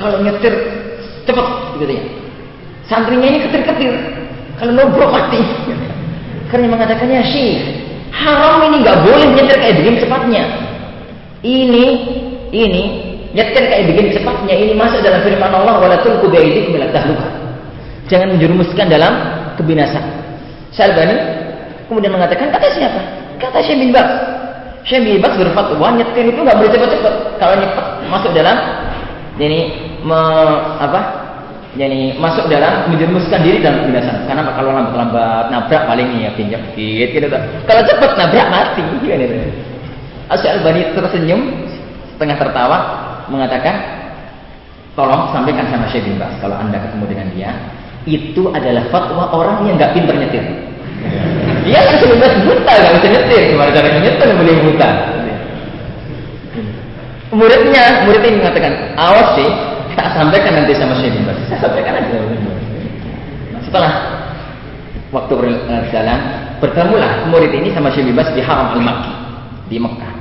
Kalau 0.00 0.24
nyetir 0.24 0.77
cepat 1.28 1.46
gitu 1.76 1.92
ya. 1.92 2.04
Santrinya 2.88 3.28
ini 3.28 3.38
ketir-ketir. 3.44 3.92
Kalau 4.56 4.72
nobrok 4.72 5.12
mati. 5.12 5.44
Karena 6.48 6.72
mengatakan 6.72 7.12
ya 7.12 7.20
Syekh, 7.20 7.60
haram 8.08 8.64
ini 8.72 8.80
nggak 8.80 9.04
boleh 9.04 9.28
nyetir 9.36 9.56
kayak 9.60 9.76
begini 9.76 9.96
cepatnya. 10.00 10.44
Ini 11.44 11.86
ini 12.50 12.82
nyetir 13.36 13.68
kayak 13.68 13.84
begini 13.92 14.08
cepatnya 14.16 14.54
ini 14.56 14.72
masuk 14.72 15.04
dalam 15.04 15.20
firman 15.20 15.52
Allah 15.52 15.76
wala 15.76 15.96
tulqu 16.00 16.32
biaidikum 16.32 16.80
ila 16.80 16.88
Jangan 18.08 18.28
menjerumuskan 18.32 18.88
dalam 18.88 19.12
kebinasaan. 19.60 20.08
Syalbani 20.72 21.16
kemudian 21.92 22.16
mengatakan 22.16 22.48
kata 22.48 22.72
siapa? 22.72 23.00
Kata 23.36 23.60
Syekh 23.60 23.84
bin 23.84 23.92
Baz. 23.92 24.08
Syekh 24.88 25.04
bin 25.04 25.20
Baz 25.20 25.36
berfatwa 25.36 25.92
nyetir 25.92 26.32
itu 26.32 26.40
nggak 26.40 26.56
boleh 26.56 26.70
cepat-cepat. 26.72 27.14
Kalau 27.36 27.54
nyepat 27.60 27.86
masuk 28.08 28.32
dalam 28.32 28.56
ini 29.36 29.60
me, 30.04 30.20
apa? 30.78 31.00
Jadi 31.78 32.18
masuk 32.18 32.50
dalam 32.50 32.90
menjerumuskan 32.90 33.38
diri 33.44 33.62
dalam 33.62 33.86
kebinasaan. 33.86 34.26
Karena 34.26 34.50
kalau 34.56 34.70
lambat-lambat 34.74 35.52
nabrak 35.52 35.82
paling 35.86 36.08
ya 36.18 36.30
pinjam 36.34 36.58
dikit 36.74 37.08
gitu. 37.14 37.26
Kalau 37.68 37.82
cepat 37.86 38.10
nabrak 38.18 38.46
mati. 38.50 38.82
Gitu. 39.04 39.36
Asyik 40.28 40.60
Albani 40.60 40.82
tersenyum 40.92 41.40
setengah 42.16 42.36
tertawa 42.36 42.78
mengatakan 43.30 43.78
tolong 44.98 45.30
sampaikan 45.30 45.70
sama 45.70 45.86
Syekh 45.88 46.04
bin 46.04 46.18
Baz 46.18 46.34
kalau 46.42 46.58
anda 46.58 46.82
ketemu 46.82 47.04
dengan 47.06 47.28
dia 47.36 47.50
itu 48.08 48.42
adalah 48.50 48.88
fatwa 48.90 49.30
orang 49.30 49.68
yang 49.68 49.76
nggak 49.76 49.92
pintar 49.94 50.16
nyetir. 50.16 50.44
Dia 51.68 51.80
kan 51.84 51.96
sebenarnya 52.00 52.42
buta 52.42 52.72
nggak 52.72 52.92
bisa 52.98 53.08
nyetir, 53.12 53.42
gimana 53.52 53.70
cara 53.70 53.88
nyetir 53.92 54.28
boleh 54.34 54.56
buta? 54.64 54.90
Muridnya, 57.28 58.08
murid 58.08 58.24
ini 58.24 58.40
mengatakan, 58.40 58.96
awas 58.96 59.36
sih, 59.36 59.50
tak 59.98 60.14
sampaikan 60.14 60.62
nanti 60.62 60.72
sama 60.78 60.94
Syekh 61.02 61.18
Saya 61.50 61.58
sampaikan 61.58 61.98
aja. 61.98 62.22
Setelah 63.66 63.92
waktu 65.10 65.34
berjalan, 65.34 66.20
bertemulah 66.62 67.26
murid 67.26 67.50
ini 67.50 67.74
sama 67.74 67.90
Syekh 67.90 68.06
bin 68.06 68.14
di 68.14 68.42
Haram 68.46 68.78
al-Makki 68.78 69.12
di 69.66 69.76
Mekah. 69.82 70.14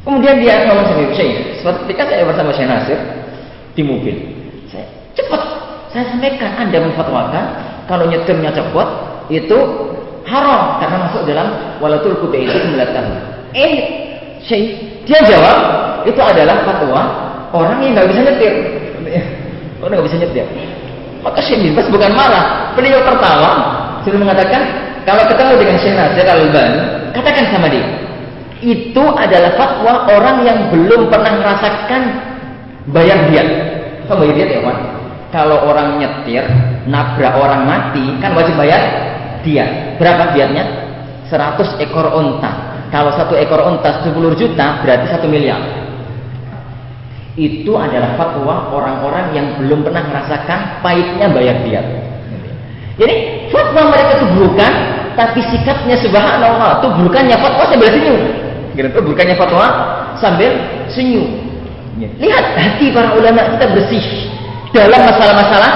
Kemudian 0.00 0.40
dia 0.40 0.64
ngomong 0.64 0.88
sama 0.88 1.12
Syekh, 1.12 1.60
suatu 1.60 1.84
ketika 1.84 2.08
saya 2.08 2.24
bersama 2.24 2.50
Syekh 2.56 2.68
Nasir 2.72 2.98
di 3.76 3.82
mobil, 3.84 4.16
saya 4.72 4.88
cepat 5.12 5.42
saya 5.92 6.04
sampaikan 6.16 6.56
Anda 6.56 6.80
menfatwakan 6.80 7.44
kalau 7.84 8.08
nyetirnya 8.08 8.56
cepat 8.56 8.88
itu 9.28 9.58
haram 10.24 10.80
karena 10.80 10.96
masuk 11.04 11.22
dalam 11.28 11.76
walatul 11.84 12.16
kuda 12.24 12.38
itu 12.40 12.56
melihatkan. 12.72 13.04
Eh, 13.52 13.72
Syekh, 14.48 14.80
dia 15.04 15.20
jawab 15.28 15.56
itu 16.08 16.16
adalah 16.16 16.64
fatwa 16.64 17.29
orang 17.54 17.78
yang 17.82 17.92
nggak 17.98 18.08
bisa 18.10 18.20
nyetir. 18.26 18.54
Orang 19.82 19.92
nggak 19.96 20.06
bisa 20.06 20.18
nyetir. 20.20 20.46
Maka 21.20 21.40
Syekh 21.44 21.60
Bin 21.60 21.76
bukan 21.76 22.12
marah, 22.16 22.72
beliau 22.72 23.04
tertawa 23.04 23.52
sudah 24.00 24.16
mengatakan 24.16 24.62
kalau 25.04 25.24
ketemu 25.28 25.52
dengan 25.60 25.76
Syekh 25.76 25.94
Nasir 25.96 26.24
Al-Albani, 26.24 26.80
katakan 27.12 27.44
sama 27.52 27.68
dia, 27.68 27.84
itu 28.60 29.04
adalah 29.16 29.52
fatwa 29.56 30.08
orang 30.08 30.36
yang 30.44 30.58
belum 30.72 31.08
pernah 31.12 31.32
merasakan 31.40 32.02
bayar 32.92 33.28
dia. 33.32 33.44
Apa 34.08 34.16
bayar 34.16 34.34
dia 34.36 34.46
ya, 34.60 34.74
Kalau 35.30 35.62
orang 35.62 36.02
nyetir, 36.02 36.42
nabrak 36.88 37.36
orang 37.36 37.62
mati, 37.68 38.02
kan 38.18 38.32
wajib 38.32 38.56
bayar 38.56 38.80
dia. 39.44 39.96
Berapa 39.96 40.32
diatnya? 40.34 40.64
100 41.30 41.78
ekor 41.78 42.10
unta. 42.16 42.50
Kalau 42.90 43.14
satu 43.14 43.38
ekor 43.38 43.62
unta 43.62 44.02
10 44.02 44.12
juta, 44.34 44.82
berarti 44.82 45.06
satu 45.06 45.30
miliar. 45.30 45.62
Itu 47.38 47.78
adalah 47.78 48.18
fatwa 48.18 48.74
orang-orang 48.74 49.30
yang 49.32 49.46
belum 49.62 49.86
pernah 49.86 50.02
merasakan 50.02 50.82
pahitnya 50.82 51.30
bayar 51.30 51.62
dia. 51.62 51.82
Jadi 52.98 53.48
fatwa 53.48 53.88
mereka 53.88 54.18
itu 54.18 54.26
bukan, 54.34 54.72
tapi 55.14 55.40
sikapnya 55.46 55.96
subhanallah 56.02 56.82
itu 56.82 56.88
bukannya 57.06 57.36
fatwa 57.38 57.64
sambil 57.70 57.88
senyum. 57.88 58.20
Gitu, 58.74 58.98
bukannya 59.02 59.34
fatwa 59.38 59.66
sambil 60.18 60.50
senyum. 60.90 61.28
Lihat 62.00 62.44
hati 62.56 62.90
para 62.90 63.12
ulama 63.12 63.44
kita 63.56 63.66
bersih 63.76 64.04
dalam 64.72 65.00
masalah-masalah 65.04 65.72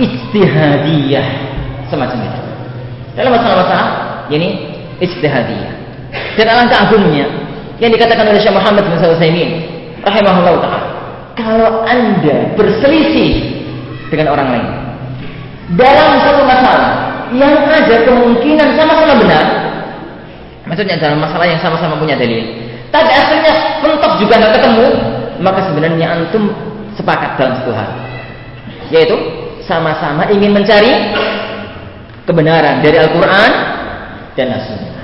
ijtihadiyah 0.00 1.26
semacam 1.88 2.18
itu. 2.26 2.40
Dalam 3.14 3.30
masalah-masalah 3.34 3.86
ini 4.32 4.48
ijtihadiyah. 5.00 5.72
Dan 6.34 6.46
alangkah 6.50 6.90
agungnya 6.90 7.26
yang 7.78 7.90
dikatakan 7.94 8.26
oleh 8.26 8.40
Syekh 8.42 8.54
Muhammad 8.54 8.82
bin 8.82 8.94
Sulaiman 8.98 9.50
rahimahullah 10.02 10.54
taala. 10.58 10.89
Kalau 11.38 11.86
Anda 11.86 12.52
berselisih 12.58 13.60
dengan 14.10 14.34
orang 14.34 14.48
lain. 14.50 14.68
Dalam 15.78 16.18
satu 16.26 16.42
masalah 16.42 16.92
yang 17.30 17.62
ada 17.70 17.96
kemungkinan 18.02 18.74
sama-sama 18.74 19.14
benar, 19.22 19.44
maksudnya 20.66 20.98
dalam 20.98 21.22
masalah 21.22 21.46
yang 21.46 21.62
sama-sama 21.62 21.94
punya 21.94 22.18
dalil, 22.18 22.42
tapi 22.90 23.10
akhirnya 23.14 23.78
mentok 23.78 24.18
juga 24.18 24.34
nggak 24.42 24.54
ketemu, 24.58 24.86
maka 25.38 25.60
sebenarnya 25.70 26.06
antum 26.10 26.50
sepakat 26.98 27.38
dalam 27.38 27.54
satu 27.62 27.70
hal, 27.70 27.90
yaitu 28.90 29.14
sama-sama 29.62 30.26
ingin 30.26 30.50
mencari 30.50 30.90
kebenaran 32.26 32.82
dari 32.82 32.98
Al-Quran 32.98 33.50
dan 34.34 34.46
As-Sunnah. 34.58 34.98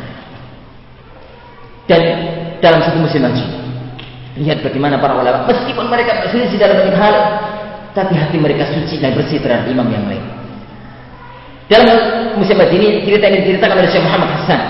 Dan 1.87 2.03
dalam 2.59 2.83
satu 2.83 2.99
musim 2.99 3.23
haji, 3.23 3.47
lihat 4.37 4.61
bagaimana 4.61 5.01
para 5.01 5.17
ulama, 5.17 5.49
meskipun 5.49 5.89
mereka 5.89 6.25
berselisih 6.25 6.61
dalam 6.61 6.77
banyak 6.85 6.97
hal, 6.97 7.15
tapi 7.97 8.13
hati 8.13 8.37
mereka 8.37 8.69
suci 8.69 9.01
dan 9.01 9.17
bersih 9.17 9.41
terhadap 9.41 9.65
imam 9.73 9.89
yang 9.89 10.05
lain. 10.05 10.21
Dalam 11.67 11.89
musim 12.39 12.55
ini 12.61 13.03
cerita 13.03 13.27
ini 13.27 13.43
diceritakan 13.43 13.77
oleh 13.81 13.91
Syekh 13.91 14.05
Muhammad 14.05 14.29
Hasan 14.39 14.61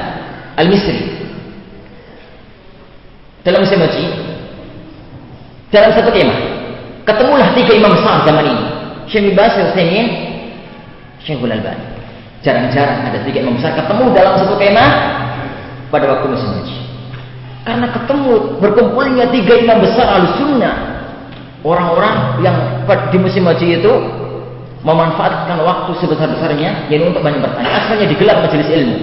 Al-Misri. 0.56 1.02
Dalam 3.44 3.62
musim 3.62 3.78
haji, 3.78 4.04
dalam 5.70 5.90
satu 5.92 6.10
kemah, 6.10 6.40
ketemulah 7.04 7.52
tiga 7.54 7.72
imam 7.74 7.92
besar 7.94 8.22
zaman 8.24 8.44
ini. 8.46 8.64
Syekh 9.06 9.34
Bas 9.34 9.54
Al-Utsaimin, 9.54 10.06
Syekhul 11.22 11.50
Albani. 11.50 11.84
Jarang-jarang 12.42 13.10
ada 13.10 13.18
tiga 13.26 13.42
imam 13.42 13.58
besar 13.58 13.74
ketemu 13.74 14.14
dalam 14.14 14.34
satu 14.38 14.54
kemah 14.54 14.90
pada 15.90 16.06
waktu 16.14 16.26
musim 16.30 16.50
haji. 16.54 16.85
Karena 17.66 17.90
ketemu 17.90 18.62
berkumpulnya 18.62 19.26
tiga 19.34 19.58
imam 19.58 19.82
besar 19.82 20.06
al-sunnah. 20.06 21.02
Orang-orang 21.66 22.38
yang 22.46 22.86
di 23.10 23.18
musim 23.18 23.42
haji 23.42 23.82
itu 23.82 23.92
memanfaatkan 24.86 25.58
waktu 25.66 25.98
sebesar-besarnya 25.98 26.86
yaitu 26.86 27.10
untuk 27.10 27.26
banyak 27.26 27.42
bertanya. 27.42 27.70
Asalnya 27.82 28.06
digelar 28.06 28.38
majelis 28.38 28.70
ilmu. 28.70 28.96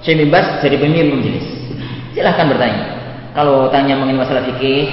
Bin 0.00 0.28
Bas 0.32 0.64
jadi 0.64 0.80
pemimpin 0.80 1.20
majelis. 1.20 1.44
Silahkan 2.16 2.48
bertanya. 2.48 2.80
Kalau 3.36 3.68
tanya 3.68 4.00
mengenai 4.00 4.24
masalah 4.24 4.48
fikih, 4.48 4.88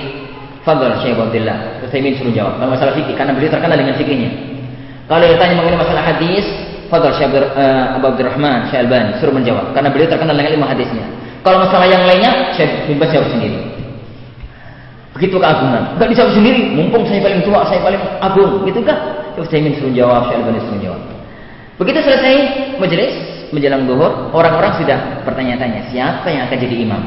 Fadl 0.67 0.99
Syekh 0.99 1.15
Abdullah. 1.15 1.79
Utsaimin 1.87 2.19
suruh 2.19 2.35
jawab. 2.35 2.59
Kalau 2.59 2.75
masalah 2.75 2.91
fikih 2.91 3.15
karena 3.15 3.31
beliau 3.31 3.51
terkenal 3.55 3.79
dengan 3.79 3.95
fikihnya. 3.95 4.31
Kalau 5.07 5.25
ditanya 5.25 5.55
mengenai 5.63 5.79
masalah 5.79 6.03
hadis, 6.03 6.43
Fadl 6.91 7.15
Syekh 7.15 7.31
uh, 7.39 7.95
Abu 7.95 8.05
Abdurrahman 8.11 8.67
Syekh 8.67 8.83
Albani 8.83 9.15
suruh 9.23 9.31
menjawab 9.31 9.71
karena 9.71 9.89
beliau 9.95 10.11
terkenal 10.11 10.35
dengan 10.35 10.51
ilmu 10.59 10.67
hadisnya. 10.67 11.07
Kalau 11.39 11.57
masalah 11.63 11.87
yang 11.87 12.03
lainnya, 12.03 12.51
Syekh 12.55 12.87
bin 12.89 12.99
Bas 12.99 13.11
jawab 13.11 13.31
sendiri. 13.31 13.59
Begitu 15.15 15.35
keagungan. 15.35 15.95
Enggak 15.95 16.09
dijawab 16.15 16.31
sendiri, 16.35 16.61
mumpung 16.75 17.03
saya 17.07 17.19
paling 17.23 17.41
tua, 17.43 17.59
saya 17.67 17.79
paling 17.83 18.01
agung, 18.23 18.51
gitu 18.67 18.79
kan? 18.83 18.97
Syekh 19.35 19.43
Utsaimin 19.47 19.73
suruh 19.79 19.93
jawab, 19.95 20.31
Syekh 20.31 20.37
Albani 20.43 20.59
suruh 20.63 20.81
jawab. 20.83 21.01
Begitu 21.79 21.99
selesai 22.03 22.35
majelis 22.75 23.13
menjelang 23.55 23.87
duhur, 23.87 24.31
orang-orang 24.35 24.75
sudah 24.77 25.23
bertanya-tanya, 25.23 25.89
siapa 25.89 26.27
yang 26.27 26.47
akan 26.47 26.57
jadi 26.59 26.75
imam? 26.85 27.01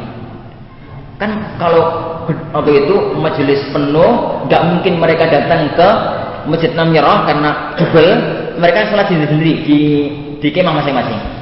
Kan 1.21 1.31
kalau 1.61 1.85
waktu 2.57 2.83
itu 2.83 2.97
majelis 3.21 3.61
penuh, 3.71 4.43
nggak 4.49 4.63
mungkin 4.65 4.93
mereka 4.99 5.29
datang 5.29 5.71
ke 5.77 5.89
Masjid 6.51 6.73
Namirah 6.75 7.29
karena 7.29 7.51
jubel, 7.79 8.09
mereka 8.59 8.91
sholat 8.91 9.07
sendiri-sendiri 9.07 9.55
di 9.63 9.81
di 10.43 10.49
kemah 10.51 10.75
masing-masing. 10.83 11.42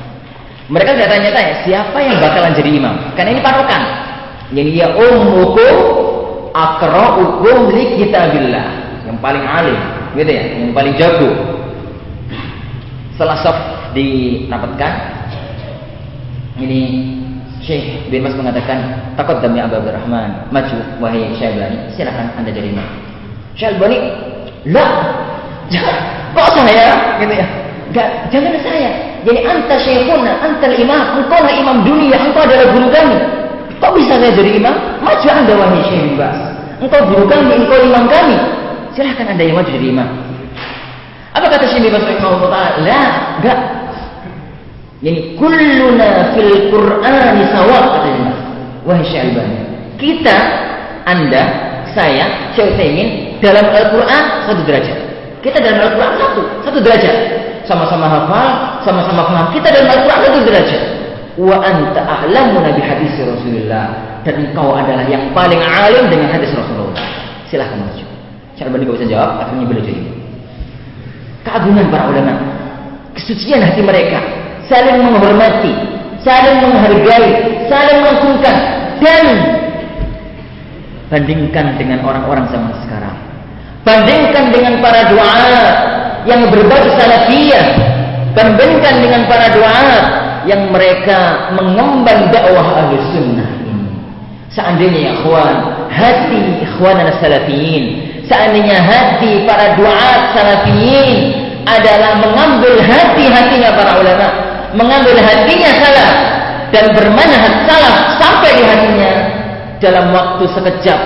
Mereka 0.70 0.90
tidak 0.94 1.10
tanya-tanya 1.10 1.54
siapa 1.66 1.98
yang 1.98 2.22
bakalan 2.22 2.54
jadi 2.54 2.70
imam. 2.78 2.94
Karena 3.18 3.30
ini 3.34 3.42
patokan. 3.42 3.82
Jadi 4.54 4.70
ya 4.78 4.88
ummukum 4.94 5.74
akra'ukum 6.54 7.74
li 7.74 7.98
kitabillah. 7.98 8.66
Yang 9.02 9.18
paling 9.18 9.42
alim, 9.42 9.78
gitu 10.14 10.30
ya, 10.30 10.42
yang 10.62 10.70
paling 10.70 10.94
jago. 10.94 11.30
Setelah 13.18 13.36
saf 13.42 13.58
dirapatkan, 13.90 14.92
ini 16.62 16.80
Syekh 17.66 18.06
bin 18.06 18.22
Mas 18.22 18.38
mengatakan, 18.38 19.10
takut 19.18 19.42
demi 19.42 19.58
Abu 19.58 19.82
Abdurrahman, 19.82 20.48
maju 20.54 20.78
wahai 21.02 21.34
Syaibani, 21.34 21.90
silakan 21.98 22.30
anda 22.38 22.54
jadi 22.54 22.70
imam. 22.70 22.88
Syaibani, 23.58 23.98
lah, 24.70 24.90
kok 26.38 26.48
saya, 26.54 27.18
gitu 27.18 27.34
ya. 27.34 27.46
Enggak, 27.90 28.30
jangan 28.30 28.54
saya. 28.62 28.90
Jadi 29.26 29.40
anta 29.42 29.74
syekhuna, 29.82 30.32
anta 30.38 30.70
imam, 30.70 31.02
engkau 31.18 31.42
lah 31.42 31.54
imam 31.58 31.82
dunia, 31.82 32.22
engkau 32.22 32.46
adalah 32.46 32.70
guru 32.70 32.86
kami. 32.86 33.18
Kok 33.82 33.92
bisa 33.98 34.14
saya 34.14 34.30
jadi 34.30 34.62
imam? 34.62 34.76
Maju 35.02 35.26
anda 35.26 35.52
wahai 35.58 35.82
Syekh 35.90 36.14
Bas. 36.14 36.38
Engkau 36.78 37.02
guru 37.10 37.26
kami, 37.26 37.66
engkau 37.66 37.82
imam 37.82 38.06
kami. 38.06 38.38
Silahkan 38.94 39.34
anda 39.34 39.42
yang 39.42 39.58
maju 39.58 39.70
jadi 39.74 39.86
imam. 39.90 40.08
Apa 41.34 41.46
kata 41.50 41.66
Syekh 41.66 41.90
Bas 41.90 42.06
rahimahullah 42.06 42.46
taala? 42.46 42.78
La, 42.86 43.02
enggak. 43.42 43.58
Jadi 45.02 45.20
kulluna 45.34 46.08
fil 46.38 46.70
Qur'ani 46.70 47.42
sawa 47.50 47.78
kata 47.98 48.06
Syekh 48.06 48.38
Wahai 48.86 49.02
Syekh 49.02 49.22
Albani. 49.34 49.56
Kita, 49.98 50.36
anda, 51.10 51.42
saya, 51.90 52.54
Syekh 52.54 52.70
Utsaimin 52.70 53.08
dalam 53.42 53.66
Al-Qur'an 53.66 54.46
satu 54.46 54.62
derajat. 54.62 54.98
Kita 55.42 55.58
dalam 55.58 55.90
Al-Qur'an 55.90 56.14
satu, 56.22 56.40
satu 56.62 56.78
derajat 56.78 57.49
sama-sama 57.68 58.06
hafal, 58.08 58.48
sama-sama 58.84 59.24
paham. 59.26 59.46
Kita 59.56 59.68
dalam 59.72 59.88
Al-Quran 59.88 60.20
itu 60.28 60.40
derajat. 60.48 60.82
Wa 61.40 61.56
anta 61.62 62.00
a'lamu 62.04 62.60
nabi 62.60 62.80
hadis 62.84 63.14
Rasulullah. 63.20 63.86
Dan 64.20 64.36
engkau 64.36 64.76
adalah 64.76 65.08
yang 65.08 65.32
paling 65.32 65.60
alim 65.60 66.12
dengan 66.12 66.28
hadis 66.28 66.52
Rasulullah. 66.52 67.00
Silahkan 67.48 67.80
maju. 67.80 68.04
Syarbani 68.60 68.84
gak 68.84 68.96
bisa 69.00 69.08
jawab, 69.08 69.30
akhirnya 69.40 69.64
beliau 69.64 69.84
jadi. 69.88 70.02
Keagungan 71.48 71.86
para 71.88 72.04
ulama. 72.12 72.34
Kesucian 73.16 73.64
hati 73.64 73.80
mereka. 73.80 74.20
Saling 74.68 75.00
menghormati. 75.00 75.72
Saling 76.20 76.60
menghargai. 76.60 77.30
Saling 77.72 77.98
mengagungkan. 78.04 78.56
Dan 79.00 79.24
bandingkan 81.08 81.80
dengan 81.80 82.04
orang-orang 82.04 82.44
zaman 82.52 82.76
sekarang. 82.84 83.16
Bandingkan 83.80 84.52
dengan 84.52 84.84
para 84.84 85.08
doa 85.08 85.48
yang 86.28 86.48
berbau 86.52 86.84
salafiyah 86.96 87.64
bandingkan 88.36 88.94
dengan 89.02 89.22
para 89.26 89.50
doa 89.52 89.92
yang 90.48 90.72
mereka 90.72 91.52
mengemban 91.52 92.32
dakwah 92.32 92.80
ahli 92.80 92.96
sunnah 93.12 93.48
seandainya 94.50 95.10
ya 95.10 95.12
ikhwan 95.20 95.56
hati 95.90 96.40
ikhwan 96.64 96.98
salafiyin 97.22 97.84
seandainya 98.26 98.78
hati 98.82 99.44
para 99.46 99.78
doa 99.78 100.10
salafiyin 100.34 101.34
adalah 101.68 102.18
mengambil 102.18 102.80
hati-hatinya 102.82 103.70
para 103.76 103.92
ulama 104.00 104.28
mengambil 104.74 105.16
hatinya 105.20 105.70
salaf 105.82 106.14
dan 106.70 106.84
bermanhaj 106.94 107.54
salaf 107.66 107.96
sampai 108.18 108.50
di 108.58 108.62
hatinya 108.64 109.12
dalam 109.82 110.14
waktu 110.14 110.44
sekejap 110.50 111.00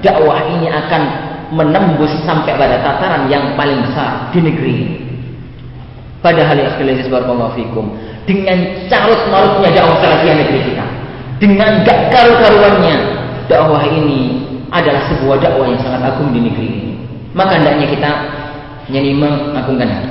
dakwah 0.00 0.40
ini 0.50 0.70
akan 0.70 1.29
menembus 1.50 2.10
sampai 2.22 2.54
pada 2.54 2.78
tataran 2.82 3.26
yang 3.26 3.54
paling 3.58 3.82
besar 3.86 4.30
di 4.30 4.40
negeri 4.42 4.72
ini. 4.72 4.96
Padahal 6.20 6.56
ya 6.56 6.68
barakallahu 7.08 7.56
fikum 7.56 7.96
dengan 8.28 8.58
carut 8.92 9.20
marutnya 9.32 9.72
dakwah 9.72 9.96
salafiyah 10.04 10.36
negeri 10.36 10.60
kita, 10.68 10.84
dengan 11.40 11.80
gak 11.80 12.12
karu-karuannya 12.12 12.96
dakwah 13.48 13.82
ini 13.88 14.44
adalah 14.68 15.00
sebuah 15.08 15.40
dakwah 15.40 15.66
yang 15.66 15.80
sangat 15.80 16.12
agung 16.12 16.30
di 16.30 16.44
negeri 16.44 16.68
ini. 16.68 16.92
Maka 17.32 17.56
hendaknya 17.56 17.86
kita 17.88 18.10
Nyanyi 18.90 19.14
mengagungkan 19.14 19.86
hati. 19.86 20.10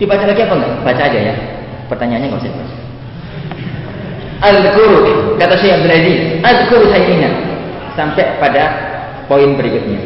Dibaca 0.00 0.24
lagi 0.24 0.40
apa 0.42 0.54
enggak? 0.56 0.72
Baca 0.80 1.02
aja 1.04 1.18
ya. 1.20 1.34
Pertanyaannya 1.92 2.26
enggak 2.32 2.42
usah. 2.48 2.82
Al-Quru 4.44 5.00
kata 5.40 5.54
Syekh 5.56 5.72
Abdul 5.72 5.92
Aziz, 5.94 6.20
Al-Quru 6.44 6.84
saya 6.92 7.30
sampai 7.96 8.24
pada 8.40 8.62
poin 9.28 9.56
berikutnya. 9.56 10.00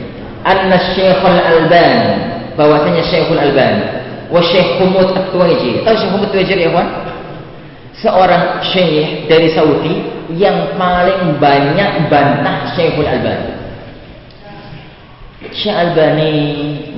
Anna 0.47 0.78
Syekhul 0.94 1.39
Albani 1.39 2.10
bahwasanya 2.59 3.02
Syekhul 3.06 3.39
Albani 3.39 3.85
wa 4.28 4.40
Syekh 4.44 4.78
Humud 4.82 5.15
At-Tuwaijiri. 5.15 5.82
Tahu 5.82 5.94
Syekh 5.97 6.10
Humud 6.12 6.28
At-Tuwaijiri 6.28 6.62
ya, 6.69 6.70
kawan? 6.74 6.89
Seorang 7.98 8.44
syekh 8.62 9.27
dari 9.27 9.51
Saudi 9.51 9.94
yang 10.39 10.78
paling 10.78 11.40
banyak 11.43 12.06
bantah 12.12 12.77
Syekhul 12.77 13.09
Albani. 13.09 13.59
Syekh 15.55 15.74
Albani 15.74 16.35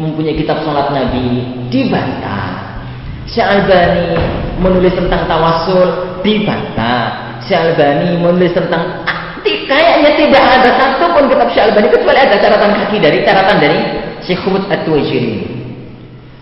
mempunyai 0.00 0.36
kitab 0.36 0.64
salat 0.64 0.90
Nabi 0.92 1.44
dibantah. 1.68 2.80
Syekh 3.28 3.46
Albani 3.46 4.16
menulis 4.58 4.92
tentang 4.96 5.28
tawasul 5.28 6.18
dibantah. 6.24 7.38
Syekh 7.44 7.72
Albani 7.72 8.18
menulis 8.20 8.52
tentang 8.52 9.06
kayaknya 9.44 10.10
tidak 10.20 10.44
ada 10.44 10.70
satu 10.76 11.04
pun 11.16 11.24
kitab 11.30 11.48
Syekh 11.52 11.72
kecuali 11.72 12.18
ada 12.20 12.36
catatan 12.36 12.72
kaki 12.84 12.96
dari 13.00 13.18
catatan 13.24 13.56
dari 13.56 13.78
Syekh 14.24 14.40
Hubud 14.44 14.68
At-Tuwaijiri. 14.68 15.48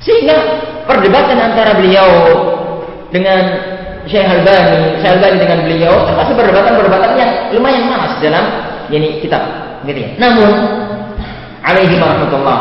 Sehingga 0.03 0.37
perdebatan 0.87 1.39
antara 1.39 1.79
beliau 1.79 2.09
dengan 3.15 3.43
Syekh 4.09 4.25
Albani, 4.25 4.99
Syekh 5.03 5.13
Albani 5.21 5.37
dengan 5.43 5.59
beliau 5.67 5.95
termasuk 6.09 6.35
perdebatan-perdebatan 6.39 7.11
yang 7.19 7.31
lumayan 7.55 7.85
panas 7.91 8.17
dalam 8.23 8.45
ini 8.89 9.21
kitab, 9.21 9.43
gitu 9.85 10.01
ya. 10.01 10.11
Namun 10.17 10.51
alaihi 11.63 12.01
warahmatullah 12.01 12.59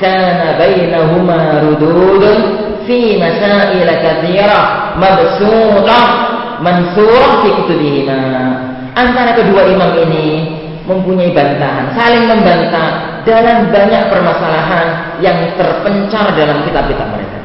kana 0.00 0.56
bainahuma 0.56 1.60
rududun 1.68 2.36
fi 2.88 3.20
masail 3.20 3.88
katsira 4.00 4.94
mabsuta 4.96 6.00
mansurah 6.64 7.44
fi 7.44 7.48
kutubihima 7.60 8.20
antara 8.96 9.36
kedua 9.36 9.68
imam 9.68 9.92
ini 10.08 10.26
mempunyai 10.88 11.36
bantahan, 11.36 11.92
saling 11.92 12.24
membantah 12.24 13.20
dalam 13.28 13.68
banyak 13.68 14.02
permasalahan 14.08 15.18
yang 15.20 15.52
terpencar 15.60 16.32
dalam 16.32 16.64
kitab-kitab 16.64 17.08
mereka. 17.12 17.38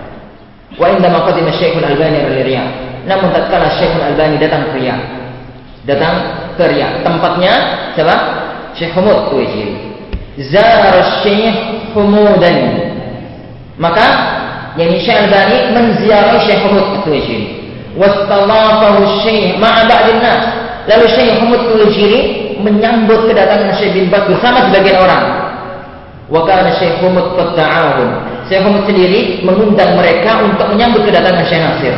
Wa 0.79 0.87
inda 0.87 1.11
maqadim 1.11 1.51
Syekhul 1.51 1.83
Albani 1.83 2.23
Riyadh. 2.41 3.03
Namun 3.03 3.33
tatkala 3.35 3.67
Syekhul 3.75 4.05
Albani 4.05 4.39
datang 4.39 4.71
ke 4.71 4.79
Riyadh, 4.79 5.03
datang 5.83 6.15
ke 6.55 6.63
Riyadh, 6.63 7.03
tempatnya 7.03 7.53
siapa? 7.97 8.15
Syekh 8.71 8.95
Humud 8.95 9.27
Tuwaijiri. 9.27 9.75
Zar 10.47 10.95
Syekh 11.25 11.91
Humudan. 11.91 12.87
Maka 13.75 14.07
yani 14.79 14.95
Syekh 15.03 15.27
Albani 15.27 15.75
menziarahi 15.75 16.39
Syekh 16.47 16.61
Humud 16.71 17.03
Tuwaijiri. 17.03 17.47
Wastalafahu 17.99 19.19
Syekh 19.27 19.59
ma'a 19.59 19.83
nas 20.23 20.70
Lalu 20.91 21.05
Syekh 21.15 21.39
Muhammad 21.39 21.61
Tulijiri 21.72 22.19
menyambut 22.59 23.31
kedatangan 23.31 23.80
Syekh 23.80 23.95
bin 23.95 24.11
Baz 24.11 24.27
bersama 24.27 24.68
sebagian 24.68 24.99
orang. 24.99 25.23
Wa 26.27 26.43
kana 26.43 26.76
Syekh 26.76 26.99
Muhammad 26.99 27.31
qad 27.39 27.55
Syekh 28.51 28.59
Muhammad 28.68 28.84
sendiri 28.91 29.19
mengundang 29.47 29.95
mereka 29.95 30.43
untuk 30.43 30.68
menyambut 30.68 31.07
kedatangan 31.07 31.47
Syekh 31.47 31.63
Nasir. 31.63 31.95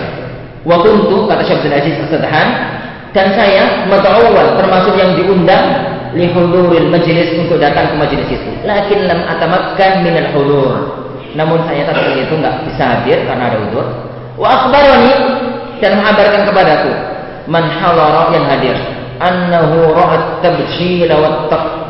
Wa 0.61 0.77
kuntu 0.85 1.25
kata 1.25 1.41
Syekh 1.41 1.65
Abdul 1.65 1.73
Aziz 1.73 1.95
As-Sadhan 2.05 2.47
dan 3.17 3.27
saya 3.33 3.63
mata'awwal 3.89 4.61
termasuk 4.61 4.93
yang 4.93 5.17
diundang 5.17 5.65
li 6.13 6.29
huduril 6.29 6.93
majlis 6.93 7.33
untuk 7.41 7.57
datang 7.57 7.89
ke 7.89 7.95
majlis 7.97 8.29
itu. 8.29 8.51
Lakin 8.61 9.09
lam 9.09 9.25
atamakkan 9.25 10.05
min 10.05 10.21
al-hudur. 10.21 11.01
Namun 11.33 11.65
saya 11.65 11.89
tadi 11.89 12.21
itu 12.21 12.33
enggak 12.37 12.61
bisa 12.69 12.83
hadir 12.85 13.25
karena 13.25 13.49
ada 13.49 13.57
udur. 13.57 13.85
Wa 14.37 14.53
akhbarani 14.53 15.13
dan 15.81 15.97
mengabarkan 15.97 16.41
kepadaku 16.45 17.12
man 17.47 17.67
halara 17.67 18.31
yang 18.31 18.45
hadir 18.47 18.77
annahu 19.19 19.91
ra'at 19.93 20.43
tabjil 20.43 21.11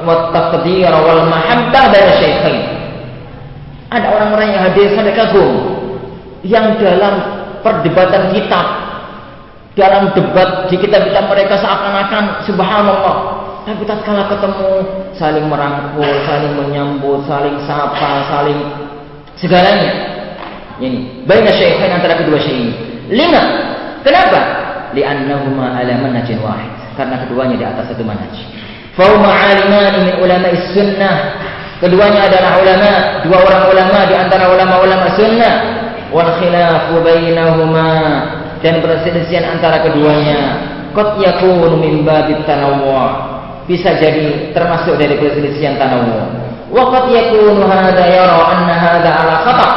wa 0.04 0.30
taqdir 0.34 0.92
wal 0.92 1.24
mahabbah 1.30 1.84
baina 1.94 2.14
syaikhain 2.20 2.62
ada 3.94 4.08
orang-orang 4.10 4.48
yang 4.58 4.62
hadir 4.70 4.88
sampai 4.98 5.14
kagum 5.14 5.52
yang 6.44 6.76
dalam 6.82 7.22
perdebatan 7.62 8.34
kitab 8.36 8.66
dalam 9.74 10.14
debat 10.14 10.70
di 10.70 10.76
kitab-kitab 10.78 11.26
mereka 11.30 11.58
seakan-akan 11.58 12.46
subhanallah 12.46 13.16
tapi 13.64 13.88
tatkala 13.88 14.28
ketemu 14.28 14.72
saling 15.16 15.48
merangkul, 15.48 16.04
saling 16.28 16.52
menyambut, 16.60 17.24
saling 17.24 17.56
sapa, 17.64 18.28
saling 18.28 18.60
segalanya. 19.40 19.92
Ini 20.84 21.24
baina 21.24 21.48
syaikhain 21.48 21.96
antara 21.96 22.20
kedua 22.20 22.44
syekh 22.44 22.60
ini. 22.60 22.74
Lima. 23.08 23.44
Kenapa? 24.04 24.62
Li'annahuma 24.94 25.78
ala 25.78 25.94
manhajin 25.99 26.40
wahid. 26.41 26.70
Karena 26.94 27.26
keduanya 27.26 27.56
di 27.57 27.65
atas 27.65 27.86
satu 27.94 28.06
manhaj. 28.06 28.34
Fauma 28.94 29.30
alimani 29.30 30.10
min 30.10 30.15
ulama 30.22 30.49
sunnah. 30.74 31.18
Keduanya 31.82 32.32
adalah 32.32 32.61
ulama 32.64 32.91
dua 33.28 33.38
orang 33.44 33.64
ulama 33.74 33.99
di 34.07 34.15
antara 34.15 34.45
ulama-ulama 34.48 35.07
sunnah. 35.18 35.53
Wal 36.14 36.32
khilafu 36.40 37.02
bainahuma. 37.02 37.91
Dan 38.61 38.80
perselisihan 38.80 39.57
antara 39.57 39.84
keduanya. 39.84 40.61
Qad 40.94 41.20
yakunu 41.20 41.76
min 41.76 42.06
babit 42.07 42.45
tanawwu. 42.45 43.34
Bisa 43.65 43.98
jadi 43.98 44.53
termasuk 44.53 44.95
dari 44.95 45.18
perselisihan 45.18 45.76
tanawwu. 45.76 46.22
Wa 46.70 46.94
qad 46.94 47.06
yakunu 47.10 47.65
hadha 47.65 48.06
yara 48.06 48.38
anna 48.53 48.76
hadha 48.78 49.11
ala 49.11 49.36
khata 49.44 49.70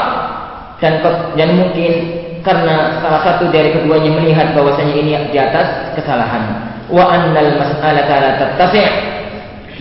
dan 0.76 1.00
dan 1.36 1.48
mungkin 1.56 2.15
karena 2.46 3.02
salah 3.02 3.20
satu 3.26 3.50
dari 3.50 3.74
keduanya 3.74 4.14
melihat 4.14 4.54
bahwasanya 4.54 4.94
ini 4.94 5.12
di 5.34 5.38
atas 5.42 5.92
kesalahan. 5.98 6.70
Wa 6.86 7.02
annal 7.10 7.58
mas'alata 7.58 8.14
la 8.22 8.30
tattasi' 8.38 8.86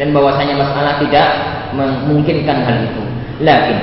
dan 0.01 0.09
bahwasanya 0.09 0.57
masalah 0.57 0.97
tidak 0.97 1.29
memungkinkan 1.77 2.65
hal 2.65 2.77
itu. 2.81 3.03
Lakin 3.45 3.77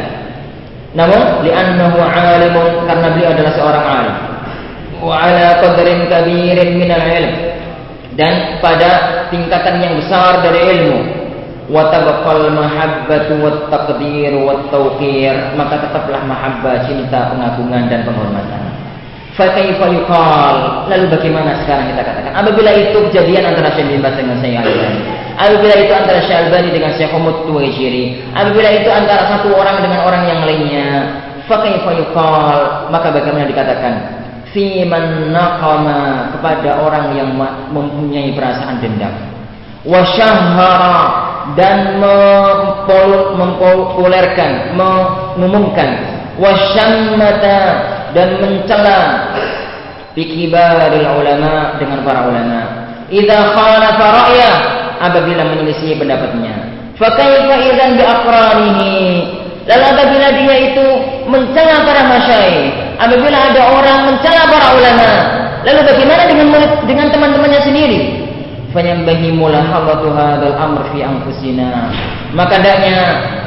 namun 0.92 1.40
li'annahu 1.40 1.96
alimun 2.04 2.84
karena 2.84 3.06
beliau 3.16 3.30
adalah 3.32 3.52
seorang 3.56 3.84
alim. 3.84 4.16
Wa 5.00 5.14
ala 5.24 5.46
qadrin 5.64 6.04
kabirin 6.06 6.70
min 6.76 6.90
al-ilm 6.92 7.34
dan 8.12 8.60
pada 8.60 9.24
tingkatan 9.32 9.80
yang 9.80 9.96
besar 9.96 10.44
dari 10.44 10.60
ilmu 10.76 11.21
wa 11.72 11.88
tabaqal 11.88 12.52
mahabbatu 12.52 13.40
wat 13.40 13.72
taqdir 13.72 14.36
wat 14.44 14.68
tawqir 14.68 15.56
maka 15.56 15.80
tetaplah 15.88 16.20
mahabbah 16.28 16.84
cinta 16.84 17.32
pengagungan 17.32 17.88
dan 17.88 18.04
penghormatan 18.04 18.72
Fakaifa 19.32 19.88
yuqal? 19.88 20.56
Lalu 20.92 21.08
bagaimana 21.08 21.56
sekarang 21.64 21.88
kita 21.88 22.04
katakan? 22.04 22.36
Apabila 22.36 22.68
itu 22.76 23.00
kejadian 23.08 23.48
antara 23.48 23.72
Syekh 23.72 23.88
bin 23.88 24.04
Baz 24.04 24.12
dengan 24.12 24.36
Syekh 24.44 24.60
Albani. 24.60 25.00
Apabila 25.40 25.74
itu 25.80 25.92
antara 25.96 26.20
Syekh 26.20 26.36
Albani 26.36 26.68
dengan 26.68 26.92
Syekh 26.92 27.10
Humud 27.16 27.48
Tuwaijiri. 27.48 28.20
Apabila 28.36 28.68
itu 28.76 28.88
antara 28.92 29.22
satu 29.32 29.48
orang 29.56 29.80
dengan 29.80 30.00
orang 30.04 30.22
yang 30.28 30.40
lainnya. 30.44 30.88
Fakaifa 31.48 31.90
yuqal? 31.96 32.60
Maka 32.92 33.08
bagaimana 33.08 33.48
dikatakan? 33.48 33.94
Fi 34.52 34.84
man 34.84 35.32
naqama 35.32 36.28
kepada 36.36 36.84
orang 36.84 37.16
yang 37.16 37.32
mempunyai 37.72 38.36
perasaan 38.36 38.84
dendam. 38.84 39.16
Wa 39.88 40.04
dan 41.59 42.01
mempopulerkan, 43.36 44.77
mengumumkan. 44.77 45.90
Wa 46.40 46.52
syammata 46.73 47.59
dan 48.16 48.40
mencela 48.40 48.98
bikibaril 50.16 51.05
ulama 51.05 51.77
dengan 51.77 52.01
para 52.05 52.24
ulama. 52.28 52.60
Idza 53.12 53.52
khalafa 53.52 54.05
ra'ya 54.16 54.52
apabila 55.01 55.44
menyelisih 55.44 56.01
pendapatnya. 56.01 56.73
Fa 56.97 57.12
kaifa 57.12 57.55
idzan 57.69 58.01
bi 58.01 58.05
aqranihi? 58.05 58.97
Lalu 59.62 59.85
apabila 59.94 60.27
dia 60.43 60.56
itu 60.73 60.86
mencela 61.31 61.86
para 61.86 62.02
masyayikh, 62.10 62.98
apabila 62.98 63.39
ada 63.39 63.62
orang 63.78 63.98
mencela 64.10 64.43
para 64.51 64.69
ulama, 64.74 65.10
lalu 65.62 65.81
bagaimana 65.86 66.23
dengan 66.27 66.47
dengan 66.82 67.06
teman-temannya 67.14 67.60
sendiri? 67.62 68.01
Fanyambahi 68.72 69.28
mulahadatu 69.36 70.08
hadzal 70.16 70.56
amr 70.56 70.82
fi 70.90 71.04
anfusina. 71.04 71.92
Maka 72.32 72.56
hendaknya 72.56 72.98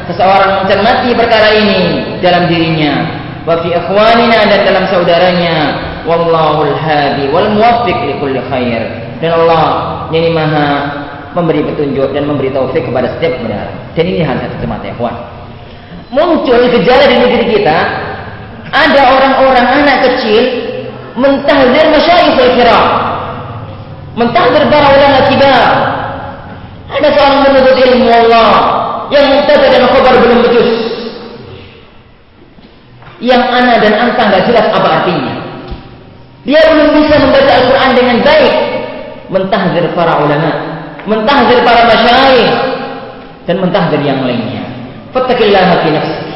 seseorang 0.06 0.64
mencermati 0.64 1.10
perkara 1.18 1.50
ini 1.58 1.82
dalam 2.22 2.46
dirinya 2.46 3.10
wa 3.46 3.58
fi 3.66 3.74
ikhwanina 3.74 4.38
dan 4.46 4.60
dalam 4.64 4.86
saudaranya. 4.90 5.58
Wallahul 6.06 6.78
hadi 6.78 7.26
wal 7.34 7.50
muwaffiq 7.58 7.98
li 8.06 8.14
kulli 8.22 8.38
khair. 8.46 8.86
Dan 9.18 9.34
Allah 9.34 9.66
yang 10.14 10.38
maha 10.38 10.70
memberi 11.34 11.66
petunjuk 11.66 12.14
dan 12.14 12.30
memberi 12.30 12.54
taufik 12.54 12.86
kepada 12.86 13.10
setiap 13.18 13.42
kebenaran. 13.42 13.74
Dan 13.98 14.06
ini 14.06 14.22
hal 14.22 14.38
satu 14.38 14.56
semata 14.62 14.86
ya 14.86 14.96
muncul 16.14 16.62
gejala 16.70 17.06
di 17.10 17.18
negeri 17.18 17.46
kita 17.60 17.78
ada 18.70 19.02
orang-orang 19.04 19.68
anak 19.84 19.98
kecil 20.06 20.44
mentahdir 21.18 21.86
masyayikh 21.90 22.36
al-kiram 22.40 22.86
mentahdir 24.16 24.64
para 24.72 24.88
ulama 24.96 25.20
kibar 25.28 25.64
ada 26.92 27.08
seorang 27.12 27.40
menuntut 27.44 27.76
ilmu 27.76 28.08
Allah 28.08 28.52
yang 29.12 29.26
muntazir 29.28 29.70
dan 29.70 29.84
khabar 29.92 30.16
belum 30.18 30.40
becus 30.48 30.96
yang 33.24 33.44
ana 33.48 33.80
dan 33.80 33.94
anta 33.96 34.22
nggak 34.28 34.44
jelas 34.48 34.68
apa 34.76 34.88
artinya. 35.02 35.34
Dia 36.46 36.62
belum 36.68 36.94
bisa 36.94 37.16
membaca 37.18 37.52
Al-Quran 37.58 37.92
dengan 37.96 38.18
baik. 38.22 38.56
Mentahdir 39.26 39.86
para 39.98 40.22
ulama, 40.22 40.52
mentahdir 41.10 41.66
para 41.66 41.90
masyayikh, 41.90 42.54
dan 43.50 43.58
mentahdir 43.58 44.02
yang 44.06 44.22
lainnya. 44.22 44.62
Fattakillaha 45.10 45.82
fi 45.82 45.90
nafsi. 45.90 46.30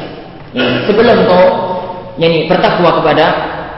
Ya, 0.57 0.65
sebelum 0.89 1.29
kau 1.29 1.45
yani 2.17 2.49
bertakwa 2.49 2.97
kepada 2.97 3.25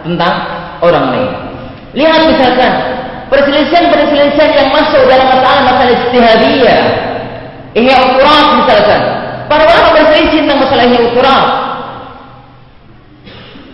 tentang 0.08 0.36
orang 0.80 1.06
lain. 1.12 1.32
Lihat 1.92 2.22
misalkan 2.32 2.72
perselisihan-perselisihan 3.32 4.52
yang 4.52 4.70
masuk 4.76 5.02
dalam 5.08 5.28
masalah-masalah 5.32 5.94
istihadiyah. 5.96 6.82
Ini 7.72 7.92
ukuran 7.96 8.46
misalkan. 8.60 9.02
Para 9.48 9.64
ulama 9.64 9.90
berselisih 9.96 10.44
tentang 10.44 10.60
masalah 10.60 10.86
ini. 10.88 11.00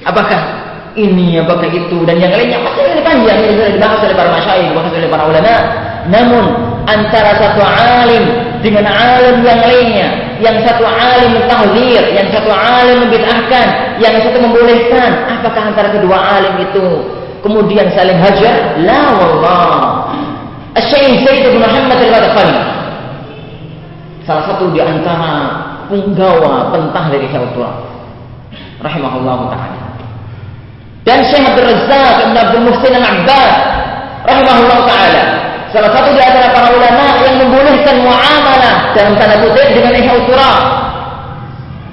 Apakah 0.06 0.42
ini, 0.98 1.38
apakah 1.42 1.70
itu, 1.70 1.98
dan 2.06 2.18
yang 2.18 2.34
lainnya 2.34 2.58
masih 2.64 2.86
ini 2.90 3.02
panjang 3.04 3.38
ini 3.44 3.54
sudah 3.60 3.72
dibahas 3.76 4.00
oleh 4.02 4.16
para 4.18 4.30
masyayikh, 4.34 4.68
dibahas 4.72 4.94
oleh 4.94 5.10
para 5.10 5.24
ulama. 5.30 5.56
Namun 6.08 6.44
antara 6.88 7.32
satu 7.38 7.62
alim 7.62 8.24
dengan 8.64 8.86
alim 8.88 9.44
yang 9.44 9.60
lainnya, 9.62 10.08
yang 10.40 10.58
satu 10.66 10.86
alim 10.88 11.38
mentahdir, 11.38 12.04
yang 12.16 12.28
satu 12.34 12.50
alim 12.50 12.98
membid'ahkan, 13.06 13.68
yang 14.00 14.16
satu 14.22 14.38
membolehkan, 14.42 15.10
apakah 15.38 15.64
antara 15.74 15.90
kedua 15.94 16.18
alim 16.18 16.56
itu 16.66 17.16
kemudian 17.48 17.88
saling 17.95 18.19
hajar? 18.19 18.76
La 18.84 19.15
wallah. 19.15 20.11
Asy-Syaikh 20.76 21.24
Zaid 21.24 21.41
bin 21.48 21.64
Muhammad 21.64 21.98
al-Badkhali 21.98 22.78
salah 24.28 24.44
satu 24.44 24.68
di 24.76 24.84
antara 24.84 25.56
penggawa 25.88 26.68
pentah 26.76 27.07
dari 27.07 27.32
Syaikhul 27.32 27.64
rahimahullah 28.84 29.40
taala. 29.56 29.88
Dan 31.07 31.24
Syekh 31.32 31.48
Abdul 31.48 31.72
Razzaq 31.72 32.15
Ibn 32.28 32.36
Abdul 32.36 32.64
Muhsin 32.68 32.94
Al-Abbad 32.99 33.52
rahimahullah 34.28 34.80
taala 34.84 35.24
salah 35.72 35.91
satu 35.95 36.11
di 36.11 36.19
antara 36.19 36.52
para 36.52 36.69
ulama 36.76 37.06
yang 37.24 37.36
membolehkan 37.40 37.95
muamalah 38.03 38.91
dalam 38.91 39.15
tanda 39.15 39.40
kutip 39.40 39.68
dengan 39.72 39.95
ihya. 39.95 40.52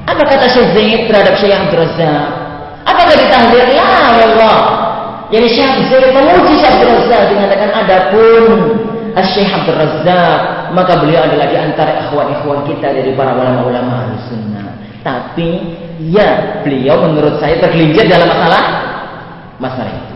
Apa 0.05 0.23
kata 0.27 0.47
Syekh 0.51 0.69
Zaid 0.75 1.01
terhadap 1.07 1.39
Syekh 1.39 1.55
Abdul 1.55 1.81
Razzaq? 1.87 2.27
Apakah 2.85 3.17
ditahdir? 3.17 3.65
Ya 3.73 3.87
Allah. 4.13 4.84
Jadi 5.33 5.47
Syekh 5.49 5.89
Zaid 5.89 6.13
memuji 6.13 6.53
Syekh 6.61 6.73
Abdul 6.77 6.91
Razzaq 7.01 7.29
mengatakan 7.33 7.71
adapun 7.73 8.43
Syekh 9.23 9.51
Abdul 9.53 9.79
Razzaq 9.79 10.41
maka 10.75 10.93
beliau 11.01 11.25
adalah 11.25 11.47
di 11.49 11.57
antara 11.57 12.05
ikhwan-ikhwan 12.05 12.67
kita 12.69 12.93
dari 12.93 13.11
para 13.17 13.33
ulama-ulama 13.33 14.19
sunnah. 14.29 14.75
Tapi 15.01 15.49
ya 16.11 16.61
beliau 16.65 17.05
menurut 17.09 17.39
saya 17.39 17.61
tergelincir 17.61 18.09
dalam 18.09 18.29
masalah 18.29 18.63
masalah 19.63 19.93
itu. 19.93 20.15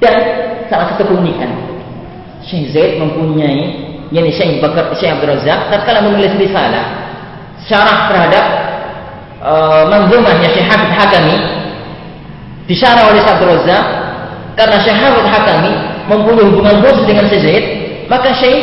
Dan 0.00 0.14
salah 0.68 0.86
satu 0.92 1.08
keunikan 1.08 1.50
Syekh 2.46 2.72
Zaid 2.72 2.92
mempunyai 3.02 3.86
yakni 4.14 4.30
Syekh 4.32 4.62
Bakar 4.62 4.94
Syekh 4.94 5.18
Abdul 5.18 5.36
Razak 5.36 5.60
tatkala 5.72 6.00
menulis 6.06 6.32
risalah 6.38 6.84
syarah 7.66 7.98
terhadap 8.12 8.44
uh, 9.42 9.82
manzumahnya 9.90 10.48
Syekh 10.54 10.66
Habib 10.70 10.90
Hakami 10.94 11.36
disyarah 12.70 13.10
oleh 13.10 13.20
Syekh 13.22 13.34
Abdul 13.34 13.50
Razak 13.58 13.84
karena 14.56 14.76
Syekh 14.80 14.96
Habib 14.96 15.26
Hakami 15.28 15.72
mempunyai 16.08 16.44
hubungan 16.48 16.74
khusus 16.80 17.04
dengan 17.04 17.28
Syekh 17.28 17.42
Zaid 17.44 17.64
maka 18.08 18.32
Syekh 18.34 18.58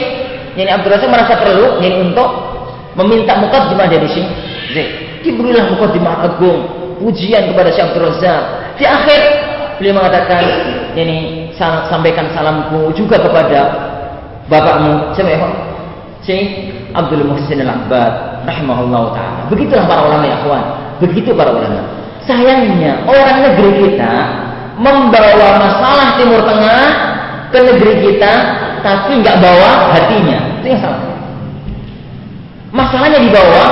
yakni 0.58 0.72
Abdul 0.74 0.92
Razak 0.98 1.10
merasa 1.10 1.34
perlu 1.40 1.80
yakni 1.80 2.12
untuk 2.12 2.30
meminta 2.98 3.38
mukaddimah 3.38 3.88
dari 3.88 4.08
Syekh 4.10 4.28
Zaid 4.74 4.90
diberilah 5.22 5.70
mukaddimah 5.72 6.26
agung 6.26 6.60
pujian 7.00 7.54
kepada 7.54 7.70
Syekh 7.70 7.94
Abdul 7.94 8.10
Razak 8.10 8.42
di 8.82 8.84
akhir 8.90 9.22
beliau 9.78 10.02
mengatakan 10.02 10.44
ini 10.98 11.50
sampaikan 11.88 12.28
salamku 12.34 12.90
juga 12.98 13.22
kepada 13.22 13.60
bapakmu 14.50 15.14
siapa 15.14 15.74
Syekh 16.24 16.74
Abdul 16.96 17.28
Muhsin 17.28 17.60
Al-Abbad 17.62 18.48
rahimahullah 18.48 19.04
taala. 19.12 19.42
Begitulah 19.52 19.84
para 19.84 20.02
ulama 20.08 20.24
ya 20.24 20.38
kawan. 20.40 20.66
Begitu 21.04 21.36
para 21.36 21.52
ulama. 21.52 21.84
Sayangnya 22.24 23.04
orang 23.04 23.44
negeri 23.44 23.72
kita 23.84 24.14
membawa 24.78 25.62
masalah 25.62 26.08
Timur 26.18 26.42
Tengah 26.46 26.86
ke 27.54 27.60
negeri 27.62 27.94
kita 28.10 28.34
tapi 28.82 29.22
nggak 29.22 29.38
bawa 29.40 29.94
hatinya. 29.94 30.40
Itu 30.60 30.66
yang 30.74 30.82
salah. 30.82 31.02
Masalahnya 32.74 33.20
dibawa 33.22 33.66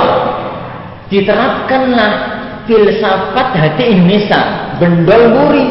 diterapkanlah 1.10 2.10
filsafat 2.70 3.48
hati 3.58 3.84
Indonesia 3.90 4.40
bendol 4.78 5.22
buri 5.34 5.64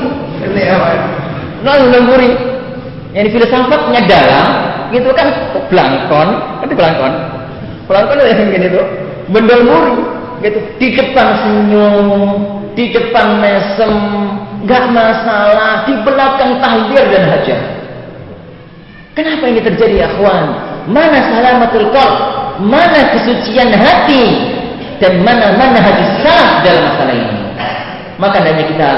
Lalu 1.61 1.85
lemburi. 1.93 2.31
Yang 3.11 3.37
filsafatnya 3.37 4.01
dalam, 4.07 4.47
gitu 4.95 5.11
kan 5.11 5.27
belangkon, 5.67 6.29
itu 6.63 6.73
belangkon. 6.73 7.13
Belangkon 7.85 8.17
itu 8.23 8.27
yang 8.31 8.47
begini 8.47 8.67
tuh, 8.71 8.85
bendol 9.29 9.61
muri, 9.67 9.95
gitu. 10.47 10.59
Di 10.79 10.87
depan 10.95 11.27
senyum, 11.43 12.39
di 12.73 12.85
depan 12.95 13.43
mesem, 13.43 13.93
nggak 14.65 14.83
masalah, 14.93 15.85
di 15.89 15.93
belakang 16.05 16.51
tahdir 16.61 17.03
dan 17.09 17.23
hajat. 17.29 17.61
Kenapa 19.11 19.43
ini 19.49 19.59
terjadi, 19.59 20.07
akhwan? 20.07 20.43
Mana 20.87 21.19
salamatul 21.29 21.91
qalb? 21.91 22.15
Mana 22.61 23.11
kesucian 23.13 23.73
hati? 23.73 24.53
Dan 25.01 25.25
mana 25.25 25.57
mana 25.57 25.81
hati 25.81 26.03
salaf 26.21 26.61
dalam 26.61 26.93
masalah 26.93 27.15
ini? 27.17 27.37
Maka 28.21 28.37
hendaknya 28.37 28.65
kita 28.69 28.89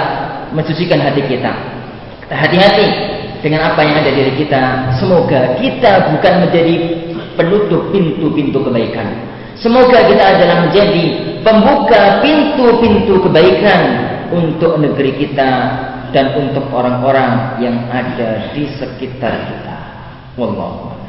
mensucikan 0.52 0.99
hati 0.99 1.22
kita. 1.23 1.52
Hati-hati 2.27 2.88
dengan 3.40 3.72
apa 3.72 3.84
yang 3.84 4.03
ada 4.03 4.11
di 4.11 4.19
diri 4.19 4.34
kita. 4.44 4.91
Semoga 4.99 5.56
kita 5.60 6.11
bukan 6.11 6.34
menjadi 6.48 6.76
penutup 7.40 7.91
pintu-pintu 7.95 8.60
kebaikan. 8.64 9.07
Semoga 9.56 10.11
kita 10.11 10.23
adalah 10.23 10.68
menjadi 10.68 11.03
pembuka 11.40 12.19
pintu-pintu 12.19 13.23
kebaikan 13.23 13.81
untuk 14.31 14.79
negeri 14.79 15.19
kita 15.19 15.51
dan 16.13 16.37
untuk 16.37 16.69
orang-orang 16.69 17.59
yang 17.59 17.89
ada 17.89 18.53
di 18.53 18.69
sekitar 18.77 19.33
kita. 19.49 19.77
Wallahu 20.37 21.02